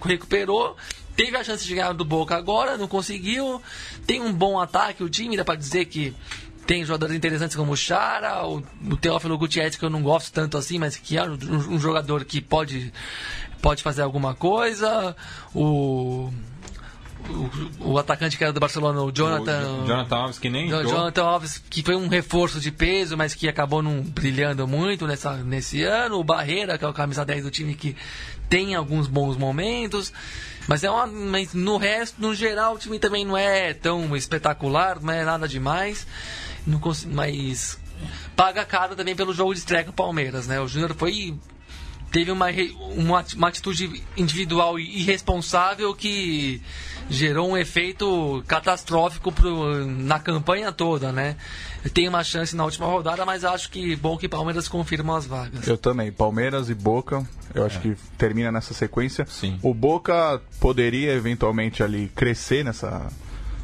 recuperou. 0.04 0.76
Teve 1.16 1.36
a 1.36 1.44
chance 1.44 1.66
de 1.66 1.76
ganhar 1.76 1.92
do 1.94 2.06
Boca 2.06 2.36
agora, 2.36 2.78
não 2.78 2.88
conseguiu. 2.88 3.62
Tem 4.08 4.22
um 4.22 4.32
bom 4.34 4.58
ataque 4.60 5.04
o 5.04 5.10
time, 5.10 5.36
dá 5.36 5.44
pra 5.44 5.56
dizer 5.56 5.86
que 5.86 6.16
tem 6.70 6.86
jogadores 6.86 7.16
interessantes 7.16 7.58
como 7.58 7.72
o 7.72 7.76
Chara, 7.76 8.46
o, 8.46 8.62
o 8.92 8.96
Teófilo 8.96 9.36
Gutierrez, 9.40 9.76
que 9.76 9.84
eu 9.84 9.90
não 9.90 10.04
gosto 10.04 10.32
tanto 10.32 10.56
assim, 10.56 10.78
mas 10.78 10.96
que 10.96 11.18
é 11.18 11.24
um, 11.24 11.34
um 11.68 11.80
jogador 11.80 12.24
que 12.24 12.40
pode, 12.40 12.94
pode 13.60 13.82
fazer 13.82 14.04
alguma 14.04 14.36
coisa. 14.36 15.16
O, 15.52 16.32
o, 17.28 17.90
o 17.92 17.98
atacante 17.98 18.38
que 18.38 18.44
era 18.44 18.54
do 18.54 18.60
Barcelona, 18.60 19.02
o 19.02 19.12
Jonathan. 19.12 19.82
O 19.82 19.88
Jonathan 19.88 20.16
Alves, 20.16 20.38
que 20.38 20.48
nem 20.48 20.68
entrou. 20.68 20.84
Jonathan 20.84 21.24
Alves, 21.24 21.58
que 21.58 21.82
foi 21.82 21.96
um 21.96 22.08
reforço 22.08 22.60
de 22.60 22.72
peso, 22.72 23.18
mas 23.18 23.34
que 23.34 23.50
acabou 23.50 23.82
não 23.82 24.04
brilhando 24.04 24.68
muito 24.68 25.08
nessa, 25.08 25.38
nesse 25.38 25.82
ano. 25.82 26.20
O 26.20 26.24
Barreira, 26.24 26.78
que 26.78 26.86
é 26.86 26.88
o 26.88 26.94
camisa 26.94 27.26
10 27.26 27.46
do 27.46 27.50
time, 27.50 27.74
que 27.74 27.96
tem 28.48 28.76
alguns 28.76 29.08
bons 29.08 29.38
momentos. 29.38 30.14
Mas 30.68 30.84
é 30.84 30.92
uma. 30.92 31.08
Mas 31.08 31.52
no 31.56 31.78
resto, 31.78 32.22
no 32.22 32.36
geral, 32.36 32.76
o 32.76 32.78
time 32.78 33.00
também 33.00 33.26
não 33.26 33.36
é 33.36 33.74
tão 33.74 34.16
espetacular, 34.16 35.02
não 35.02 35.12
é 35.12 35.26
nada 35.26 35.48
demais. 35.48 36.06
Não 36.66 36.80
cons- 36.80 37.06
mas 37.06 37.78
paga 38.36 38.64
caro 38.66 38.96
também 38.96 39.16
pelo 39.16 39.34
jogo 39.34 39.54
de 39.54 39.60
estreia 39.60 39.84
com 39.84 39.92
o 39.92 39.94
Palmeiras, 39.94 40.48
né? 40.48 40.60
O 40.60 40.68
Júnior 40.68 40.94
foi 40.96 41.36
teve 42.12 42.32
uma, 42.32 42.48
uma, 42.96 43.24
uma 43.36 43.48
atitude 43.50 44.04
individual 44.18 44.80
e 44.80 45.02
irresponsável 45.02 45.94
que 45.94 46.60
gerou 47.08 47.52
um 47.52 47.58
efeito 47.58 48.44
catastrófico 48.48 49.32
pro, 49.32 49.86
na 49.86 50.20
campanha 50.20 50.72
toda, 50.72 51.12
né? 51.12 51.36
Tem 51.94 52.08
uma 52.08 52.24
chance 52.24 52.56
na 52.56 52.66
última 52.66 52.88
rodada, 52.88 53.26
mas 53.26 53.44
acho 53.46 53.70
que 53.70 53.96
bom 53.96 54.18
que 54.18 54.28
Palmeiras 54.28 54.68
confirma 54.68 55.18
as 55.18 55.26
vagas. 55.28 55.68
Eu 55.68 55.78
também. 55.78 56.12
Palmeiras 56.12 56.70
e 56.70 56.74
Boca, 56.74 57.28
eu 57.54 57.64
acho 57.66 57.80
que 57.80 57.96
termina 58.18 58.52
nessa 58.52 58.74
sequência. 58.74 59.26
Sim. 59.30 59.60
O 59.62 59.74
Boca 59.74 60.42
poderia 60.60 61.14
eventualmente 61.14 61.84
ali 61.84 62.12
crescer 62.16 62.64
nessa, 62.66 63.12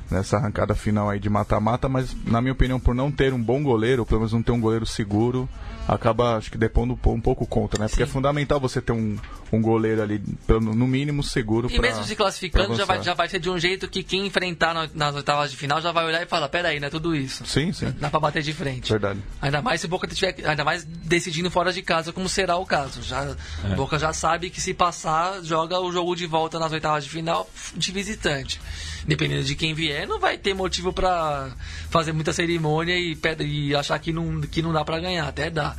nessa 0.10 0.38
arrancada 0.38 0.76
final 0.76 1.10
aí 1.10 1.20
de 1.20 1.30
mata-mata, 1.30 1.90
mas 1.90 2.16
na 2.26 2.42
minha 2.42 2.54
opinião, 2.54 2.80
por 2.80 2.94
não 2.96 3.12
ter 3.12 3.34
um 3.34 3.42
bom 3.42 3.62
goleiro, 3.64 4.06
pelo 4.06 4.20
menos 4.22 4.34
não 4.34 4.44
ter 4.44 4.52
um 4.52 4.60
goleiro 4.62 4.86
seguro, 4.86 5.50
acaba, 5.88 6.38
acho 6.38 6.52
que 6.52 6.58
depondo 6.58 6.94
um 6.94 6.98
po- 6.98 7.20
pouco 7.22 7.46
contra, 7.46 7.80
né? 7.80 7.88
Porque 7.88 8.04
é 8.04 8.08
fundamental 8.08 8.60
você 8.60 8.82
ter 8.82 8.92
um, 8.92 9.18
um 9.52 9.62
goleiro 9.62 10.02
ali, 10.02 10.20
pelo- 10.48 10.74
no 10.76 10.88
mínimo, 10.88 11.22
seguro 11.24 11.70
E 11.72 11.78
pra- 11.80 11.90
mesmo 11.90 12.04
se 12.04 12.16
classificando, 12.16 12.76
já 12.76 12.86
vai, 12.86 13.02
já 13.04 13.14
vai 13.14 13.30
ser 13.30 13.40
de 13.40 13.50
um 13.50 13.58
jeito 13.60 13.88
que 13.88 14.04
quem 14.04 14.26
enfrentar 14.26 14.74
na- 14.74 14.90
nas 14.94 15.16
oitavas 15.16 15.52
de 15.52 15.58
final 15.58 15.82
já 15.82 15.92
vai 15.92 16.06
olhar 16.06 16.22
e 16.22 16.26
falar: 16.26 16.50
peraí, 16.50 16.80
não 16.80 16.88
é 16.88 16.92
tudo 16.92 17.16
isso. 17.16 17.46
Sim, 17.46 17.72
sim. 17.74 17.94
Dá 18.00 18.10
pra 18.10 18.20
bater 18.20 18.42
de 18.44 18.54
frente. 18.54 18.92
Verdade. 18.92 19.20
Ainda 19.42 19.62
mais 19.62 19.82
se 19.82 19.86
o 19.86 19.90
Boca 19.90 20.08
tiver, 20.08 20.36
ainda 20.48 20.64
mais 20.64 20.84
decidindo 20.84 21.50
fora 21.52 21.72
de 21.74 21.82
casa, 21.82 22.12
como 22.14 22.28
será 22.30 22.58
o 22.58 22.66
caso. 22.66 23.02
Já, 23.04 23.36
O 23.72 23.76
Boca 23.76 24.00
já 24.00 24.12
sabe 24.14 24.50
que 24.50 24.60
se 24.62 24.74
passar, 24.74 25.44
joga 25.44 25.80
o 25.80 25.92
jogo 25.92 26.16
de 26.16 26.26
volta 26.26 26.58
nas 26.60 26.72
oitavas 26.72 27.04
de 27.04 27.10
final 27.10 27.48
de 27.76 27.92
visitante. 27.92 28.60
Dependendo 29.08 29.44
de 29.44 29.56
quem 29.56 29.74
vier, 29.74 30.08
não 30.08 30.20
vai 30.20 30.38
ter 30.38 30.54
motivo 30.54 30.92
pra 30.92 31.52
fazer 31.90 32.12
muita 32.12 32.34
cerimônia 32.34 32.98
e, 32.98 33.18
e 33.42 33.76
achar 33.76 34.00
que 34.00 34.12
não, 34.12 34.42
que 34.42 34.62
não 34.62 34.74
dá 34.74 34.84
pra 34.84 35.00
ganhar. 35.00 35.28
Até 35.28 35.50
dá. 35.50 35.76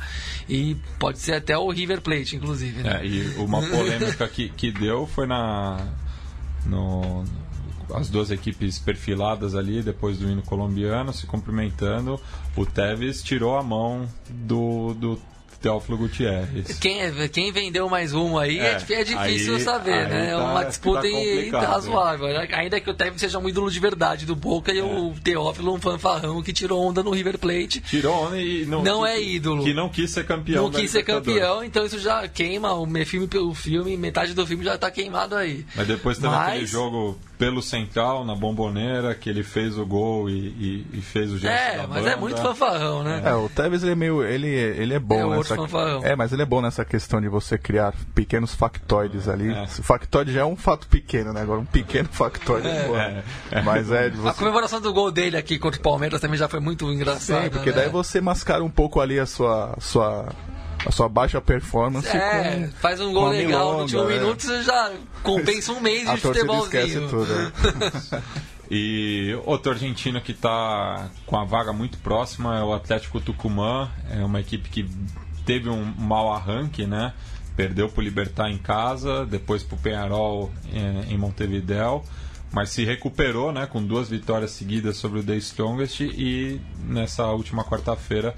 E 0.47 0.77
pode 0.97 1.19
ser 1.19 1.33
até 1.33 1.57
o 1.57 1.69
River 1.69 2.01
Plate, 2.01 2.35
inclusive. 2.35 2.83
Né? 2.83 3.01
É, 3.01 3.05
e 3.05 3.27
uma 3.37 3.61
polêmica 3.67 4.27
que, 4.27 4.49
que 4.49 4.71
deu 4.71 5.05
foi 5.07 5.27
na. 5.27 5.85
No, 6.65 7.25
as 7.93 8.09
duas 8.09 8.31
equipes 8.31 8.79
perfiladas 8.79 9.55
ali, 9.55 9.81
depois 9.81 10.17
do 10.17 10.29
hino 10.29 10.41
colombiano, 10.41 11.13
se 11.13 11.25
cumprimentando. 11.25 12.19
O 12.55 12.65
Tevez 12.65 13.21
tirou 13.23 13.57
a 13.57 13.63
mão 13.63 14.07
do, 14.29 14.93
do 14.93 15.21
Teófilo 15.61 15.97
Gutierrez. 15.97 16.77
Quem, 16.79 17.01
é- 17.01 17.27
quem 17.27 17.51
vendeu 17.51 17.89
mais 17.89 18.13
um 18.13 18.37
aí 18.37 18.59
é, 18.59 18.63
É, 18.89 18.93
é 18.93 19.03
difícil 19.03 19.55
aí- 19.55 19.61
saber, 19.61 20.07
né? 20.07 20.27
É 20.27 20.31
tá- 20.31 20.37
uma 20.51 20.63
disputa 20.65 21.01
tá 21.51 21.59
razoável. 21.61 22.27
né? 22.27 22.47
Ainda 22.53 22.79
que 22.79 22.89
o 22.89 22.93
Tevez 22.93 23.19
seja 23.19 23.39
um 23.39 23.49
ídolo 23.49 23.69
de 23.71 23.79
verdade 23.79 24.25
do 24.25 24.35
Boca 24.35 24.71
e 24.71 24.81
o 24.81 25.13
Teófilo 25.23 25.73
um 25.73 25.79
fanfarrão 25.79 26.41
que 26.43 26.53
tirou 26.53 26.81
onda 26.85 27.01
no 27.01 27.11
River 27.11 27.37
Plate. 27.37 27.81
Tirou 27.81 28.35
e 28.35 28.65
não, 28.65 28.83
Não 28.83 29.01
que- 29.03 29.07
é 29.09 29.21
ídolo. 29.21 29.63
Que 29.63 29.73
não 29.73 29.89
quis 29.89 30.11
ser 30.11 30.25
campeão. 30.25 30.63
Não 30.63 30.71
quis 30.71 30.91
ser 30.91 31.03
campeão, 31.03 31.63
então 31.63 31.85
isso 31.85 31.99
já 31.99 32.27
queima 32.27 32.73
o 32.73 32.85
me- 32.85 33.05
filme 33.05 33.27
pelo 33.27 33.53
filme, 33.53 33.97
metade 33.97 34.33
do 34.33 34.45
filme 34.45 34.63
já 34.63 34.77
tá 34.77 34.91
queimado 34.91 35.35
aí. 35.35 35.65
Mas 35.75 35.87
depois 35.87 36.17
teve 36.17 36.29
Mas- 36.29 36.49
aquele 36.49 36.65
jogo 36.67 37.17
pelo 37.37 37.61
Central, 37.61 38.25
na 38.25 38.35
Bomboneira, 38.35 39.13
que 39.13 39.29
ele 39.29 39.43
fez 39.43 39.77
o 39.77 39.85
gol 39.85 40.29
e, 40.29 40.33
e- 40.33 40.87
e 40.93 41.01
fez 41.01 41.31
o 41.31 41.37
gesto 41.37 41.53
É, 41.53 41.77
da 41.77 41.87
mas 41.87 41.99
banda. 41.99 42.09
é 42.11 42.15
muito 42.15 42.41
fanfarrão, 42.41 43.03
né? 43.03 43.21
É, 43.23 43.33
o 43.35 43.47
Tevez 43.47 43.83
ele 43.83 43.91
é 43.91 43.95
meio. 43.95 44.23
Ele, 44.23 44.47
ele 44.47 44.93
é 44.93 44.99
bom 44.99 45.33
É 45.33 45.37
nessa. 45.37 45.55
fanfarrão. 45.55 46.03
É, 46.03 46.15
mas 46.15 46.33
ele 46.33 46.41
é 46.41 46.45
bom 46.45 46.61
nessa 46.61 46.83
questão 46.83 47.21
de 47.21 47.27
você 47.29 47.57
criar 47.57 47.93
pequenos 48.15 48.55
factoides 48.55 49.27
ali. 49.27 49.51
É. 49.53 49.67
Factoide 49.67 50.33
já 50.33 50.41
é 50.41 50.45
um 50.45 50.55
fato 50.55 50.87
pequeno, 50.87 51.31
né? 51.31 51.41
Agora 51.41 51.59
um 51.59 51.65
pequeno 51.65 52.09
factoide. 52.11 52.67
É, 52.67 52.87
bom. 52.87 52.97
é, 52.97 53.23
é. 53.51 53.61
Mas 53.61 53.91
é 53.91 54.09
de 54.09 54.17
A 54.17 54.21
você. 54.21 54.39
comemoração 54.39 54.81
do 54.81 54.91
gol 54.91 55.11
dele 55.11 55.37
aqui 55.37 55.59
contra 55.59 55.79
o 55.79 55.83
Palmeiras 55.83 56.19
também 56.19 56.37
já 56.37 56.47
foi 56.47 56.59
muito 56.59 56.91
engraçada. 56.91 57.43
Sim, 57.43 57.49
porque 57.49 57.69
né? 57.69 57.75
daí 57.77 57.89
você 57.89 58.19
mascara 58.19 58.63
um 58.63 58.69
pouco 58.69 58.99
ali 58.99 59.19
a 59.19 59.25
sua. 59.25 59.75
sua 59.79 60.25
a 60.87 60.91
sua 60.91 61.09
baixa 61.09 61.41
performance 61.41 62.07
É, 62.07 62.67
com, 62.67 62.71
faz 62.79 63.01
um 63.01 63.11
gol 63.11 63.27
legal 63.29 63.73
no 63.73 63.79
último 63.81 64.09
é. 64.09 64.17
minuto, 64.17 64.41
você 64.41 64.63
já 64.63 64.91
compensa 65.21 65.73
um 65.73 65.81
mês 65.81 66.07
A 66.07 66.15
de 66.15 66.21
futebolzinho. 66.21 66.85
esquece 66.85 67.07
tudo. 67.09 67.33
né? 67.33 67.51
E 68.69 69.33
outro 69.45 69.71
argentino 69.71 70.19
que 70.19 70.33
está 70.33 71.09
com 71.25 71.37
a 71.37 71.45
vaga 71.45 71.71
muito 71.71 71.97
próxima 71.99 72.59
é 72.59 72.61
o 72.61 72.73
Atlético 72.73 73.21
Tucumã. 73.21 73.89
É 74.11 74.23
uma 74.25 74.41
equipe 74.41 74.69
que 74.69 74.85
teve 75.45 75.69
um 75.69 75.85
mau 75.97 76.33
arranque, 76.33 76.85
né? 76.85 77.13
Perdeu 77.55 77.87
para 77.87 78.01
o 78.01 78.03
Libertar 78.03 78.49
em 78.51 78.57
casa, 78.57 79.25
depois 79.25 79.63
para 79.63 79.75
o 79.75 79.79
Penharol 79.79 80.51
eh, 80.73 81.05
em 81.07 81.17
Montevideo, 81.17 82.03
mas 82.51 82.69
se 82.71 82.83
recuperou, 82.83 83.53
né? 83.53 83.65
Com 83.67 83.81
duas 83.81 84.09
vitórias 84.09 84.51
seguidas 84.51 84.97
sobre 84.97 85.21
o 85.21 85.23
The 85.23 85.37
Strongest 85.37 86.01
e 86.01 86.59
nessa 86.83 87.25
última 87.27 87.63
quarta-feira 87.63 88.35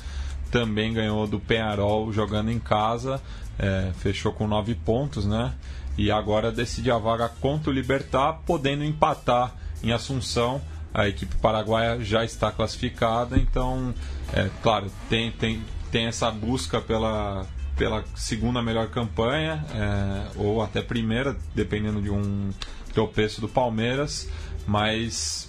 também 0.51 0.93
ganhou 0.93 1.27
do 1.27 1.39
Penharol 1.39 2.11
jogando 2.11 2.51
em 2.51 2.59
casa, 2.59 3.21
eh, 3.57 3.91
fechou 3.97 4.31
com 4.31 4.47
nove 4.47 4.75
pontos, 4.75 5.25
né? 5.25 5.53
E 5.97 6.11
agora 6.11 6.51
decide 6.51 6.89
a 6.91 6.97
vaga 6.97 7.27
contra 7.27 7.69
o 7.69 7.73
Libertar, 7.73 8.41
podendo 8.45 8.83
empatar 8.83 9.53
em 9.83 9.91
Assunção 9.91 10.61
a 10.93 11.07
equipe 11.07 11.35
paraguaia 11.37 12.03
já 12.03 12.23
está 12.23 12.51
classificada, 12.51 13.37
então, 13.37 13.93
é, 14.33 14.49
claro, 14.61 14.91
tem, 15.07 15.31
tem, 15.31 15.63
tem 15.91 16.07
essa 16.07 16.31
busca 16.31 16.81
pela, 16.81 17.45
pela 17.77 18.03
segunda 18.15 18.61
melhor 18.61 18.87
campanha, 18.89 19.63
é, 19.73 20.31
ou 20.35 20.61
até 20.61 20.81
primeira, 20.81 21.37
dependendo 21.53 22.01
de 22.01 22.09
um 22.09 22.49
tropeço 22.93 23.39
do 23.39 23.47
Palmeiras, 23.47 24.27
mas 24.65 25.48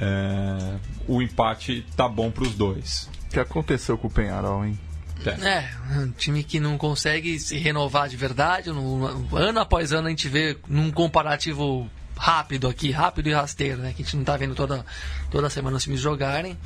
é, 0.00 0.76
o 1.06 1.20
empate 1.20 1.84
tá 1.94 2.08
bom 2.08 2.30
para 2.30 2.44
os 2.44 2.54
dois. 2.54 3.10
O 3.26 3.32
que 3.32 3.38
aconteceu 3.38 3.98
com 3.98 4.08
o 4.08 4.10
Penharol, 4.10 4.64
hein? 4.64 4.78
É, 5.26 5.68
um 5.98 6.10
time 6.12 6.42
que 6.42 6.58
não 6.58 6.78
consegue 6.78 7.38
se 7.38 7.58
renovar 7.58 8.08
de 8.08 8.16
verdade. 8.16 8.70
No, 8.70 9.36
ano 9.36 9.60
após 9.60 9.92
ano 9.92 10.06
a 10.06 10.10
gente 10.10 10.28
vê 10.28 10.56
num 10.66 10.90
comparativo 10.90 11.88
rápido 12.16 12.66
aqui, 12.66 12.90
rápido 12.90 13.28
e 13.28 13.32
rasteiro, 13.34 13.82
né? 13.82 13.92
Que 13.94 14.00
a 14.00 14.04
gente 14.04 14.16
não 14.16 14.24
tá 14.24 14.38
vendo 14.38 14.54
toda, 14.54 14.84
toda 15.30 15.50
semana 15.50 15.76
os 15.76 15.84
times 15.84 16.00
jogarem 16.00 16.56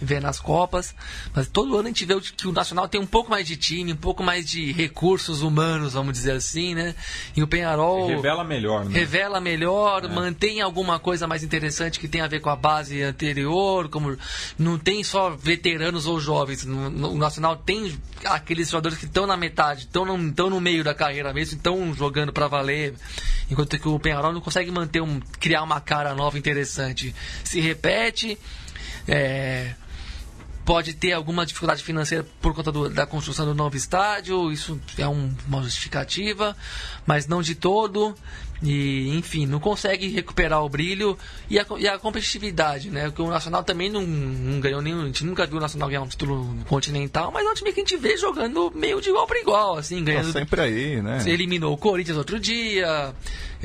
vê 0.00 0.18
nas 0.20 0.40
Copas. 0.40 0.94
Mas 1.34 1.48
todo 1.48 1.74
ano 1.76 1.84
a 1.84 1.88
gente 1.88 2.04
vê 2.04 2.18
que 2.20 2.48
o 2.48 2.52
Nacional 2.52 2.88
tem 2.88 3.00
um 3.00 3.06
pouco 3.06 3.30
mais 3.30 3.46
de 3.46 3.56
time, 3.56 3.92
um 3.92 3.96
pouco 3.96 4.22
mais 4.22 4.48
de 4.48 4.72
recursos 4.72 5.42
humanos, 5.42 5.92
vamos 5.92 6.12
dizer 6.12 6.32
assim, 6.32 6.74
né? 6.74 6.94
E 7.36 7.42
o 7.42 7.46
Penharol. 7.46 8.06
Revela 8.06 8.44
melhor, 8.44 8.84
né? 8.84 8.98
Revela 8.98 9.40
melhor, 9.40 10.04
é. 10.04 10.08
mantém 10.08 10.60
alguma 10.60 10.98
coisa 10.98 11.26
mais 11.26 11.42
interessante 11.42 12.00
que 12.00 12.08
tem 12.08 12.20
a 12.20 12.26
ver 12.26 12.40
com 12.40 12.50
a 12.50 12.56
base 12.56 13.02
anterior, 13.02 13.88
como 13.88 14.16
não 14.58 14.78
tem 14.78 15.04
só 15.04 15.30
veteranos 15.30 16.06
ou 16.06 16.18
jovens. 16.18 16.64
O 16.64 17.18
Nacional 17.18 17.56
tem 17.56 17.98
aqueles 18.24 18.70
jogadores 18.70 18.98
que 18.98 19.04
estão 19.04 19.26
na 19.26 19.36
metade, 19.36 19.82
estão 19.82 20.04
no, 20.04 20.16
no 20.16 20.60
meio 20.60 20.82
da 20.82 20.94
carreira 20.94 21.32
mesmo, 21.32 21.56
estão 21.56 21.92
jogando 21.94 22.32
para 22.32 22.48
valer. 22.48 22.94
Enquanto 23.50 23.78
que 23.78 23.88
o 23.88 23.98
Penharol 23.98 24.32
não 24.32 24.40
consegue 24.40 24.70
manter 24.70 25.00
um, 25.00 25.20
criar 25.38 25.62
uma 25.62 25.80
cara 25.80 26.14
nova 26.14 26.38
interessante. 26.38 27.14
Se 27.44 27.60
repete. 27.60 28.38
É, 29.08 29.74
pode 30.64 30.94
ter 30.94 31.12
alguma 31.12 31.46
dificuldade 31.46 31.82
financeira 31.82 32.26
por 32.40 32.54
conta 32.54 32.70
do, 32.70 32.88
da 32.88 33.06
construção 33.06 33.46
do 33.46 33.54
novo 33.54 33.76
estádio, 33.76 34.52
isso 34.52 34.80
é 34.98 35.08
um, 35.08 35.34
uma 35.46 35.62
justificativa, 35.62 36.56
mas 37.06 37.26
não 37.26 37.42
de 37.42 37.54
todo. 37.54 38.14
E, 38.62 39.16
enfim, 39.16 39.46
não 39.46 39.58
consegue 39.58 40.08
recuperar 40.08 40.62
o 40.62 40.68
brilho 40.68 41.16
e 41.48 41.58
a, 41.58 41.64
e 41.78 41.88
a 41.88 41.98
competitividade, 41.98 42.90
né? 42.90 43.04
Porque 43.04 43.22
o 43.22 43.30
Nacional 43.30 43.64
também 43.64 43.88
não, 43.88 44.02
não, 44.02 44.60
ganhou 44.60 44.82
nenhum. 44.82 45.02
A 45.02 45.06
gente 45.06 45.24
nunca 45.24 45.46
viu 45.46 45.56
o 45.56 45.60
Nacional 45.60 45.88
ganhar 45.88 46.02
um 46.02 46.06
título 46.06 46.54
continental, 46.68 47.30
mas 47.32 47.46
é 47.46 47.50
um 47.50 47.54
time 47.54 47.72
que 47.72 47.80
a 47.80 47.84
gente 47.84 47.96
vê 47.96 48.18
jogando 48.18 48.70
meio 48.74 49.00
de 49.00 49.08
igual 49.08 49.26
para 49.26 49.40
igual, 49.40 49.78
assim, 49.78 50.04
ganhando. 50.04 50.30
Tá 50.32 50.40
sempre 50.40 50.60
aí, 50.60 51.00
né? 51.00 51.22
Eliminou 51.26 51.72
o 51.72 51.78
Corinthians 51.78 52.18
outro 52.18 52.38
dia, 52.38 53.14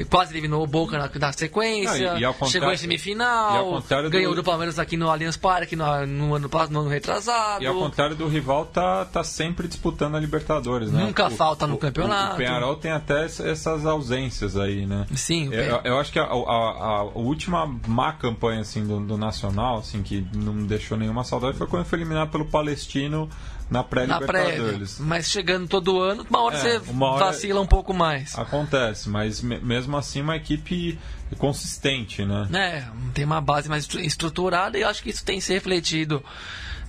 quase 0.04 0.34
eliminou 0.34 0.64
o 0.64 0.68
Boca 0.68 0.98
na, 0.98 1.10
na 1.20 1.32
sequência, 1.34 2.14
ah, 2.14 2.20
e, 2.20 2.24
e 2.24 2.50
chegou 2.50 2.72
em 2.72 2.78
semifinal, 2.78 3.82
ganhou 4.10 4.34
do... 4.34 4.42
do 4.42 4.44
Palmeiras 4.44 4.78
aqui 4.78 4.98
no 4.98 5.10
Allianz 5.10 5.38
Parque 5.38 5.76
no, 5.76 5.86
no 6.06 6.36
ano 6.36 6.50
no 6.70 6.80
ano 6.80 6.90
retrasado. 6.90 7.64
E 7.64 7.68
ao 7.68 7.76
contrário 7.76 8.16
do 8.16 8.28
rival, 8.28 8.66
tá, 8.66 9.06
tá 9.06 9.24
sempre 9.24 9.68
disputando 9.68 10.16
a 10.16 10.20
Libertadores, 10.20 10.92
né? 10.92 11.04
Nunca 11.04 11.28
o, 11.28 11.32
falta 11.32 11.68
no 11.68 11.76
o, 11.76 11.78
campeonato. 11.78 12.32
O, 12.32 12.36
o 12.36 12.38
Penharol 12.38 12.76
tem 12.76 12.92
até 12.92 13.26
essas 13.26 13.86
ausências 13.86 14.58
aí 14.58 14.86
né? 14.86 15.06
Sim. 15.16 15.50
Eu, 15.52 15.82
eu, 15.84 16.00
acho 16.00 16.12
que 16.12 16.20
a, 16.20 16.24
a, 16.24 16.28
a, 16.28 17.04
última 17.16 17.66
má 17.88 18.14
campanha 18.14 18.62
assim 18.62 18.86
do, 18.86 19.00
do, 19.00 19.18
Nacional, 19.18 19.78
assim 19.78 20.04
que 20.04 20.26
não 20.34 20.66
deixou 20.66 20.98
nenhuma 20.98 21.24
saudade, 21.24 21.58
foi 21.58 21.68
quando 21.68 21.86
foi 21.86 22.00
eliminado 22.00 22.30
pelo 22.30 22.46
Palestino 22.46 23.30
na 23.70 23.84
pré-Libertadores. 23.84 24.96
Pré, 24.96 25.06
mas 25.06 25.30
chegando 25.30 25.68
todo 25.68 26.00
ano, 26.00 26.26
uma 26.30 26.42
hora 26.42 26.58
é, 26.58 26.80
você 26.80 26.92
uma 26.92 27.12
hora 27.12 27.26
vacila 27.26 27.62
um 27.62 27.68
pouco 27.68 27.94
mais. 27.94 28.38
Acontece, 28.38 29.10
mas 29.10 29.42
me, 29.42 29.60
mesmo 29.60 29.98
assim 29.98 30.22
uma 30.22 30.36
equipe 30.36 31.00
consistente, 31.38 32.24
né? 32.24 32.48
É, 32.54 32.86
tem 33.14 33.26
uma 33.26 33.42
base 33.42 33.68
mais 33.68 33.88
estruturada 33.96 34.78
e 34.78 34.82
eu 34.82 34.88
acho 34.88 35.02
que 35.02 35.10
isso 35.10 35.26
tem 35.26 35.42
se 35.42 35.54
refletido 35.54 36.24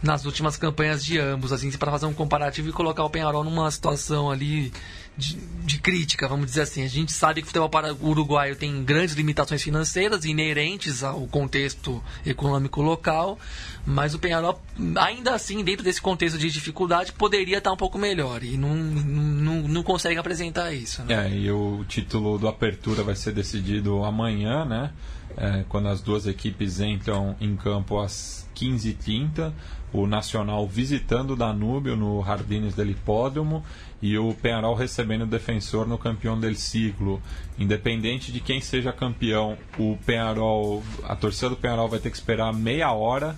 nas 0.02 0.24
últimas 0.24 0.56
campanhas 0.56 1.04
de 1.04 1.18
ambos, 1.18 1.52
assim, 1.52 1.70
para 1.72 1.90
fazer 1.90 2.06
um 2.06 2.12
comparativo 2.12 2.68
e 2.68 2.72
colocar 2.72 3.04
o 3.04 3.10
Penharol 3.10 3.42
numa 3.42 3.70
situação 3.70 4.30
ali 4.30 4.72
de, 5.16 5.36
de, 5.64 5.78
crítica, 5.78 6.28
vamos 6.28 6.46
dizer 6.46 6.62
assim. 6.62 6.84
A 6.84 6.88
gente 6.88 7.12
sabe 7.12 7.40
que 7.40 7.44
o 7.44 7.48
futebol 7.48 7.68
para 7.68 7.94
o 7.94 8.08
uruguaio 8.08 8.54
tem 8.56 8.84
grandes 8.84 9.14
limitações 9.14 9.62
financeiras 9.62 10.24
inerentes 10.24 11.02
ao 11.02 11.26
contexto 11.26 12.02
econômico 12.24 12.82
local, 12.82 13.38
mas 13.84 14.14
o 14.14 14.18
Penharol, 14.18 14.60
ainda 14.96 15.34
assim, 15.34 15.62
dentro 15.64 15.84
desse 15.84 16.00
contexto 16.00 16.38
de 16.38 16.50
dificuldade, 16.50 17.12
poderia 17.12 17.58
estar 17.58 17.72
um 17.72 17.76
pouco 17.76 17.98
melhor 17.98 18.42
e 18.42 18.56
não, 18.56 18.74
não, 18.74 19.68
não 19.68 19.82
consegue 19.82 20.18
apresentar 20.18 20.72
isso. 20.72 21.02
Né? 21.04 21.26
É, 21.26 21.34
e 21.34 21.50
o 21.50 21.84
título 21.88 22.38
do 22.38 22.48
Apertura 22.48 23.02
vai 23.02 23.14
ser 23.14 23.32
decidido 23.32 24.04
amanhã, 24.04 24.64
né? 24.64 24.92
É, 25.36 25.64
quando 25.68 25.88
as 25.88 26.00
duas 26.00 26.26
equipes 26.26 26.80
entram 26.80 27.36
em 27.40 27.54
campo 27.56 28.00
às 28.00 28.48
15h30 28.56 29.52
o 29.92 30.06
Nacional 30.06 30.66
visitando 30.66 31.32
o 31.32 31.36
Danúbio 31.36 31.96
no 31.96 32.22
Jardines 32.22 32.74
del 32.74 32.90
Hipódromo 32.90 33.64
e 34.02 34.18
o 34.18 34.34
Penarol 34.34 34.74
recebendo 34.74 35.22
o 35.22 35.26
defensor 35.26 35.86
no 35.86 35.96
campeão 35.96 36.38
del 36.38 36.54
siglo. 36.54 37.20
Independente 37.58 38.30
de 38.30 38.40
quem 38.40 38.60
seja 38.60 38.92
campeão, 38.92 39.56
o 39.78 39.96
Penarol, 40.04 40.82
a 41.04 41.16
torcida 41.16 41.50
do 41.50 41.56
Penarol 41.56 41.88
vai 41.88 41.98
ter 41.98 42.10
que 42.10 42.16
esperar 42.16 42.52
meia 42.52 42.92
hora 42.92 43.36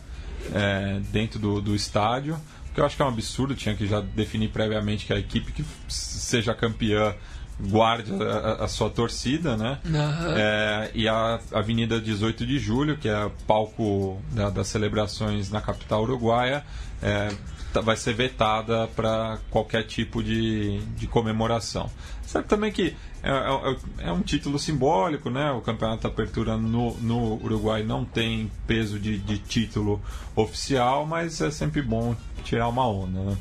é, 0.53 1.01
dentro 1.13 1.39
do, 1.39 1.61
do 1.61 1.75
estádio, 1.75 2.37
que 2.75 2.81
eu 2.81 2.87
acho 2.87 2.97
que 2.97 3.03
é 3.03 3.05
um 3.05 3.09
absurdo, 3.09 3.55
tinha 3.55 3.75
que 3.75 3.87
já 3.87 4.01
definir 4.01 4.49
previamente 4.51 5.07
que 5.07 5.13
a 5.13 5.19
equipe 5.19 5.53
que 5.53 5.65
seja 5.89 6.55
campeã 6.55 7.15
guarde 7.61 8.13
a, 8.23 8.65
a, 8.65 8.69
sua 8.69 8.89
torcida, 8.89 9.57
né? 9.57 9.79
Uhum. 9.85 10.35
É, 10.37 10.91
e 10.95 11.09
a 11.09 11.41
Avenida 11.53 12.01
18 12.01 12.47
de 12.47 12.59
Julho, 12.59 12.97
que 12.97 13.09
é 13.09 13.31
palco 13.47 14.21
da, 14.33 14.51
das 14.51 14.69
celebrações 14.69 15.51
na 15.51 15.61
capital 15.61 16.03
uruguaia, 16.03 16.65
é, 17.03 17.29
tá, 17.73 17.81
vai 17.81 17.97
ser 17.97 18.15
vetada 18.15 18.87
para 18.95 19.39
qualquer 19.51 19.85
tipo 19.85 20.23
de, 20.23 20.81
de 20.97 21.07
comemoração. 21.07 21.91
Sabe 22.23 22.47
também 22.47 22.71
que 22.71 22.95
é, 23.23 23.31
é, 23.31 24.09
é, 24.09 24.13
um 24.13 24.21
título 24.21 24.59
simbólico, 24.59 25.29
né? 25.31 25.51
O 25.51 25.61
Campeonato 25.61 26.07
Apertura 26.07 26.57
no, 26.57 26.95
no 26.99 27.35
Uruguai 27.43 27.83
não 27.83 28.05
tem 28.05 28.51
peso 28.67 28.99
de, 28.99 29.19
de 29.19 29.39
título 29.39 30.01
oficial, 30.37 31.05
mas 31.07 31.41
é 31.41 31.51
sempre 31.51 31.83
bom 31.83 32.15
tirar 32.45 32.69
uma 32.69 32.87
onda, 32.87 33.21
né? 33.21 33.37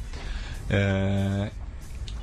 É, 0.70 1.52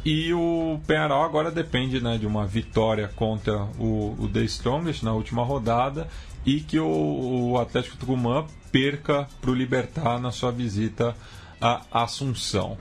e 0.04 0.34
o 0.34 0.78
Penharol 0.86 1.22
agora 1.22 1.50
depende 1.50 2.00
né, 2.00 2.18
de 2.18 2.26
uma 2.26 2.46
vitória 2.46 3.08
contra 3.08 3.64
o, 3.78 4.14
o 4.18 4.28
The 4.28 4.42
Strongest 4.44 5.02
na 5.02 5.12
última 5.12 5.42
rodada 5.42 6.08
e 6.44 6.60
que 6.60 6.78
o, 6.78 7.52
o 7.52 7.58
Atlético 7.58 7.96
Tucumã 7.96 8.44
perca 8.70 9.26
para 9.40 9.50
o 9.50 9.54
Libertar 9.54 10.20
na 10.20 10.30
sua 10.30 10.52
visita 10.52 11.16
à 11.60 11.82
Assunção. 11.90 12.76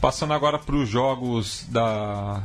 Passando 0.00 0.34
agora 0.34 0.58
para 0.58 0.76
os 0.76 0.86
jogos 0.86 1.66
da, 1.70 2.42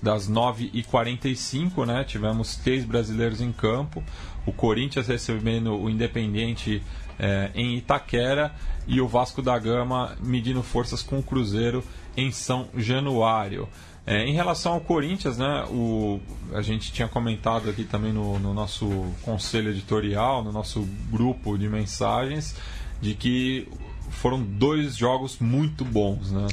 das 0.00 0.30
9h45, 0.30 1.84
né? 1.84 2.04
Tivemos 2.04 2.56
três 2.56 2.84
brasileiros 2.84 3.40
em 3.40 3.50
campo. 3.50 4.04
O 4.46 4.52
Corinthians 4.52 5.08
recebendo 5.08 5.74
o 5.74 5.90
Independiente 5.90 6.80
é, 7.18 7.50
em 7.54 7.76
Itaquera 7.76 8.54
e 8.86 9.00
o 9.00 9.08
Vasco 9.08 9.42
da 9.42 9.58
Gama 9.58 10.16
medindo 10.22 10.62
forças 10.62 11.02
com 11.02 11.18
o 11.18 11.22
Cruzeiro 11.22 11.82
em 12.18 12.32
São 12.32 12.68
Januário. 12.76 13.68
É, 14.04 14.24
em 14.24 14.32
relação 14.32 14.72
ao 14.72 14.80
Corinthians, 14.80 15.36
né, 15.38 15.64
o, 15.68 16.18
a 16.52 16.62
gente 16.62 16.90
tinha 16.92 17.06
comentado 17.06 17.68
aqui 17.68 17.84
também 17.84 18.12
no, 18.12 18.38
no, 18.38 18.54
nosso 18.54 18.88
conselho 19.22 19.70
editorial, 19.70 20.42
no 20.42 20.50
nosso 20.50 20.80
grupo 21.10 21.56
de 21.58 21.68
mensagens, 21.68 22.56
de 23.00 23.14
que 23.14 23.68
foram 24.10 24.42
dois 24.42 24.96
jogos 24.96 25.38
muito 25.38 25.84
bons, 25.84 26.32
né? 26.32 26.46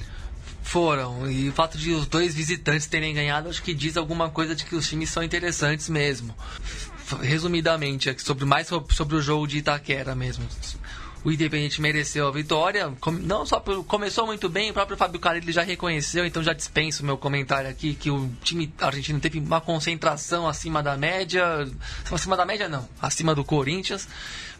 Foram, 0.61 1.31
e 1.31 1.47
o 1.47 1.53
fato 1.53 1.77
de 1.77 1.91
os 1.91 2.05
dois 2.05 2.35
visitantes 2.35 2.87
terem 2.87 3.13
ganhado, 3.13 3.47
acho 3.47 3.63
que 3.63 3.73
diz 3.73 3.95
alguma 3.95 4.29
coisa 4.29 4.53
de 4.53 4.65
que 4.65 4.75
os 4.75 4.87
times 4.87 5.09
são 5.09 5.23
interessantes 5.23 5.87
mesmo 5.87 6.35
resumidamente, 7.21 8.15
sobre 8.23 8.45
mais 8.45 8.67
sobre 8.67 9.15
o 9.15 9.21
jogo 9.21 9.47
de 9.47 9.59
Itaquera 9.59 10.15
mesmo. 10.15 10.45
O 11.25 11.31
Independente 11.31 11.81
mereceu 11.81 12.27
a 12.27 12.31
vitória, 12.31 12.93
não 13.23 13.47
só 13.47 13.59
por, 13.59 13.83
começou 13.85 14.27
muito 14.27 14.47
bem, 14.47 14.69
o 14.69 14.73
próprio 14.75 14.95
Fábio 14.95 15.19
Carilli 15.19 15.51
já 15.51 15.63
reconheceu, 15.63 16.23
então 16.23 16.43
já 16.43 16.53
dispenso 16.53 17.01
o 17.01 17.05
meu 17.05 17.17
comentário 17.17 17.67
aqui 17.67 17.95
que 17.95 18.11
o 18.11 18.29
time 18.43 18.71
argentino 18.79 19.19
teve 19.19 19.39
uma 19.39 19.59
concentração 19.59 20.47
acima 20.47 20.83
da 20.83 20.95
média, 20.95 21.67
acima 22.11 22.37
da 22.37 22.45
média 22.45 22.69
não, 22.69 22.87
acima 23.01 23.33
do 23.33 23.43
Corinthians. 23.43 24.07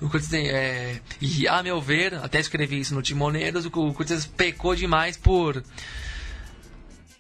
O 0.02 0.10
Corinthians 0.10 0.34
é, 0.34 1.00
e 1.22 1.48
a 1.48 1.62
meu 1.62 1.80
ver, 1.80 2.16
até 2.16 2.40
escrevi 2.40 2.80
isso 2.80 2.96
no 2.96 3.04
Timoneiros, 3.04 3.68
o 3.68 3.70
Corinthians 3.70 4.26
pecou 4.26 4.76
demais 4.76 5.16
por 5.16 5.64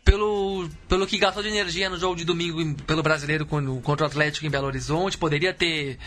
pelo, 0.05 0.69
pelo 0.87 1.07
que 1.07 1.17
gastou 1.17 1.41
de 1.41 1.49
energia 1.49 1.89
no 1.89 1.97
jogo 1.97 2.15
de 2.15 2.23
domingo 2.23 2.75
pelo 2.83 3.01
brasileiro 3.01 3.45
contra 3.45 4.05
o 4.05 4.07
Atlético 4.07 4.45
em 4.45 4.49
Belo 4.51 4.67
Horizonte. 4.67 5.17
Poderia 5.17 5.51
ter 5.51 5.97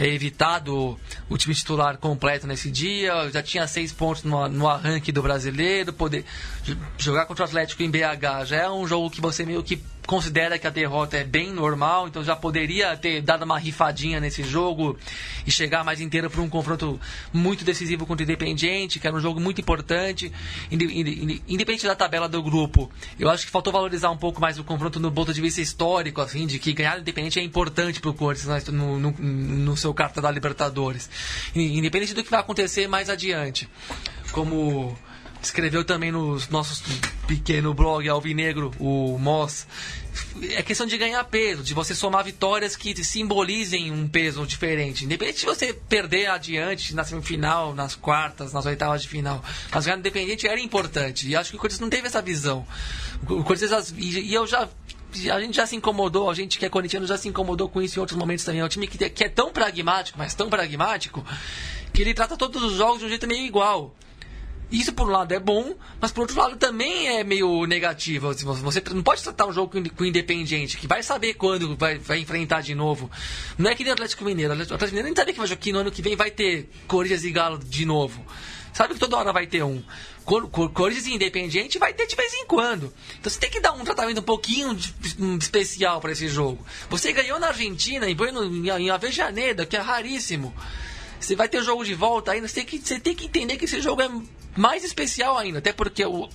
evitado 0.00 0.98
o 1.28 1.36
time 1.36 1.54
titular 1.54 1.98
completo 1.98 2.46
nesse 2.46 2.70
dia. 2.70 3.30
Já 3.30 3.42
tinha 3.42 3.66
seis 3.66 3.92
pontos 3.92 4.24
no, 4.24 4.48
no 4.48 4.66
arranque 4.66 5.12
do 5.12 5.22
brasileiro. 5.22 5.92
Poder 5.92 6.24
jogar 6.96 7.26
contra 7.26 7.44
o 7.44 7.46
Atlético 7.46 7.82
em 7.82 7.90
BH 7.90 8.46
já 8.46 8.56
é 8.56 8.70
um 8.70 8.86
jogo 8.86 9.10
que 9.10 9.20
você 9.20 9.44
meio 9.44 9.62
que 9.62 9.78
considera 10.06 10.58
que 10.58 10.66
a 10.66 10.70
derrota 10.70 11.16
é 11.16 11.24
bem 11.24 11.52
normal, 11.52 12.08
então 12.08 12.24
já 12.24 12.34
poderia 12.34 12.96
ter 12.96 13.20
dado 13.20 13.44
uma 13.44 13.58
rifadinha 13.58 14.20
nesse 14.20 14.42
jogo 14.42 14.98
e 15.46 15.50
chegar 15.50 15.84
mais 15.84 16.00
inteiro 16.00 16.28
para 16.28 16.40
um 16.40 16.48
confronto 16.48 17.00
muito 17.32 17.64
decisivo 17.64 18.06
contra 18.06 18.22
o 18.22 18.24
Independiente, 18.24 18.98
que 18.98 19.06
era 19.06 19.16
um 19.16 19.20
jogo 19.20 19.40
muito 19.40 19.60
importante, 19.60 20.32
independente 20.70 21.86
da 21.86 21.94
tabela 21.94 22.28
do 22.28 22.42
grupo. 22.42 22.90
Eu 23.18 23.30
acho 23.30 23.46
que 23.46 23.50
faltou 23.50 23.72
valorizar 23.72 24.10
um 24.10 24.16
pouco 24.16 24.40
mais 24.40 24.58
o 24.58 24.64
confronto 24.64 24.98
no 24.98 25.10
ponto 25.12 25.32
de 25.32 25.40
vista 25.40 25.60
histórico, 25.60 26.20
assim, 26.20 26.46
de 26.46 26.58
que 26.58 26.72
ganhar 26.72 26.98
o 26.98 27.00
Independente 27.00 27.38
é 27.38 27.42
importante 27.42 28.00
para 28.00 28.10
o 28.10 28.14
Corinthians 28.14 28.66
no, 28.68 28.98
no, 28.98 29.10
no 29.12 29.76
seu 29.76 29.94
carta 29.94 30.20
da 30.20 30.30
Libertadores, 30.30 31.08
independente 31.54 32.14
do 32.14 32.24
que 32.24 32.30
vai 32.30 32.40
acontecer 32.40 32.88
mais 32.88 33.08
adiante. 33.08 33.68
Como 34.32 34.96
escreveu 35.46 35.84
também 35.84 36.12
no 36.12 36.38
nosso 36.50 36.82
pequeno 37.26 37.74
blog 37.74 38.08
Alvinegro, 38.08 38.72
o 38.78 39.18
Moss. 39.18 39.66
É 40.50 40.62
questão 40.62 40.86
de 40.86 40.96
ganhar 40.98 41.22
peso, 41.24 41.62
de 41.62 41.74
você 41.74 41.94
somar 41.94 42.24
vitórias 42.24 42.76
que 42.76 43.02
simbolizem 43.02 43.90
um 43.90 44.06
peso 44.06 44.46
diferente. 44.46 45.04
Independente 45.04 45.40
de 45.40 45.46
você 45.46 45.72
perder 45.72 46.28
adiante 46.28 46.94
na 46.94 47.04
semifinal, 47.04 47.74
nas 47.74 47.94
quartas, 47.94 48.52
nas 48.52 48.66
oitavas 48.66 49.02
de 49.02 49.08
final. 49.08 49.42
Mas 49.72 49.84
ganhar 49.86 49.98
independente 49.98 50.46
era 50.46 50.60
importante. 50.60 51.28
E 51.28 51.34
acho 51.34 51.50
que 51.50 51.56
o 51.56 51.58
Corinthians 51.58 51.80
não 51.80 51.90
teve 51.90 52.06
essa 52.06 52.20
visão. 52.20 52.66
O 53.28 53.42
Corinthians, 53.42 53.94
e 53.96 54.32
eu 54.34 54.46
já 54.46 54.68
a 55.30 55.40
gente 55.40 55.56
já 55.56 55.66
se 55.66 55.76
incomodou, 55.76 56.30
a 56.30 56.34
gente 56.34 56.58
que 56.58 56.64
é 56.64 56.70
corintiano 56.70 57.06
já 57.06 57.18
se 57.18 57.28
incomodou 57.28 57.68
com 57.68 57.82
isso 57.82 57.98
em 57.98 58.00
outros 58.00 58.18
momentos 58.18 58.44
também. 58.44 58.60
É 58.60 58.64
um 58.64 58.68
time 58.68 58.86
que, 58.86 59.10
que 59.10 59.24
é 59.24 59.28
tão 59.28 59.52
pragmático, 59.52 60.18
mas 60.18 60.34
tão 60.34 60.48
pragmático, 60.48 61.24
que 61.92 62.00
ele 62.00 62.14
trata 62.14 62.36
todos 62.36 62.62
os 62.62 62.72
jogos 62.72 63.00
de 63.00 63.04
um 63.04 63.08
jeito 63.08 63.26
meio 63.26 63.44
igual. 63.44 63.94
Isso, 64.72 64.90
por 64.94 65.06
um 65.06 65.10
lado, 65.10 65.32
é 65.34 65.38
bom, 65.38 65.74
mas 66.00 66.10
por 66.10 66.22
outro 66.22 66.38
lado 66.38 66.56
também 66.56 67.06
é 67.18 67.22
meio 67.22 67.66
negativo. 67.66 68.30
Assim, 68.30 68.46
você 68.46 68.82
não 68.94 69.02
pode 69.02 69.22
tratar 69.22 69.46
um 69.46 69.52
jogo 69.52 69.78
com 69.94 70.02
o 70.02 70.06
Independiente, 70.06 70.78
que 70.78 70.86
vai 70.86 71.02
saber 71.02 71.34
quando 71.34 71.76
vai, 71.76 71.98
vai 71.98 72.20
enfrentar 72.20 72.62
de 72.62 72.74
novo. 72.74 73.10
Não 73.58 73.70
é 73.70 73.74
que 73.74 73.84
nem 73.84 73.90
o 73.90 73.92
Atlético 73.92 74.24
Mineiro. 74.24 74.50
O 74.50 74.54
Atlético 74.54 74.86
Mineiro 74.86 75.08
nem 75.08 75.14
sabe 75.14 75.34
que, 75.34 75.38
vai, 75.38 75.56
que 75.56 75.72
no 75.72 75.80
ano 75.80 75.90
que 75.90 76.00
vem 76.00 76.16
vai 76.16 76.30
ter 76.30 76.70
Corinthians 76.88 77.22
e 77.22 77.30
Galo 77.30 77.58
de 77.58 77.84
novo. 77.84 78.24
Sabe 78.72 78.94
que 78.94 79.00
toda 79.00 79.18
hora 79.18 79.30
vai 79.30 79.46
ter 79.46 79.62
um. 79.62 79.82
Corinthians 80.24 81.06
e 81.06 81.14
Independiente 81.14 81.78
vai 81.78 81.92
ter 81.92 82.06
de 82.06 82.16
vez 82.16 82.32
em 82.32 82.46
quando. 82.46 82.90
Então 83.20 83.30
você 83.30 83.38
tem 83.38 83.50
que 83.50 83.60
dar 83.60 83.72
um 83.72 83.84
tratamento 83.84 84.20
um 84.20 84.24
pouquinho 84.24 84.74
especial 85.38 86.00
para 86.00 86.12
esse 86.12 86.28
jogo. 86.28 86.64
Você 86.88 87.12
ganhou 87.12 87.38
na 87.38 87.48
Argentina, 87.48 88.08
em, 88.08 88.16
em 88.80 88.90
Avejaneda, 88.90 89.66
que 89.66 89.76
é 89.76 89.80
raríssimo. 89.80 90.54
Você 91.22 91.36
vai 91.36 91.48
ter 91.48 91.62
jogo 91.62 91.84
de 91.84 91.94
volta 91.94 92.32
ainda, 92.32 92.48
você 92.48 92.56
tem 92.56 92.64
que, 92.64 92.78
você 92.78 93.00
tem 93.00 93.14
que 93.14 93.26
entender 93.26 93.56
que 93.56 93.64
esse 93.64 93.80
jogo 93.80 94.02
é 94.02 94.10
mais 94.56 94.84
especial 94.84 95.38
ainda, 95.38 95.58
até 95.58 95.72
porque 95.72 96.04
o, 96.04 96.28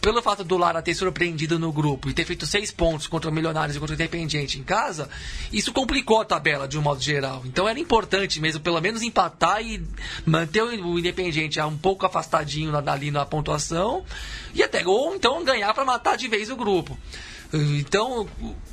pelo 0.00 0.22
fato 0.22 0.44
do 0.44 0.56
Lara 0.56 0.80
ter 0.82 0.94
surpreendido 0.94 1.58
no 1.58 1.72
grupo 1.72 2.08
e 2.08 2.14
ter 2.14 2.24
feito 2.24 2.46
seis 2.46 2.70
pontos 2.70 3.06
contra 3.06 3.30
o 3.30 3.32
Milionários 3.32 3.76
e 3.76 3.80
contra 3.80 3.94
o 3.94 3.96
Independiente 3.96 4.58
em 4.58 4.62
casa, 4.62 5.08
isso 5.52 5.72
complicou 5.72 6.20
a 6.20 6.24
tabela 6.24 6.68
de 6.68 6.78
um 6.78 6.82
modo 6.82 7.00
geral. 7.00 7.42
Então 7.44 7.68
era 7.68 7.78
importante 7.78 8.40
mesmo, 8.40 8.60
pelo 8.60 8.80
menos 8.80 9.02
empatar 9.02 9.60
e 9.62 9.82
manter 10.24 10.62
o 10.62 10.98
Independiente 10.98 11.60
um 11.60 11.76
pouco 11.76 12.06
afastadinho 12.06 12.72
ali 12.88 13.10
na 13.10 13.26
pontuação 13.26 14.04
e 14.54 14.62
até 14.62 14.86
ou 14.86 15.14
então 15.14 15.44
ganhar 15.44 15.74
para 15.74 15.84
matar 15.84 16.16
de 16.16 16.28
vez 16.28 16.50
o 16.50 16.56
grupo. 16.56 16.96
Então, 17.52 18.28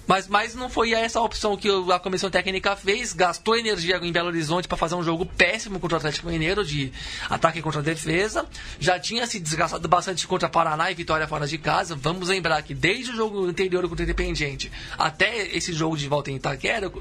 mas, 0.07 0.27
mas 0.27 0.55
não 0.55 0.69
foi 0.69 0.93
essa 0.93 1.19
a 1.19 1.21
opção 1.21 1.55
que 1.55 1.69
a 1.91 1.99
comissão 1.99 2.29
técnica 2.29 2.75
fez. 2.75 3.13
Gastou 3.13 3.55
energia 3.55 3.97
em 3.97 4.11
Belo 4.11 4.27
Horizonte 4.27 4.67
para 4.67 4.77
fazer 4.77 4.95
um 4.95 5.03
jogo 5.03 5.25
péssimo 5.25 5.79
contra 5.79 5.95
o 5.95 5.97
Atlético 5.97 6.27
Mineiro, 6.27 6.65
de 6.65 6.91
ataque 7.29 7.61
contra 7.61 7.79
a 7.79 7.83
defesa. 7.83 8.45
Já 8.79 8.99
tinha 8.99 9.25
se 9.27 9.39
desgastado 9.39 9.87
bastante 9.87 10.27
contra 10.27 10.49
Paraná 10.49 10.91
e 10.91 10.95
Vitória 10.95 11.27
fora 11.27 11.47
de 11.47 11.57
casa. 11.57 11.95
Vamos 11.95 12.29
lembrar 12.29 12.61
que 12.63 12.73
desde 12.73 13.11
o 13.11 13.15
jogo 13.15 13.45
anterior 13.45 13.87
contra 13.87 14.03
o 14.03 14.05
Independiente 14.05 14.71
até 14.97 15.47
esse 15.55 15.71
jogo 15.73 15.95
de 15.95 16.07
volta 16.07 16.31
em 16.31 16.35
Itaquera, 16.35 16.91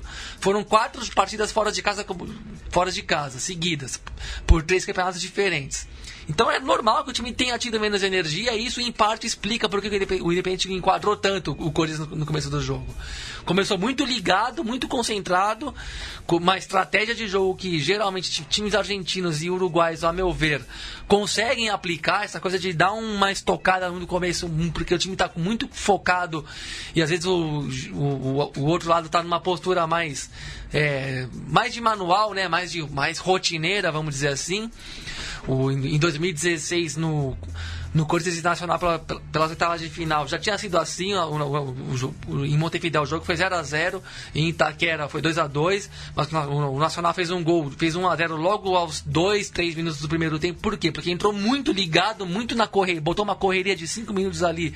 foram 0.41 0.63
quatro 0.63 1.05
partidas 1.15 1.51
fora 1.51 1.73
de 1.73 1.83
casa, 1.83 2.07
fora 2.71 2.91
de 2.91 3.03
casa 3.03 3.39
seguidas, 3.39 4.01
por 4.47 4.63
três 4.63 4.85
campeonatos 4.85 5.21
diferentes. 5.21 5.87
Então 6.29 6.51
é 6.51 6.61
normal 6.61 7.05
que 7.05 7.11
o 7.11 7.13
time 7.13 7.33
tenha 7.33 7.59
tido 7.59 7.81
menos 7.81 8.03
energia 8.03 8.55
e 8.55 8.67
isso 8.67 8.81
em 8.81 8.93
parte 8.93 9.27
explica 9.27 9.69
porque 9.69 9.89
o 10.23 10.33
Independente 10.33 10.73
enquadrou 10.73 11.17
tanto 11.17 11.53
o 11.53 11.73
Corinthians 11.73 12.09
no 12.09 12.25
começo 12.25 12.49
do 12.49 12.61
jogo. 12.61 12.87
Começou 13.45 13.77
muito 13.77 14.05
ligado, 14.05 14.63
muito 14.63 14.87
concentrado, 14.87 15.75
com 16.27 16.37
uma 16.37 16.57
estratégia 16.57 17.15
de 17.15 17.27
jogo 17.27 17.57
que 17.57 17.81
geralmente 17.81 18.45
times 18.45 18.75
argentinos 18.75 19.43
e 19.43 19.51
uruguais, 19.51 20.05
a 20.05 20.13
meu 20.13 20.33
ver, 20.33 20.65
conseguem 21.09 21.69
aplicar 21.69 22.25
essa 22.25 22.39
coisa 22.39 22.59
de 22.59 22.73
dar 22.73 22.93
uma 22.93 23.33
estocada 23.33 23.91
no 23.91 24.07
começo, 24.07 24.49
porque 24.73 24.95
o 24.95 24.99
time 24.99 25.15
está 25.15 25.29
muito 25.35 25.69
focado 25.73 26.45
e 26.95 27.03
às 27.03 27.11
vezes 27.11 27.25
o, 27.25 27.69
o, 27.93 28.53
o 28.59 28.65
outro 28.65 28.89
lado 28.89 29.07
está 29.07 29.23
numa 29.23 29.41
postura 29.41 29.89
mais, 29.89 30.31
é, 30.73 31.27
mais 31.49 31.73
de 31.73 31.81
manual, 31.81 32.33
né? 32.33 32.49
mais, 32.49 32.73
de, 32.73 32.83
mais 32.91 33.19
rotineira, 33.19 33.93
vamos 33.93 34.15
dizer 34.15 34.29
assim. 34.29 34.71
O, 35.47 35.71
em 35.71 35.99
2016, 35.99 36.97
no, 36.97 37.37
no 37.95 38.07
Corinthians 38.07 38.39
Internacional 38.39 38.79
pela, 38.79 38.99
pelas 38.99 39.51
oitavas 39.51 39.81
de 39.81 39.89
final, 39.89 40.27
já 40.27 40.39
tinha 40.39 40.57
sido 40.57 40.79
assim. 40.79 41.15
O, 41.15 41.37
o, 41.37 42.15
o, 42.29 42.47
em 42.47 42.57
Montevideo 42.57 43.03
o 43.03 43.07
jogo 43.07 43.25
foi 43.25 43.37
0 43.37 43.55
a 43.55 43.63
0 43.63 44.03
em 44.35 44.49
Itaquera 44.49 45.09
foi 45.09 45.21
2 45.21 45.39
a 45.39 45.47
2 45.47 45.91
mas 46.15 46.33
o, 46.33 46.79
Nacional 46.79 47.13
fez 47.13 47.31
um 47.31 47.43
gol, 47.43 47.71
fez 47.71 47.95
1 47.95 48.09
a 48.09 48.17
0 48.17 48.37
logo 48.37 48.77
aos 48.77 49.01
2, 49.03 49.51
3 49.51 49.75
minutos 49.75 50.01
do 50.01 50.09
primeiro 50.09 50.39
tempo. 50.39 50.61
Por 50.61 50.77
quê? 50.77 50.91
Porque 50.91 51.11
entrou 51.11 51.33
muito 51.33 51.73
ligado, 51.73 52.27
muito 52.27 52.55
na 52.55 52.67
correria, 52.67 53.01
botou 53.01 53.25
uma 53.25 53.35
correria 53.35 53.77
de 53.77 53.87
5 53.87 54.13
minutos 54.13 54.43
ali 54.43 54.75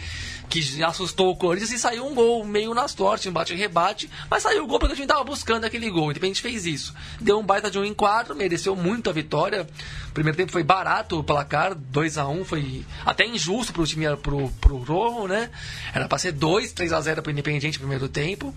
que 0.49 0.83
assustou 0.85 1.31
o 1.31 1.37
Corinthians 1.37 1.73
e 1.73 1.79
saiu 1.79 2.07
um 2.07 2.15
gol 2.15 2.45
meio 2.45 2.73
na 2.73 2.87
sorte, 2.89 3.29
um 3.29 3.33
bate-rebate, 3.33 4.09
mas 4.31 4.43
saiu 4.43 4.65
o 4.65 4.67
gol 4.67 4.79
porque 4.79 4.93
a 4.93 4.97
gente 4.97 5.07
estava 5.07 5.25
buscando 5.25 5.65
aquele 5.65 5.91
gol. 5.91 6.11
Independente 6.11 6.41
fez 6.41 6.67
isso. 6.67 6.95
Deu 7.21 7.39
um 7.39 7.45
baita 7.45 7.71
de 7.71 7.79
um 7.79 7.85
em 7.85 7.95
4, 7.95 8.35
mereceu 8.35 8.77
muito 8.77 9.11
a 9.11 9.13
vitória. 9.13 9.67
O 10.09 10.13
primeiro 10.13 10.37
tempo 10.37 10.53
foi 10.53 10.63
barato 10.63 11.19
o 11.19 11.25
placar, 11.25 11.75
2 11.75 12.19
a 12.19 12.29
1 12.29 12.45
foi 12.45 12.85
até 13.07 13.25
injusto 13.25 13.73
pro 13.73 13.87
time 13.87 14.05
pro, 14.17 14.51
pro 14.61 14.79
Rojo, 14.79 15.29
né? 15.29 15.49
Era 15.95 16.09
para 16.09 16.19
ser 16.19 16.33
2, 16.33 16.73
3 16.73 16.93
a 16.93 17.01
0 17.01 17.23
pro 17.23 17.31
Independiente 17.31 17.79
no 17.79 17.83
primeiro 17.83 18.09
tempo. 18.09 18.53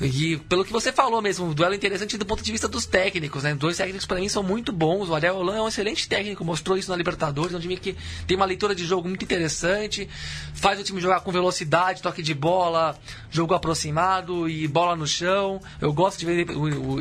E 0.00 0.36
pelo 0.36 0.62
que 0.62 0.72
você 0.72 0.92
falou 0.92 1.22
mesmo, 1.22 1.46
um 1.46 1.54
duelo 1.54 1.74
interessante 1.74 2.18
do 2.18 2.26
ponto 2.26 2.42
de 2.42 2.52
vista 2.52 2.68
dos 2.68 2.84
técnicos, 2.84 3.44
né? 3.44 3.54
Dois 3.54 3.78
técnicos 3.78 4.04
para 4.04 4.20
mim 4.20 4.28
são 4.28 4.42
muito 4.42 4.70
bons. 4.70 5.08
O 5.08 5.14
Ariel 5.14 5.36
Holan 5.36 5.56
é 5.56 5.62
um 5.62 5.68
excelente 5.68 6.06
técnico, 6.06 6.44
mostrou 6.44 6.76
isso 6.76 6.90
na 6.90 6.96
Libertadores, 6.96 7.54
é 7.54 7.56
um 7.56 7.60
time 7.60 7.78
que 7.78 7.96
tem 8.26 8.36
uma 8.36 8.44
leitura 8.44 8.74
de 8.74 8.84
jogo 8.84 9.08
muito 9.08 9.24
interessante, 9.24 10.06
faz 10.54 10.78
o 10.78 10.84
time 10.84 11.00
jogar 11.00 11.20
com 11.20 11.32
velocidade, 11.32 12.02
toque 12.02 12.22
de 12.22 12.34
bola, 12.34 12.98
jogo 13.30 13.54
aproximado 13.54 14.46
e 14.48 14.68
bola 14.68 14.94
no 14.94 15.06
chão. 15.06 15.62
Eu 15.80 15.94
gosto 15.94 16.18
de 16.18 16.26
ver 16.26 16.46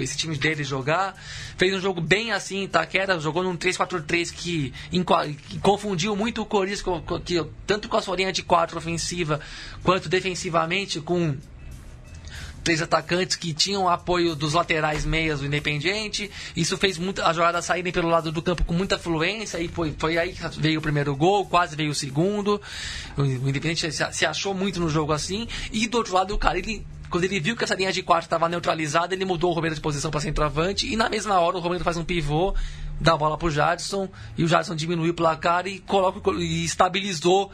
esse 0.01 0.17
time 0.17 0.38
dele 0.38 0.63
jogar. 0.63 1.15
Fez 1.57 1.73
um 1.73 1.81
jogo 1.81 1.99
bem 1.99 2.31
assim, 2.31 2.65
Taquera 2.65 3.19
jogou 3.19 3.43
num 3.43 3.57
3-4-3 3.57 4.31
que, 4.31 4.73
que, 5.49 5.59
confundiu 5.59 6.15
muito 6.15 6.41
o 6.41 6.45
Corinthians, 6.45 6.84
que, 7.26 7.45
tanto 7.67 7.89
com 7.89 7.97
a 7.97 8.01
sua 8.01 8.15
linha 8.15 8.31
de 8.31 8.41
4 8.41 8.77
ofensiva 8.77 9.41
quanto 9.84 10.07
defensivamente 10.07 11.01
com 11.01 11.35
três 12.66 12.82
atacantes 12.82 13.36
que 13.36 13.54
tinham 13.54 13.88
apoio 13.88 14.36
dos 14.36 14.54
laterais 14.54 15.06
meias 15.06 15.40
do 15.40 15.46
Independiente. 15.46 16.32
Isso 16.56 16.76
fez 16.78 16.98
muito, 16.98 17.22
a 17.22 17.32
jogada 17.32 17.62
saírem 17.62 17.94
pelo 17.94 18.10
lado 18.10 18.32
do 18.32 18.42
campo 18.42 18.66
com 18.66 18.74
muita 18.74 18.98
fluência 18.98 19.60
e 19.60 19.68
foi, 19.68 19.94
foi 19.98 20.18
aí 20.18 20.34
que 20.34 20.60
veio 20.60 20.80
o 20.80 20.82
primeiro 20.82 21.16
gol, 21.16 21.46
quase 21.46 21.76
veio 21.76 21.92
o 21.92 21.96
segundo. 21.96 22.60
O 23.16 23.24
Independiente 23.24 23.90
se, 23.92 24.26
achou 24.26 24.56
muito 24.56 24.80
no 24.80 24.90
jogo 24.90 25.14
assim. 25.14 25.48
E 25.72 25.88
do 25.88 26.00
outro 26.00 26.16
lado, 26.16 26.34
o 26.34 26.40
cara, 26.40 26.60
quando 27.08 27.24
ele 27.24 27.40
viu 27.40 27.56
que 27.56 27.64
essa 27.64 27.76
linha 27.76 27.94
de 27.94 28.02
quatro 28.02 28.26
estava 28.26 28.50
neutralizada, 28.50 29.14
ele 29.14 29.26
mudou 29.26 29.52
o 29.52 29.54
Romero 29.54 29.76
de 29.76 29.80
posição 29.80 30.10
para 30.10 30.20
centroavante 30.20 30.92
e 30.92 30.96
na 30.96 31.08
mesma 31.08 31.40
hora 31.40 31.58
o 31.58 31.60
Romero 31.60 31.84
faz 31.84 31.98
um 31.98 32.04
pivô, 32.04 32.56
dá 33.00 33.14
a 33.14 33.18
bola 33.18 33.38
para 33.38 33.48
o 33.48 33.52
Jadson 33.52 34.10
e 34.36 34.44
o 34.44 34.48
Jadson 34.48 34.76
diminuiu 34.76 35.12
o 35.12 35.16
placar 35.16 35.68
e, 35.68 35.80
coloca, 35.82 36.32
e 36.32 36.66
estabilizou 36.66 37.52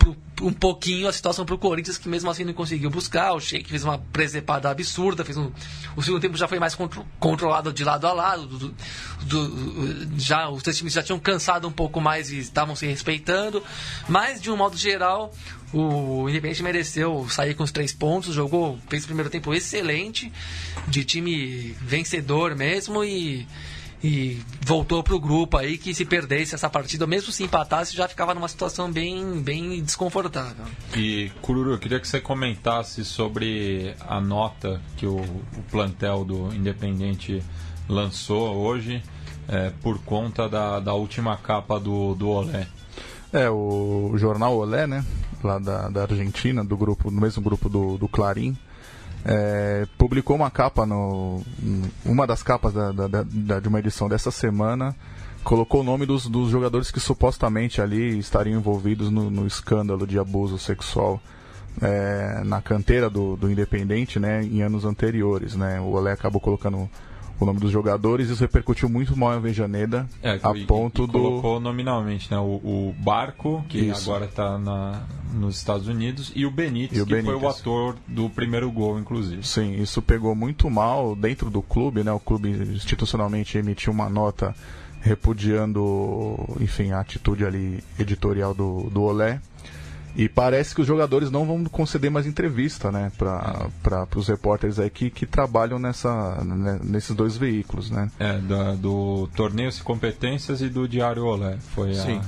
pro, 0.00 0.16
um 0.40 0.52
pouquinho 0.52 1.06
a 1.06 1.12
situação 1.12 1.44
para 1.44 1.54
o 1.54 1.58
Corinthians, 1.58 1.98
que 1.98 2.08
mesmo 2.08 2.30
assim 2.30 2.44
não 2.44 2.54
conseguiu 2.54 2.90
buscar. 2.90 3.34
O 3.34 3.40
Sheik 3.40 3.68
fez 3.68 3.84
uma 3.84 3.98
presepada 3.98 4.70
absurda. 4.70 5.24
Fez 5.24 5.36
um, 5.36 5.52
o 5.94 6.02
segundo 6.02 6.20
tempo 6.20 6.36
já 6.36 6.48
foi 6.48 6.58
mais 6.58 6.74
contro, 6.74 7.06
controlado 7.18 7.72
de 7.72 7.84
lado 7.84 8.06
a 8.06 8.12
lado. 8.12 8.46
Do, 8.46 8.74
do, 9.22 10.18
já, 10.18 10.48
os 10.48 10.62
três 10.62 10.78
times 10.78 10.94
já 10.94 11.02
tinham 11.02 11.18
cansado 11.18 11.68
um 11.68 11.72
pouco 11.72 12.00
mais 12.00 12.32
e 12.32 12.38
estavam 12.38 12.74
se 12.74 12.86
respeitando. 12.86 13.62
Mas, 14.08 14.40
de 14.40 14.50
um 14.50 14.56
modo 14.56 14.76
geral, 14.76 15.32
o 15.72 16.28
Independente 16.28 16.62
mereceu 16.62 17.28
sair 17.28 17.54
com 17.54 17.62
os 17.62 17.70
três 17.70 17.92
pontos. 17.92 18.34
Jogou, 18.34 18.78
fez 18.88 19.04
o 19.04 19.06
primeiro 19.06 19.30
tempo 19.30 19.52
excelente, 19.54 20.32
de 20.88 21.04
time 21.04 21.76
vencedor 21.80 22.56
mesmo. 22.56 23.04
E 23.04 23.46
e 24.02 24.40
voltou 24.62 25.02
para 25.02 25.14
o 25.14 25.20
grupo 25.20 25.56
aí 25.56 25.76
que 25.76 25.94
se 25.94 26.04
perdesse 26.04 26.54
essa 26.54 26.70
partida, 26.70 27.06
mesmo 27.06 27.32
se 27.32 27.42
empatasse, 27.42 27.96
já 27.96 28.08
ficava 28.08 28.34
numa 28.34 28.48
situação 28.48 28.90
bem, 28.90 29.40
bem 29.42 29.82
desconfortável. 29.82 30.64
E 30.96 31.30
Cururu, 31.42 31.72
eu 31.72 31.78
queria 31.78 32.00
que 32.00 32.08
você 32.08 32.20
comentasse 32.20 33.04
sobre 33.04 33.94
a 34.00 34.20
nota 34.20 34.80
que 34.96 35.06
o, 35.06 35.18
o 35.18 35.62
plantel 35.70 36.24
do 36.24 36.54
Independente 36.54 37.42
lançou 37.88 38.56
hoje 38.56 39.02
é, 39.48 39.70
por 39.82 39.98
conta 39.98 40.48
da, 40.48 40.80
da 40.80 40.94
última 40.94 41.36
capa 41.36 41.78
do, 41.78 42.14
do 42.14 42.28
Olé. 42.28 42.66
É, 43.32 43.48
o 43.50 44.12
jornal 44.16 44.56
Olé, 44.56 44.86
né? 44.86 45.04
lá 45.42 45.58
da, 45.58 45.88
da 45.88 46.02
Argentina, 46.02 46.64
do 46.64 46.76
grupo, 46.76 47.10
no 47.10 47.20
mesmo 47.20 47.42
grupo 47.42 47.68
do, 47.68 47.98
do 47.98 48.08
Clarim, 48.08 48.56
é, 49.24 49.86
publicou 49.98 50.36
uma 50.36 50.50
capa 50.50 50.86
no 50.86 51.42
uma 52.04 52.26
das 52.26 52.42
capas 52.42 52.72
da, 52.72 52.92
da, 52.92 53.22
da, 53.22 53.60
de 53.60 53.68
uma 53.68 53.78
edição 53.78 54.08
dessa 54.08 54.30
semana 54.30 54.96
colocou 55.42 55.80
o 55.80 55.84
nome 55.84 56.06
dos, 56.06 56.26
dos 56.26 56.50
jogadores 56.50 56.90
que 56.90 57.00
supostamente 57.00 57.80
ali 57.80 58.18
estariam 58.18 58.58
envolvidos 58.58 59.10
no, 59.10 59.30
no 59.30 59.46
escândalo 59.46 60.06
de 60.06 60.18
abuso 60.18 60.58
sexual 60.58 61.20
é, 61.80 62.42
na 62.44 62.60
canteira 62.60 63.08
do, 63.08 63.36
do 63.36 63.50
Independente 63.50 64.18
né, 64.18 64.42
em 64.42 64.62
anos 64.62 64.84
anteriores. 64.84 65.54
Né? 65.54 65.80
O 65.80 65.92
Olé 65.92 66.12
acabou 66.12 66.40
colocando 66.40 66.88
o 67.40 67.46
nome 67.46 67.58
dos 67.58 67.70
jogadores, 67.70 68.28
isso 68.28 68.40
repercutiu 68.40 68.88
muito 68.88 69.16
mal 69.16 69.32
em 69.32 69.36
Avejaneda, 69.36 70.06
é, 70.22 70.38
a 70.42 70.56
e, 70.56 70.66
ponto 70.66 71.04
e 71.04 71.06
do... 71.06 71.12
colocou 71.12 71.58
nominalmente, 71.58 72.30
né? 72.30 72.38
O, 72.38 72.60
o 72.62 72.94
Barco, 72.98 73.64
que 73.68 73.78
isso. 73.78 74.10
agora 74.10 74.26
está 74.26 74.58
nos 75.32 75.56
Estados 75.56 75.88
Unidos, 75.88 76.30
e 76.34 76.44
o 76.44 76.50
Benítez, 76.50 76.98
e 76.98 77.02
o 77.02 77.06
que 77.06 77.14
Benítez. 77.14 77.40
foi 77.40 77.46
o 77.46 77.50
ator 77.50 77.96
do 78.06 78.28
primeiro 78.28 78.70
gol, 78.70 78.98
inclusive. 78.98 79.42
Sim, 79.42 79.80
isso 79.80 80.02
pegou 80.02 80.34
muito 80.34 80.68
mal 80.68 81.16
dentro 81.16 81.48
do 81.50 81.62
clube, 81.62 82.04
né? 82.04 82.12
O 82.12 82.20
clube 82.20 82.50
institucionalmente 82.50 83.56
emitiu 83.56 83.92
uma 83.92 84.08
nota 84.08 84.54
repudiando, 85.00 86.38
enfim, 86.60 86.90
a 86.90 87.00
atitude 87.00 87.44
ali 87.44 87.82
editorial 87.98 88.52
do, 88.52 88.90
do 88.90 89.02
Olé. 89.02 89.40
E 90.16 90.28
parece 90.28 90.74
que 90.74 90.80
os 90.80 90.86
jogadores 90.86 91.30
não 91.30 91.46
vão 91.46 91.64
conceder 91.64 92.10
mais 92.10 92.26
entrevista, 92.26 92.90
né, 92.90 93.12
para 93.16 94.08
os 94.16 94.28
repórteres 94.28 94.78
aí 94.78 94.90
que, 94.90 95.08
que 95.10 95.24
trabalham 95.24 95.78
nessa, 95.78 96.42
né, 96.44 96.80
nesses 96.82 97.14
dois 97.14 97.36
veículos, 97.36 97.90
né? 97.90 98.10
É, 98.18 98.38
do, 98.38 98.76
do 98.76 99.28
Torneios 99.34 99.78
e 99.78 99.82
Competências 99.82 100.60
e 100.60 100.68
do 100.68 100.88
Diário 100.88 101.24
Olé. 101.24 101.58
Foi 101.74 101.94
Sim. 101.94 102.20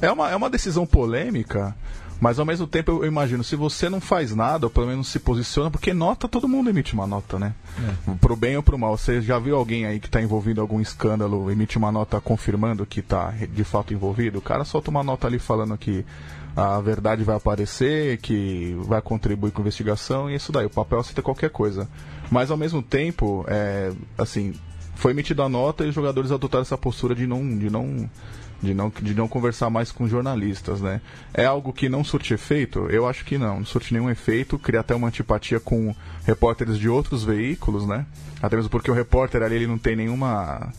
A... 0.00 0.06
É, 0.06 0.10
uma, 0.10 0.30
é 0.30 0.36
uma 0.36 0.48
decisão 0.48 0.86
polêmica, 0.86 1.74
mas 2.20 2.38
ao 2.38 2.46
mesmo 2.46 2.66
tempo 2.66 2.90
eu 2.90 3.04
imagino, 3.04 3.42
se 3.42 3.56
você 3.56 3.88
não 3.88 4.00
faz 4.00 4.34
nada, 4.34 4.66
ou 4.66 4.70
pelo 4.70 4.86
menos 4.86 5.08
se 5.08 5.18
posiciona, 5.18 5.70
porque 5.70 5.92
nota, 5.92 6.28
todo 6.28 6.48
mundo 6.48 6.70
emite 6.70 6.94
uma 6.94 7.06
nota, 7.06 7.38
né? 7.38 7.54
É. 8.08 8.14
Pro 8.20 8.36
bem 8.36 8.56
ou 8.56 8.62
pro 8.62 8.78
mal. 8.78 8.96
Você 8.96 9.20
já 9.20 9.38
viu 9.38 9.56
alguém 9.56 9.84
aí 9.84 9.98
que 10.00 10.06
está 10.06 10.22
envolvido 10.22 10.60
em 10.60 10.62
algum 10.62 10.80
escândalo, 10.80 11.50
emite 11.50 11.76
uma 11.76 11.92
nota 11.92 12.20
confirmando 12.20 12.86
que 12.86 13.00
está 13.00 13.30
de 13.30 13.64
fato 13.64 13.92
envolvido? 13.92 14.38
O 14.38 14.42
cara 14.42 14.64
solta 14.64 14.90
uma 14.90 15.02
nota 15.02 15.26
ali 15.26 15.38
falando 15.38 15.76
que 15.76 16.04
a 16.56 16.80
verdade 16.80 17.24
vai 17.24 17.36
aparecer, 17.36 18.18
que 18.18 18.76
vai 18.80 19.02
contribuir 19.02 19.50
com 19.50 19.60
a 19.60 19.62
investigação 19.62 20.30
e 20.30 20.36
isso 20.36 20.52
daí. 20.52 20.66
O 20.66 20.70
papel 20.70 21.00
aceita 21.00 21.22
qualquer 21.22 21.50
coisa. 21.50 21.88
Mas 22.30 22.50
ao 22.50 22.56
mesmo 22.56 22.82
tempo, 22.82 23.44
é, 23.48 23.92
assim, 24.16 24.54
foi 24.94 25.10
emitida 25.10 25.42
a 25.42 25.48
nota 25.48 25.84
e 25.84 25.88
os 25.88 25.94
jogadores 25.94 26.30
adotaram 26.30 26.62
essa 26.62 26.78
postura 26.78 27.14
de 27.14 27.26
não, 27.26 27.58
de 27.58 27.68
não, 27.68 28.08
de 28.62 28.72
não, 28.72 28.92
de 29.02 29.14
não 29.14 29.26
conversar 29.26 29.68
mais 29.68 29.90
com 29.90 30.06
jornalistas, 30.08 30.80
né? 30.80 31.00
É 31.32 31.44
algo 31.44 31.72
que 31.72 31.88
não 31.88 32.04
surte 32.04 32.32
efeito? 32.32 32.86
Eu 32.88 33.06
acho 33.06 33.24
que 33.24 33.36
não, 33.36 33.58
não 33.58 33.66
surte 33.66 33.92
nenhum 33.92 34.08
efeito, 34.08 34.58
cria 34.58 34.80
até 34.80 34.94
uma 34.94 35.08
antipatia 35.08 35.58
com 35.58 35.94
repórteres 36.24 36.78
de 36.78 36.88
outros 36.88 37.24
veículos, 37.24 37.86
né? 37.86 38.06
Até 38.40 38.56
mesmo 38.56 38.70
porque 38.70 38.90
o 38.90 38.94
repórter 38.94 39.42
ali 39.42 39.56
ele 39.56 39.66
não 39.66 39.78
tem 39.78 39.96
nenhuma 39.96 40.72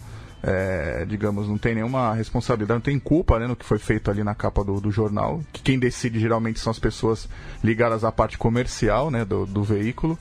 é, 0.47 1.03
digamos, 1.05 1.47
não 1.47 1.57
tem 1.57 1.73
nenhuma 1.73 2.13
responsabilidade, 2.13 2.77
não 2.77 2.81
tem 2.81 2.99
culpa 2.99 3.39
né, 3.39 3.47
no 3.47 3.55
que 3.55 3.65
foi 3.65 3.79
feito 3.79 4.11
ali 4.11 4.23
na 4.23 4.35
capa 4.35 4.63
do, 4.63 4.79
do, 4.79 4.91
jornal. 4.91 5.41
Que 5.51 5.63
quem 5.63 5.79
decide 5.79 6.19
geralmente 6.19 6.59
são 6.59 6.69
as 6.69 6.77
pessoas 6.77 7.27
ligadas 7.63 8.03
à 8.03 8.11
parte 8.11 8.37
comercial 8.37 9.09
né, 9.09 9.25
do, 9.25 9.47
do 9.47 9.63
veículo. 9.63 10.19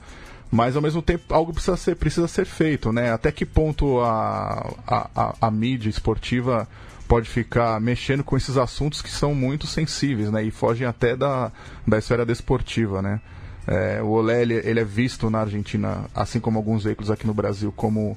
Mas 0.50 0.76
ao 0.76 0.82
mesmo 0.82 1.02
tempo 1.02 1.34
algo 1.34 1.52
precisa 1.52 1.76
ser, 1.76 1.96
precisa 1.96 2.26
ser 2.26 2.46
feito, 2.46 2.90
né? 2.90 3.12
Até 3.12 3.30
que 3.30 3.44
ponto 3.44 4.00
a, 4.00 4.72
a, 4.86 5.10
a, 5.14 5.34
a 5.42 5.50
mídia 5.50 5.90
esportiva 5.90 6.66
pode 7.06 7.28
ficar 7.28 7.78
mexendo 7.80 8.24
com 8.24 8.36
esses 8.36 8.56
assuntos 8.56 9.02
que 9.02 9.10
são 9.10 9.34
muito 9.34 9.66
sensíveis, 9.66 10.30
né? 10.30 10.42
E 10.42 10.50
fogem 10.50 10.86
até 10.86 11.14
da, 11.14 11.52
da 11.86 11.98
esfera 11.98 12.24
desportiva, 12.24 13.02
né? 13.02 13.20
É, 13.66 14.00
o 14.02 14.08
Olé, 14.08 14.42
ele, 14.42 14.54
ele, 14.54 14.80
é 14.80 14.84
visto 14.84 15.28
na 15.28 15.40
Argentina, 15.40 16.04
assim 16.14 16.38
como 16.38 16.58
alguns 16.58 16.84
veículos 16.84 17.10
aqui 17.10 17.26
no 17.26 17.34
Brasil, 17.34 17.72
como 17.74 18.16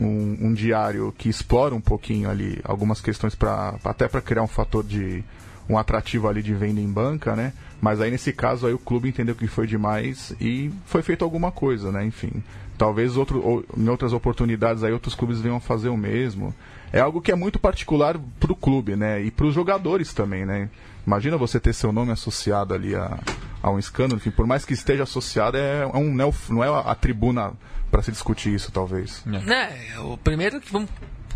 um, 0.00 0.48
um, 0.48 0.54
diário 0.54 1.14
que 1.16 1.28
explora 1.28 1.74
um 1.74 1.80
pouquinho 1.80 2.28
ali 2.28 2.60
algumas 2.64 3.00
questões 3.00 3.34
para 3.34 3.74
até 3.84 4.08
para 4.08 4.20
criar 4.20 4.42
um 4.42 4.48
fator 4.48 4.84
de 4.84 5.22
um 5.68 5.78
atrativo 5.78 6.28
ali 6.28 6.42
de 6.42 6.54
venda 6.54 6.80
em 6.80 6.90
banca, 6.90 7.34
né? 7.34 7.52
Mas 7.80 8.00
aí 8.00 8.10
nesse 8.10 8.32
caso 8.32 8.66
aí 8.66 8.72
o 8.72 8.78
clube 8.78 9.08
entendeu 9.08 9.34
que 9.34 9.46
foi 9.46 9.66
demais 9.66 10.34
e 10.40 10.70
foi 10.86 11.02
feito 11.02 11.24
alguma 11.24 11.50
coisa, 11.50 11.90
né? 11.90 12.04
Enfim, 12.04 12.42
talvez 12.78 13.16
outro, 13.16 13.44
ou, 13.44 13.64
em 13.76 13.88
outras 13.88 14.12
oportunidades 14.12 14.82
aí 14.82 14.92
outros 14.92 15.14
clubes 15.14 15.40
venham 15.40 15.60
fazer 15.60 15.88
o 15.88 15.96
mesmo. 15.96 16.54
É 16.92 17.00
algo 17.00 17.20
que 17.20 17.32
é 17.32 17.34
muito 17.34 17.58
particular 17.58 18.16
para 18.38 18.52
o 18.52 18.56
clube, 18.56 18.96
né? 18.96 19.22
E 19.22 19.30
para 19.30 19.46
os 19.46 19.54
jogadores 19.54 20.14
também, 20.14 20.46
né? 20.46 20.70
Imagina 21.06 21.36
você 21.36 21.60
ter 21.60 21.72
seu 21.72 21.92
nome 21.92 22.12
associado 22.12 22.74
ali 22.74 22.94
a, 22.94 23.18
a 23.62 23.70
um 23.70 23.78
escândalo, 23.78 24.18
enfim, 24.18 24.30
por 24.30 24.46
mais 24.46 24.64
que 24.64 24.72
esteja 24.72 25.02
associado, 25.02 25.56
é, 25.56 25.82
é 25.82 25.96
um, 25.96 26.12
não, 26.12 26.28
é, 26.28 26.32
não 26.48 26.64
é 26.64 26.68
a 26.68 26.94
tribuna 26.94 27.52
para 27.90 28.02
se 28.02 28.10
discutir 28.10 28.54
isso, 28.54 28.70
talvez. 28.72 29.22
É. 29.26 29.94
é, 29.94 30.00
o 30.00 30.16
primeiro 30.16 30.60
que 30.60 30.70
vamos 30.72 30.90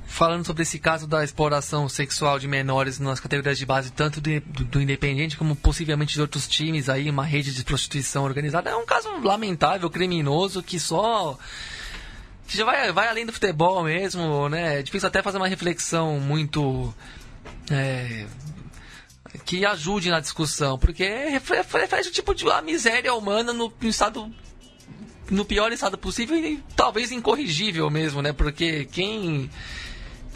falando 0.07 0.45
sobre 0.45 0.65
esse 0.65 0.79
caso 0.79 1.07
da 1.07 1.23
exploração 1.23 1.89
sexual 1.89 2.39
de 2.39 2.49
menores 2.49 2.99
nas 2.99 3.21
categorias 3.21 3.57
de 3.57 3.65
base, 3.65 3.93
tanto 3.93 4.21
do, 4.21 4.41
do, 4.41 4.65
do 4.65 4.83
Independente 4.83 5.37
como 5.37 5.55
possivelmente 5.55 6.15
de 6.15 6.21
outros 6.21 6.49
times 6.49 6.89
aí, 6.89 7.09
uma 7.09 7.25
rede 7.25 7.55
de 7.55 7.65
prostituição 7.65 8.25
organizada, 8.25 8.71
é 8.71 8.77
um 8.77 8.85
caso 8.85 9.09
lamentável, 9.23 9.89
criminoso, 9.89 10.63
que 10.63 10.81
só 10.81 11.39
que 12.47 12.57
já 12.57 12.65
vai, 12.65 12.93
vai 12.93 13.07
além 13.07 13.25
do 13.25 13.33
futebol 13.33 13.85
mesmo, 13.85 14.49
né? 14.49 14.81
É 14.81 14.83
difícil 14.83 15.07
até 15.07 15.23
fazer 15.23 15.37
uma 15.37 15.47
reflexão 15.47 16.19
muito 16.19 16.93
é, 17.71 18.27
que 19.45 19.65
ajude 19.65 20.11
na 20.11 20.19
discussão, 20.19 20.77
porque 20.77 21.05
reflete 21.29 22.09
o 22.09 22.13
tipo 22.13 22.35
de 22.35 22.51
a 22.51 22.61
miséria 22.61 23.15
humana 23.15 23.53
no, 23.53 23.73
no 23.81 23.89
estado 23.89 24.35
no 25.31 25.44
pior 25.44 25.73
estado 25.73 25.97
possível 25.97 26.36
e 26.36 26.62
talvez 26.74 27.12
incorrigível 27.12 27.89
mesmo, 27.89 28.20
né? 28.20 28.32
Porque 28.32 28.86
quem 28.86 29.48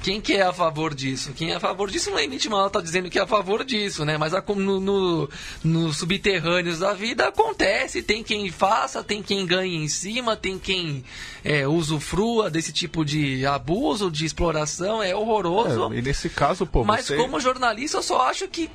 quem 0.05 0.21
que 0.21 0.35
é 0.35 0.43
a 0.43 0.53
favor 0.53 0.95
disso? 0.95 1.33
Quem 1.33 1.53
é 1.53 1.55
a 1.55 1.61
favor 1.61 1.91
disso 1.91 2.11
não 2.11 2.19
emite 2.19 2.47
uma 2.47 2.59
nota 2.59 2.83
dizendo 2.83 3.09
que 3.09 3.19
é 3.19 3.23
a 3.23 3.27
favor 3.27 3.65
disso, 3.65 4.05
né? 4.05 4.19
Mas 4.19 4.35
no, 4.49 4.79
no, 4.79 5.31
no, 5.65 5.95
subterrâneos 5.95 6.81
da 6.81 6.93
vida 6.93 7.29
acontece, 7.29 8.03
tem 8.03 8.23
quem 8.23 8.51
faça, 8.51 9.03
tem 9.03 9.23
quem 9.23 9.47
ganhe 9.47 9.77
em 9.77 9.89
cima, 9.89 10.37
tem 10.37 10.59
quem 10.59 11.03
é, 11.43 11.67
usufrua 11.67 12.51
desse 12.51 12.71
tipo 12.71 13.03
de 13.03 13.47
abuso, 13.47 14.11
de 14.11 14.27
exploração, 14.27 15.03
é 15.03 15.17
horroroso. 15.17 15.95
É, 15.95 15.97
e 15.97 16.03
nesse 16.03 16.29
caso, 16.29 16.67
pô, 16.67 16.85
Mas 16.85 17.07
você... 17.07 17.17
como 17.17 17.41
jornalista 17.41 17.97
eu 17.97 18.03
só 18.03 18.29
acho 18.29 18.47
que 18.47 18.69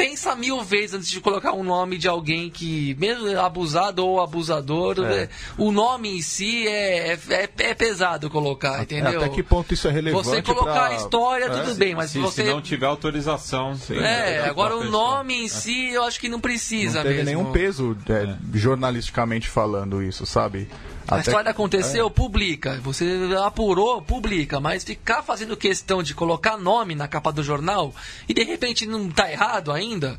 pensa 0.00 0.34
mil 0.34 0.62
vezes 0.62 0.94
antes 0.94 1.10
de 1.10 1.20
colocar 1.20 1.52
um 1.52 1.62
nome 1.62 1.98
de 1.98 2.08
alguém 2.08 2.48
que, 2.48 2.96
mesmo 2.98 3.38
abusado 3.38 4.06
ou 4.06 4.22
abusador, 4.22 4.98
é. 5.00 5.28
o 5.58 5.70
nome 5.70 6.16
em 6.16 6.22
si 6.22 6.66
é, 6.66 7.18
é, 7.28 7.48
é 7.58 7.74
pesado 7.74 8.30
colocar, 8.30 8.82
entendeu? 8.82 9.20
Até 9.20 9.28
que 9.28 9.42
ponto 9.42 9.74
isso 9.74 9.86
é 9.88 9.90
relevante? 9.90 10.24
Você 10.24 10.40
colocar 10.40 10.72
pra... 10.72 10.86
a 10.86 10.94
história, 10.94 11.44
é, 11.44 11.48
tudo 11.50 11.74
bem, 11.74 11.94
mas 11.94 12.12
se, 12.12 12.18
você. 12.18 12.44
Se 12.44 12.50
não 12.50 12.62
tiver 12.62 12.86
autorização. 12.86 13.74
Sim, 13.74 13.98
é, 13.98 14.36
é 14.36 14.48
agora 14.48 14.74
o 14.74 14.84
nome 14.84 15.34
em 15.44 15.48
si 15.48 15.90
eu 15.90 16.02
acho 16.04 16.18
que 16.18 16.30
não 16.30 16.40
precisa 16.40 17.00
não 17.00 17.02
teve 17.02 17.22
mesmo. 17.22 17.42
nenhum 17.42 17.52
peso 17.52 17.96
é, 18.08 18.36
jornalisticamente 18.54 19.48
falando 19.48 20.02
isso, 20.02 20.24
sabe? 20.24 20.66
A 21.08 21.16
Até 21.16 21.30
história 21.30 21.50
aconteceu, 21.50 22.06
é. 22.06 22.10
publica. 22.10 22.78
Você 22.82 23.06
apurou, 23.44 24.00
publica. 24.02 24.60
Mas 24.60 24.84
ficar 24.84 25.22
fazendo 25.22 25.56
questão 25.56 26.02
de 26.02 26.14
colocar 26.14 26.56
nome 26.56 26.94
na 26.94 27.08
capa 27.08 27.32
do 27.32 27.42
jornal 27.42 27.94
e 28.28 28.34
de 28.34 28.44
repente 28.44 28.86
não 28.86 29.08
está 29.08 29.30
errado 29.30 29.72
ainda, 29.72 30.18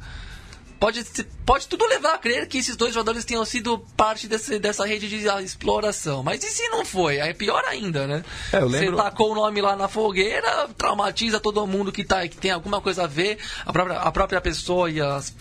pode, 0.82 1.04
pode 1.46 1.68
tudo 1.68 1.86
levar 1.86 2.16
a 2.16 2.18
crer 2.18 2.48
que 2.48 2.58
esses 2.58 2.76
dois 2.76 2.94
jogadores 2.94 3.24
tenham 3.24 3.46
sido 3.46 3.78
parte 3.96 4.28
desse, 4.28 4.58
dessa 4.58 4.86
rede 4.86 5.08
de 5.08 5.28
exploração. 5.44 6.24
Mas 6.24 6.44
e 6.44 6.50
se 6.50 6.68
não 6.70 6.84
foi? 6.84 7.22
Aí 7.22 7.30
é 7.30 7.34
pior 7.34 7.64
ainda, 7.66 8.08
né? 8.08 8.24
É, 8.52 8.60
lembro... 8.60 8.98
Você 8.98 9.04
tacou 9.04 9.32
o 9.32 9.36
nome 9.36 9.62
lá 9.62 9.76
na 9.76 9.88
fogueira, 9.88 10.68
traumatiza 10.76 11.40
todo 11.40 11.66
mundo 11.68 11.92
que, 11.92 12.04
tá, 12.04 12.28
que 12.28 12.36
tem 12.36 12.50
alguma 12.50 12.82
coisa 12.82 13.04
a 13.04 13.08
ver, 13.08 13.38
a 13.66 13.72
própria, 13.72 13.98
a 14.00 14.12
própria 14.12 14.42
pessoa 14.42 14.90
e 14.90 15.00
as 15.00 15.34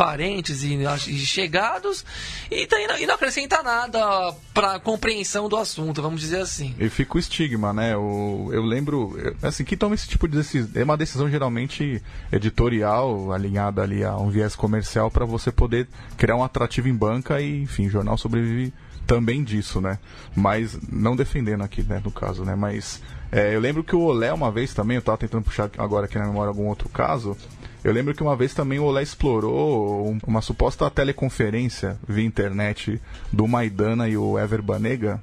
parentes 0.00 0.62
e, 0.62 0.78
e 1.08 1.18
chegados 1.26 2.06
e, 2.50 2.66
tá, 2.66 2.80
e, 2.98 3.06
não, 3.06 3.14
acrescenta 3.14 3.62
nada 3.62 4.34
para 4.54 4.80
compreensão 4.80 5.46
do 5.46 5.58
assunto, 5.58 6.00
vamos 6.00 6.22
dizer 6.22 6.40
assim. 6.40 6.74
E 6.78 6.88
fica 6.88 7.16
o 7.16 7.18
estigma, 7.18 7.74
né? 7.74 7.94
O, 7.94 8.48
eu 8.50 8.62
lembro, 8.62 9.14
assim, 9.42 9.62
que 9.62 9.76
toma 9.76 9.94
esse 9.94 10.08
tipo 10.08 10.26
de 10.26 10.38
decisão, 10.38 10.70
é 10.74 10.82
uma 10.82 10.96
decisão 10.96 11.28
geralmente 11.28 12.02
editorial, 12.32 13.30
alinhada 13.30 13.82
ali 13.82 14.02
a 14.02 14.16
um 14.16 14.30
viés 14.30 14.56
comercial 14.56 15.10
para 15.10 15.26
você 15.26 15.52
poder 15.52 15.86
criar 16.16 16.36
um 16.36 16.42
atrativo 16.42 16.88
em 16.88 16.94
banca 16.94 17.38
e, 17.38 17.60
enfim, 17.60 17.86
o 17.86 17.90
jornal 17.90 18.16
sobrevive 18.16 18.72
também 19.06 19.44
disso, 19.44 19.82
né? 19.82 19.98
Mas 20.34 20.78
não 20.90 21.14
defendendo 21.14 21.62
aqui, 21.62 21.82
né, 21.82 22.00
no 22.02 22.10
caso, 22.10 22.42
né? 22.42 22.54
Mas 22.54 23.02
é, 23.30 23.54
eu 23.54 23.60
lembro 23.60 23.84
que 23.84 23.94
o 23.94 24.00
Olé 24.00 24.32
uma 24.32 24.50
vez 24.50 24.72
também, 24.72 24.94
eu 24.94 25.00
estava 25.00 25.18
tentando 25.18 25.44
puxar 25.44 25.70
agora 25.76 26.06
aqui 26.06 26.18
na 26.18 26.24
memória 26.24 26.48
algum 26.48 26.68
outro 26.68 26.88
caso, 26.88 27.36
eu 27.82 27.92
lembro 27.92 28.14
que 28.14 28.22
uma 28.22 28.36
vez 28.36 28.52
também 28.52 28.78
o 28.78 28.84
Olé 28.84 29.02
explorou 29.02 30.16
uma 30.26 30.42
suposta 30.42 30.90
teleconferência 30.90 31.98
via 32.06 32.24
internet 32.24 33.00
do 33.32 33.48
Maidana 33.48 34.08
e 34.08 34.16
o 34.16 34.38
Ever 34.38 34.62
Banega. 34.62 35.22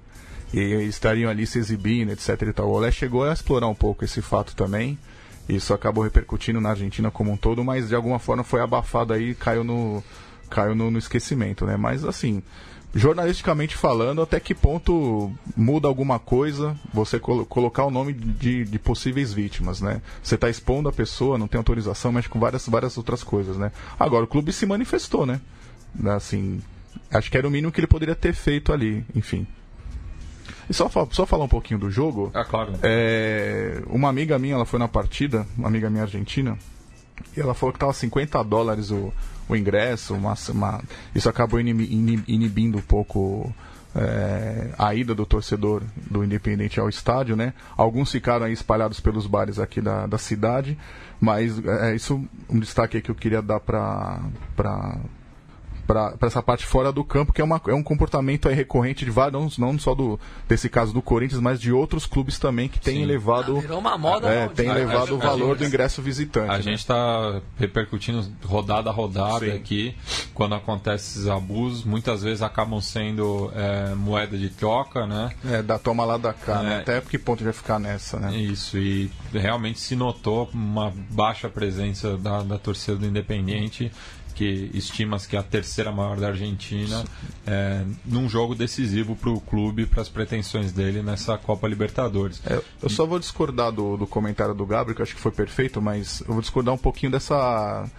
E 0.53 0.59
estariam 0.85 1.29
ali 1.29 1.45
se 1.45 1.59
exibindo, 1.59 2.11
etc. 2.11 2.41
E 2.41 2.53
tal. 2.53 2.69
O 2.69 2.71
Olé 2.71 2.89
chegou 2.89 3.23
a 3.23 3.33
explorar 3.33 3.67
um 3.67 3.75
pouco 3.75 4.05
esse 4.05 4.21
fato 4.21 4.55
também. 4.55 4.97
Isso 5.47 5.73
acabou 5.73 6.03
repercutindo 6.03 6.59
na 6.59 6.69
Argentina 6.69 7.11
como 7.11 7.31
um 7.31 7.37
todo, 7.37 7.63
mas 7.63 7.89
de 7.89 7.95
alguma 7.95 8.17
forma 8.17 8.43
foi 8.43 8.61
abafado 8.61 9.13
aí, 9.13 9.35
caiu 9.35 9.63
no 9.63 10.03
caiu 10.49 10.73
no, 10.73 10.89
no 10.89 10.97
esquecimento, 10.97 11.65
né? 11.65 11.75
Mas 11.75 12.05
assim, 12.05 12.41
jornalisticamente 12.97 13.75
falando, 13.75 14.23
até 14.23 14.39
que 14.39 14.55
ponto 14.55 15.31
muda 15.55 15.87
alguma 15.87 16.17
coisa 16.17 16.75
você 16.91 17.19
colo 17.19 17.45
colocar 17.45 17.85
o 17.85 17.91
nome 17.91 18.11
de, 18.11 18.65
de, 18.65 18.79
possíveis 18.79 19.31
vítimas, 19.31 19.79
né? 19.79 20.01
Você 20.21 20.33
está 20.33 20.49
expondo 20.49 20.89
a 20.89 20.91
pessoa, 20.91 21.37
não 21.37 21.47
tem 21.47 21.59
autorização, 21.59 22.11
mexe 22.11 22.27
com 22.27 22.39
várias, 22.39 22.67
várias 22.67 22.97
outras 22.97 23.23
coisas, 23.23 23.55
né? 23.55 23.71
Agora, 23.99 24.23
o 24.23 24.27
clube 24.27 24.51
se 24.51 24.65
manifestou, 24.65 25.27
né? 25.27 25.39
Assim, 26.05 26.59
acho 27.11 27.29
que 27.29 27.37
era 27.37 27.47
o 27.47 27.51
mínimo 27.51 27.71
que 27.71 27.79
ele 27.79 27.87
poderia 27.87 28.15
ter 28.15 28.33
feito 28.33 28.73
ali, 28.73 29.05
enfim. 29.15 29.45
E 30.67 30.73
só, 30.73 30.89
só 31.11 31.25
falar 31.25 31.45
um 31.45 31.49
pouquinho 31.49 31.79
do 31.79 31.91
jogo. 31.91 32.31
É 32.33 32.43
claro. 32.43 32.73
É, 32.81 33.81
uma 33.87 34.09
amiga 34.09 34.39
minha, 34.39 34.55
ela 34.55 34.65
foi 34.65 34.79
na 34.79 34.87
partida, 34.87 35.45
uma 35.55 35.67
amiga 35.67 35.87
minha 35.87 36.03
argentina, 36.03 36.57
e 37.35 37.39
ela 37.39 37.53
falou 37.53 37.73
que 37.73 37.79
tava 37.79 37.93
50 37.93 38.43
dólares 38.43 38.89
o, 38.89 39.13
o 39.47 39.55
ingresso, 39.55 40.13
uma, 40.13 40.33
uma, 40.49 40.81
isso 41.15 41.29
acabou 41.29 41.59
inibindo 41.59 42.77
um 42.77 42.81
pouco 42.81 43.53
é, 43.95 44.69
a 44.77 44.93
ida 44.93 45.15
do 45.15 45.25
torcedor 45.25 45.81
do 46.09 46.23
Independente 46.23 46.79
ao 46.79 46.89
estádio, 46.89 47.35
né? 47.35 47.53
Alguns 47.75 48.11
ficaram 48.11 48.45
aí 48.45 48.53
espalhados 48.53 48.99
pelos 48.99 49.25
bares 49.25 49.57
aqui 49.59 49.81
da, 49.81 50.05
da 50.05 50.17
cidade, 50.17 50.77
mas 51.19 51.59
é 51.65 51.95
isso 51.95 52.23
um 52.49 52.59
destaque 52.59 53.01
que 53.01 53.09
eu 53.09 53.15
queria 53.15 53.41
dar 53.41 53.59
para 53.59 54.19
para 55.87 56.15
essa 56.21 56.43
parte 56.43 56.65
fora 56.65 56.91
do 56.91 57.03
campo, 57.03 57.31
que 57.31 57.39
é, 57.39 57.43
uma, 57.43 57.59
é 57.67 57.73
um 57.73 57.81
comportamento 57.81 58.49
recorrente 58.49 59.05
de 59.05 59.11
vários, 59.11 59.57
não, 59.57 59.71
não 59.71 59.79
só 59.79 59.95
do, 59.95 60.19
desse 60.47 60.67
caso 60.67 60.93
do 60.93 61.01
Corinthians, 61.01 61.39
mas 61.39 61.59
de 61.59 61.71
outros 61.71 62.05
clubes 62.05 62.37
também 62.37 62.67
que 62.67 62.79
têm 62.79 63.01
elevado. 63.01 63.57
Ah, 63.57 63.61
virou 63.61 63.79
uma 63.79 63.97
moda, 63.97 64.27
é, 64.27 64.47
tem 64.49 64.67
elevado 64.67 65.15
o 65.15 65.17
valor 65.17 65.49
gente, 65.49 65.59
do 65.59 65.65
ingresso 65.65 66.01
visitante. 66.01 66.51
A 66.51 66.57
né? 66.57 66.61
gente 66.61 66.79
está 66.79 67.41
repercutindo 67.57 68.27
rodada 68.43 68.89
a 68.89 68.93
rodada 68.93 69.45
Sim. 69.45 69.51
aqui, 69.51 69.95
quando 70.33 70.55
acontecem 70.55 70.97
esses 70.97 71.27
abusos, 71.27 71.85
muitas 71.85 72.21
vezes 72.21 72.41
acabam 72.41 72.81
sendo 72.81 73.51
é, 73.55 73.95
moeda 73.95 74.37
de 74.37 74.49
troca, 74.49 75.07
né? 75.07 75.31
É, 75.49 75.61
da 75.61 75.79
toma 75.79 76.03
lá 76.03 76.17
da 76.17 76.33
cá, 76.33 76.61
né? 76.61 76.65
é, 76.65 76.69
né? 76.69 76.81
Até 76.81 77.01
que 77.01 77.17
ponto 77.17 77.43
vai 77.43 77.53
ficar 77.53 77.79
nessa, 77.79 78.19
né? 78.19 78.35
Isso, 78.35 78.77
e 78.77 79.09
realmente 79.31 79.79
se 79.79 79.95
notou 79.95 80.49
uma 80.53 80.91
baixa 81.09 81.47
presença 81.47 82.17
da, 82.17 82.43
da 82.43 82.57
torcida 82.57 82.97
do 82.97 83.05
Independente 83.05 83.91
que 84.37 84.69
estima-se 84.71 85.27
que 85.27 85.35
é 85.35 85.39
a 85.39 85.43
terceira 85.43 85.91
maior 85.91 86.17
da 86.17 86.27
Argentina, 86.27 87.03
é, 87.45 87.83
num 88.05 88.29
jogo 88.29 88.53
decisivo 88.53 89.15
para 89.15 89.31
o 89.31 89.41
clube, 89.41 89.87
para 89.87 89.99
as 89.99 90.09
pretensões 90.09 90.71
dele 90.71 91.01
nessa 91.01 91.39
Copa 91.39 91.67
Libertadores. 91.67 92.39
É, 92.45 92.61
eu 92.83 92.87
só 92.87 93.07
vou 93.07 93.17
discordar 93.17 93.71
do, 93.71 93.97
do 93.97 94.05
comentário 94.05 94.53
do 94.53 94.63
Gabriel, 94.63 94.95
que 94.95 95.01
eu 95.01 95.03
acho 95.03 95.15
que 95.15 95.21
foi 95.21 95.31
perfeito, 95.31 95.81
mas 95.81 96.21
eu 96.21 96.33
vou 96.33 96.41
discordar 96.41 96.71
um 96.71 96.77
pouquinho 96.77 97.11
dessa, 97.11 97.89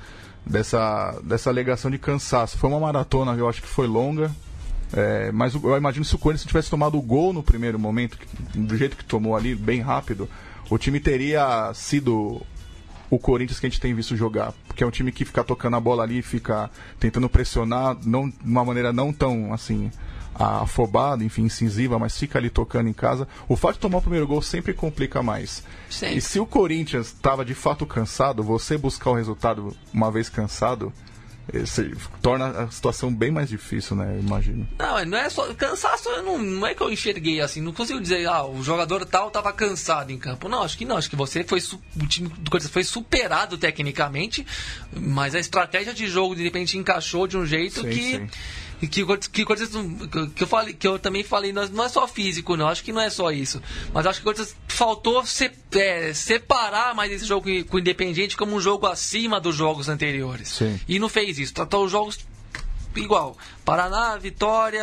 dessa, 0.47 1.21
dessa 1.25 1.51
alegação 1.51 1.91
de 1.91 1.99
cansaço. 1.99 2.57
Foi 2.57 2.71
uma 2.71 2.79
maratona, 2.79 3.33
eu 3.33 3.49
acho 3.49 3.61
que 3.61 3.67
foi 3.67 3.89
longa, 3.89 4.31
é, 4.93 5.33
mas 5.33 5.57
eu 5.57 5.77
imagino 5.77 6.05
se 6.05 6.15
o 6.15 6.19
Corinthians 6.19 6.47
tivesse 6.47 6.71
tomado 6.71 6.97
o 6.97 7.03
gol 7.03 7.33
no 7.33 7.43
primeiro 7.43 7.81
momento, 7.81 8.17
do 8.55 8.77
jeito 8.77 8.97
que 8.97 9.05
tomou 9.05 9.35
ali, 9.35 9.57
bem 9.57 9.81
rápido, 9.81 10.29
o 10.71 10.79
time 10.79 11.01
teria 11.01 11.73
sido 11.75 12.41
o 13.11 13.19
Corinthians 13.19 13.59
que 13.59 13.67
a 13.67 13.69
gente 13.69 13.81
tem 13.81 13.95
visto 13.95 14.17
jogar. 14.17 14.53
Porque 14.67 14.83
é 14.83 14.87
um 14.87 14.91
time 14.91 15.13
que 15.13 15.25
fica 15.25 15.43
tocando 15.45 15.77
a 15.77 15.81
bola 15.81 16.03
ali, 16.03 16.23
fica 16.23 16.71
tentando 16.99 17.29
pressionar, 17.29 17.97
não, 18.05 18.29
de 18.29 18.37
uma 18.45 18.65
maneira 18.65 18.93
não 18.93 19.13
tão 19.13 19.53
assim 19.53 19.91
afobada, 20.39 21.25
enfim, 21.25 21.43
incisiva, 21.43 21.99
mas 21.99 22.17
fica 22.17 22.39
ali 22.39 22.49
tocando 22.49 22.89
em 22.89 22.93
casa. 22.93 23.27
O 23.49 23.57
fato 23.57 23.75
de 23.75 23.81
tomar 23.81 23.99
o 23.99 24.03
primeiro 24.03 24.27
gol 24.27 24.41
sempre 24.41 24.73
complica 24.73 25.21
mais. 25.21 25.65
Sim. 25.91 26.15
E 26.15 26.21
se 26.21 26.39
o 26.39 26.47
Corinthians 26.47 27.09
estava 27.09 27.45
de 27.45 27.55
fato 27.55 27.85
cansado, 27.85 28.43
você 28.43 28.79
buscar 28.79 29.11
o 29.11 29.15
resultado 29.15 29.77
uma 29.93 30.11
vez 30.13 30.29
cansado, 30.29 30.93
esse, 31.53 31.95
torna 32.21 32.51
a 32.51 32.71
situação 32.71 33.13
bem 33.13 33.31
mais 33.31 33.49
difícil, 33.49 33.97
né? 33.97 34.17
Eu 34.17 34.21
imagino. 34.21 34.69
Não, 34.79 35.05
não 35.05 35.19
é 35.19 35.31
só. 35.31 35.53
Cansaço 35.55 36.11
não, 36.23 36.39
não 36.39 36.67
é 36.67 36.75
que 36.75 36.83
eu 36.83 36.91
enxerguei 36.91 37.41
assim. 37.41 37.61
Não 37.61 37.73
consigo 37.73 38.01
dizer, 38.01 38.27
ah, 38.27 38.45
o 38.45 38.63
jogador 38.63 39.05
tal 39.07 39.29
estava 39.29 39.53
cansado 39.53 40.11
em 40.11 40.19
campo. 40.19 40.49
Não, 40.49 40.63
acho 40.63 40.77
que 40.77 40.85
não. 40.85 40.97
Acho 40.97 41.09
que 41.09 41.17
você 41.17 41.43
foi. 41.43 41.61
O 42.01 42.07
time 42.07 42.29
do 42.29 42.51
Corinthians 42.51 42.73
foi 42.73 42.85
superado 42.85 43.57
tecnicamente, 43.57 44.47
mas 44.95 45.35
a 45.35 45.39
estratégia 45.39 45.95
de 45.95 46.07
jogo 46.07 46.37
de 46.37 46.43
repente 46.43 46.77
encaixou 46.77 47.27
de 47.27 47.37
um 47.37 47.47
jeito 47.47 47.81
sim, 47.81 47.89
que. 47.89 48.03
Sim 48.17 48.29
que, 48.81 49.05
que 49.33 49.45
coisas 49.45 49.71
que 50.35 50.43
eu 50.43 50.47
falei 50.47 50.75
que 50.75 50.87
eu 50.87 50.99
também 50.99 51.25
falei 51.25 51.53
não 51.53 51.85
é 51.85 51.89
só 51.89 52.07
físico 52.07 52.57
não 52.57 52.69
acho 52.69 52.85
que 52.85 52.93
não 52.93 53.01
é 53.01 53.11
só 53.11 53.31
isso 53.31 53.61
mas 53.93 54.07
acho 54.07 54.21
que 54.21 54.25
coisas 54.25 54.55
faltou 54.69 55.25
se, 55.27 55.51
é, 55.73 56.13
separar 56.13 56.95
mais 56.95 57.11
esse 57.11 57.25
jogo 57.25 57.47
com 57.65 57.77
o 57.77 57.81
Independiente 57.81 58.37
como 58.37 58.55
um 58.55 58.61
jogo 58.61 58.87
acima 58.87 59.41
dos 59.41 59.57
jogos 59.57 59.89
anteriores 59.89 60.49
Sim. 60.49 60.81
e 60.89 60.99
não 60.99 61.09
fez 61.09 61.39
isso 61.39 61.55
tratou 61.55 61.85
os 61.85 61.91
jogos 61.91 62.19
igual. 62.97 63.37
Paraná, 63.69 64.17
Vitória, 64.17 64.83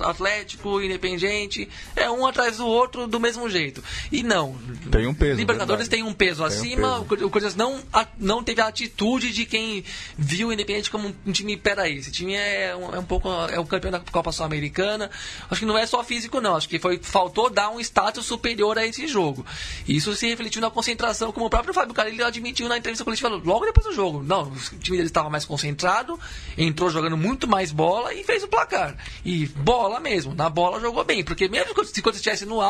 Atlético, 0.00 0.82
Independente, 0.82 1.66
é 1.96 2.10
um 2.10 2.26
atrás 2.26 2.58
do 2.58 2.66
outro 2.66 3.06
do 3.06 3.18
mesmo 3.18 3.48
jeito. 3.48 3.82
E 4.12 4.22
não. 4.22 4.54
Tem 4.90 5.06
um 5.06 5.14
peso. 5.14 5.38
Libertadores 5.38 5.88
tem 5.88 6.02
um 6.02 6.12
peso 6.12 6.46
tem 6.46 6.54
acima, 6.54 6.98
um 6.98 7.04
peso. 7.04 7.26
o 7.26 7.30
Corinthians 7.30 7.56
não, 7.56 7.82
não 8.18 8.44
teve 8.44 8.60
a 8.60 8.66
atitude 8.66 9.32
de 9.32 9.46
quem 9.46 9.82
viu 10.18 10.48
o 10.48 10.52
Independente 10.52 10.90
como 10.90 11.16
um 11.24 11.32
time, 11.32 11.56
peraí, 11.56 11.96
esse 11.96 12.12
time 12.12 12.34
é 12.34 12.76
um, 12.76 12.94
é 12.96 12.98
um 12.98 13.04
pouco, 13.06 13.26
é 13.50 13.58
o 13.58 13.64
campeão 13.64 13.90
da 13.90 14.00
Copa 14.00 14.30
Sul-Americana. 14.30 15.10
Acho 15.50 15.60
que 15.60 15.66
não 15.66 15.78
é 15.78 15.86
só 15.86 16.04
físico 16.04 16.38
não, 16.38 16.56
acho 16.56 16.68
que 16.68 16.78
foi, 16.78 16.98
faltou 17.02 17.48
dar 17.48 17.70
um 17.70 17.80
status 17.80 18.26
superior 18.26 18.76
a 18.76 18.84
esse 18.84 19.06
jogo. 19.06 19.46
Isso 19.88 20.14
se 20.14 20.28
refletiu 20.28 20.60
na 20.60 20.68
concentração, 20.68 21.32
como 21.32 21.46
o 21.46 21.50
próprio 21.50 21.72
Fábio 21.72 21.94
Carilli 21.94 22.22
admitiu 22.22 22.68
na 22.68 22.76
entrevista 22.76 23.02
coletiva 23.02 23.30
logo 23.30 23.64
depois 23.64 23.86
do 23.86 23.94
jogo. 23.94 24.22
Não, 24.22 24.42
o 24.42 24.78
time 24.78 24.98
dele 24.98 25.08
estava 25.08 25.30
mais 25.30 25.46
concentrado, 25.46 26.20
entrou 26.58 26.90
jogando 26.90 27.16
muito 27.16 27.48
mais 27.48 27.72
bola 27.72 28.12
e 28.12 28.25
fez 28.26 28.42
o 28.42 28.48
placar. 28.48 28.96
E 29.24 29.46
bola 29.46 30.00
mesmo, 30.00 30.34
na 30.34 30.50
bola 30.50 30.80
jogou 30.80 31.04
bem, 31.04 31.24
porque 31.24 31.48
mesmo 31.48 31.72
se 31.84 32.02
quando 32.02 32.16
estivesse 32.16 32.44
no, 32.44 32.60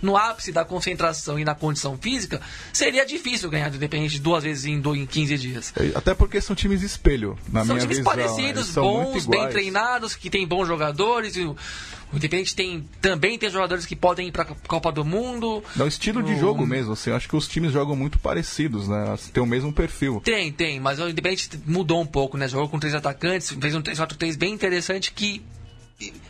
no 0.00 0.16
ápice 0.16 0.52
da 0.52 0.64
concentração 0.64 1.38
e 1.38 1.44
na 1.44 1.54
condição 1.54 1.98
física, 1.98 2.40
seria 2.72 3.04
difícil 3.04 3.50
ganhar 3.50 3.68
do 3.68 3.76
Independente 3.76 4.18
duas 4.20 4.44
vezes 4.44 4.64
em, 4.64 4.80
em 4.80 5.06
15 5.06 5.38
dias. 5.38 5.72
É, 5.76 5.92
até 5.94 6.14
porque 6.14 6.40
são 6.40 6.54
times 6.54 6.82
espelho, 6.82 7.36
na 7.52 7.64
são 7.64 7.74
minha 7.74 7.86
times 7.86 7.98
visão. 7.98 8.12
parecidos, 8.12 8.70
bons, 8.70 9.26
bem 9.26 9.48
treinados, 9.48 10.14
que 10.14 10.30
têm 10.30 10.46
bons 10.46 10.66
jogadores. 10.66 11.36
E, 11.36 11.50
o 12.12 12.16
Independente 12.16 12.54
tem, 12.54 12.86
também 13.00 13.38
tem 13.38 13.48
jogadores 13.48 13.86
que 13.86 13.96
podem 13.96 14.28
ir 14.28 14.32
para 14.32 14.42
a 14.42 14.54
Copa 14.68 14.92
do 14.92 15.04
Mundo. 15.04 15.62
Não, 15.74 15.86
estilo 15.86 16.22
de 16.22 16.38
jogo 16.38 16.66
mesmo, 16.66 16.92
assim, 16.92 17.10
acho 17.10 17.28
que 17.28 17.34
os 17.34 17.48
times 17.48 17.72
jogam 17.72 17.96
muito 17.96 18.18
parecidos, 18.18 18.86
né? 18.86 19.16
Tem 19.32 19.42
o 19.42 19.46
mesmo 19.46 19.72
perfil. 19.72 20.20
Tem, 20.22 20.52
tem, 20.52 20.78
mas 20.78 20.98
o 20.98 21.08
Independente 21.08 21.50
mudou 21.66 22.00
um 22.00 22.06
pouco, 22.06 22.36
né? 22.36 22.46
Jogou 22.48 22.68
com 22.68 22.78
três 22.78 22.94
atacantes, 22.94 23.50
fez 23.50 23.74
um 23.74 23.80
3-4-3 23.80 24.36
bem 24.36 24.52
interessante 24.52 25.12
que 25.12 25.42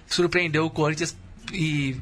surpreendeu 0.07 0.67
o 0.67 0.71
Corinthians 0.71 1.17
e 1.53 1.97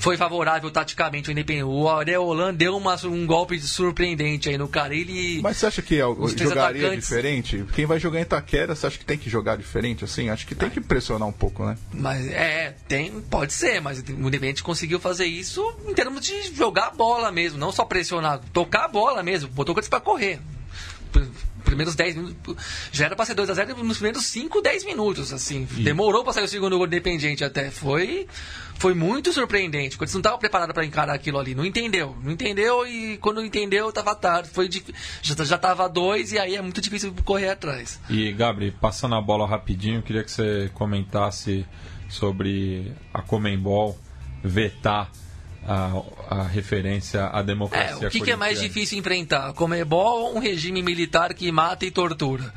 foi 0.00 0.16
favorável 0.16 0.70
taticamente 0.70 1.28
o 1.28 1.32
Independente. 1.32 1.64
O 1.64 1.88
Areolan 1.88 2.54
deu 2.54 2.76
uma, 2.76 2.96
um 3.06 3.26
golpe 3.26 3.58
surpreendente 3.60 4.48
aí 4.48 4.56
no 4.56 4.66
cara. 4.66 4.94
Ele, 4.94 5.40
Mas 5.42 5.58
você 5.58 5.66
acha 5.66 5.82
que 5.82 5.98
jogaria 5.98 6.86
atacantes... 6.86 7.08
diferente? 7.08 7.64
Quem 7.74 7.86
vai 7.86 8.00
jogar 8.00 8.18
em 8.18 8.22
Itaquera, 8.22 8.74
você 8.74 8.86
acha 8.86 8.98
que 8.98 9.04
tem 9.04 9.18
que 9.18 9.28
jogar 9.28 9.56
diferente? 9.56 10.04
Assim, 10.04 10.30
acho 10.30 10.46
que 10.46 10.54
tem 10.54 10.70
que 10.70 10.80
pressionar 10.80 11.28
um 11.28 11.32
pouco, 11.32 11.64
né? 11.64 11.76
Mas 11.92 12.26
é, 12.28 12.74
tem, 12.88 13.10
pode 13.22 13.52
ser, 13.52 13.80
mas 13.80 14.00
o 14.00 14.28
Independente 14.28 14.62
conseguiu 14.62 14.98
fazer 14.98 15.26
isso 15.26 15.62
em 15.86 15.94
termos 15.94 16.24
de 16.24 16.54
jogar 16.54 16.86
a 16.86 16.90
bola 16.90 17.30
mesmo, 17.30 17.58
não 17.58 17.70
só 17.70 17.84
pressionar, 17.84 18.40
tocar 18.52 18.86
a 18.86 18.88
bola 18.88 19.22
mesmo, 19.22 19.50
botou 19.50 19.74
coisas 19.74 19.88
para 19.88 20.00
correr 20.00 20.40
primeiros 21.64 21.94
10 21.94 22.16
minutos. 22.16 22.56
Já 22.92 23.06
era 23.06 23.16
pra 23.16 23.24
ser 23.24 23.34
2x0 23.34 23.76
nos 23.78 23.96
primeiros 23.96 24.26
5, 24.26 24.60
10 24.60 24.84
minutos, 24.84 25.32
assim. 25.32 25.64
Demorou 25.64 26.22
pra 26.24 26.32
sair 26.32 26.44
o 26.44 26.48
segundo 26.48 26.76
gol 26.76 26.86
independente 26.86 27.44
até. 27.44 27.70
Foi. 27.70 28.26
Foi 28.78 28.94
muito 28.94 29.32
surpreendente. 29.32 29.96
Quando 29.96 30.08
você 30.08 30.16
não 30.16 30.20
estava 30.20 30.38
preparado 30.38 30.74
para 30.74 30.84
encarar 30.84 31.14
aquilo 31.14 31.38
ali. 31.38 31.54
Não 31.54 31.64
entendeu. 31.64 32.16
Não 32.22 32.32
entendeu 32.32 32.86
e 32.86 33.16
quando 33.18 33.44
entendeu, 33.44 33.88
estava 33.88 34.14
tarde. 34.14 34.50
Foi 34.50 34.68
já, 35.22 35.44
já 35.44 35.58
tava 35.58 35.88
dois 35.88 36.32
e 36.32 36.38
aí 36.38 36.56
é 36.56 36.62
muito 36.62 36.80
difícil 36.80 37.14
correr 37.24 37.50
atrás. 37.50 38.00
E, 38.10 38.32
Gabri, 38.32 38.72
passando 38.72 39.14
a 39.14 39.20
bola 39.20 39.46
rapidinho, 39.46 40.02
queria 40.02 40.24
que 40.24 40.30
você 40.30 40.70
comentasse 40.74 41.64
sobre 42.08 42.92
a 43.14 43.22
Comembol 43.22 43.98
vetar 44.42 45.10
a, 45.66 46.02
a 46.28 46.42
referência 46.42 47.26
à 47.26 47.42
democracia. 47.42 48.06
É, 48.06 48.08
o 48.08 48.10
que, 48.10 48.20
que, 48.20 48.30
é 48.30 48.36
mais 48.36 48.60
difícil 48.60 48.98
enfrentar? 48.98 49.52
Comebol 49.52 50.22
ou 50.22 50.36
um 50.36 50.38
regime 50.38 50.82
militar 50.82 51.34
que 51.34 51.50
mata 51.52 51.84
e 51.84 51.90
tortura? 51.90 52.52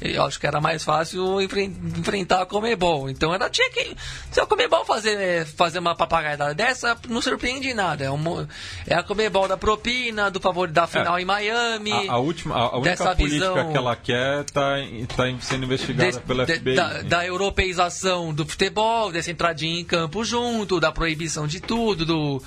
Eu 0.00 0.24
acho 0.24 0.38
que 0.38 0.46
era 0.46 0.60
mais 0.60 0.84
fácil 0.84 1.40
enfrentar 1.40 2.42
a 2.42 2.46
Comebol. 2.46 3.10
Então 3.10 3.34
era 3.34 3.50
tinha 3.50 3.68
que. 3.70 3.96
Se 4.30 4.40
a 4.40 4.46
Comebol 4.46 4.84
fazer, 4.84 5.44
fazer 5.46 5.80
uma 5.80 5.94
papagaiada 5.94 6.54
dessa, 6.54 6.96
não 7.08 7.20
surpreende 7.20 7.74
nada. 7.74 8.04
É, 8.04 8.10
uma, 8.10 8.48
é 8.86 8.94
a 8.94 9.02
Comebol 9.02 9.48
da 9.48 9.56
propina, 9.56 10.30
do 10.30 10.40
favor 10.40 10.68
da 10.68 10.86
final 10.86 11.18
é, 11.18 11.22
em 11.22 11.24
Miami. 11.24 11.92
A, 12.08 12.12
a 12.12 12.18
última, 12.18 12.54
a, 12.54 12.58
a 12.58 12.78
única 12.78 13.16
política 13.16 13.54
visão, 13.54 13.72
que 13.72 13.76
ela 13.76 13.96
quer 13.96 14.40
está 14.42 14.76
tá 15.16 15.24
sendo 15.40 15.64
investigada 15.64 16.12
de, 16.12 16.20
pela 16.20 16.46
FBI. 16.46 16.74
Da, 16.76 17.02
da, 17.02 17.26
europeização 17.26 18.32
do 18.32 18.46
futebol, 18.46 19.10
dessa 19.10 19.30
entradinha 19.30 19.80
em 19.80 19.84
campo 19.84 20.24
junto, 20.24 20.78
da 20.78 20.92
proibição 20.92 21.46
de 21.46 21.60
tudo, 21.60 22.06
do 22.06 22.42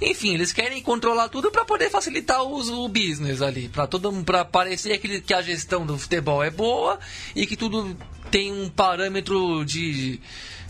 Enfim, 0.00 0.34
eles 0.34 0.52
querem 0.52 0.82
controlar 0.82 1.28
tudo 1.28 1.50
para 1.50 1.64
poder 1.64 1.90
facilitar 1.90 2.42
o, 2.42 2.88
business 2.88 3.40
ali, 3.40 3.68
para 3.68 3.86
todo 3.86 4.12
para 4.24 4.44
parecer 4.44 4.98
que, 4.98 5.20
que 5.20 5.32
a 5.32 5.40
gestão 5.40 5.86
do 5.86 5.98
futebol 5.98 6.42
é 6.42 6.50
boa 6.50 6.98
e 7.34 7.46
que 7.46 7.56
tudo 7.56 7.96
tem 8.30 8.52
um 8.52 8.68
parâmetro 8.68 9.64
de 9.64 10.20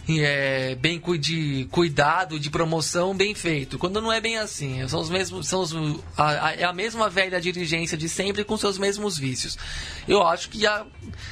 é, 0.20 0.74
bem 0.76 1.00
de 1.18 1.66
cuidado, 1.70 2.38
de 2.38 2.50
promoção 2.50 3.14
bem 3.14 3.34
feito. 3.34 3.78
Quando 3.78 4.00
não 4.00 4.12
é 4.12 4.20
bem 4.20 4.38
assim, 4.38 4.86
são 4.88 5.00
os 5.00 5.10
mesmos, 5.10 5.48
são 5.48 5.60
os, 5.60 5.74
a, 6.16 6.48
a, 6.48 6.54
é 6.54 6.64
a 6.64 6.72
mesma 6.72 7.08
velha 7.08 7.40
dirigência 7.40 7.96
de 7.96 8.08
sempre 8.08 8.44
com 8.44 8.56
seus 8.56 8.78
mesmos 8.78 9.18
vícios. 9.18 9.58
Eu 10.06 10.22
acho 10.26 10.48
que 10.48 10.60
já 10.60 10.86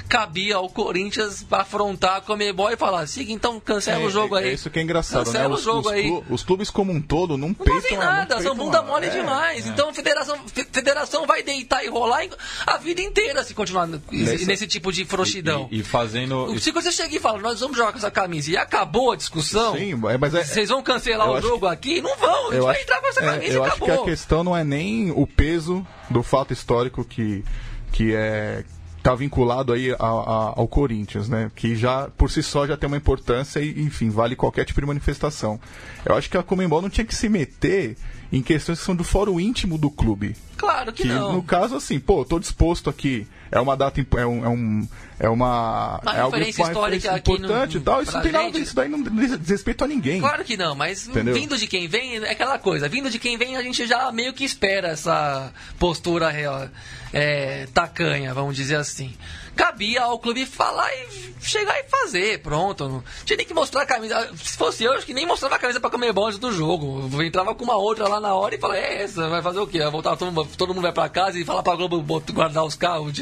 cabia 0.08 0.56
ao 0.56 0.68
Corinthians 0.68 1.44
afrontar 1.50 2.16
a 2.16 2.20
Comebol 2.20 2.70
e 2.70 2.76
falar, 2.76 3.06
siga, 3.06 3.32
então 3.32 3.60
cancela 3.60 4.02
é, 4.02 4.06
o 4.06 4.10
jogo 4.10 4.34
aí. 4.34 4.48
É 4.48 4.52
isso 4.52 4.70
que 4.70 4.78
é 4.78 4.82
engraçado, 4.82 5.26
cancela 5.26 5.48
né? 5.48 5.54
Os, 5.54 5.60
o 5.60 5.64
jogo 5.64 5.88
os, 5.88 5.94
aí. 5.94 6.22
os 6.28 6.42
clubes 6.42 6.70
como 6.70 6.92
um 6.92 7.00
todo 7.00 7.36
não, 7.36 7.48
não 7.48 7.54
peitam 7.54 7.80
fazem 7.80 7.98
nada, 7.98 8.34
não 8.36 8.42
são 8.42 8.54
bunda 8.54 8.78
peitam, 8.78 8.86
mole 8.86 9.06
é, 9.06 9.10
demais. 9.10 9.66
Então 9.66 9.88
a 9.88 9.94
federação, 9.94 10.38
federação 10.48 11.26
vai 11.26 11.42
deitar 11.42 11.84
e 11.84 11.88
rolar 11.88 12.24
a 12.66 12.76
vida 12.76 13.00
inteira 13.00 13.42
se 13.42 13.54
continuar 13.54 13.86
nesse, 13.86 14.46
nesse 14.46 14.66
tipo 14.66 14.92
de 14.92 15.04
frouxidão. 15.04 15.68
E, 15.70 15.76
e, 15.76 15.80
e 15.80 15.82
fazendo. 15.82 16.58
Se 16.58 16.70
você 16.70 16.90
chega 16.90 17.16
e 17.16 17.20
fala, 17.20 17.38
nós 17.38 17.60
vamos 17.60 17.76
jogar 17.76 17.92
com 17.92 17.98
essa 17.98 18.10
camisa 18.10 18.50
e 18.50 18.56
acabou 18.64 19.12
a 19.12 19.16
discussão. 19.16 19.76
Sim, 19.76 19.94
mas 19.94 20.34
é, 20.34 20.44
vocês 20.44 20.68
vão 20.68 20.82
cancelar 20.82 21.30
o 21.30 21.40
jogo 21.40 21.66
que, 21.68 21.72
aqui? 21.72 22.00
Não 22.02 22.16
vão, 22.16 22.48
a 22.50 22.52
gente 22.52 22.62
vai 22.62 22.82
entrar 22.82 23.00
com 23.00 23.06
essa 23.08 23.20
camisa 23.20 23.44
é, 23.44 23.48
e 23.48 23.54
Eu 23.54 23.64
acabou. 23.64 23.88
acho 23.88 23.96
que 23.96 24.02
a 24.02 24.10
questão 24.10 24.44
não 24.44 24.56
é 24.56 24.64
nem 24.64 25.10
o 25.10 25.26
peso 25.26 25.86
do 26.10 26.22
fato 26.22 26.52
histórico 26.52 27.04
que, 27.04 27.44
que 27.92 28.14
é 28.14 28.64
está 29.04 29.14
vinculado 29.14 29.74
aí 29.74 29.92
a, 29.92 29.96
a, 29.98 30.54
ao 30.56 30.66
Corinthians, 30.66 31.28
né? 31.28 31.50
Que 31.54 31.76
já 31.76 32.08
por 32.16 32.30
si 32.30 32.42
só 32.42 32.66
já 32.66 32.74
tem 32.74 32.86
uma 32.86 32.96
importância 32.96 33.60
e, 33.60 33.82
enfim, 33.82 34.08
vale 34.08 34.34
qualquer 34.34 34.64
tipo 34.64 34.80
de 34.80 34.86
manifestação. 34.86 35.60
Eu 36.06 36.16
acho 36.16 36.30
que 36.30 36.38
a 36.38 36.42
Comembol 36.42 36.80
não 36.80 36.88
tinha 36.88 37.04
que 37.04 37.14
se 37.14 37.28
meter 37.28 37.98
em 38.32 38.42
questões 38.42 38.78
que 38.78 38.84
são 38.84 38.96
do 38.96 39.04
fórum 39.04 39.38
íntimo 39.38 39.76
do 39.76 39.90
clube. 39.90 40.34
Claro 40.56 40.90
que, 40.90 41.02
que 41.02 41.08
não. 41.08 41.34
No 41.34 41.42
caso, 41.42 41.76
assim, 41.76 42.00
pô, 42.00 42.24
tô 42.24 42.38
disposto 42.38 42.88
aqui. 42.88 43.28
É 43.54 43.60
uma 43.60 43.76
data, 43.76 44.00
é 44.00 44.26
um, 44.26 44.44
é, 44.44 44.48
um, 44.48 44.88
é 45.16 45.28
uma, 45.28 46.00
uma 46.02 46.12
é 46.12 46.20
algo 46.20 46.36
referência 46.36 46.64
uma 46.64 46.72
histórica 46.72 47.12
referência 47.12 47.34
importante 47.36 47.74
no, 47.74 47.80
e 47.80 47.84
tal. 47.84 48.02
Isso 48.02 48.12
não 48.12 48.20
tem 48.20 48.32
nada, 48.32 48.58
isso 48.58 48.74
daí 48.74 48.88
não 48.88 49.00
diz 49.00 49.48
respeito 49.48 49.84
a 49.84 49.86
ninguém. 49.86 50.20
Claro 50.20 50.42
que 50.42 50.56
não, 50.56 50.74
mas 50.74 51.06
Entendeu? 51.06 51.34
vindo 51.34 51.56
de 51.56 51.68
quem 51.68 51.86
vem 51.86 52.16
é 52.16 52.32
aquela 52.32 52.58
coisa. 52.58 52.88
Vindo 52.88 53.08
de 53.08 53.20
quem 53.20 53.38
vem 53.38 53.56
a 53.56 53.62
gente 53.62 53.86
já 53.86 54.10
meio 54.10 54.32
que 54.32 54.42
espera 54.42 54.88
essa 54.88 55.52
postura 55.78 56.30
real, 56.30 56.68
é, 57.12 57.68
tacanha, 57.72 58.34
vamos 58.34 58.56
dizer 58.56 58.74
assim 58.74 59.14
cabia 59.54 60.02
ao 60.02 60.18
clube 60.18 60.44
falar 60.44 60.90
e 60.92 61.34
chegar 61.40 61.78
e 61.78 61.84
fazer, 61.84 62.40
pronto. 62.42 62.88
Não 62.88 63.04
tinha 63.24 63.36
nem 63.36 63.46
que 63.46 63.54
mostrar 63.54 63.82
a 63.82 63.86
camisa. 63.86 64.30
Se 64.36 64.56
fosse 64.56 64.84
eu, 64.84 64.92
acho 64.92 65.06
que 65.06 65.14
nem 65.14 65.26
mostrava 65.26 65.54
a 65.54 65.58
camisa 65.58 65.80
pra 65.80 65.90
comer 65.90 66.12
antes 66.16 66.38
do 66.38 66.52
jogo. 66.52 67.08
Eu 67.12 67.22
entrava 67.22 67.54
com 67.54 67.64
uma 67.64 67.76
outra 67.76 68.08
lá 68.08 68.20
na 68.20 68.34
hora 68.34 68.54
e 68.54 68.58
falava, 68.58 68.80
é 68.80 69.02
essa, 69.02 69.28
vai 69.28 69.42
fazer 69.42 69.60
o 69.60 69.66
quê? 69.66 69.78
Vai 69.78 69.90
voltar, 69.90 70.16
todo 70.16 70.32
mundo, 70.32 70.48
todo 70.56 70.74
mundo 70.74 70.82
vai 70.82 70.92
pra 70.92 71.08
casa 71.08 71.38
e 71.38 71.44
falar 71.44 71.62
pra 71.62 71.76
Globo 71.76 72.02
guardar 72.32 72.64
os 72.64 72.74
carros 72.74 73.12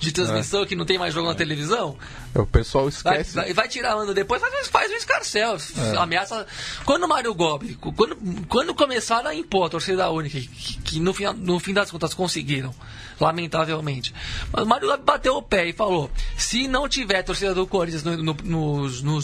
de, 0.00 0.12
transmissão 0.12 0.62
é. 0.62 0.66
que 0.66 0.76
não 0.76 0.84
tem 0.84 0.98
mais 0.98 1.14
jogo 1.14 1.26
é. 1.26 1.30
na 1.30 1.36
televisão? 1.36 1.96
O 2.34 2.46
pessoal 2.46 2.88
esquece. 2.88 3.34
Vai, 3.34 3.44
vai, 3.44 3.54
vai 3.54 3.68
tirar 3.68 3.94
ano 3.94 4.14
depois, 4.14 4.40
faz, 4.40 4.68
faz 4.68 4.90
um 4.90 4.94
escarcel. 4.94 5.56
É. 5.56 5.96
Ameaça. 5.96 6.46
Quando 6.84 7.04
o 7.04 7.08
Mário 7.08 7.34
Gobi, 7.34 7.74
quando, 7.74 8.16
quando 8.48 8.74
começaram 8.74 9.30
a 9.30 9.34
impor 9.34 9.66
a 9.66 9.70
torcida 9.70 10.10
única, 10.10 10.38
que, 10.38 10.78
que 10.82 11.00
no, 11.00 11.12
fim, 11.12 11.24
no 11.36 11.58
fim 11.58 11.72
das 11.72 11.90
contas 11.90 12.14
conseguiram, 12.14 12.74
lamentavelmente. 13.20 14.14
Mas 14.52 14.64
o 14.64 14.66
Mário 14.66 14.88
Gobi 14.88 15.02
bateu 15.04 15.36
o 15.36 15.42
pé 15.42 15.68
e 15.68 15.72
falou: 15.72 16.10
se 16.36 16.68
não 16.68 16.88
tiver 16.88 17.22
torcida 17.22 17.54
do 17.54 17.66
Corinthians 17.66 18.02
no, 18.02 18.16
no, 18.16 18.36
no, 18.44 18.88
no, 18.88 19.20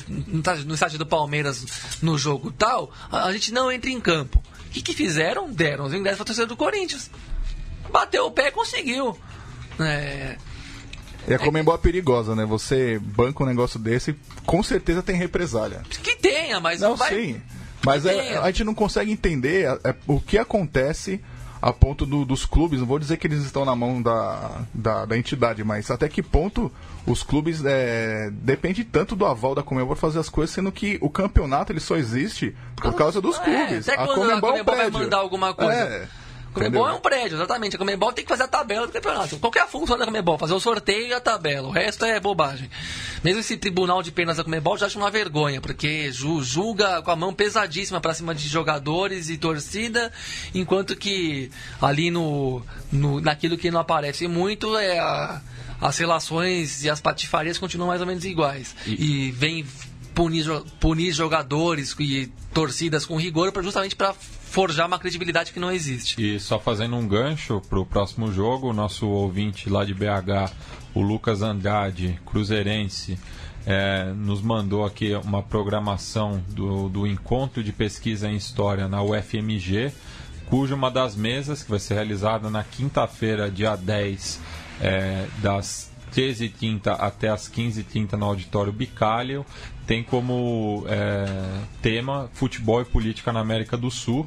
no 0.66 0.74
estádio 0.74 0.98
do 0.98 1.06
Palmeiras 1.06 1.98
no 2.02 2.18
jogo 2.18 2.52
tal, 2.52 2.90
a, 3.10 3.24
a 3.24 3.32
gente 3.32 3.52
não 3.52 3.70
entra 3.70 3.90
em 3.90 4.00
campo. 4.00 4.42
O 4.66 4.70
que, 4.70 4.82
que 4.82 4.94
fizeram? 4.94 5.50
Deram 5.52 5.84
os 5.84 5.94
ingressos 5.94 6.16
para 6.16 6.24
a 6.24 6.26
torcida 6.26 6.46
do 6.46 6.56
Corinthians. 6.56 7.10
Bateu 7.90 8.26
o 8.26 8.30
pé 8.30 8.48
e 8.48 8.50
conseguiu. 8.50 9.16
É. 9.80 10.36
E 11.26 11.34
a 11.34 11.38
Comembol 11.38 11.74
é 11.74 11.78
perigosa, 11.78 12.34
né? 12.34 12.44
Você 12.44 12.98
banca 12.98 13.42
um 13.42 13.46
negócio 13.46 13.78
desse, 13.78 14.14
com 14.44 14.62
certeza 14.62 15.02
tem 15.02 15.16
represália. 15.16 15.82
Que 15.88 16.16
tenha, 16.16 16.60
mas 16.60 16.80
não 16.80 16.96
vai... 16.96 17.14
sim. 17.14 17.42
Mas 17.84 18.06
é, 18.06 18.38
a 18.38 18.46
gente 18.46 18.64
não 18.64 18.74
consegue 18.74 19.12
entender 19.12 19.66
é, 19.84 19.94
o 20.06 20.20
que 20.20 20.38
acontece 20.38 21.20
a 21.60 21.72
ponto 21.72 22.04
do, 22.04 22.26
dos 22.26 22.44
clubes, 22.44 22.80
não 22.80 22.86
vou 22.86 22.98
dizer 22.98 23.16
que 23.16 23.26
eles 23.26 23.42
estão 23.42 23.64
na 23.64 23.74
mão 23.74 24.02
da, 24.02 24.62
da, 24.74 25.06
da 25.06 25.16
entidade, 25.16 25.64
mas 25.64 25.90
até 25.90 26.10
que 26.10 26.22
ponto 26.22 26.70
os 27.06 27.22
clubes 27.22 27.62
é, 27.64 28.30
depende 28.32 28.84
tanto 28.84 29.16
do 29.16 29.24
aval 29.24 29.54
da 29.54 29.62
Comembol 29.62 29.96
fazer 29.96 30.18
as 30.18 30.28
coisas, 30.28 30.54
sendo 30.54 30.70
que 30.70 30.98
o 31.00 31.08
campeonato 31.08 31.72
ele 31.72 31.80
só 31.80 31.96
existe 31.96 32.54
por 32.76 32.92
causa 32.94 33.18
dos 33.18 33.38
clubes. 33.38 33.88
É, 33.88 33.92
até 33.92 34.02
a 34.02 34.06
quando 34.06 34.18
Comembol, 34.18 34.50
a 34.50 34.52
Comembol 34.52 34.74
é 34.74 34.86
um 34.86 34.90
vai 34.90 35.02
mandar 35.02 35.16
alguma 35.16 35.54
coisa. 35.54 35.72
É. 35.72 36.08
Comebol 36.54 36.88
é 36.88 36.92
um 36.92 37.00
prédio, 37.00 37.36
exatamente. 37.36 37.76
A 37.76 37.78
Comebol 37.78 38.12
tem 38.12 38.24
que 38.24 38.28
fazer 38.28 38.44
a 38.44 38.48
tabela 38.48 38.86
do 38.86 38.92
campeonato. 38.92 39.38
Qual 39.38 39.52
é 39.56 39.60
a 39.60 39.66
função 39.66 39.98
da 39.98 40.06
Comebol? 40.06 40.38
Fazer 40.38 40.54
o 40.54 40.60
sorteio 40.60 41.08
e 41.08 41.12
a 41.12 41.20
tabela. 41.20 41.68
O 41.68 41.70
resto 41.70 42.04
é 42.04 42.18
bobagem. 42.20 42.70
Mesmo 43.22 43.40
esse 43.40 43.56
tribunal 43.56 44.02
de 44.02 44.12
penas 44.12 44.36
da 44.36 44.44
Comebol 44.44 44.78
já 44.78 44.86
acha 44.86 44.98
uma 44.98 45.10
vergonha, 45.10 45.60
porque 45.60 46.10
julga 46.12 47.02
com 47.02 47.10
a 47.10 47.16
mão 47.16 47.34
pesadíssima 47.34 48.00
para 48.00 48.14
cima 48.14 48.34
de 48.34 48.48
jogadores 48.48 49.28
e 49.28 49.36
torcida, 49.36 50.12
enquanto 50.54 50.94
que 50.94 51.50
ali 51.82 52.10
no, 52.10 52.62
no 52.92 53.20
naquilo 53.20 53.58
que 53.58 53.70
não 53.70 53.80
aparece 53.80 54.28
muito 54.28 54.76
é 54.76 54.98
a, 54.98 55.40
as 55.80 55.98
relações 55.98 56.84
e 56.84 56.90
as 56.90 57.00
patifarias 57.00 57.58
continuam 57.58 57.88
mais 57.88 58.00
ou 58.00 58.06
menos 58.06 58.24
iguais. 58.24 58.74
E, 58.86 59.28
e 59.28 59.30
vem 59.32 59.66
punir, 60.14 60.46
punir 60.80 61.12
jogadores 61.12 61.94
e 61.98 62.32
torcidas 62.52 63.04
com 63.04 63.16
rigor 63.16 63.50
pra, 63.52 63.62
justamente 63.62 63.96
para 63.96 64.14
forjar 64.14 64.86
uma 64.86 64.98
credibilidade 64.98 65.52
que 65.52 65.58
não 65.58 65.70
existe. 65.70 66.22
E 66.22 66.38
só 66.38 66.58
fazendo 66.60 66.94
um 66.96 67.06
gancho 67.06 67.60
para 67.68 67.80
o 67.80 67.84
próximo 67.84 68.32
jogo, 68.32 68.70
o 68.70 68.72
nosso 68.72 69.08
ouvinte 69.08 69.68
lá 69.68 69.84
de 69.84 69.92
BH, 69.92 70.52
o 70.94 71.02
Lucas 71.02 71.42
Andrade, 71.42 72.20
cruzeirense, 72.24 73.18
é, 73.66 74.12
nos 74.12 74.40
mandou 74.40 74.84
aqui 74.84 75.14
uma 75.24 75.42
programação 75.42 76.42
do, 76.48 76.88
do 76.88 77.06
encontro 77.06 77.64
de 77.64 77.72
pesquisa 77.72 78.28
em 78.28 78.36
história 78.36 78.86
na 78.88 79.02
UFMG, 79.02 79.92
cuja 80.46 80.74
uma 80.74 80.90
das 80.90 81.16
mesas, 81.16 81.62
que 81.62 81.70
vai 81.70 81.80
ser 81.80 81.94
realizada 81.94 82.48
na 82.48 82.62
quinta-feira, 82.62 83.50
dia 83.50 83.74
10, 83.74 84.40
é, 84.80 85.26
das 85.38 85.90
13h30 86.14 86.96
até 86.98 87.28
as 87.28 87.48
15h30 87.48 88.12
no 88.12 88.26
Auditório 88.26 88.72
Bicalho, 88.72 89.44
tem 89.86 90.02
como 90.02 90.84
é, 90.88 91.26
tema 91.82 92.30
futebol 92.32 92.80
e 92.80 92.84
política 92.84 93.32
na 93.32 93.40
América 93.40 93.76
do 93.76 93.90
Sul. 93.90 94.26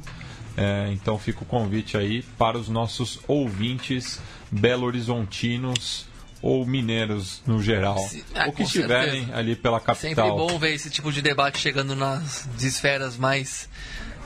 É, 0.56 0.90
então 0.92 1.18
fica 1.18 1.42
o 1.42 1.46
convite 1.46 1.96
aí 1.96 2.22
para 2.36 2.58
os 2.58 2.68
nossos 2.68 3.20
ouvintes 3.28 4.20
belo-horizontinos 4.50 6.06
ou 6.40 6.64
mineiros 6.64 7.42
no 7.46 7.62
geral, 7.62 7.98
é, 8.34 8.46
ou 8.46 8.52
que 8.52 8.62
estiverem 8.62 9.20
certeza. 9.20 9.38
ali 9.38 9.56
pela 9.56 9.80
capital. 9.80 10.26
Sempre 10.26 10.30
bom 10.30 10.58
ver 10.58 10.74
esse 10.74 10.88
tipo 10.88 11.12
de 11.12 11.20
debate 11.20 11.58
chegando 11.58 11.96
nas 11.96 12.48
esferas 12.60 13.16
mais 13.16 13.68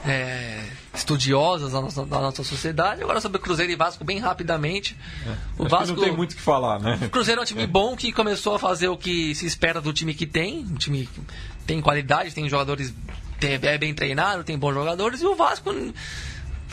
é, 0.05 0.63
estudiosas 0.93 1.71
da 1.71 1.81
nossa, 1.81 2.05
da 2.05 2.19
nossa, 2.19 2.43
sociedade. 2.43 3.01
Agora 3.01 3.21
sobre 3.21 3.39
Cruzeiro 3.39 3.71
e 3.71 3.75
Vasco, 3.75 4.03
bem 4.03 4.19
rapidamente. 4.19 4.97
É. 5.25 5.63
O 5.63 5.67
Vasco 5.67 5.95
não 5.95 6.03
tem 6.03 6.15
muito 6.15 6.33
o 6.33 6.35
que 6.35 6.41
falar, 6.41 6.79
né? 6.79 6.99
O 7.05 7.09
Cruzeiro 7.09 7.41
é 7.41 7.43
um 7.43 7.45
time 7.45 7.65
bom 7.65 7.95
que 7.95 8.11
começou 8.11 8.55
a 8.55 8.59
fazer 8.59 8.87
o 8.87 8.97
que 8.97 9.33
se 9.35 9.45
espera 9.45 9.79
do 9.79 9.93
time 9.93 10.13
que 10.13 10.25
tem. 10.25 10.59
Um 10.59 10.75
time 10.75 11.07
que 11.07 11.21
tem 11.65 11.81
qualidade, 11.81 12.33
tem 12.33 12.47
jogadores 12.49 12.93
tem, 13.39 13.59
é 13.61 13.77
bem 13.77 13.93
treinado, 13.93 14.43
tem 14.43 14.57
bons 14.57 14.73
jogadores. 14.73 15.21
E 15.21 15.25
o 15.25 15.35
Vasco 15.35 15.69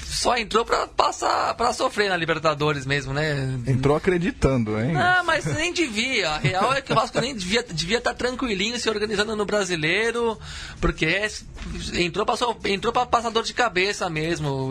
só 0.04 0.36
entrou 0.36 0.64
pra 0.64 0.86
passar 0.86 1.54
para 1.54 1.72
sofrer 1.72 2.08
na 2.08 2.16
Libertadores 2.16 2.84
mesmo, 2.84 3.12
né? 3.12 3.58
Entrou 3.66 3.96
acreditando, 3.96 4.78
hein? 4.78 4.92
Não, 4.92 5.24
mas 5.24 5.44
nem 5.46 5.72
devia. 5.72 6.30
A 6.30 6.38
real 6.38 6.72
é 6.74 6.80
que 6.80 6.92
o 6.92 6.94
Vasco 6.94 7.20
nem 7.20 7.34
devia 7.34 7.62
devia 7.62 7.98
estar 7.98 8.10
tá 8.10 8.16
tranquilinho 8.16 8.78
se 8.78 8.88
organizando 8.88 9.34
no 9.36 9.44
brasileiro, 9.44 10.38
porque 10.80 11.28
entrou 11.94 12.26
para 12.26 12.36
entrou 12.70 12.92
para 12.92 13.06
passador 13.06 13.42
de 13.42 13.54
cabeça 13.54 14.10
mesmo. 14.10 14.70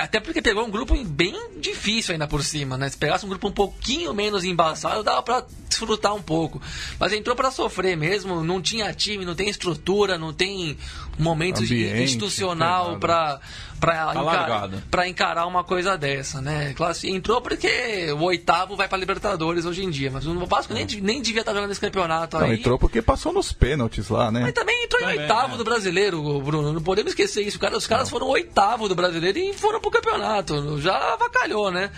Até 0.00 0.20
porque 0.20 0.40
pegou 0.40 0.64
um 0.64 0.70
grupo 0.70 0.94
bem 1.04 1.34
difícil 1.58 2.12
ainda 2.12 2.26
por 2.26 2.42
cima, 2.42 2.76
né? 2.76 2.88
Se 2.88 2.96
pegasse 2.96 3.26
um 3.26 3.28
grupo 3.28 3.48
um 3.48 3.52
pouquinho 3.52 4.14
menos 4.14 4.44
embaçado, 4.44 5.02
dava 5.02 5.22
para 5.22 5.44
desfrutar 5.68 6.14
um 6.14 6.22
pouco. 6.22 6.60
Mas 6.98 7.12
entrou 7.12 7.34
para 7.34 7.50
sofrer 7.50 7.96
mesmo, 7.96 8.44
não 8.44 8.60
tinha 8.62 8.92
time, 8.92 9.24
não 9.24 9.34
tem 9.34 9.48
estrutura, 9.48 10.16
não 10.18 10.32
tem 10.32 10.76
momento 11.18 11.62
Ambiente, 11.62 12.02
institucional 12.02 12.98
para 12.98 13.40
para 13.82 14.68
Tá 14.90 15.08
encarar, 15.08 15.46
uma 15.46 15.64
coisa 15.64 15.98
dessa, 15.98 16.40
né? 16.40 16.72
Entrou 17.04 17.40
porque 17.40 18.12
o 18.12 18.22
oitavo 18.22 18.76
vai 18.76 18.86
para 18.86 18.96
Libertadores 18.96 19.64
hoje 19.64 19.82
em 19.82 19.90
dia, 19.90 20.08
mas 20.08 20.24
o 20.24 20.46
Vasco 20.46 20.72
nem, 20.72 20.86
nem 20.86 21.20
devia 21.20 21.40
estar 21.40 21.52
jogando 21.52 21.72
esse 21.72 21.80
campeonato 21.80 22.38
não, 22.38 22.46
aí. 22.46 22.60
entrou 22.60 22.78
porque 22.78 23.02
passou 23.02 23.32
nos 23.32 23.52
pênaltis 23.52 24.08
lá, 24.08 24.30
né? 24.30 24.40
Mas 24.42 24.52
também 24.52 24.84
entrou 24.84 25.00
também, 25.00 25.16
em 25.16 25.20
oitavo 25.20 25.54
é. 25.54 25.58
do 25.58 25.64
brasileiro, 25.64 26.40
Bruno. 26.40 26.72
Não 26.72 26.80
podemos 26.80 27.10
esquecer 27.10 27.42
isso. 27.42 27.58
Cara, 27.58 27.76
os 27.76 27.86
caras 27.86 28.04
não. 28.04 28.10
foram 28.10 28.28
oitavo 28.28 28.88
do 28.88 28.94
brasileiro 28.94 29.38
e 29.38 29.52
foram 29.52 29.80
pro 29.80 29.90
campeonato. 29.90 30.80
Já 30.80 31.14
avacalhou, 31.14 31.72
né? 31.72 31.90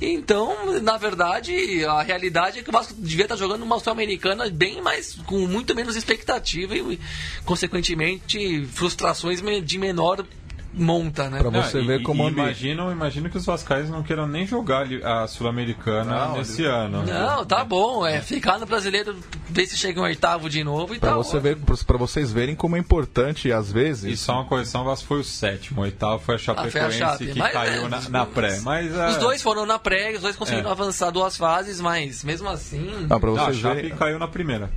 Então, 0.00 0.80
na 0.80 0.96
verdade, 0.96 1.84
a 1.84 2.02
realidade 2.02 2.58
é 2.58 2.62
que 2.62 2.70
o 2.70 2.72
Vasco 2.72 2.94
devia 2.96 3.24
estar 3.24 3.36
jogando 3.36 3.62
uma 3.62 3.78
Sul-Americana 3.78 4.48
bem 4.50 4.80
mais, 4.80 5.14
com 5.26 5.46
muito 5.46 5.74
menos 5.74 5.96
expectativa 5.96 6.74
e, 6.74 7.00
consequentemente, 7.44 8.66
frustrações 8.66 9.42
de 9.62 9.78
menor 9.78 10.24
monta, 10.72 11.28
né? 11.28 11.38
Pra 11.40 11.50
você 11.50 11.78
Ah, 11.78 11.82
ver 11.84 12.00
e- 12.00 12.02
como 12.02 12.24
e 12.28 12.32
imagino, 12.32 12.90
imagino 12.92 13.28
que 13.28 13.36
os 13.36 13.44
Vascaínos 13.44 13.90
não 13.90 14.02
queiram 14.02 14.26
nem 14.26 14.46
jogar 14.46 14.86
a 15.04 15.26
Sul-Americana 15.26 16.28
nesse 16.28 16.62
eles- 16.62 16.72
ano. 16.72 17.02
Não, 17.04 17.44
tá 17.44 17.64
bom. 17.64 18.06
É 18.06 18.20
ficar 18.20 18.58
no 18.58 18.66
brasileiro, 18.66 19.16
ver 19.48 19.66
se 19.66 19.76
chega 19.76 20.00
um 20.00 20.04
oitavo 20.04 20.48
de 20.48 20.62
novo 20.62 20.94
e 20.94 20.98
Pra, 20.98 21.10
tá 21.10 21.16
você 21.16 21.36
ótimo. 21.38 21.42
ver, 21.42 21.84
pra 21.86 21.96
vocês 21.98 22.32
verem 22.32 22.54
como 22.54 22.76
é 22.76 22.78
importante, 22.78 23.50
às 23.52 23.70
E 23.70 23.72
vezes. 23.72 24.20
só 24.20 24.34
uma 24.34 24.44
correção, 24.44 24.82
o 24.82 24.84
Vasco 24.84 25.06
foi 25.08 25.20
o 25.20 25.24
sétimo, 25.24 25.80
o 25.80 25.84
oitavo 25.84 26.18
foi 26.22 26.34
a 26.34 26.36
Ah, 26.36 26.40
foi 26.40 26.54
a 26.54 26.64
Chapecoense 26.90 26.98
Chape, 26.98 27.26
que 27.32 27.38
mas, 27.38 27.52
caiu 27.52 27.86
é, 27.86 27.88
na, 27.88 27.98
os- 27.98 28.08
na 28.08 28.26
pré. 28.26 28.60
Mas, 28.60 28.94
é, 28.96 29.08
Os 29.08 29.16
dois 29.18 29.42
foram 29.42 29.66
na 29.66 29.78
pré, 29.78 30.12
os 30.14 30.22
dois 30.22 30.36
conseguiram 30.36 30.68
É. 30.68 30.72
avançar 30.72 31.10
duas 31.10 31.36
fases, 31.36 31.80
mas 31.80 32.22
mesmo 32.24 32.48
assim. 32.48 33.06
Ah, 33.10 33.18
pra 33.18 33.30
Não, 33.30 33.38
a 33.38 33.44
vocês 33.46 33.56
Chape 33.58 33.74
verem. 33.76 33.96
caiu 33.96 34.18
na 34.18 34.28
primeira. 34.28 34.70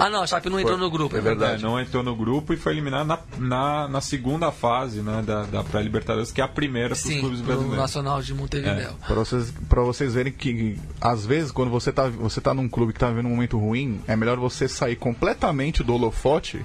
Ah, 0.00 0.10
não, 0.10 0.22
a 0.22 0.26
Chape 0.26 0.48
não 0.50 0.58
entrou 0.60 0.76
Foi- 0.78 0.84
no 0.86 0.90
grupo. 0.90 1.16
é 1.16 1.20
verdade. 1.20 1.62
É, 1.64 1.66
não 1.66 1.80
entrou 1.80 2.02
no 2.02 2.14
grupo 2.14 2.52
e 2.52 2.56
foi 2.56 2.72
eliminado 2.72 3.06
na, 3.06 3.18
na, 3.38 3.88
na 3.88 4.00
segunda 4.00 4.50
fase 4.52 5.00
né, 5.00 5.22
da, 5.26 5.42
da 5.44 5.62
pré-Libertadores, 5.64 6.30
que 6.32 6.40
é 6.40 6.44
a 6.44 6.48
primeira 6.48 6.88
para 6.90 6.96
os 6.96 7.02
clubes 7.02 7.38
pro 7.40 7.46
brasileiros. 7.46 7.78
Nacional 7.78 8.22
de 8.22 8.34
Montevideo. 8.34 8.90
Pra 9.06 9.14
vocês, 9.16 9.52
pra 9.68 9.82
vocês 9.82 10.14
verem 10.14 10.32
que, 10.32 10.78
às 11.00 11.24
vezes, 11.26 11.50
quando 11.52 11.70
você 11.70 11.92
tá, 11.92 12.08
você 12.08 12.40
tá 12.40 12.52
num 12.54 12.68
clube 12.68 12.92
que 12.92 12.98
tá 12.98 13.08
vivendo 13.08 13.26
um 13.26 13.30
momento 13.30 13.58
ruim, 13.58 14.00
é 14.06 14.14
melhor 14.16 14.36
você 14.38 14.68
sair 14.68 14.96
completamente 14.96 15.82
do 15.82 15.94
holofote. 15.94 16.64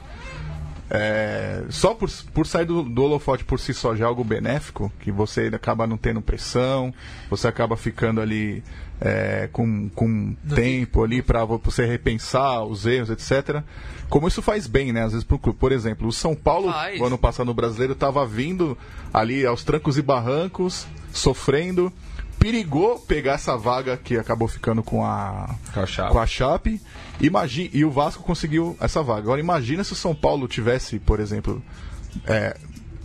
é, 0.90 1.64
só 1.70 1.94
por, 1.94 2.10
por 2.34 2.46
sair 2.46 2.66
do, 2.66 2.84
do 2.84 3.04
holofote 3.04 3.44
por 3.44 3.60
si 3.60 3.74
só 3.74 3.96
já 3.96 4.06
é 4.06 4.08
algo 4.08 4.24
benéfico, 4.24 4.92
que 5.00 5.12
você 5.12 5.50
acaba 5.54 5.88
não 5.88 5.98
tendo 5.98 6.22
pressão, 6.22 6.94
você 7.30 7.48
acaba 7.48 7.76
ficando 7.76 8.22
ali 8.22 8.64
é, 9.02 9.50
com, 9.52 9.90
com 9.90 10.36
tempo 10.56 11.04
ali 11.04 11.22
para 11.22 11.44
você 11.46 11.86
repensar 11.86 12.64
os 12.64 12.86
erros, 12.86 13.10
etc. 13.10 13.62
Como 14.10 14.28
isso 14.28 14.42
faz 14.42 14.68
bem, 14.68 14.92
né? 14.94 15.04
Às 15.04 15.12
vezes 15.14 15.28
clube. 15.28 15.54
Por 15.58 15.72
exemplo, 15.72 16.08
o 16.08 16.12
São 16.14 16.36
Paulo, 16.36 16.72
Faz. 16.72 17.00
o 17.00 17.06
ano 17.06 17.18
passado 17.18 17.48
no 17.48 17.54
brasileiro, 17.54 17.94
estava 17.94 18.26
vindo 18.26 18.78
ali 19.14 19.46
aos 19.46 19.64
trancos 19.64 19.98
e 19.98 20.02
barrancos, 20.02 20.86
sofrendo, 21.12 21.92
perigou 22.40 23.00
pegar 23.00 23.34
essa 23.34 23.56
vaga 23.58 23.98
que 23.98 24.18
acabou 24.18 24.48
ficando 24.48 24.84
com 24.84 25.04
a 25.06 25.56
Com 25.74 25.80
a 25.82 25.86
Chape. 25.86 26.12
com 26.12 26.20
a 26.20 26.28
Chape. 26.28 26.82
Imagi- 27.22 27.70
e 27.74 27.84
o 27.86 27.92
Vasco 27.92 28.22
conseguiu 28.24 28.76
essa 28.80 29.02
vaga. 29.02 29.20
Agora 29.22 29.40
imagina 29.40 29.84
se 29.84 29.94
o 29.94 29.96
São 29.96 30.14
Paulo 30.14 30.48
tivesse, 30.48 31.00
por 31.00 31.20
exemplo, 31.20 31.64
é, 32.28 32.56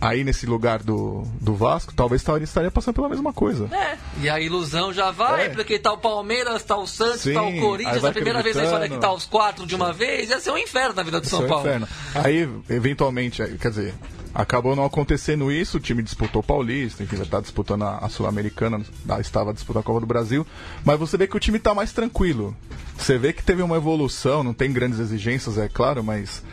aí 0.01 0.23
nesse 0.23 0.45
lugar 0.45 0.81
do, 0.81 1.23
do 1.41 1.53
Vasco, 1.53 1.93
talvez 1.93 2.21
estaria, 2.21 2.43
estaria 2.43 2.71
passando 2.71 2.95
pela 2.95 3.09
mesma 3.09 3.33
coisa. 3.33 3.69
É, 3.71 3.97
e 4.21 4.29
a 4.29 4.39
ilusão 4.39 4.93
já 4.93 5.11
vai, 5.11 5.47
É. 5.47 5.49
porque 5.49 5.77
tá 5.77 5.91
o 5.91 5.97
Palmeiras, 5.97 6.63
tá 6.63 6.77
o 6.77 6.87
Santos, 6.87 7.21
Sim, 7.21 7.33
tá 7.33 7.43
o 7.43 7.59
Corinthians, 7.59 8.03
a 8.03 8.11
primeira 8.11 8.41
vez 8.41 8.55
na 8.55 8.63
história 8.63 8.89
que 8.89 8.97
tá 8.97 9.11
os 9.11 9.25
quatro 9.25 9.65
de 9.65 9.75
uma 9.75 9.91
vez, 9.91 10.29
ia 10.29 10.39
ser 10.39 10.51
um 10.51 10.57
inferno 10.57 10.95
na 10.95 11.03
vida 11.03 11.19
do 11.19 11.27
São 11.27 11.41
é 11.41 11.45
um 11.45 11.47
Paulo. 11.47 11.63
inferno. 11.67 11.87
Aí, 12.15 12.49
eventualmente, 12.69 13.43
quer 13.59 13.69
dizer, 13.69 13.93
acabou 14.33 14.75
não 14.75 14.85
acontecendo 14.85 15.51
isso, 15.51 15.77
o 15.77 15.79
time 15.79 16.01
disputou 16.01 16.41
o 16.41 16.45
Paulista, 16.45 17.03
enfim, 17.03 17.17
já 17.17 17.23
está 17.23 17.41
disputando 17.41 17.83
a, 17.83 18.07
Sul-Americana, 18.09 18.81
ah, 19.09 19.19
estava 19.19 19.53
disputando 19.53 19.81
a 19.81 19.83
Copa 19.83 19.99
do 19.99 20.05
Brasil, 20.05 20.45
mas 20.85 20.97
você 20.99 21.17
vê 21.17 21.27
que 21.27 21.35
o 21.35 21.39
time 21.39 21.57
está 21.57 21.73
mais 21.73 21.91
tranquilo. 21.91 22.55
Você 22.97 23.17
vê 23.17 23.33
que 23.33 23.43
teve 23.43 23.61
uma 23.61 23.75
evolução, 23.77 24.43
não 24.43 24.53
tem 24.53 24.71
grandes 24.71 24.99
exigências, 24.99 25.57
é 25.57 25.67
claro, 25.67 26.03
mas 26.03 26.43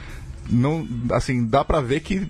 não, 0.49 0.87
assim, 1.11 1.45
dá 1.45 1.65
pra 1.65 1.81
ver 1.81 2.01
que 2.01 2.27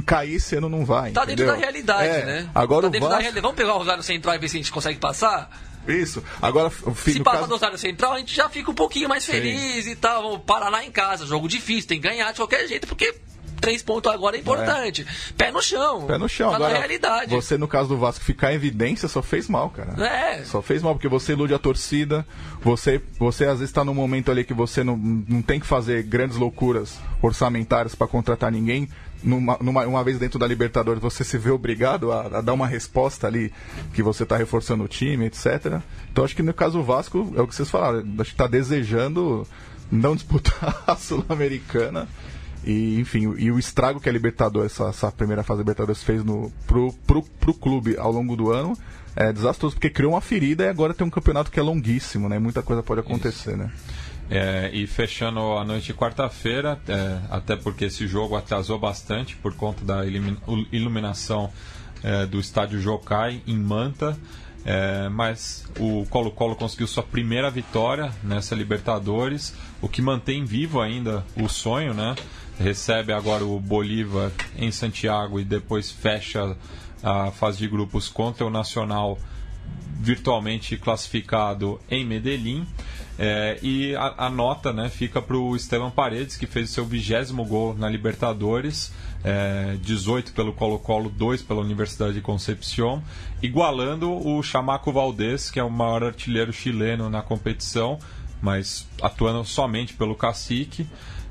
cair 0.00 0.38
ano 0.56 0.68
não 0.68 0.84
vai. 0.84 1.12
Tá 1.12 1.24
dentro 1.24 1.44
entendeu? 1.44 1.54
da 1.54 1.60
realidade, 1.60 2.08
É, 2.08 2.24
né? 2.24 2.50
Agora 2.54 2.86
tá 2.86 2.88
dentro 2.90 3.08
da 3.08 3.16
Vasco, 3.16 3.22
realidade. 3.22 3.42
Vamos 3.42 3.56
pegar 3.56 3.74
o 3.74 3.78
Rosário 3.78 4.02
Central 4.02 4.34
e 4.34 4.38
ver 4.38 4.48
se 4.48 4.56
a 4.56 4.60
gente 4.60 4.72
consegue 4.72 4.98
passar? 4.98 5.50
isso. 5.88 6.22
Agora, 6.40 6.68
o 6.68 6.94
fim 6.94 7.14
Se 7.14 7.20
passar 7.20 7.38
caso, 7.38 7.48
do 7.48 7.54
Rosário 7.54 7.78
Central, 7.78 8.12
a 8.12 8.18
gente 8.18 8.34
já 8.34 8.48
fica 8.48 8.70
um 8.70 8.74
pouquinho 8.74 9.08
mais 9.08 9.26
feliz 9.26 9.86
e 9.86 9.96
tal. 9.96 10.34
O 10.34 10.38
Paraná 10.38 10.84
em 10.84 10.90
casa, 10.92 11.26
jogo 11.26 11.48
difícil, 11.48 11.88
tem 11.88 12.00
que 12.00 12.08
ganhar 12.08 12.30
de 12.30 12.36
qualquer 12.38 12.68
jeito, 12.68 12.86
porque 12.86 13.12
três 13.60 13.82
pontos 13.82 14.12
agora 14.12 14.36
é 14.36 14.40
importante. 14.40 15.06
Pé 15.36 15.50
no 15.50 15.62
chão. 15.62 16.06
Pé 16.06 16.18
no 16.18 16.28
chão. 16.28 16.50
Tá 16.50 16.56
Agora, 16.56 16.72
na 16.72 16.78
realidade. 16.80 17.30
você, 17.34 17.56
no 17.56 17.68
caso 17.68 17.88
do 17.88 17.96
Vasco, 17.96 18.24
ficar 18.24 18.52
em 18.52 18.56
evidência 18.56 19.08
só 19.08 19.22
fez 19.22 19.48
mal, 19.48 19.70
cara. 19.70 20.04
É. 20.04 20.44
Só 20.44 20.60
fez 20.60 20.82
mal, 20.82 20.94
porque 20.94 21.08
você 21.08 21.32
ilude 21.32 21.54
a 21.54 21.58
torcida, 21.58 22.26
você, 22.60 23.00
você 23.18 23.44
às 23.44 23.60
vezes 23.60 23.70
está 23.70 23.84
num 23.84 23.94
momento 23.94 24.30
ali 24.30 24.44
que 24.44 24.52
você 24.52 24.82
não, 24.82 24.96
não 24.96 25.40
tem 25.40 25.60
que 25.60 25.66
fazer 25.66 26.02
grandes 26.02 26.36
loucuras 26.36 26.98
orçamentárias 27.22 27.94
para 27.94 28.06
contratar 28.08 28.50
ninguém. 28.50 28.88
Numa, 29.22 29.56
numa- 29.60 29.86
uma 29.86 30.02
vez 30.04 30.18
dentro 30.18 30.38
da 30.38 30.46
Libertadores, 30.46 31.00
você 31.00 31.22
se 31.22 31.38
vê 31.38 31.50
obrigado 31.50 32.10
a, 32.10 32.38
a 32.38 32.40
dar 32.40 32.52
uma 32.52 32.66
resposta 32.66 33.26
ali 33.26 33.52
que 33.94 34.02
você 34.02 34.24
está 34.24 34.36
reforçando 34.36 34.82
o 34.84 34.88
time, 34.88 35.26
etc. 35.26 35.80
Então 36.10 36.24
acho 36.24 36.34
que 36.34 36.42
no 36.42 36.52
caso 36.52 36.78
do 36.78 36.84
Vasco, 36.84 37.32
é 37.36 37.40
o 37.40 37.46
que 37.46 37.54
vocês 37.54 37.70
falaram, 37.70 37.98
acho 38.18 38.30
que 38.30 38.34
está 38.34 38.46
desejando 38.46 39.46
não 39.90 40.14
disputar 40.16 40.82
a 40.86 40.96
Sul-Americana. 40.96 42.08
E, 42.64 42.98
enfim, 43.00 43.34
e 43.38 43.50
o 43.50 43.58
estrago 43.58 44.00
que 44.00 44.08
a 44.08 44.12
Libertadores, 44.12 44.72
essa, 44.72 44.88
essa 44.88 45.12
primeira 45.12 45.42
fase 45.42 45.58
da 45.58 45.62
Libertadores 45.62 46.02
fez 46.02 46.22
no, 46.24 46.52
pro, 46.66 46.92
pro, 47.06 47.22
pro 47.22 47.54
clube 47.54 47.96
ao 47.98 48.12
longo 48.12 48.36
do 48.36 48.50
ano 48.52 48.76
é 49.14 49.32
desastroso, 49.32 49.74
porque 49.74 49.90
criou 49.90 50.12
uma 50.12 50.20
ferida 50.20 50.64
e 50.64 50.68
agora 50.68 50.94
tem 50.94 51.06
um 51.06 51.10
campeonato 51.10 51.50
que 51.50 51.60
é 51.60 51.62
longuíssimo, 51.62 52.28
né? 52.30 52.38
Muita 52.38 52.62
coisa 52.62 52.82
pode 52.82 53.00
acontecer, 53.00 53.56
né? 53.58 53.70
É, 54.34 54.70
e 54.72 54.86
fechando 54.86 55.58
a 55.58 55.62
noite 55.62 55.88
de 55.88 55.92
quarta-feira, 55.94 56.80
é, 56.88 57.18
até 57.28 57.54
porque 57.54 57.84
esse 57.84 58.06
jogo 58.06 58.34
atrasou 58.34 58.78
bastante 58.78 59.36
por 59.36 59.54
conta 59.54 59.84
da 59.84 60.06
iluminação 60.06 61.52
é, 62.02 62.24
do 62.24 62.40
estádio 62.40 62.80
Jokai 62.80 63.42
em 63.46 63.58
Manta. 63.58 64.16
É, 64.64 65.06
mas 65.10 65.66
o 65.78 66.06
Colo-Colo 66.08 66.56
conseguiu 66.56 66.86
sua 66.86 67.02
primeira 67.02 67.50
vitória 67.50 68.10
nessa 68.24 68.54
Libertadores, 68.54 69.54
o 69.82 69.88
que 69.88 70.00
mantém 70.00 70.46
vivo 70.46 70.80
ainda 70.80 71.26
o 71.36 71.46
sonho, 71.46 71.92
né? 71.92 72.14
Recebe 72.58 73.12
agora 73.12 73.44
o 73.44 73.60
Bolívar 73.60 74.32
em 74.56 74.72
Santiago 74.72 75.40
e 75.40 75.44
depois 75.44 75.90
fecha 75.90 76.56
a 77.02 77.30
fase 77.32 77.58
de 77.58 77.68
grupos 77.68 78.08
contra 78.08 78.46
o 78.46 78.50
Nacional 78.50 79.18
virtualmente 80.02 80.76
classificado 80.76 81.80
em 81.88 82.04
Medellín. 82.04 82.66
É, 83.18 83.58
e 83.62 83.94
a, 83.94 84.26
a 84.26 84.30
nota 84.30 84.72
né, 84.72 84.88
fica 84.88 85.22
para 85.22 85.36
o 85.36 85.54
Esteban 85.54 85.90
Paredes, 85.90 86.36
que 86.36 86.46
fez 86.46 86.70
o 86.70 86.72
seu 86.72 86.84
vigésimo 86.84 87.44
gol 87.44 87.74
na 87.74 87.88
Libertadores, 87.88 88.92
é, 89.22 89.76
18 89.80 90.32
pelo 90.32 90.52
Colo-Colo, 90.52 91.08
2 91.08 91.42
pela 91.42 91.60
Universidade 91.60 92.14
de 92.14 92.20
Concepción, 92.20 93.00
igualando 93.40 94.10
o 94.10 94.42
Chamaco 94.42 94.90
Valdés, 94.92 95.50
que 95.50 95.60
é 95.60 95.62
o 95.62 95.70
maior 95.70 96.02
artilheiro 96.02 96.52
chileno 96.52 97.08
na 97.08 97.22
competição, 97.22 97.98
mas 98.40 98.88
atuando 99.00 99.44
somente 99.44 99.94
pelo 99.94 100.16
cacique. 100.16 100.86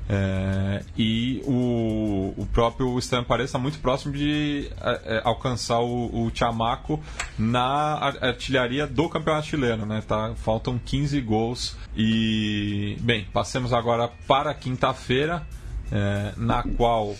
É, 0.08 0.82
e 0.98 1.40
o, 1.46 2.34
o 2.36 2.46
próprio 2.52 2.98
Esteban 2.98 3.24
Paredes 3.24 3.48
está 3.50 3.58
muito 3.58 3.78
próximo 3.78 4.12
de 4.12 4.68
é, 4.80 5.00
é, 5.16 5.22
alcançar 5.24 5.78
o, 5.80 6.26
o 6.26 6.30
Chamaco 6.34 7.00
na 7.38 7.62
ar- 7.62 8.24
artilharia 8.24 8.86
do 8.86 9.08
campeonato 9.08 9.46
chileno, 9.46 9.86
né? 9.86 10.02
Tá, 10.06 10.34
faltam 10.36 10.78
15 10.84 11.20
gols. 11.20 11.76
E, 11.96 12.96
bem, 13.00 13.26
passemos 13.32 13.72
agora 13.72 14.08
para 14.26 14.52
quinta-feira, 14.54 15.46
é, 15.90 16.32
na 16.36 16.62
qual 16.62 17.14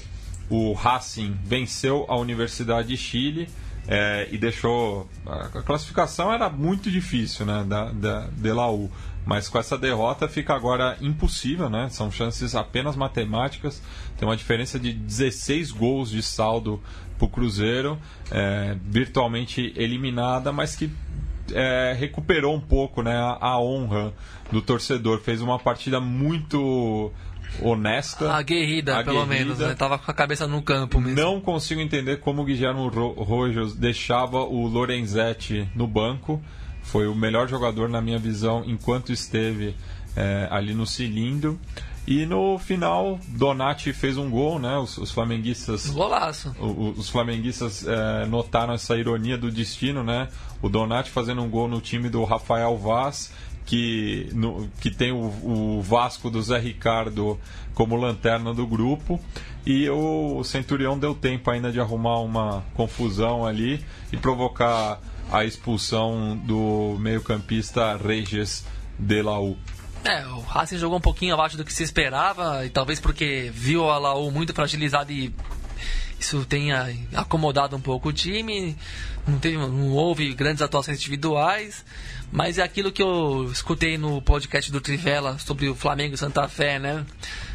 o 0.51 0.73
Racing 0.73 1.37
venceu 1.45 2.05
a 2.09 2.17
Universidade 2.17 2.89
de 2.89 2.97
Chile. 2.97 3.49
é, 3.89 4.29
e 4.31 4.39
deixou. 4.39 5.09
A 5.27 5.63
classificação 5.63 6.33
era 6.33 6.49
muito 6.49 6.91
difícil, 6.91 7.45
né? 7.47 7.65
Da, 7.67 7.91
da, 7.93 8.27
de 8.31 8.53
Laú. 8.53 8.91
Mas 9.25 9.49
com 9.49 9.59
essa 9.59 9.79
derrota 9.79 10.29
fica 10.29 10.53
agora 10.55 10.97
impossível, 11.01 11.71
né? 11.71 11.89
São 11.91 12.11
chances 12.11 12.55
apenas 12.57 12.97
matemáticas. 12.97 13.81
Tem 14.19 14.27
uma 14.29 14.37
diferença 14.37 14.79
de 14.81 14.93
16 14.93 15.71
gols 15.71 16.11
de 16.11 16.23
saldo 16.23 16.83
para 17.17 17.27
o 17.27 17.29
Cruzeiro, 17.29 17.97
é, 18.31 18.77
virtualmente 18.85 19.73
eliminada, 19.77 20.51
mas 20.53 20.75
que 20.75 20.91
é, 21.53 21.95
recuperou 21.97 22.55
um 22.55 22.61
pouco 22.61 23.01
né, 23.03 23.15
a, 23.17 23.39
a 23.41 23.61
honra 23.61 24.13
do 24.51 24.61
torcedor. 24.61 25.21
Fez 25.21 25.41
uma 25.41 25.59
partida 25.59 26.01
muito 26.01 27.13
honesta. 27.61 28.33
Aguerrida, 28.33 29.05
pelo 29.05 29.21
aguerrida. 29.21 29.45
menos, 29.45 29.59
né? 29.61 29.75
Tava 29.75 29.99
com 29.99 30.11
a 30.11 30.15
cabeça 30.15 30.47
no 30.47 30.63
campo 30.63 31.01
mesmo. 31.01 31.21
Não 31.21 31.41
consigo 31.41 31.81
entender 31.81 32.19
como 32.21 32.43
o 32.43 32.45
Guilherme 32.45 32.89
Ro- 32.89 33.13
Rojas 33.23 33.75
deixava 33.75 34.39
o 34.43 34.67
Lorenzetti 34.67 35.69
no 35.75 35.87
banco. 35.87 36.43
Foi 36.93 37.07
o 37.09 37.15
melhor 37.15 37.49
jogador, 37.49 37.89
na 37.89 38.03
minha 38.03 38.19
visão, 38.19 38.63
enquanto 38.67 39.13
esteve 39.15 39.75
é, 40.15 40.47
ali 40.51 40.75
no 40.75 40.87
cilindro. 40.87 41.59
E 42.07 42.27
no 42.27 42.59
final, 42.59 43.19
Donati 43.29 43.95
fez 43.95 44.19
um 44.19 44.29
gol, 44.29 44.59
né? 44.59 44.77
Os, 44.77 44.99
os 44.99 45.11
flamenguistas 45.11 45.87
Golaço. 45.89 46.55
o- 46.61 46.67
o- 46.67 46.91
os 46.99 47.09
flamenguistas 47.09 47.87
é, 47.87 48.27
notaram 48.27 48.75
essa 48.75 48.95
ironia 48.99 49.39
do 49.39 49.51
destino, 49.51 50.03
né? 50.05 50.29
O 50.61 50.69
Donati 50.69 51.09
fazendo 51.11 51.41
um 51.41 51.49
gol 51.49 51.67
no 51.67 51.81
time 51.81 52.11
do 52.11 52.23
Rafael 52.25 52.77
Vaz, 52.77 53.33
que, 53.65 54.29
no- 54.35 54.69
que 54.81 54.91
tem 54.91 55.13
o, 55.13 55.33
o 55.79 55.81
Vasco 55.81 56.29
do 56.29 56.43
Zé 56.43 56.59
Ricardo 56.59 57.39
como 57.73 57.97
lanterna 57.97 58.53
do 58.53 58.67
grupo. 58.67 59.19
E 59.65 59.89
o 59.89 60.43
Centurião 60.45 60.99
deu 60.99 61.15
tempo 61.15 61.51
ainda 61.51 61.73
de 61.73 61.81
arrumar 61.81 62.19
uma 62.19 62.63
confusão 62.75 63.47
ali 63.47 63.83
e 64.13 64.17
provocar 64.19 65.01
a 65.33 65.45
expulsão 65.47 66.37
do 66.37 66.97
meio-campista 67.01 67.97
Regis 67.97 68.65
de 68.99 69.23
Laú. 69.23 69.57
É, 70.05 70.27
o 70.27 70.41
Racing 70.41 70.77
jogou 70.79 70.99
um 70.99 71.01
pouquinho 71.01 71.33
abaixo 71.33 71.57
do 71.57 71.65
que 71.65 71.73
se 71.73 71.83
esperava, 71.83 72.67
e 72.67 72.69
talvez 72.69 73.01
porque 73.01 73.51
viu 73.55 73.89
a 73.89 73.99
Laú 73.99 74.31
muito 74.31 74.53
fragilizado 74.53 75.11
e 75.11 75.33
isso 76.21 76.45
tenha 76.45 76.89
acomodado 77.15 77.75
um 77.77 77.81
pouco 77.81 78.11
o 78.11 78.13
time. 78.13 78.77
Não, 79.27 79.39
teve, 79.39 79.57
não 79.57 79.93
houve 79.93 80.35
grandes 80.35 80.63
atuações 80.63 80.99
individuais, 80.99 81.85
mas 82.31 82.59
é 82.59 82.63
aquilo 82.63 82.93
que 82.93 83.03
eu 83.03 83.49
escutei 83.51 83.97
no 83.97 84.21
podcast 84.21 84.71
do 84.71 84.81
Trivela 84.81 85.39
sobre 85.39 85.69
o 85.69 85.75
Flamengo 85.75 86.15
e 86.15 86.19
Santa 86.19 86.47
Fé, 86.47 86.79
né? 86.79 87.05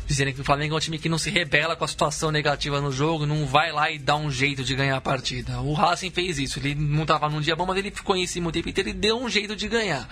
Dizendo 0.07 0.31
que 0.31 0.39
o 0.39 0.43
Flamengo 0.43 0.73
é 0.73 0.77
um 0.77 0.79
time 0.79 0.97
que 0.97 1.09
não 1.09 1.17
se 1.17 1.29
rebela 1.29 1.75
com 1.75 1.83
a 1.83 1.87
situação 1.87 2.31
negativa 2.31 2.79
no 2.79 2.93
jogo, 2.93 3.25
não 3.25 3.45
vai 3.45 3.73
lá 3.73 3.91
e 3.91 3.99
dá 3.99 4.15
um 4.15 4.31
jeito 4.31 4.63
de 4.63 4.73
ganhar 4.73 4.95
a 4.95 5.01
partida. 5.01 5.59
O 5.59 5.73
Racing 5.73 6.11
fez 6.11 6.39
isso, 6.39 6.59
ele 6.59 6.73
não 6.73 7.01
estava 7.01 7.29
num 7.29 7.41
dia 7.41 7.57
bom, 7.57 7.65
mas 7.65 7.77
ele 7.77 7.91
ficou 7.91 8.15
em 8.15 8.25
cima 8.25 8.47
o 8.47 8.51
tempo 8.51 8.69
inteiro 8.69 8.89
e 8.89 8.93
deu 8.93 9.21
um 9.21 9.27
jeito 9.27 9.53
de 9.53 9.67
ganhar. 9.67 10.07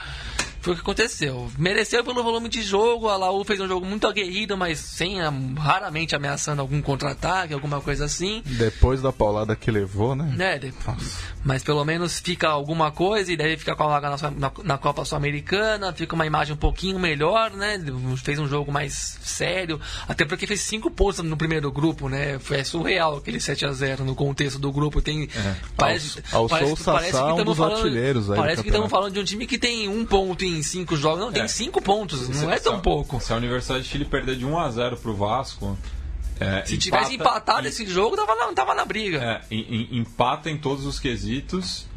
Foi 0.65 0.73
o 0.73 0.75
que 0.77 0.81
aconteceu. 0.81 1.47
Mereceu 1.59 2.03
pelo 2.03 2.23
volume 2.23 2.49
de 2.49 2.63
jogo. 2.63 3.07
A 3.07 3.15
Laú 3.15 3.43
fez 3.43 3.59
um 3.59 3.67
jogo 3.67 3.85
muito 3.85 4.07
aguerrido, 4.07 4.57
mas 4.57 4.79
sem 4.79 5.17
raramente 5.55 6.15
ameaçando 6.15 6.59
algum 6.59 6.81
contra-ataque, 6.81 7.53
alguma 7.53 7.79
coisa 7.81 8.05
assim. 8.05 8.41
Depois 8.43 8.99
da 8.99 9.13
paulada 9.13 9.55
que 9.55 9.69
levou, 9.69 10.15
né? 10.15 10.33
É, 10.39 10.57
de... 10.57 10.73
mas 11.43 11.61
pelo 11.61 11.85
menos 11.85 12.17
fica 12.17 12.49
alguma 12.49 12.91
coisa 12.91 13.31
e 13.31 13.37
deve 13.37 13.57
ficar 13.57 13.75
com 13.75 13.83
a 13.83 13.87
vaga 13.89 14.09
na, 14.09 14.31
na, 14.31 14.51
na 14.63 14.77
Copa 14.79 15.05
Sul-Americana. 15.05 15.93
Fica 15.93 16.15
uma 16.15 16.25
imagem 16.25 16.55
um 16.55 16.57
pouquinho 16.57 16.97
melhor, 16.97 17.51
né? 17.51 17.79
Fez 18.23 18.39
um 18.39 18.47
jogo 18.47 18.71
mais 18.71 19.19
sério. 19.21 19.79
Até 20.07 20.25
porque 20.25 20.47
fez 20.47 20.61
cinco 20.61 20.89
pontos 20.89 21.19
no 21.19 21.37
primeiro 21.37 21.71
grupo, 21.71 22.09
né? 22.09 22.39
Foi 22.39 22.63
surreal 22.63 23.17
aquele 23.17 23.39
7 23.39 23.67
a 23.67 23.71
0 23.71 24.03
no 24.03 24.15
contexto 24.15 24.57
do 24.57 24.71
grupo. 24.71 24.99
Tem. 24.99 25.25
É. 25.25 25.55
Parece, 25.77 26.23
ao, 26.31 26.41
ao 26.41 26.49
parece, 26.49 26.83
parece 26.83 27.11
que 27.11 27.29
estamos 27.29 27.55
falando. 27.55 28.35
Parece 28.35 28.63
que 28.63 28.69
estamos 28.69 28.89
falando 28.89 29.13
de 29.13 29.19
um 29.19 29.23
time 29.23 29.45
que 29.45 29.59
tem 29.59 29.87
um 29.87 30.03
ponto 30.03 30.43
em 30.43 30.54
cinco 30.63 30.95
jogos. 30.95 31.19
Não, 31.19 31.31
tem 31.31 31.43
é. 31.43 31.47
cinco 31.47 31.81
pontos, 31.81 32.29
não 32.29 32.51
é 32.51 32.59
tão 32.59 32.79
pouco. 32.79 33.19
Se 33.19 33.33
a 33.33 33.35
Universidade 33.35 33.83
de 33.83 33.89
Chile 33.89 34.05
perder 34.05 34.35
de 34.35 34.45
1 34.45 34.57
a 34.57 34.69
0 34.71 34.97
pro 34.97 35.15
Vasco. 35.15 35.77
É, 36.37 36.65
se 36.65 36.75
empata, 36.75 36.77
tivesse 36.77 37.15
empatado 37.15 37.65
e, 37.65 37.69
esse 37.69 37.85
jogo, 37.85 38.17
tava 38.17 38.35
na, 38.35 38.53
tava 38.53 38.75
na 38.75 38.83
briga. 38.83 39.41
É, 39.49 39.55
empata 39.55 40.49
em 40.49 40.57
todos 40.57 40.85
os 40.85 40.99
quesitos. 40.99 41.87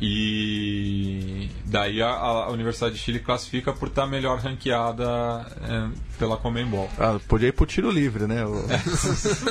E 0.00 1.50
daí 1.64 2.00
a, 2.00 2.08
a, 2.08 2.50
Universidade 2.50 2.94
de 2.94 3.00
Chile 3.00 3.18
classifica 3.18 3.72
por 3.72 3.88
estar 3.88 4.02
tá 4.02 4.08
melhor 4.08 4.38
ranqueada 4.38 5.44
é, 5.60 5.88
pela 6.18 6.36
Comembol. 6.36 6.88
Ah, 6.96 7.18
podia 7.26 7.48
ir 7.48 7.52
pro 7.52 7.66
tiro 7.66 7.90
livre, 7.90 8.26
né? 8.26 8.44
O... 8.46 8.64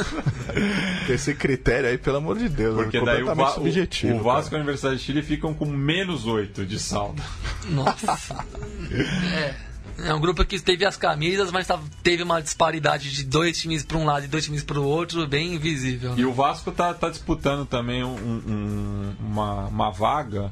Esse 1.12 1.34
critério 1.34 1.90
aí, 1.90 1.98
pelo 1.98 2.18
amor 2.18 2.38
de 2.38 2.48
Deus, 2.48 2.76
Porque 2.76 2.98
é 2.98 3.04
daí 3.04 3.24
o, 3.24 3.36
Va 3.36 3.50
subjetivo, 3.50 4.16
o, 4.16 4.20
o 4.20 4.24
Vasco 4.24 4.54
e 4.54 4.56
a 4.56 4.60
Universidade 4.60 4.98
de 4.98 5.04
Chile 5.04 5.22
ficam 5.22 5.54
com 5.54 5.66
menos 5.66 6.26
8 6.26 6.66
de 6.66 6.80
saldo. 6.80 7.22
Nossa. 7.70 8.46
é. 9.34 9.68
É 10.04 10.14
um 10.14 10.20
grupo 10.20 10.46
que 10.46 10.60
teve 10.60 10.86
as 10.86 10.96
camisas, 10.96 11.52
mas 11.52 11.68
teve 12.04 12.24
uma 12.24 12.42
disparidade 12.42 13.12
de 13.12 13.24
dois 13.24 13.60
times 13.60 13.84
para 13.84 13.98
um 13.98 14.06
lado 14.06 14.26
e 14.26 14.28
dois 14.28 14.46
times 14.46 14.64
para 14.64 14.80
o 14.80 14.84
outro, 14.84 15.28
bem 15.28 15.56
invisível. 15.56 16.12
Né? 16.12 16.22
E 16.22 16.26
o 16.26 16.34
Vasco 16.34 16.72
tá, 16.72 16.94
tá 16.94 17.10
disputando 17.10 17.66
também 17.66 18.04
um, 18.04 18.16
um, 18.16 19.16
uma, 19.20 19.68
uma 19.68 19.92
vaga 19.92 20.52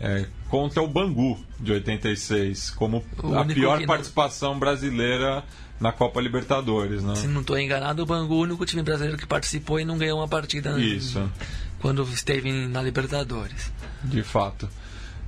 é, 0.00 0.26
contra 0.48 0.82
o 0.82 0.88
Bangu 0.88 1.38
de 1.60 1.72
86, 1.72 2.70
como 2.70 3.04
o 3.22 3.38
a 3.38 3.44
pior 3.44 3.84
participação 3.86 4.52
não... 4.52 4.60
brasileira 4.60 5.44
na 5.80 5.92
Copa 5.92 6.20
Libertadores, 6.20 7.02
né? 7.02 7.14
Se 7.16 7.26
não 7.26 7.40
estou 7.40 7.58
enganado, 7.58 8.02
o 8.02 8.06
Bangu, 8.06 8.34
o 8.34 8.40
único 8.40 8.64
time 8.66 8.82
brasileiro 8.82 9.18
que 9.18 9.26
participou 9.26 9.80
e 9.80 9.84
não 9.84 9.98
ganhou 9.98 10.18
uma 10.18 10.28
partida 10.28 10.78
Isso. 10.80 11.28
quando 11.80 12.02
esteve 12.04 12.52
na 12.68 12.82
Libertadores. 12.82 13.72
De 14.04 14.22
fato. 14.22 14.68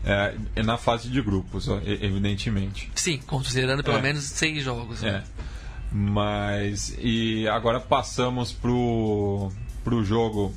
É, 0.07 0.35
é, 0.57 0.63
na 0.63 0.77
fase 0.77 1.09
de 1.09 1.23
grupos, 1.23 1.67
evidentemente. 1.87 2.91
Sim, 2.95 3.19
considerando 3.27 3.83
pelo 3.83 3.99
é. 3.99 4.03
menos 4.03 4.25
seis 4.25 4.63
jogos. 4.63 5.01
Né? 5.03 5.25
É. 5.25 5.45
Mas. 5.91 6.95
E 6.99 7.49
agora 7.49 7.81
passamos 7.81 8.53
pro, 8.53 9.51
pro 9.83 10.05
jogo 10.05 10.53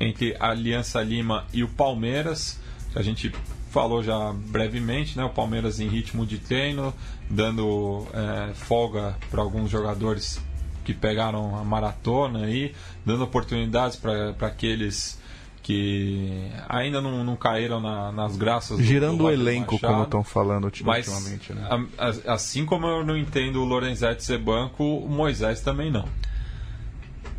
entre 0.00 0.36
a 0.40 0.50
Aliança 0.50 1.02
Lima 1.02 1.44
e 1.52 1.62
o 1.62 1.68
Palmeiras. 1.68 2.58
A 2.94 3.02
gente 3.02 3.32
falou 3.70 4.02
já 4.02 4.32
brevemente, 4.32 5.16
né? 5.16 5.24
O 5.24 5.30
Palmeiras 5.30 5.80
em 5.80 5.88
ritmo 5.88 6.24
de 6.24 6.38
treino, 6.38 6.94
dando 7.28 8.06
é, 8.12 8.54
folga 8.54 9.16
para 9.30 9.42
alguns 9.42 9.70
jogadores 9.70 10.40
que 10.84 10.94
pegaram 10.94 11.56
a 11.56 11.64
maratona 11.64 12.44
aí, 12.44 12.74
dando 13.04 13.24
oportunidades 13.24 13.96
para 13.96 14.30
aqueles 14.46 15.18
que 15.64 16.50
ainda 16.68 17.00
não, 17.00 17.24
não 17.24 17.36
caíram 17.36 17.80
na, 17.80 18.12
nas 18.12 18.36
graças 18.36 18.78
Girando 18.78 19.16
do, 19.16 19.24
o 19.24 19.30
elenco, 19.30 19.74
Machado, 19.76 19.92
como 19.92 20.04
estão 20.04 20.22
falando 20.22 20.64
ultimamente. 20.64 21.08
Mas, 21.08 21.48
né? 21.48 21.88
a, 21.96 22.06
a, 22.06 22.34
assim 22.34 22.66
como 22.66 22.86
eu 22.86 23.02
não 23.02 23.16
entendo 23.16 23.62
o 23.62 23.64
Lorenzetti 23.64 24.22
ser 24.22 24.38
banco, 24.38 24.84
o 24.84 25.08
Moisés 25.08 25.62
também 25.62 25.90
não. 25.90 26.04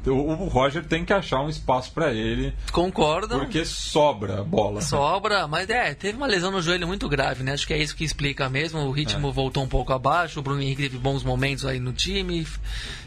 O, 0.06 0.12
o 0.12 0.48
Roger 0.48 0.84
tem 0.86 1.04
que 1.04 1.14
achar 1.14 1.42
um 1.42 1.50
espaço 1.50 1.92
para 1.92 2.14
ele. 2.14 2.54
Concordo. 2.72 3.40
Porque 3.40 3.66
sobra 3.66 4.44
bola. 4.44 4.82
Sobra, 4.82 5.48
mas 5.48 5.70
é, 5.70 5.94
teve 5.94 6.18
uma 6.18 6.28
lesão 6.28 6.52
no 6.52 6.62
joelho 6.62 6.88
muito 6.88 7.08
grave, 7.10 7.44
né? 7.44 7.54
Acho 7.54 7.68
que 7.68 7.74
é 7.74 7.78
isso 7.78 7.96
que 7.96 8.04
explica 8.04 8.50
mesmo. 8.50 8.80
O 8.80 8.92
ritmo 8.92 9.30
é. 9.30 9.32
voltou 9.32 9.64
um 9.64 9.68
pouco 9.68 9.94
abaixo. 9.94 10.40
O 10.40 10.44
Bruno 10.44 10.62
Henrique 10.62 10.84
teve 10.84 10.98
bons 10.98 11.24
momentos 11.24 11.66
aí 11.66 11.80
no 11.80 11.94
time. 11.94 12.46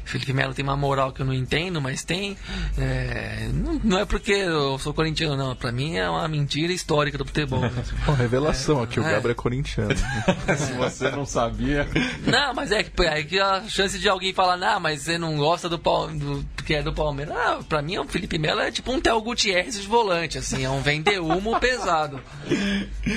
Felipe 0.08 0.32
Melo 0.32 0.54
tem 0.54 0.64
uma 0.64 0.76
moral 0.76 1.12
que 1.12 1.20
eu 1.20 1.26
não 1.26 1.34
entendo, 1.34 1.82
mas 1.82 2.02
tem. 2.02 2.36
É, 2.78 3.48
não, 3.52 3.80
não, 3.84 3.98
é 3.98 4.06
porque 4.06 4.32
eu 4.32 4.78
sou 4.78 4.94
corintiano, 4.94 5.36
não. 5.36 5.54
Pra 5.54 5.70
mim 5.70 5.96
é 5.96 6.08
uma 6.08 6.26
mentira 6.26 6.72
histórica 6.72 7.18
do 7.18 7.26
futebol. 7.26 7.60
Uma 8.06 8.16
revelação 8.16 8.80
é, 8.80 8.84
aqui, 8.84 8.98
o 8.98 9.04
é. 9.04 9.12
Gabriel 9.12 9.32
é 9.32 9.34
corintiano. 9.34 9.94
Se 10.56 10.72
você 10.72 11.10
não 11.10 11.26
sabia. 11.26 11.86
Não, 12.26 12.54
mas 12.54 12.72
é 12.72 12.82
que, 12.82 13.02
é 13.02 13.22
que 13.22 13.38
a 13.38 13.62
chance 13.68 13.98
de 13.98 14.08
alguém 14.08 14.32
falar, 14.32 14.56
não, 14.56 14.80
mas 14.80 15.02
você 15.02 15.18
não 15.18 15.36
gosta 15.36 15.68
do, 15.68 15.76
do 15.76 16.44
que 16.64 16.74
é 16.74 16.82
do 16.90 16.94
Palmeiras. 16.94 17.36
Ah, 17.36 17.60
pra 17.68 17.82
mim, 17.82 17.98
o 17.98 18.04
Felipe 18.04 18.38
Melo 18.38 18.60
é 18.60 18.70
tipo 18.70 18.92
um 18.92 19.00
Theo 19.00 19.20
Gutierrez 19.20 19.80
de 19.80 19.86
volante, 19.86 20.38
assim, 20.38 20.64
é 20.64 20.70
um 20.70 20.80
vender-humo 20.80 21.58
pesado. 21.60 22.20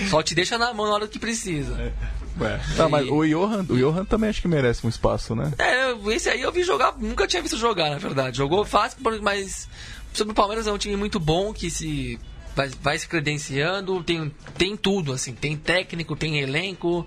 Só 0.10 0.22
te 0.22 0.35
deixa 0.35 0.57
na 0.57 0.73
mão 0.73 0.88
na 0.88 0.93
hora 0.93 1.07
que 1.07 1.19
precisa. 1.19 1.73
É. 1.80 1.91
Ué. 2.39 2.60
Tá, 2.77 2.88
mas 2.88 3.07
o 3.07 3.26
Johan, 3.26 3.65
o 3.69 3.77
Johan 3.77 4.06
também 4.06 4.30
acho 4.30 4.41
que 4.41 4.48
merece 4.48 4.85
um 4.85 4.89
espaço, 4.89 5.35
né? 5.35 5.52
É, 5.57 5.91
esse 6.14 6.30
aí 6.30 6.41
eu 6.41 6.52
vi 6.52 6.64
jogar, 6.64 6.95
nunca 6.98 7.27
tinha 7.27 7.41
visto 7.41 7.57
jogar, 7.57 7.89
na 7.89 7.98
verdade. 7.98 8.38
Jogou 8.38 8.64
fácil, 8.64 8.98
mas 9.22 9.68
sobre 10.14 10.31
o 10.31 10.35
Palmeiras 10.35 10.65
é 10.65 10.72
um 10.72 10.77
time 10.77 10.95
muito 10.95 11.19
bom 11.19 11.53
que 11.53 11.69
se 11.69 12.19
vai, 12.56 12.69
vai 12.81 12.98
se 12.98 13.07
credenciando, 13.07 14.03
tem, 14.03 14.31
tem 14.57 14.77
tudo, 14.77 15.14
assim, 15.14 15.34
tem 15.34 15.56
técnico, 15.56 16.15
tem 16.15 16.39
elenco, 16.39 17.06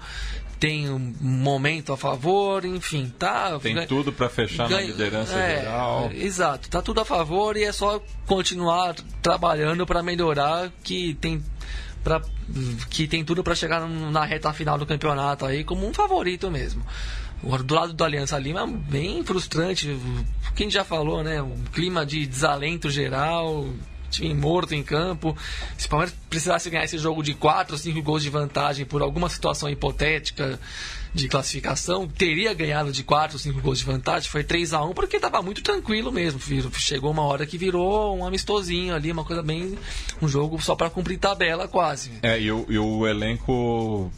tem 0.58 0.90
um 0.90 1.14
momento 1.20 1.92
a 1.92 1.96
favor, 1.96 2.64
enfim, 2.64 3.12
tá. 3.18 3.58
Tem 3.58 3.86
tudo 3.86 4.12
para 4.12 4.28
fechar 4.28 4.68
na 4.68 4.80
liderança 4.80 5.34
é, 5.38 5.60
geral. 5.60 6.10
Exato, 6.12 6.68
tá 6.68 6.80
tudo 6.80 7.00
a 7.00 7.04
favor 7.04 7.56
e 7.56 7.64
é 7.64 7.72
só 7.72 8.02
continuar 8.26 8.94
trabalhando 9.20 9.86
para 9.86 10.02
melhorar 10.02 10.72
que 10.82 11.14
tem 11.14 11.42
para 12.02 12.20
que 12.90 13.08
tem 13.08 13.24
tudo 13.24 13.42
para 13.42 13.54
chegar 13.54 13.88
na 13.88 14.24
reta 14.24 14.52
final 14.52 14.76
do 14.76 14.84
campeonato 14.84 15.46
aí 15.46 15.64
como 15.64 15.86
um 15.86 15.94
favorito 15.94 16.50
mesmo. 16.50 16.84
Do 17.64 17.74
lado 17.74 17.92
do 17.92 18.04
Aliança 18.04 18.38
Lima, 18.38 18.66
bem 18.66 19.22
frustrante. 19.22 19.98
Quem 20.54 20.70
já 20.70 20.84
falou, 20.84 21.22
né? 21.22 21.42
Um 21.42 21.62
clima 21.72 22.06
de 22.06 22.26
desalento 22.26 22.88
geral, 22.90 23.66
time 24.14 24.34
morto 24.34 24.74
em 24.74 24.82
campo. 24.82 25.36
Se 25.76 25.86
o 25.86 25.90
Palmeiras 25.90 26.14
precisasse 26.28 26.70
ganhar 26.70 26.84
esse 26.84 26.98
jogo 26.98 27.22
de 27.22 27.34
4 27.34 27.74
ou 27.74 27.78
5 27.78 28.02
gols 28.02 28.22
de 28.22 28.30
vantagem 28.30 28.84
por 28.84 29.02
alguma 29.02 29.28
situação 29.28 29.68
hipotética 29.68 30.58
de 31.14 31.28
classificação, 31.28 32.08
teria 32.08 32.52
ganhado 32.52 32.90
de 32.90 33.04
4 33.04 33.36
ou 33.36 33.38
5 33.38 33.60
gols 33.60 33.78
de 33.78 33.84
vantagem. 33.84 34.28
Foi 34.28 34.42
3 34.42 34.74
a 34.74 34.84
1 34.84 34.92
porque 34.92 35.16
estava 35.16 35.40
muito 35.42 35.62
tranquilo 35.62 36.10
mesmo. 36.10 36.40
Chegou 36.72 37.10
uma 37.10 37.22
hora 37.22 37.46
que 37.46 37.56
virou 37.56 38.16
um 38.16 38.26
amistosinho 38.26 38.94
ali, 38.94 39.12
uma 39.12 39.24
coisa 39.24 39.42
bem. 39.42 39.78
um 40.20 40.28
jogo 40.28 40.60
só 40.60 40.74
para 40.74 40.90
cumprir 40.90 41.18
tabela 41.18 41.68
quase. 41.68 42.12
É, 42.22 42.40
e 42.40 42.50
o, 42.50 42.66
e 42.68 42.78
o 42.78 43.06
elenco 43.06 44.10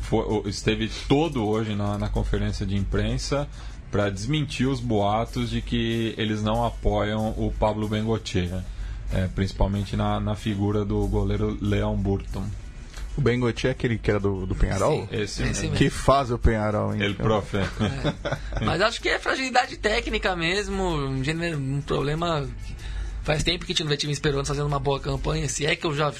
foi, 0.00 0.42
esteve 0.46 0.90
todo 1.08 1.46
hoje 1.46 1.74
na, 1.74 1.96
na 1.96 2.08
conferência 2.08 2.66
de 2.66 2.76
imprensa 2.76 3.48
para 3.92 4.08
desmentir 4.08 4.66
os 4.66 4.80
boatos 4.80 5.50
de 5.50 5.60
que 5.60 6.14
eles 6.16 6.42
não 6.42 6.64
apoiam 6.64 7.30
o 7.36 7.52
Pablo 7.58 7.86
Bengotier, 7.86 8.64
é, 9.12 9.28
principalmente 9.34 9.96
na, 9.96 10.18
na 10.18 10.34
figura 10.34 10.84
do 10.84 11.06
goleiro 11.06 11.56
Leão 11.60 11.96
Burton. 11.96 12.44
O 13.16 13.20
Bengotti 13.20 13.68
é 13.68 13.70
aquele 13.70 13.98
que 13.98 14.10
era 14.10 14.18
do, 14.18 14.46
do 14.46 14.54
Penharol? 14.54 15.02
Sim, 15.02 15.08
esse, 15.12 15.42
esse 15.42 15.62
mesmo. 15.62 15.76
Que 15.76 15.90
faz 15.90 16.30
o 16.30 16.38
Penharol, 16.38 16.94
hein? 16.94 17.02
Ele 17.02 17.14
profe. 17.14 17.58
É. 17.58 18.64
Mas 18.64 18.80
acho 18.80 19.02
que 19.02 19.08
é 19.08 19.18
fragilidade 19.18 19.76
técnica 19.76 20.34
mesmo, 20.34 20.82
um, 20.82 21.22
um 21.56 21.80
problema. 21.82 22.48
Faz 23.22 23.44
tempo 23.44 23.66
que 23.66 23.72
a 23.72 23.74
gente 23.74 23.82
não 23.82 23.90
vê 23.90 23.96
time 23.96 24.12
esperando 24.12 24.46
fazendo 24.46 24.66
uma 24.66 24.78
boa 24.78 24.98
campanha. 24.98 25.48
Se 25.48 25.66
é 25.66 25.76
que 25.76 25.86
eu 25.86 25.94
já 25.94 26.10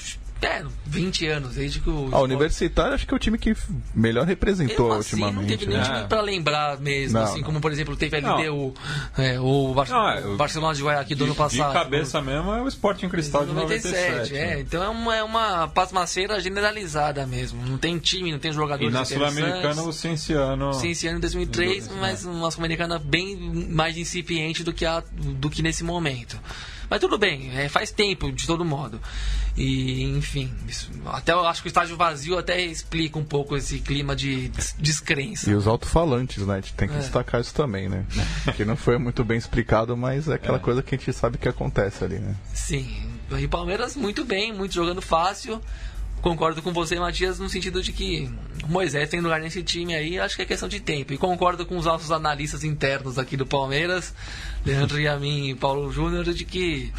é, 0.45 0.65
20 0.85 1.27
anos, 1.27 1.55
desde 1.55 1.79
que 1.79 1.89
o. 1.89 2.09
A 2.11 2.19
Universitário 2.21 2.93
acho 2.93 3.07
que 3.07 3.13
é 3.13 3.17
o 3.17 3.19
time 3.19 3.37
que 3.37 3.55
melhor 3.93 4.25
representou 4.25 4.91
assim, 4.93 5.15
ultimamente. 5.15 5.41
Não 5.41 5.57
teve 5.57 5.65
né? 5.65 5.71
nenhum 5.73 5.83
time 5.83 6.07
pra 6.07 6.21
lembrar 6.21 6.79
mesmo, 6.79 7.17
não, 7.17 7.25
assim 7.25 7.39
não. 7.39 7.45
como 7.45 7.61
por 7.61 7.71
exemplo 7.71 7.95
teve 7.95 8.17
a 8.17 8.19
LDU, 8.19 8.73
é, 9.17 9.39
o, 9.39 9.73
Bar 9.73 9.89
não, 9.89 10.09
é, 10.09 10.25
o 10.25 10.35
Barcelona 10.35 10.73
de 10.73 10.83
Guayaquil 10.83 11.17
do 11.17 11.23
ano 11.25 11.35
passado. 11.35 11.67
De 11.67 11.73
cabeça 11.73 12.21
mesmo 12.21 12.51
é 12.51 12.61
o 12.61 12.67
Sporting 12.67 13.09
Cristal 13.09 13.45
de 13.45 13.53
97. 13.53 13.95
97 13.95 14.35
é, 14.35 14.55
né? 14.55 14.59
então 14.61 14.83
é 14.83 14.89
uma, 14.89 15.15
é 15.15 15.23
uma 15.23 15.67
pasmaceira 15.67 16.39
generalizada 16.39 17.25
mesmo. 17.25 17.63
Não 17.65 17.77
tem 17.77 17.97
time, 17.97 18.31
não 18.31 18.39
tem 18.39 18.51
jogadores. 18.51 18.93
E 18.93 18.93
na 18.93 19.05
Sul-Americana 19.05 19.81
o 19.83 19.93
Cienciano. 19.93 20.73
Cienciano 20.73 21.17
em 21.17 21.21
2003, 21.21 21.89
mas 21.99 22.25
uma 22.25 22.51
Sul-Americana 22.51 22.99
bem 22.99 23.35
mais 23.69 23.97
incipiente 23.97 24.63
do 24.63 24.73
que, 24.73 24.85
a, 24.85 25.03
do 25.11 25.49
que 25.49 25.61
nesse 25.61 25.83
momento. 25.83 26.39
Mas 26.89 26.99
tudo 26.99 27.17
bem, 27.17 27.51
é, 27.57 27.67
faz 27.69 27.91
tempo 27.91 28.31
de 28.31 28.45
todo 28.45 28.63
modo. 28.63 29.01
E, 29.55 30.01
enfim, 30.17 30.51
isso, 30.67 30.89
até 31.05 31.31
eu 31.31 31.45
acho 31.45 31.61
que 31.61 31.67
o 31.67 31.69
estádio 31.69 31.95
vazio 31.95 32.37
até 32.39 32.59
explica 32.59 33.19
um 33.19 33.23
pouco 33.23 33.55
esse 33.55 33.77
clima 33.79 34.15
de 34.15 34.47
des- 34.49 34.75
descrença. 34.79 35.47
E 35.49 35.53
os 35.53 35.67
alto-falantes, 35.67 36.45
né? 36.47 36.53
A 36.55 36.59
gente 36.61 36.73
tem 36.73 36.87
que 36.87 36.95
É. 36.95 36.97
destacar 36.97 37.39
isso 37.39 37.53
também, 37.53 37.87
né? 37.87 38.03
que 38.55 38.65
não 38.65 38.75
foi 38.75 38.97
muito 38.97 39.23
bem 39.23 39.37
explicado, 39.37 39.95
mas 39.95 40.27
é 40.27 40.33
aquela 40.33 40.57
coisa 40.57 40.81
que 40.81 40.95
a 40.95 40.97
gente 40.97 41.13
sabe 41.13 41.37
que 41.37 41.47
acontece 41.47 42.03
ali, 42.03 42.17
né? 42.17 42.35
Sim, 42.51 42.89
e 43.37 43.45
o 43.45 43.49
Palmeiras 43.49 43.95
muito 43.95 44.25
bem, 44.25 44.51
muito 44.51 44.73
jogando 44.73 45.01
fácil. 45.03 45.61
Concordo 46.21 46.61
com 46.61 46.71
você, 46.73 46.97
Matias, 46.97 47.37
no 47.37 47.49
sentido 47.49 47.83
de 47.83 47.91
que 47.91 48.29
o 48.63 48.67
Moisés 48.69 49.09
tem 49.09 49.19
lugar 49.19 49.39
nesse 49.41 49.61
time 49.61 49.93
aí, 49.93 50.17
acho 50.17 50.35
que 50.37 50.41
é 50.41 50.45
questão 50.45 50.69
de 50.69 50.79
tempo. 50.79 51.13
E 51.13 51.17
concordo 51.17 51.63
com 51.65 51.77
os 51.77 51.85
nossos 51.85 52.11
analistas 52.11 52.63
internos 52.63 53.19
aqui 53.19 53.35
do 53.37 53.45
Palmeiras, 53.45 54.13
Leandro 54.65 54.99
Yamin 54.99 55.49
e 55.49 55.55
Paulo 55.55 55.91
Júnior, 55.91 56.23
de 56.23 56.45
que 56.45 56.93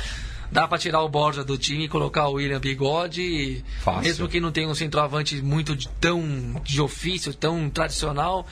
dá 0.54 0.68
pra 0.68 0.78
tirar 0.78 1.02
o 1.02 1.08
Borja 1.08 1.42
do 1.42 1.58
time 1.58 1.86
e 1.86 1.88
colocar 1.88 2.28
o 2.28 2.34
William 2.34 2.60
Bigode. 2.60 3.64
Fácil. 3.80 4.02
Mesmo 4.02 4.28
que 4.28 4.38
não 4.40 4.52
tenha 4.52 4.68
um 4.68 4.74
centroavante 4.74 5.42
muito 5.42 5.74
de- 5.74 5.88
tão 6.00 6.22
de 6.62 6.80
ofício, 6.80 7.34
tão 7.34 7.68
tradicional, 7.68 8.46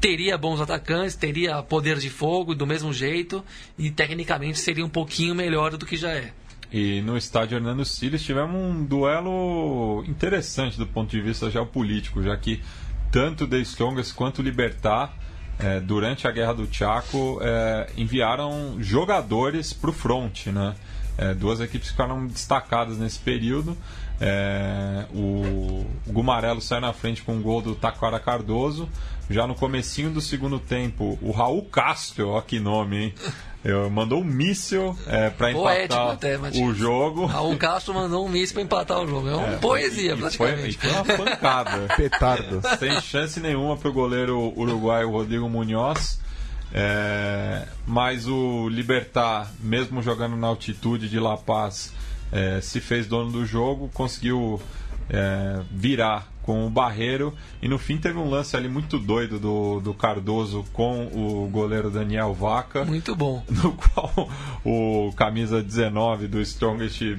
teria 0.00 0.38
bons 0.38 0.62
atacantes, 0.62 1.14
teria 1.14 1.62
poder 1.62 1.98
de 1.98 2.08
fogo 2.08 2.54
do 2.54 2.66
mesmo 2.66 2.90
jeito 2.90 3.44
e 3.78 3.90
tecnicamente 3.90 4.58
seria 4.58 4.82
um 4.84 4.88
pouquinho 4.88 5.34
melhor 5.34 5.76
do 5.76 5.84
que 5.84 5.94
já 5.94 6.10
é. 6.12 6.32
E 6.72 7.02
no 7.02 7.18
estádio 7.18 7.56
Hernando 7.58 7.84
Siles 7.84 8.22
tivemos 8.22 8.56
um 8.56 8.82
duelo 8.82 10.02
interessante 10.08 10.78
do 10.78 10.86
ponto 10.86 11.10
de 11.10 11.20
vista 11.20 11.50
geopolítico, 11.50 12.22
já 12.22 12.34
que 12.34 12.62
tanto 13.10 13.46
The 13.46 13.58
Strongest 13.58 14.14
quanto 14.14 14.40
Libertar, 14.40 15.14
eh, 15.58 15.80
durante 15.80 16.26
a 16.26 16.30
Guerra 16.30 16.54
do 16.54 16.66
Chaco, 16.72 17.38
eh, 17.42 17.90
enviaram 17.98 18.78
jogadores 18.80 19.74
para 19.74 19.90
o 19.90 19.92
front. 19.92 20.46
Né? 20.46 20.74
Eh, 21.18 21.34
duas 21.34 21.60
equipes 21.60 21.90
ficaram 21.90 22.26
destacadas 22.26 22.98
nesse 22.98 23.18
período. 23.18 23.76
Eh, 24.20 25.04
o 25.14 25.84
Gumarelo 26.06 26.60
saiu 26.60 26.80
na 26.80 26.92
frente 26.92 27.22
com 27.22 27.34
um 27.34 27.42
gol 27.42 27.60
do 27.60 27.74
Taquara 27.74 28.18
Cardoso. 28.18 28.88
Já 29.28 29.46
no 29.46 29.54
comecinho 29.54 30.10
do 30.10 30.20
segundo 30.20 30.58
tempo, 30.58 31.18
o 31.22 31.30
Raul 31.30 31.64
Castro, 31.64 32.28
ó 32.30 32.40
que 32.40 32.58
nome, 32.58 32.96
hein? 32.96 33.14
Eu, 33.64 33.88
mandou 33.88 34.20
um 34.20 34.24
míssil 34.24 34.96
é, 35.06 35.30
para 35.30 35.52
Poético 35.52 35.94
empatar 35.94 36.10
até, 36.10 36.36
o 36.60 36.74
jogo. 36.74 37.26
Raul 37.26 37.56
Castro 37.56 37.94
mandou 37.94 38.26
um 38.26 38.28
míssil 38.28 38.54
para 38.54 38.62
empatar 38.64 39.00
o 39.00 39.06
jogo. 39.06 39.28
É 39.28 39.36
uma 39.36 39.58
poesia, 39.58 40.14
E 40.14 40.16
foi, 40.16 40.30
praticamente. 40.30 40.78
foi 40.78 40.90
uma 40.90 41.04
pancada. 41.04 41.88
Petardo. 41.96 42.60
Sem 42.78 43.00
chance 43.00 43.38
nenhuma 43.38 43.76
para 43.76 43.88
o 43.88 43.92
goleiro 43.92 44.52
uruguaio 44.56 45.10
Rodrigo 45.10 45.48
Munhoz. 45.48 46.20
É, 46.74 47.66
mas 47.86 48.26
o 48.26 48.68
Libertar, 48.68 49.52
mesmo 49.60 50.02
jogando 50.02 50.36
na 50.36 50.46
altitude 50.46 51.08
de 51.08 51.20
La 51.20 51.36
Paz, 51.36 51.92
é, 52.30 52.60
se 52.60 52.80
fez 52.80 53.06
dono 53.06 53.30
do 53.30 53.44
jogo, 53.44 53.90
conseguiu 53.92 54.60
é, 55.10 55.60
virar 55.70 56.32
com 56.42 56.66
o 56.66 56.70
Barreiro 56.70 57.32
e 57.60 57.68
no 57.68 57.78
fim 57.78 57.98
teve 57.98 58.18
um 58.18 58.28
lance 58.28 58.56
ali 58.56 58.68
muito 58.68 58.98
doido 58.98 59.38
do, 59.38 59.80
do 59.80 59.94
Cardoso 59.94 60.64
com 60.72 61.06
o 61.06 61.48
goleiro 61.48 61.90
Daniel 61.90 62.34
Vaca, 62.34 62.84
Muito 62.84 63.14
bom. 63.14 63.44
no 63.48 63.72
qual 63.72 64.28
o 64.64 65.12
camisa 65.16 65.62
19 65.62 66.26
do 66.26 66.40
Strongest 66.40 67.18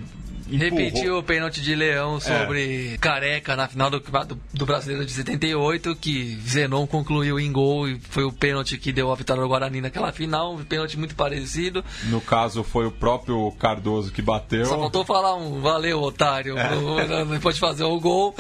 empurrou- 0.49 0.59
Repetiu 0.85 1.17
o 1.17 1.23
pênalti 1.23 1.61
de 1.61 1.75
Leão 1.75 2.19
sobre 2.19 2.97
Careca 2.99 3.55
na 3.55 3.67
final 3.67 3.89
do, 3.89 3.99
do, 3.99 4.39
do 4.53 4.65
Brasileiro 4.65 5.05
de 5.05 5.11
78, 5.11 5.95
que 5.95 6.37
Zenon 6.47 6.85
concluiu 6.87 7.39
em 7.39 7.51
gol 7.51 7.87
e 7.87 7.99
foi 7.99 8.23
o 8.23 8.31
pênalti 8.31 8.77
que 8.77 8.91
deu 8.91 9.11
a 9.11 9.15
vitória 9.15 9.41
ao 9.41 9.47
Guarani 9.49 9.81
naquela 9.81 10.11
final. 10.11 10.55
Um 10.55 10.63
pênalti 10.63 10.97
muito 10.97 11.15
parecido. 11.15 11.83
No 12.09 12.19
caso, 12.21 12.63
foi 12.63 12.85
o 12.85 12.91
próprio 12.91 13.51
Cardoso 13.59 14.11
que 14.11 14.21
bateu. 14.21 14.65
Só 14.65 14.77
faltou 14.79 15.05
falar 15.05 15.35
um 15.35 15.61
valeu, 15.61 16.01
otário, 16.01 16.55
pro- 16.55 17.25
depois 17.33 17.55
de 17.55 17.61
fazer 17.61 17.83
o 17.83 17.99
gol. 17.99 18.35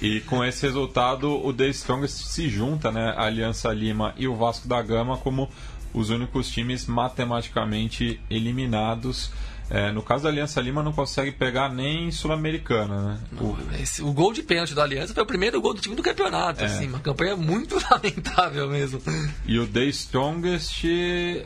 E 0.00 0.20
com 0.20 0.44
esse 0.44 0.64
resultado, 0.66 1.30
o 1.44 1.52
The 1.52 1.68
Strongest 1.68 2.24
se 2.26 2.48
junta, 2.48 2.90
né? 2.90 3.12
A 3.16 3.24
Aliança 3.24 3.72
Lima 3.72 4.14
e 4.16 4.26
o 4.26 4.34
Vasco 4.34 4.66
da 4.66 4.80
Gama 4.80 5.16
como 5.18 5.48
os 5.92 6.10
únicos 6.10 6.50
times 6.50 6.86
matematicamente 6.86 8.20
eliminados. 8.30 9.30
É, 9.68 9.90
no 9.90 10.00
caso 10.00 10.22
da 10.24 10.28
Aliança 10.30 10.60
Lima, 10.60 10.80
não 10.80 10.92
consegue 10.92 11.32
pegar 11.32 11.68
nem 11.68 12.10
Sul-Americana, 12.12 13.02
né? 13.02 13.18
O- 13.40 13.56
Esse- 13.82 14.00
o 14.00 14.12
gol 14.12 14.32
de 14.32 14.42
pênalti 14.42 14.74
do 14.74 14.80
Aliança 14.80 15.12
foi 15.12 15.22
o 15.24 15.26
primeiro 15.26 15.60
gol 15.60 15.74
do 15.74 15.80
time 15.80 15.96
do 15.96 16.02
campeonato. 16.04 16.62
É. 16.62 16.66
Assim, 16.66 16.86
uma 16.86 17.00
campanha 17.00 17.34
muito 17.36 17.76
lamentável 17.90 18.68
mesmo. 18.70 19.02
E 19.44 19.58
o 19.58 19.66
The 19.66 19.84
Strongest 19.86 20.84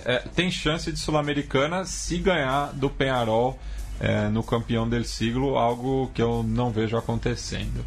é, 0.04 0.18
tem 0.34 0.50
chance 0.50 0.92
de 0.92 0.98
Sul-Americana 0.98 1.84
se 1.86 2.18
ganhar 2.18 2.72
do 2.74 2.90
Penharol 2.90 3.58
é, 3.98 4.28
no 4.28 4.42
campeão 4.42 4.86
del 4.88 5.04
siglo, 5.04 5.56
algo 5.56 6.10
que 6.14 6.20
eu 6.20 6.42
não 6.42 6.70
vejo 6.70 6.96
acontecendo. 6.98 7.84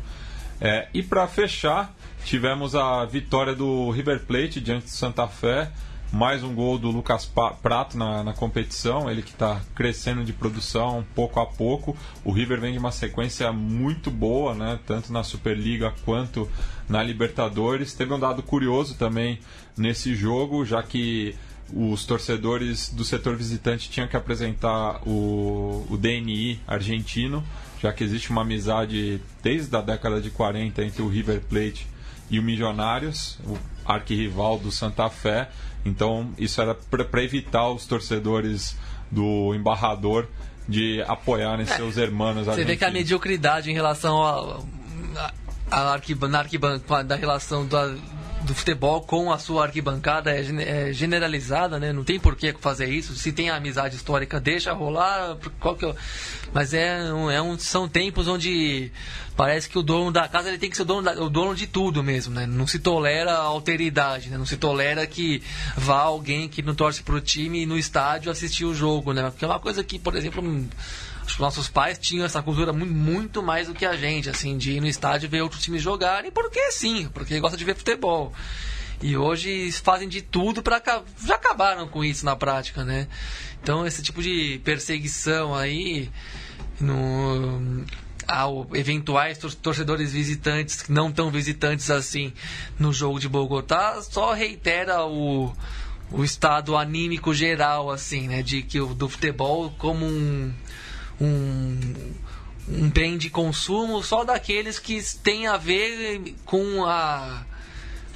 É, 0.59 0.87
e 0.93 1.03
para 1.03 1.27
fechar, 1.27 1.93
tivemos 2.25 2.73
a 2.75 3.05
vitória 3.05 3.53
do 3.53 3.89
River 3.91 4.21
Plate 4.25 4.59
diante 4.61 4.85
do 4.85 4.89
Santa 4.89 5.27
Fé. 5.27 5.69
Mais 6.13 6.43
um 6.43 6.53
gol 6.53 6.77
do 6.77 6.91
Lucas 6.91 7.25
Prato 7.25 7.97
na, 7.97 8.23
na 8.23 8.33
competição, 8.33 9.09
ele 9.09 9.23
que 9.23 9.31
está 9.31 9.59
crescendo 9.73 10.23
de 10.23 10.31
produção 10.31 11.03
pouco 11.15 11.39
a 11.39 11.45
pouco. 11.47 11.97
O 12.23 12.31
River 12.31 12.61
vem 12.61 12.73
de 12.73 12.77
uma 12.77 12.91
sequência 12.91 13.51
muito 13.51 14.11
boa, 14.11 14.53
né? 14.53 14.79
tanto 14.85 15.11
na 15.11 15.23
Superliga 15.23 15.91
quanto 16.05 16.47
na 16.87 17.01
Libertadores. 17.01 17.95
Teve 17.95 18.13
um 18.13 18.19
dado 18.19 18.43
curioso 18.43 18.93
também 18.93 19.39
nesse 19.75 20.13
jogo, 20.13 20.63
já 20.63 20.83
que 20.83 21.35
os 21.73 22.05
torcedores 22.05 22.93
do 22.93 23.03
setor 23.03 23.35
visitante 23.35 23.89
tinham 23.89 24.07
que 24.07 24.15
apresentar 24.15 25.01
o, 25.07 25.83
o 25.89 25.97
DNI 25.97 26.59
argentino, 26.67 27.43
já 27.81 27.91
que 27.91 28.03
existe 28.03 28.29
uma 28.29 28.43
amizade 28.43 29.19
desde 29.41 29.75
a 29.75 29.81
década 29.81 30.21
de 30.21 30.29
40 30.29 30.83
entre 30.83 31.01
o 31.01 31.07
River 31.07 31.41
Plate 31.49 31.87
e 32.33 32.39
o 32.39 32.43
Milionários, 32.43 33.37
o 33.45 33.55
arquirrival 33.85 34.57
do 34.57 34.71
Santa 34.71 35.07
Fé. 35.09 35.49
Então, 35.85 36.31
isso 36.37 36.59
era 36.61 36.73
para 36.73 37.21
evitar 37.23 37.69
os 37.69 37.85
torcedores 37.85 38.75
do 39.11 39.53
embarrador 39.53 40.27
de 40.67 41.03
apoiarem 41.07 41.65
seus 41.65 41.97
hermanos 41.97 42.47
Você 42.47 42.63
vê 42.65 42.75
que 42.77 42.85
a 42.85 42.89
mediocridade 42.91 43.69
em 43.69 43.73
relação 43.73 44.23
a, 44.23 44.59
a, 45.69 45.77
a 45.79 45.93
arquiban, 45.93 46.29
na 46.29 46.39
arquibancada, 46.39 47.03
da 47.03 47.15
relação 47.15 47.67
da- 47.67 47.93
do 48.43 48.53
futebol 48.53 49.01
com 49.01 49.31
a 49.31 49.37
sua 49.39 49.63
arquibancada 49.65 50.31
é, 50.31 50.89
é 50.89 50.93
generalizada, 50.93 51.79
né? 51.79 51.91
Não 51.93 52.03
tem 52.03 52.19
por 52.19 52.35
que 52.35 52.53
fazer 52.59 52.87
isso. 52.89 53.15
Se 53.15 53.31
tem 53.31 53.49
a 53.49 53.55
amizade 53.55 53.95
histórica, 53.95 54.39
deixa 54.39 54.73
rolar. 54.73 55.37
Qual 55.59 55.75
que 55.75 55.85
o- 55.85 55.95
Mas 56.53 56.73
é, 56.73 56.99
é 57.33 57.41
um, 57.41 57.57
são 57.57 57.87
tempos 57.87 58.27
onde 58.27 58.91
parece 59.35 59.67
que 59.67 59.77
o 59.77 59.81
dono 59.83 60.11
da 60.11 60.27
casa 60.27 60.49
ele 60.49 60.57
tem 60.57 60.69
que 60.69 60.75
ser 60.75 60.83
o 60.83 60.85
dono, 60.85 61.01
da- 61.01 61.13
o 61.23 61.29
dono 61.29 61.55
de 61.55 61.65
tudo 61.67 62.03
mesmo, 62.03 62.33
né? 62.33 62.45
Não 62.45 62.67
se 62.67 62.79
tolera 62.79 63.31
a 63.33 63.41
alteridade, 63.43 64.29
né? 64.29 64.37
Não 64.37 64.45
se 64.45 64.57
tolera 64.57 65.07
que 65.07 65.41
vá 65.75 66.01
alguém 66.01 66.47
que 66.47 66.61
não 66.61 66.75
torce 66.75 67.01
pro 67.01 67.19
time 67.21 67.65
no 67.65 67.77
estádio 67.77 68.31
assistir 68.31 68.65
o 68.65 68.73
jogo, 68.75 69.13
né? 69.13 69.31
Que 69.37 69.45
é 69.45 69.47
uma 69.47 69.59
coisa 69.59 69.83
que, 69.83 69.97
por 69.97 70.15
exemplo, 70.15 70.43
Acho 71.25 71.35
que 71.35 71.41
nossos 71.41 71.67
pais 71.69 71.97
tinham 71.97 72.25
essa 72.25 72.41
cultura 72.41 72.73
mu- 72.73 72.85
muito 72.85 73.41
mais 73.41 73.67
do 73.67 73.73
que 73.73 73.85
a 73.85 73.95
gente, 73.95 74.29
assim, 74.29 74.57
de 74.57 74.73
ir 74.73 74.81
no 74.81 74.87
estádio 74.87 75.29
ver 75.29 75.41
outros 75.41 75.61
times 75.63 75.81
jogarem, 75.81 76.31
porque 76.31 76.71
sim, 76.71 77.09
porque 77.13 77.39
gosta 77.39 77.57
de 77.57 77.63
ver 77.65 77.75
futebol. 77.75 78.33
E 79.01 79.17
hoje 79.17 79.71
fazem 79.71 80.07
de 80.07 80.21
tudo 80.21 80.61
para 80.63 80.81
já 81.25 81.35
acabaram 81.35 81.87
com 81.87 82.03
isso 82.05 82.25
na 82.25 82.35
prática, 82.35 82.83
né? 82.85 83.07
Então 83.61 83.85
esse 83.87 84.01
tipo 84.01 84.21
de 84.21 84.61
perseguição 84.63 85.53
aí 85.55 86.09
no 86.79 87.83
ao 88.27 88.67
eventuais 88.73 89.37
tor- 89.37 89.53
torcedores 89.55 90.13
visitantes 90.13 90.85
não 90.87 91.11
tão 91.11 91.29
visitantes 91.29 91.89
assim 91.91 92.31
no 92.79 92.93
jogo 92.93 93.19
de 93.19 93.27
Bogotá 93.27 94.01
só 94.01 94.33
reitera 94.33 95.03
o 95.05 95.51
o 96.11 96.23
estado 96.23 96.77
anímico 96.77 97.33
geral 97.33 97.91
assim 97.91 98.27
né 98.29 98.41
de 98.41 98.61
que 98.61 98.79
o 98.79 98.93
do 98.93 99.09
futebol 99.09 99.73
como 99.77 100.05
um 100.05 100.53
um, 101.23 101.79
um 102.67 102.89
bem 102.89 103.17
de 103.17 103.29
consumo 103.29 104.01
só 104.03 104.23
daqueles 104.23 104.79
que 104.79 105.01
têm 105.23 105.47
a 105.47 105.57
ver 105.57 106.35
com 106.45 106.85
a 106.85 107.45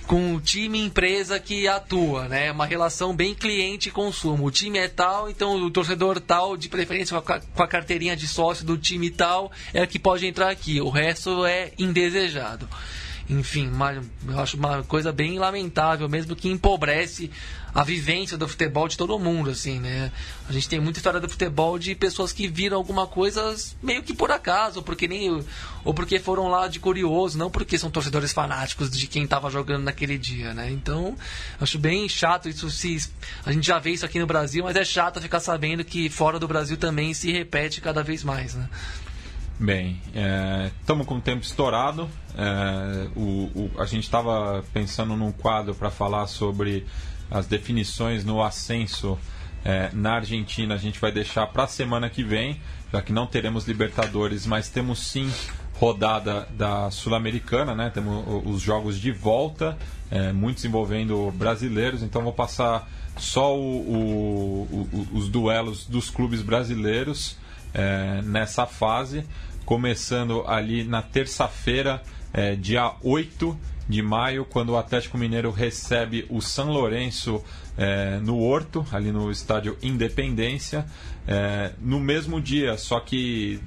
com 0.08 0.36
o 0.36 0.40
time 0.40 0.80
empresa 0.80 1.38
que 1.38 1.68
atua, 1.68 2.30
né? 2.30 2.50
Uma 2.50 2.66
relação 2.66 3.14
bem 3.14 3.36
cliente 3.36 3.92
consumo. 3.92 4.46
O 4.46 4.52
time 4.52 4.80
é 4.80 4.88
tal, 4.88 5.30
então 5.30 5.54
o 5.62 5.70
torcedor 5.70 6.22
tal, 6.22 6.56
de 6.56 6.70
preferência 6.70 7.20
com 7.20 7.62
a, 7.62 7.68
carteirinha 7.68 8.16
de 8.16 8.26
sócio 8.26 8.66
do 8.66 8.78
time 8.78 9.10
tal, 9.10 9.52
é 9.74 9.86
que 9.86 10.00
pode 10.00 10.26
entrar 10.26 10.50
aqui. 10.50 10.80
O 10.80 10.90
resto 10.90 11.46
é 11.46 11.74
indesejado. 11.78 12.70
enfim, 13.30 13.70
eu 14.30 14.40
acho 14.40 14.56
uma 14.56 14.82
coisa 14.82 15.12
bem 15.12 15.38
lamentável 15.38 16.08
mesmo 16.08 16.38
que 16.38 16.48
empobrece 16.48 17.30
a 17.78 17.84
vivência 17.84 18.36
do 18.36 18.48
futebol 18.48 18.88
de 18.88 18.98
todo 18.98 19.20
mundo, 19.20 19.52
assim, 19.52 19.80
né? 19.80 20.12
A 20.50 20.52
gente 20.52 20.68
tem 20.68 20.80
muita 20.80 20.98
história 20.98 21.20
do 21.20 21.30
futebol 21.30 21.78
de 21.78 21.94
pessoas 21.94 22.32
que 22.32 22.48
viram 22.48 22.76
alguma 22.76 23.06
coisa 23.06 23.56
meio 23.84 24.02
que 24.02 24.16
por 24.16 24.32
acaso, 24.32 24.80
ou 24.80 24.84
porque 24.84 25.08
nem 25.08 25.46
ou 25.86 25.94
porque 25.94 26.18
foram 26.18 26.48
lá 26.48 26.68
de 26.68 26.80
curioso, 26.80 27.38
não 27.38 27.52
porque 27.52 27.78
são 27.78 27.92
torcedores 27.92 28.34
fanáticos 28.34 28.90
de 28.90 29.06
quem 29.06 29.26
estava 29.26 29.52
jogando 29.52 29.84
naquele 29.84 30.18
dia, 30.18 30.56
né? 30.56 30.72
Então, 30.72 31.16
acho 31.62 31.78
bem 31.78 32.10
chato 32.10 32.50
isso 32.50 32.68
se 32.72 32.98
a 33.46 33.52
gente 33.52 33.68
já 33.68 33.78
vê 33.78 33.92
isso 33.92 34.08
aqui 34.08 34.18
no 34.18 34.26
Brasil, 34.26 34.64
mas 34.64 34.76
é 34.76 34.84
chato 34.84 35.22
ficar 35.22 35.40
sabendo 35.40 35.86
que 35.86 36.10
fora 36.10 36.40
do 36.40 36.48
Brasil 36.48 36.78
também 36.78 37.14
se 37.14 37.32
repete 37.32 37.80
cada 37.80 38.02
vez 38.02 38.24
mais, 38.24 38.56
né? 38.56 38.68
Bem, 39.60 40.02
estamos 40.82 41.06
é, 41.06 41.08
com 41.08 41.18
o 41.18 41.22
tempo 41.22 41.44
estourado. 41.44 42.10
É, 42.36 43.08
o, 43.16 43.22
o, 43.54 43.72
a 43.78 43.86
gente 43.86 44.04
estava 44.04 44.66
pensando 44.74 45.16
num 45.16 45.32
quadro 45.32 45.76
para 45.76 45.92
falar 45.92 46.26
sobre 46.26 46.88
as 47.30 47.48
definições 47.48 48.24
no 48.24 48.42
ascenso 48.42 49.18
é, 49.64 49.90
na 49.94 50.16
Argentina. 50.16 50.76
A 50.76 50.78
gente 50.78 51.00
vai 51.00 51.12
deixar 51.12 51.48
para 51.48 51.64
a 51.64 51.68
semana 51.68 52.10
que 52.10 52.24
vem, 52.24 52.60
já 52.92 53.02
que 53.02 53.12
não 53.12 53.28
teremos 53.28 53.68
Libertadores, 53.68 54.46
mas 54.46 54.70
temos 54.70 55.00
sim 55.00 55.32
rodada 55.76 56.48
da 56.52 56.90
Sul-Americana, 56.90 57.76
né? 57.76 57.92
Temos 57.94 58.26
os 58.46 58.62
jogos 58.62 59.00
de 59.00 59.12
volta, 59.12 59.78
é, 60.10 60.32
muitos 60.32 60.66
envolvendo 60.66 61.32
brasileiros. 61.32 62.02
Então 62.02 62.24
vou 62.24 62.34
passar 62.34 62.90
só 63.18 63.56
o, 63.56 63.82
o, 64.72 65.08
os 65.14 65.30
duelos 65.30 65.86
dos 65.86 66.10
clubes 66.10 66.42
brasileiros 66.42 67.38
é, 67.74 68.22
nessa 68.24 68.66
fase 68.66 69.24
começando 69.68 70.46
ali 70.48 70.86
na 70.86 71.02
terça-feira, 71.02 72.02
é, 72.34 72.56
dia 72.56 72.94
8 73.04 73.56
de 73.88 74.02
maio, 74.02 74.46
quando 74.46 74.70
o 74.70 74.78
Atlético 74.78 75.18
Mineiro 75.18 75.52
recebe 75.52 76.26
o 76.30 76.42
São 76.42 76.72
Lourenço 76.72 77.44
é, 77.78 78.20
no 78.20 78.40
Horto, 78.40 78.86
ali 78.92 79.12
no 79.12 79.32
estádio 79.32 79.78
Independência. 79.82 80.86
É, 81.28 81.72
no 81.80 82.00
mesmo 82.00 82.42
dia, 82.42 82.78
só 82.78 83.00
que 83.00 83.60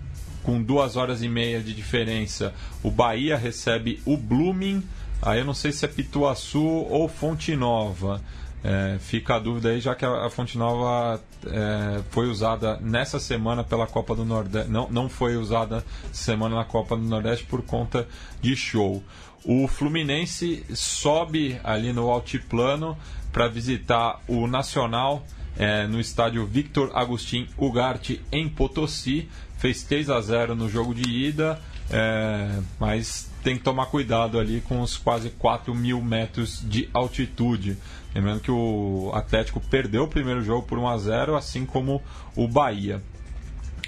com 0.43 0.63
duas 0.63 0.97
horas 0.97 1.23
e 1.23 1.29
meia 1.29 1.61
de 1.61 1.75
diferença, 1.75 2.55
o 2.83 2.91
Bahia 2.91 3.37
recebe 3.37 4.01
o 4.05 4.17
Blooming. 4.17 4.83
Aí 5.23 5.41
eu 5.41 5.45
não 5.45 5.55
sei 5.55 5.71
se 5.73 5.85
é 5.85 5.89
Pituaçu 5.89 6.63
ou 6.63 7.09
Fonte 7.09 7.55
Nova. 7.55 8.23
É, 8.63 8.99
fica 8.99 9.37
a 9.37 9.39
dúvida 9.39 9.71
aí, 9.71 9.81
já 9.81 9.95
que 9.95 10.05
a, 10.05 10.29
Fonte 10.29 10.59
Nova 10.59 11.19
é, 11.47 12.03
foi 12.11 12.29
usada 12.29 12.79
nessa 12.83 13.19
semana 13.19 13.65
pela 13.65 13.87
Copa 13.87 14.15
do 14.15 14.23
Nordeste, 14.23 14.71
não, 14.71 14.91
não 14.91 15.09
foi 15.09 15.37
usada 15.37 15.83
semana 16.13 16.57
na 16.57 16.65
Copa 16.65 16.95
do 16.95 17.03
Nordeste 17.03 17.45
por 17.47 17.63
conta 17.63 18.07
de 18.43 18.55
show. 18.55 19.03
O 19.45 19.67
Fluminense 19.67 20.65
sobe 20.75 21.59
ali 21.65 21.93
no 21.93 22.11
altiplano 22.11 22.97
para 23.33 23.49
visitar 23.49 24.21
o 24.29 24.47
Nacional 24.47 25.25
é, 25.57 25.87
no 25.87 26.01
estádio 26.01 26.47
Victor 26.47 26.91
Agustin 26.95 27.49
Ugarte 27.57 28.21
em 28.31 28.49
Potosí. 28.49 29.29
Fez 29.57 29.83
3 29.83 30.11
a 30.11 30.21
0 30.21 30.55
no 30.55 30.69
jogo 30.69 30.95
de 30.95 31.09
ida, 31.09 31.61
é, 31.91 32.61
mas 32.79 33.31
tem 33.43 33.57
que 33.57 33.63
tomar 33.63 33.87
cuidado 33.87 34.39
ali 34.39 34.61
com 34.61 34.81
os 34.81 34.97
quase 34.97 35.31
4 35.31 35.75
mil 35.75 36.01
metros 36.03 36.63
de 36.63 36.89
altitude. 36.93 37.77
Lembrando 38.15 38.41
que 38.41 38.51
o 38.51 39.11
Atlético 39.15 39.61
perdeu 39.61 40.05
o 40.05 40.09
primeiro 40.09 40.43
jogo 40.43 40.67
por 40.67 40.79
1 40.79 40.89
a 40.89 40.99
0 40.99 41.37
assim 41.37 41.65
como 41.65 42.03
o 42.35 42.49
Bahia 42.49 43.03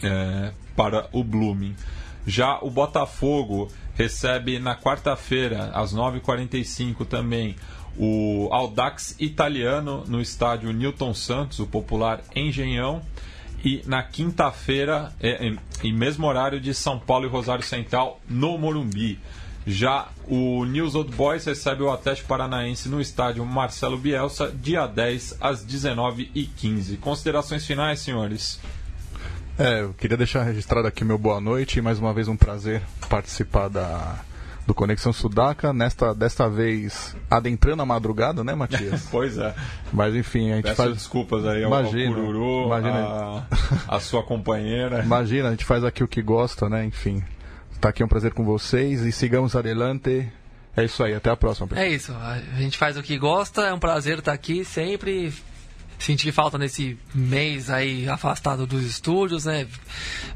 é, 0.02 0.52
para 0.76 1.08
o 1.12 1.22
Blooming. 1.24 1.74
Já 2.26 2.58
o 2.60 2.70
Botafogo 2.70 3.68
recebe 3.94 4.58
na 4.58 4.76
quarta-feira, 4.76 5.70
às 5.74 5.94
9h45 5.94 7.06
também, 7.06 7.56
o 7.96 8.48
Audax 8.50 9.14
italiano 9.18 10.04
no 10.06 10.20
estádio 10.20 10.72
Newton 10.72 11.12
Santos, 11.12 11.58
o 11.58 11.66
popular 11.66 12.22
Engenhão. 12.34 13.02
E 13.64 13.80
na 13.86 14.02
quinta-feira, 14.02 15.12
é, 15.20 15.54
em 15.84 15.92
mesmo 15.92 16.26
horário 16.26 16.60
de 16.60 16.74
São 16.74 16.98
Paulo 16.98 17.26
e 17.26 17.28
Rosário 17.28 17.64
Central, 17.64 18.20
no 18.28 18.58
Morumbi. 18.58 19.20
Já 19.64 20.08
o 20.26 20.64
News 20.64 20.96
Old 20.96 21.14
Boys 21.14 21.44
recebe 21.44 21.84
o 21.84 21.90
Atlético 21.90 22.26
Paranaense 22.26 22.88
no 22.88 23.00
estádio 23.00 23.46
Marcelo 23.46 23.96
Bielsa, 23.96 24.50
dia 24.50 24.88
10 24.88 25.36
às 25.40 25.64
19h15. 25.64 26.98
Considerações 26.98 27.64
finais, 27.64 28.00
senhores? 28.00 28.58
É, 29.62 29.82
eu 29.82 29.94
queria 29.94 30.16
deixar 30.16 30.42
registrado 30.42 30.88
aqui 30.88 31.04
meu 31.04 31.16
boa 31.16 31.40
noite 31.40 31.78
e 31.78 31.82
mais 31.82 31.96
uma 31.96 32.12
vez 32.12 32.26
um 32.26 32.36
prazer 32.36 32.82
participar 33.08 33.68
da, 33.68 34.18
do 34.66 34.74
Conexão 34.74 35.12
Sudaca, 35.12 35.72
nesta, 35.72 36.12
desta 36.12 36.48
vez 36.48 37.14
adentrando 37.30 37.80
a 37.80 37.86
madrugada, 37.86 38.42
né, 38.42 38.56
Matias? 38.56 39.06
pois 39.12 39.38
é. 39.38 39.54
Mas 39.92 40.16
enfim, 40.16 40.50
a 40.50 40.56
gente 40.56 40.64
Peço 40.64 40.76
faz. 40.78 40.94
desculpas 40.94 41.46
aí 41.46 41.62
imagina, 41.62 42.08
ao 42.08 42.14
Cururu, 42.24 42.66
imagina. 42.66 43.46
A, 43.86 43.96
a 43.96 44.00
sua 44.00 44.24
companheira. 44.24 44.98
Imagina, 45.04 45.46
a 45.46 45.50
gente 45.52 45.64
faz 45.64 45.84
aqui 45.84 46.02
o 46.02 46.08
que 46.08 46.22
gosta, 46.22 46.68
né? 46.68 46.84
Enfim. 46.84 47.22
Tá 47.80 47.90
aqui 47.90 48.02
um 48.02 48.08
prazer 48.08 48.34
com 48.34 48.44
vocês 48.44 49.02
e 49.02 49.12
sigamos 49.12 49.54
adelante. 49.54 50.28
É 50.76 50.84
isso 50.84 51.04
aí, 51.04 51.14
até 51.14 51.30
a 51.30 51.36
próxima. 51.36 51.68
Pessoal. 51.68 51.86
É 51.86 51.88
isso, 51.88 52.12
a 52.12 52.60
gente 52.60 52.76
faz 52.76 52.96
o 52.96 53.02
que 53.02 53.16
gosta, 53.16 53.62
é 53.62 53.72
um 53.72 53.78
prazer 53.78 54.18
estar 54.18 54.32
aqui 54.32 54.64
sempre. 54.64 55.32
Senti 56.02 56.32
falta 56.32 56.58
nesse 56.58 56.98
mês 57.14 57.70
aí 57.70 58.08
afastado 58.08 58.66
dos 58.66 58.84
estúdios, 58.84 59.44
né? 59.44 59.66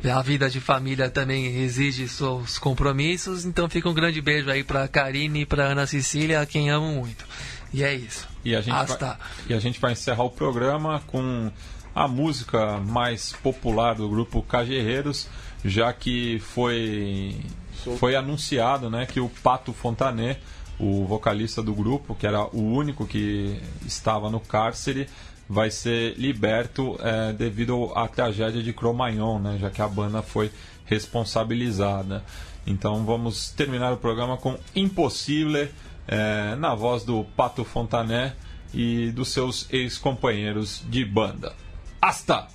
A 0.05 0.23
vida 0.23 0.49
de 0.49 0.61
família 0.61 1.11
também 1.11 1.47
exige 1.63 2.09
seus 2.09 2.59
compromissos, 2.59 3.45
então 3.45 3.69
fica 3.69 3.89
um 3.89 3.95
grande 3.95 4.21
beijo 4.21 4.49
aí 4.49 4.63
para 4.63 4.87
Karine 4.87 5.41
e 5.41 5.47
para 5.47 5.65
Ana 5.65 5.87
Cecília, 5.87 6.41
a 6.41 6.47
quem 6.47 6.71
amo 6.71 6.87
muito. 6.93 7.25
E 7.73 7.83
é 7.83 7.93
isso. 7.95 8.29
E 8.45 8.55
a 8.55 8.61
gente, 8.61 8.87
vai, 8.87 9.17
e 9.49 9.55
a 9.55 9.59
gente 9.59 9.81
vai 9.81 9.93
encerrar 9.93 10.23
o 10.23 10.31
programa 10.31 11.03
com 11.09 11.51
a 11.95 12.07
música 12.07 12.79
mais 12.79 13.33
popular 13.33 13.97
do 13.97 14.09
grupo 14.09 14.43
Cajerreiros 14.43 15.29
já 15.67 15.93
que 15.93 16.39
foi, 16.39 17.37
foi 17.99 18.15
anunciado 18.15 18.89
né, 18.89 19.07
que 19.07 19.21
o 19.21 19.29
Pato 19.29 19.73
Fontané, 19.73 20.39
o 20.79 21.05
vocalista 21.05 21.63
do 21.63 21.75
grupo, 21.75 22.15
que 22.15 22.27
era 22.27 22.45
o 22.45 22.61
único 22.61 23.07
que 23.07 23.61
estava 23.85 24.31
no 24.31 24.39
cárcere, 24.39 25.09
vai 25.49 25.71
ser 25.71 26.15
liberto 26.19 26.99
é, 27.01 27.33
devido 27.33 27.93
à 27.95 28.09
tragédia 28.09 28.63
de 28.63 28.73
Cromagnon, 28.73 29.39
né, 29.39 29.59
já 29.61 29.71
que 29.71 29.81
a 29.81 29.89
banda 29.89 30.23
foi 30.23 30.51
responsabilizada. 30.85 32.25
Então 32.67 33.05
vamos 33.05 33.51
terminar 33.51 33.93
o 33.93 33.97
programa 33.97 34.37
com 34.37 34.59
Impossível, 34.75 35.69
é, 36.09 36.55
na 36.57 36.75
voz 36.75 37.05
do 37.05 37.25
Pato 37.37 37.65
Fontané 37.65 38.35
e 38.75 39.11
dos 39.11 39.29
seus 39.29 39.67
ex-companheiros 39.73 40.83
de 40.89 41.05
banda. 41.05 41.55
Hasta! 42.01 42.49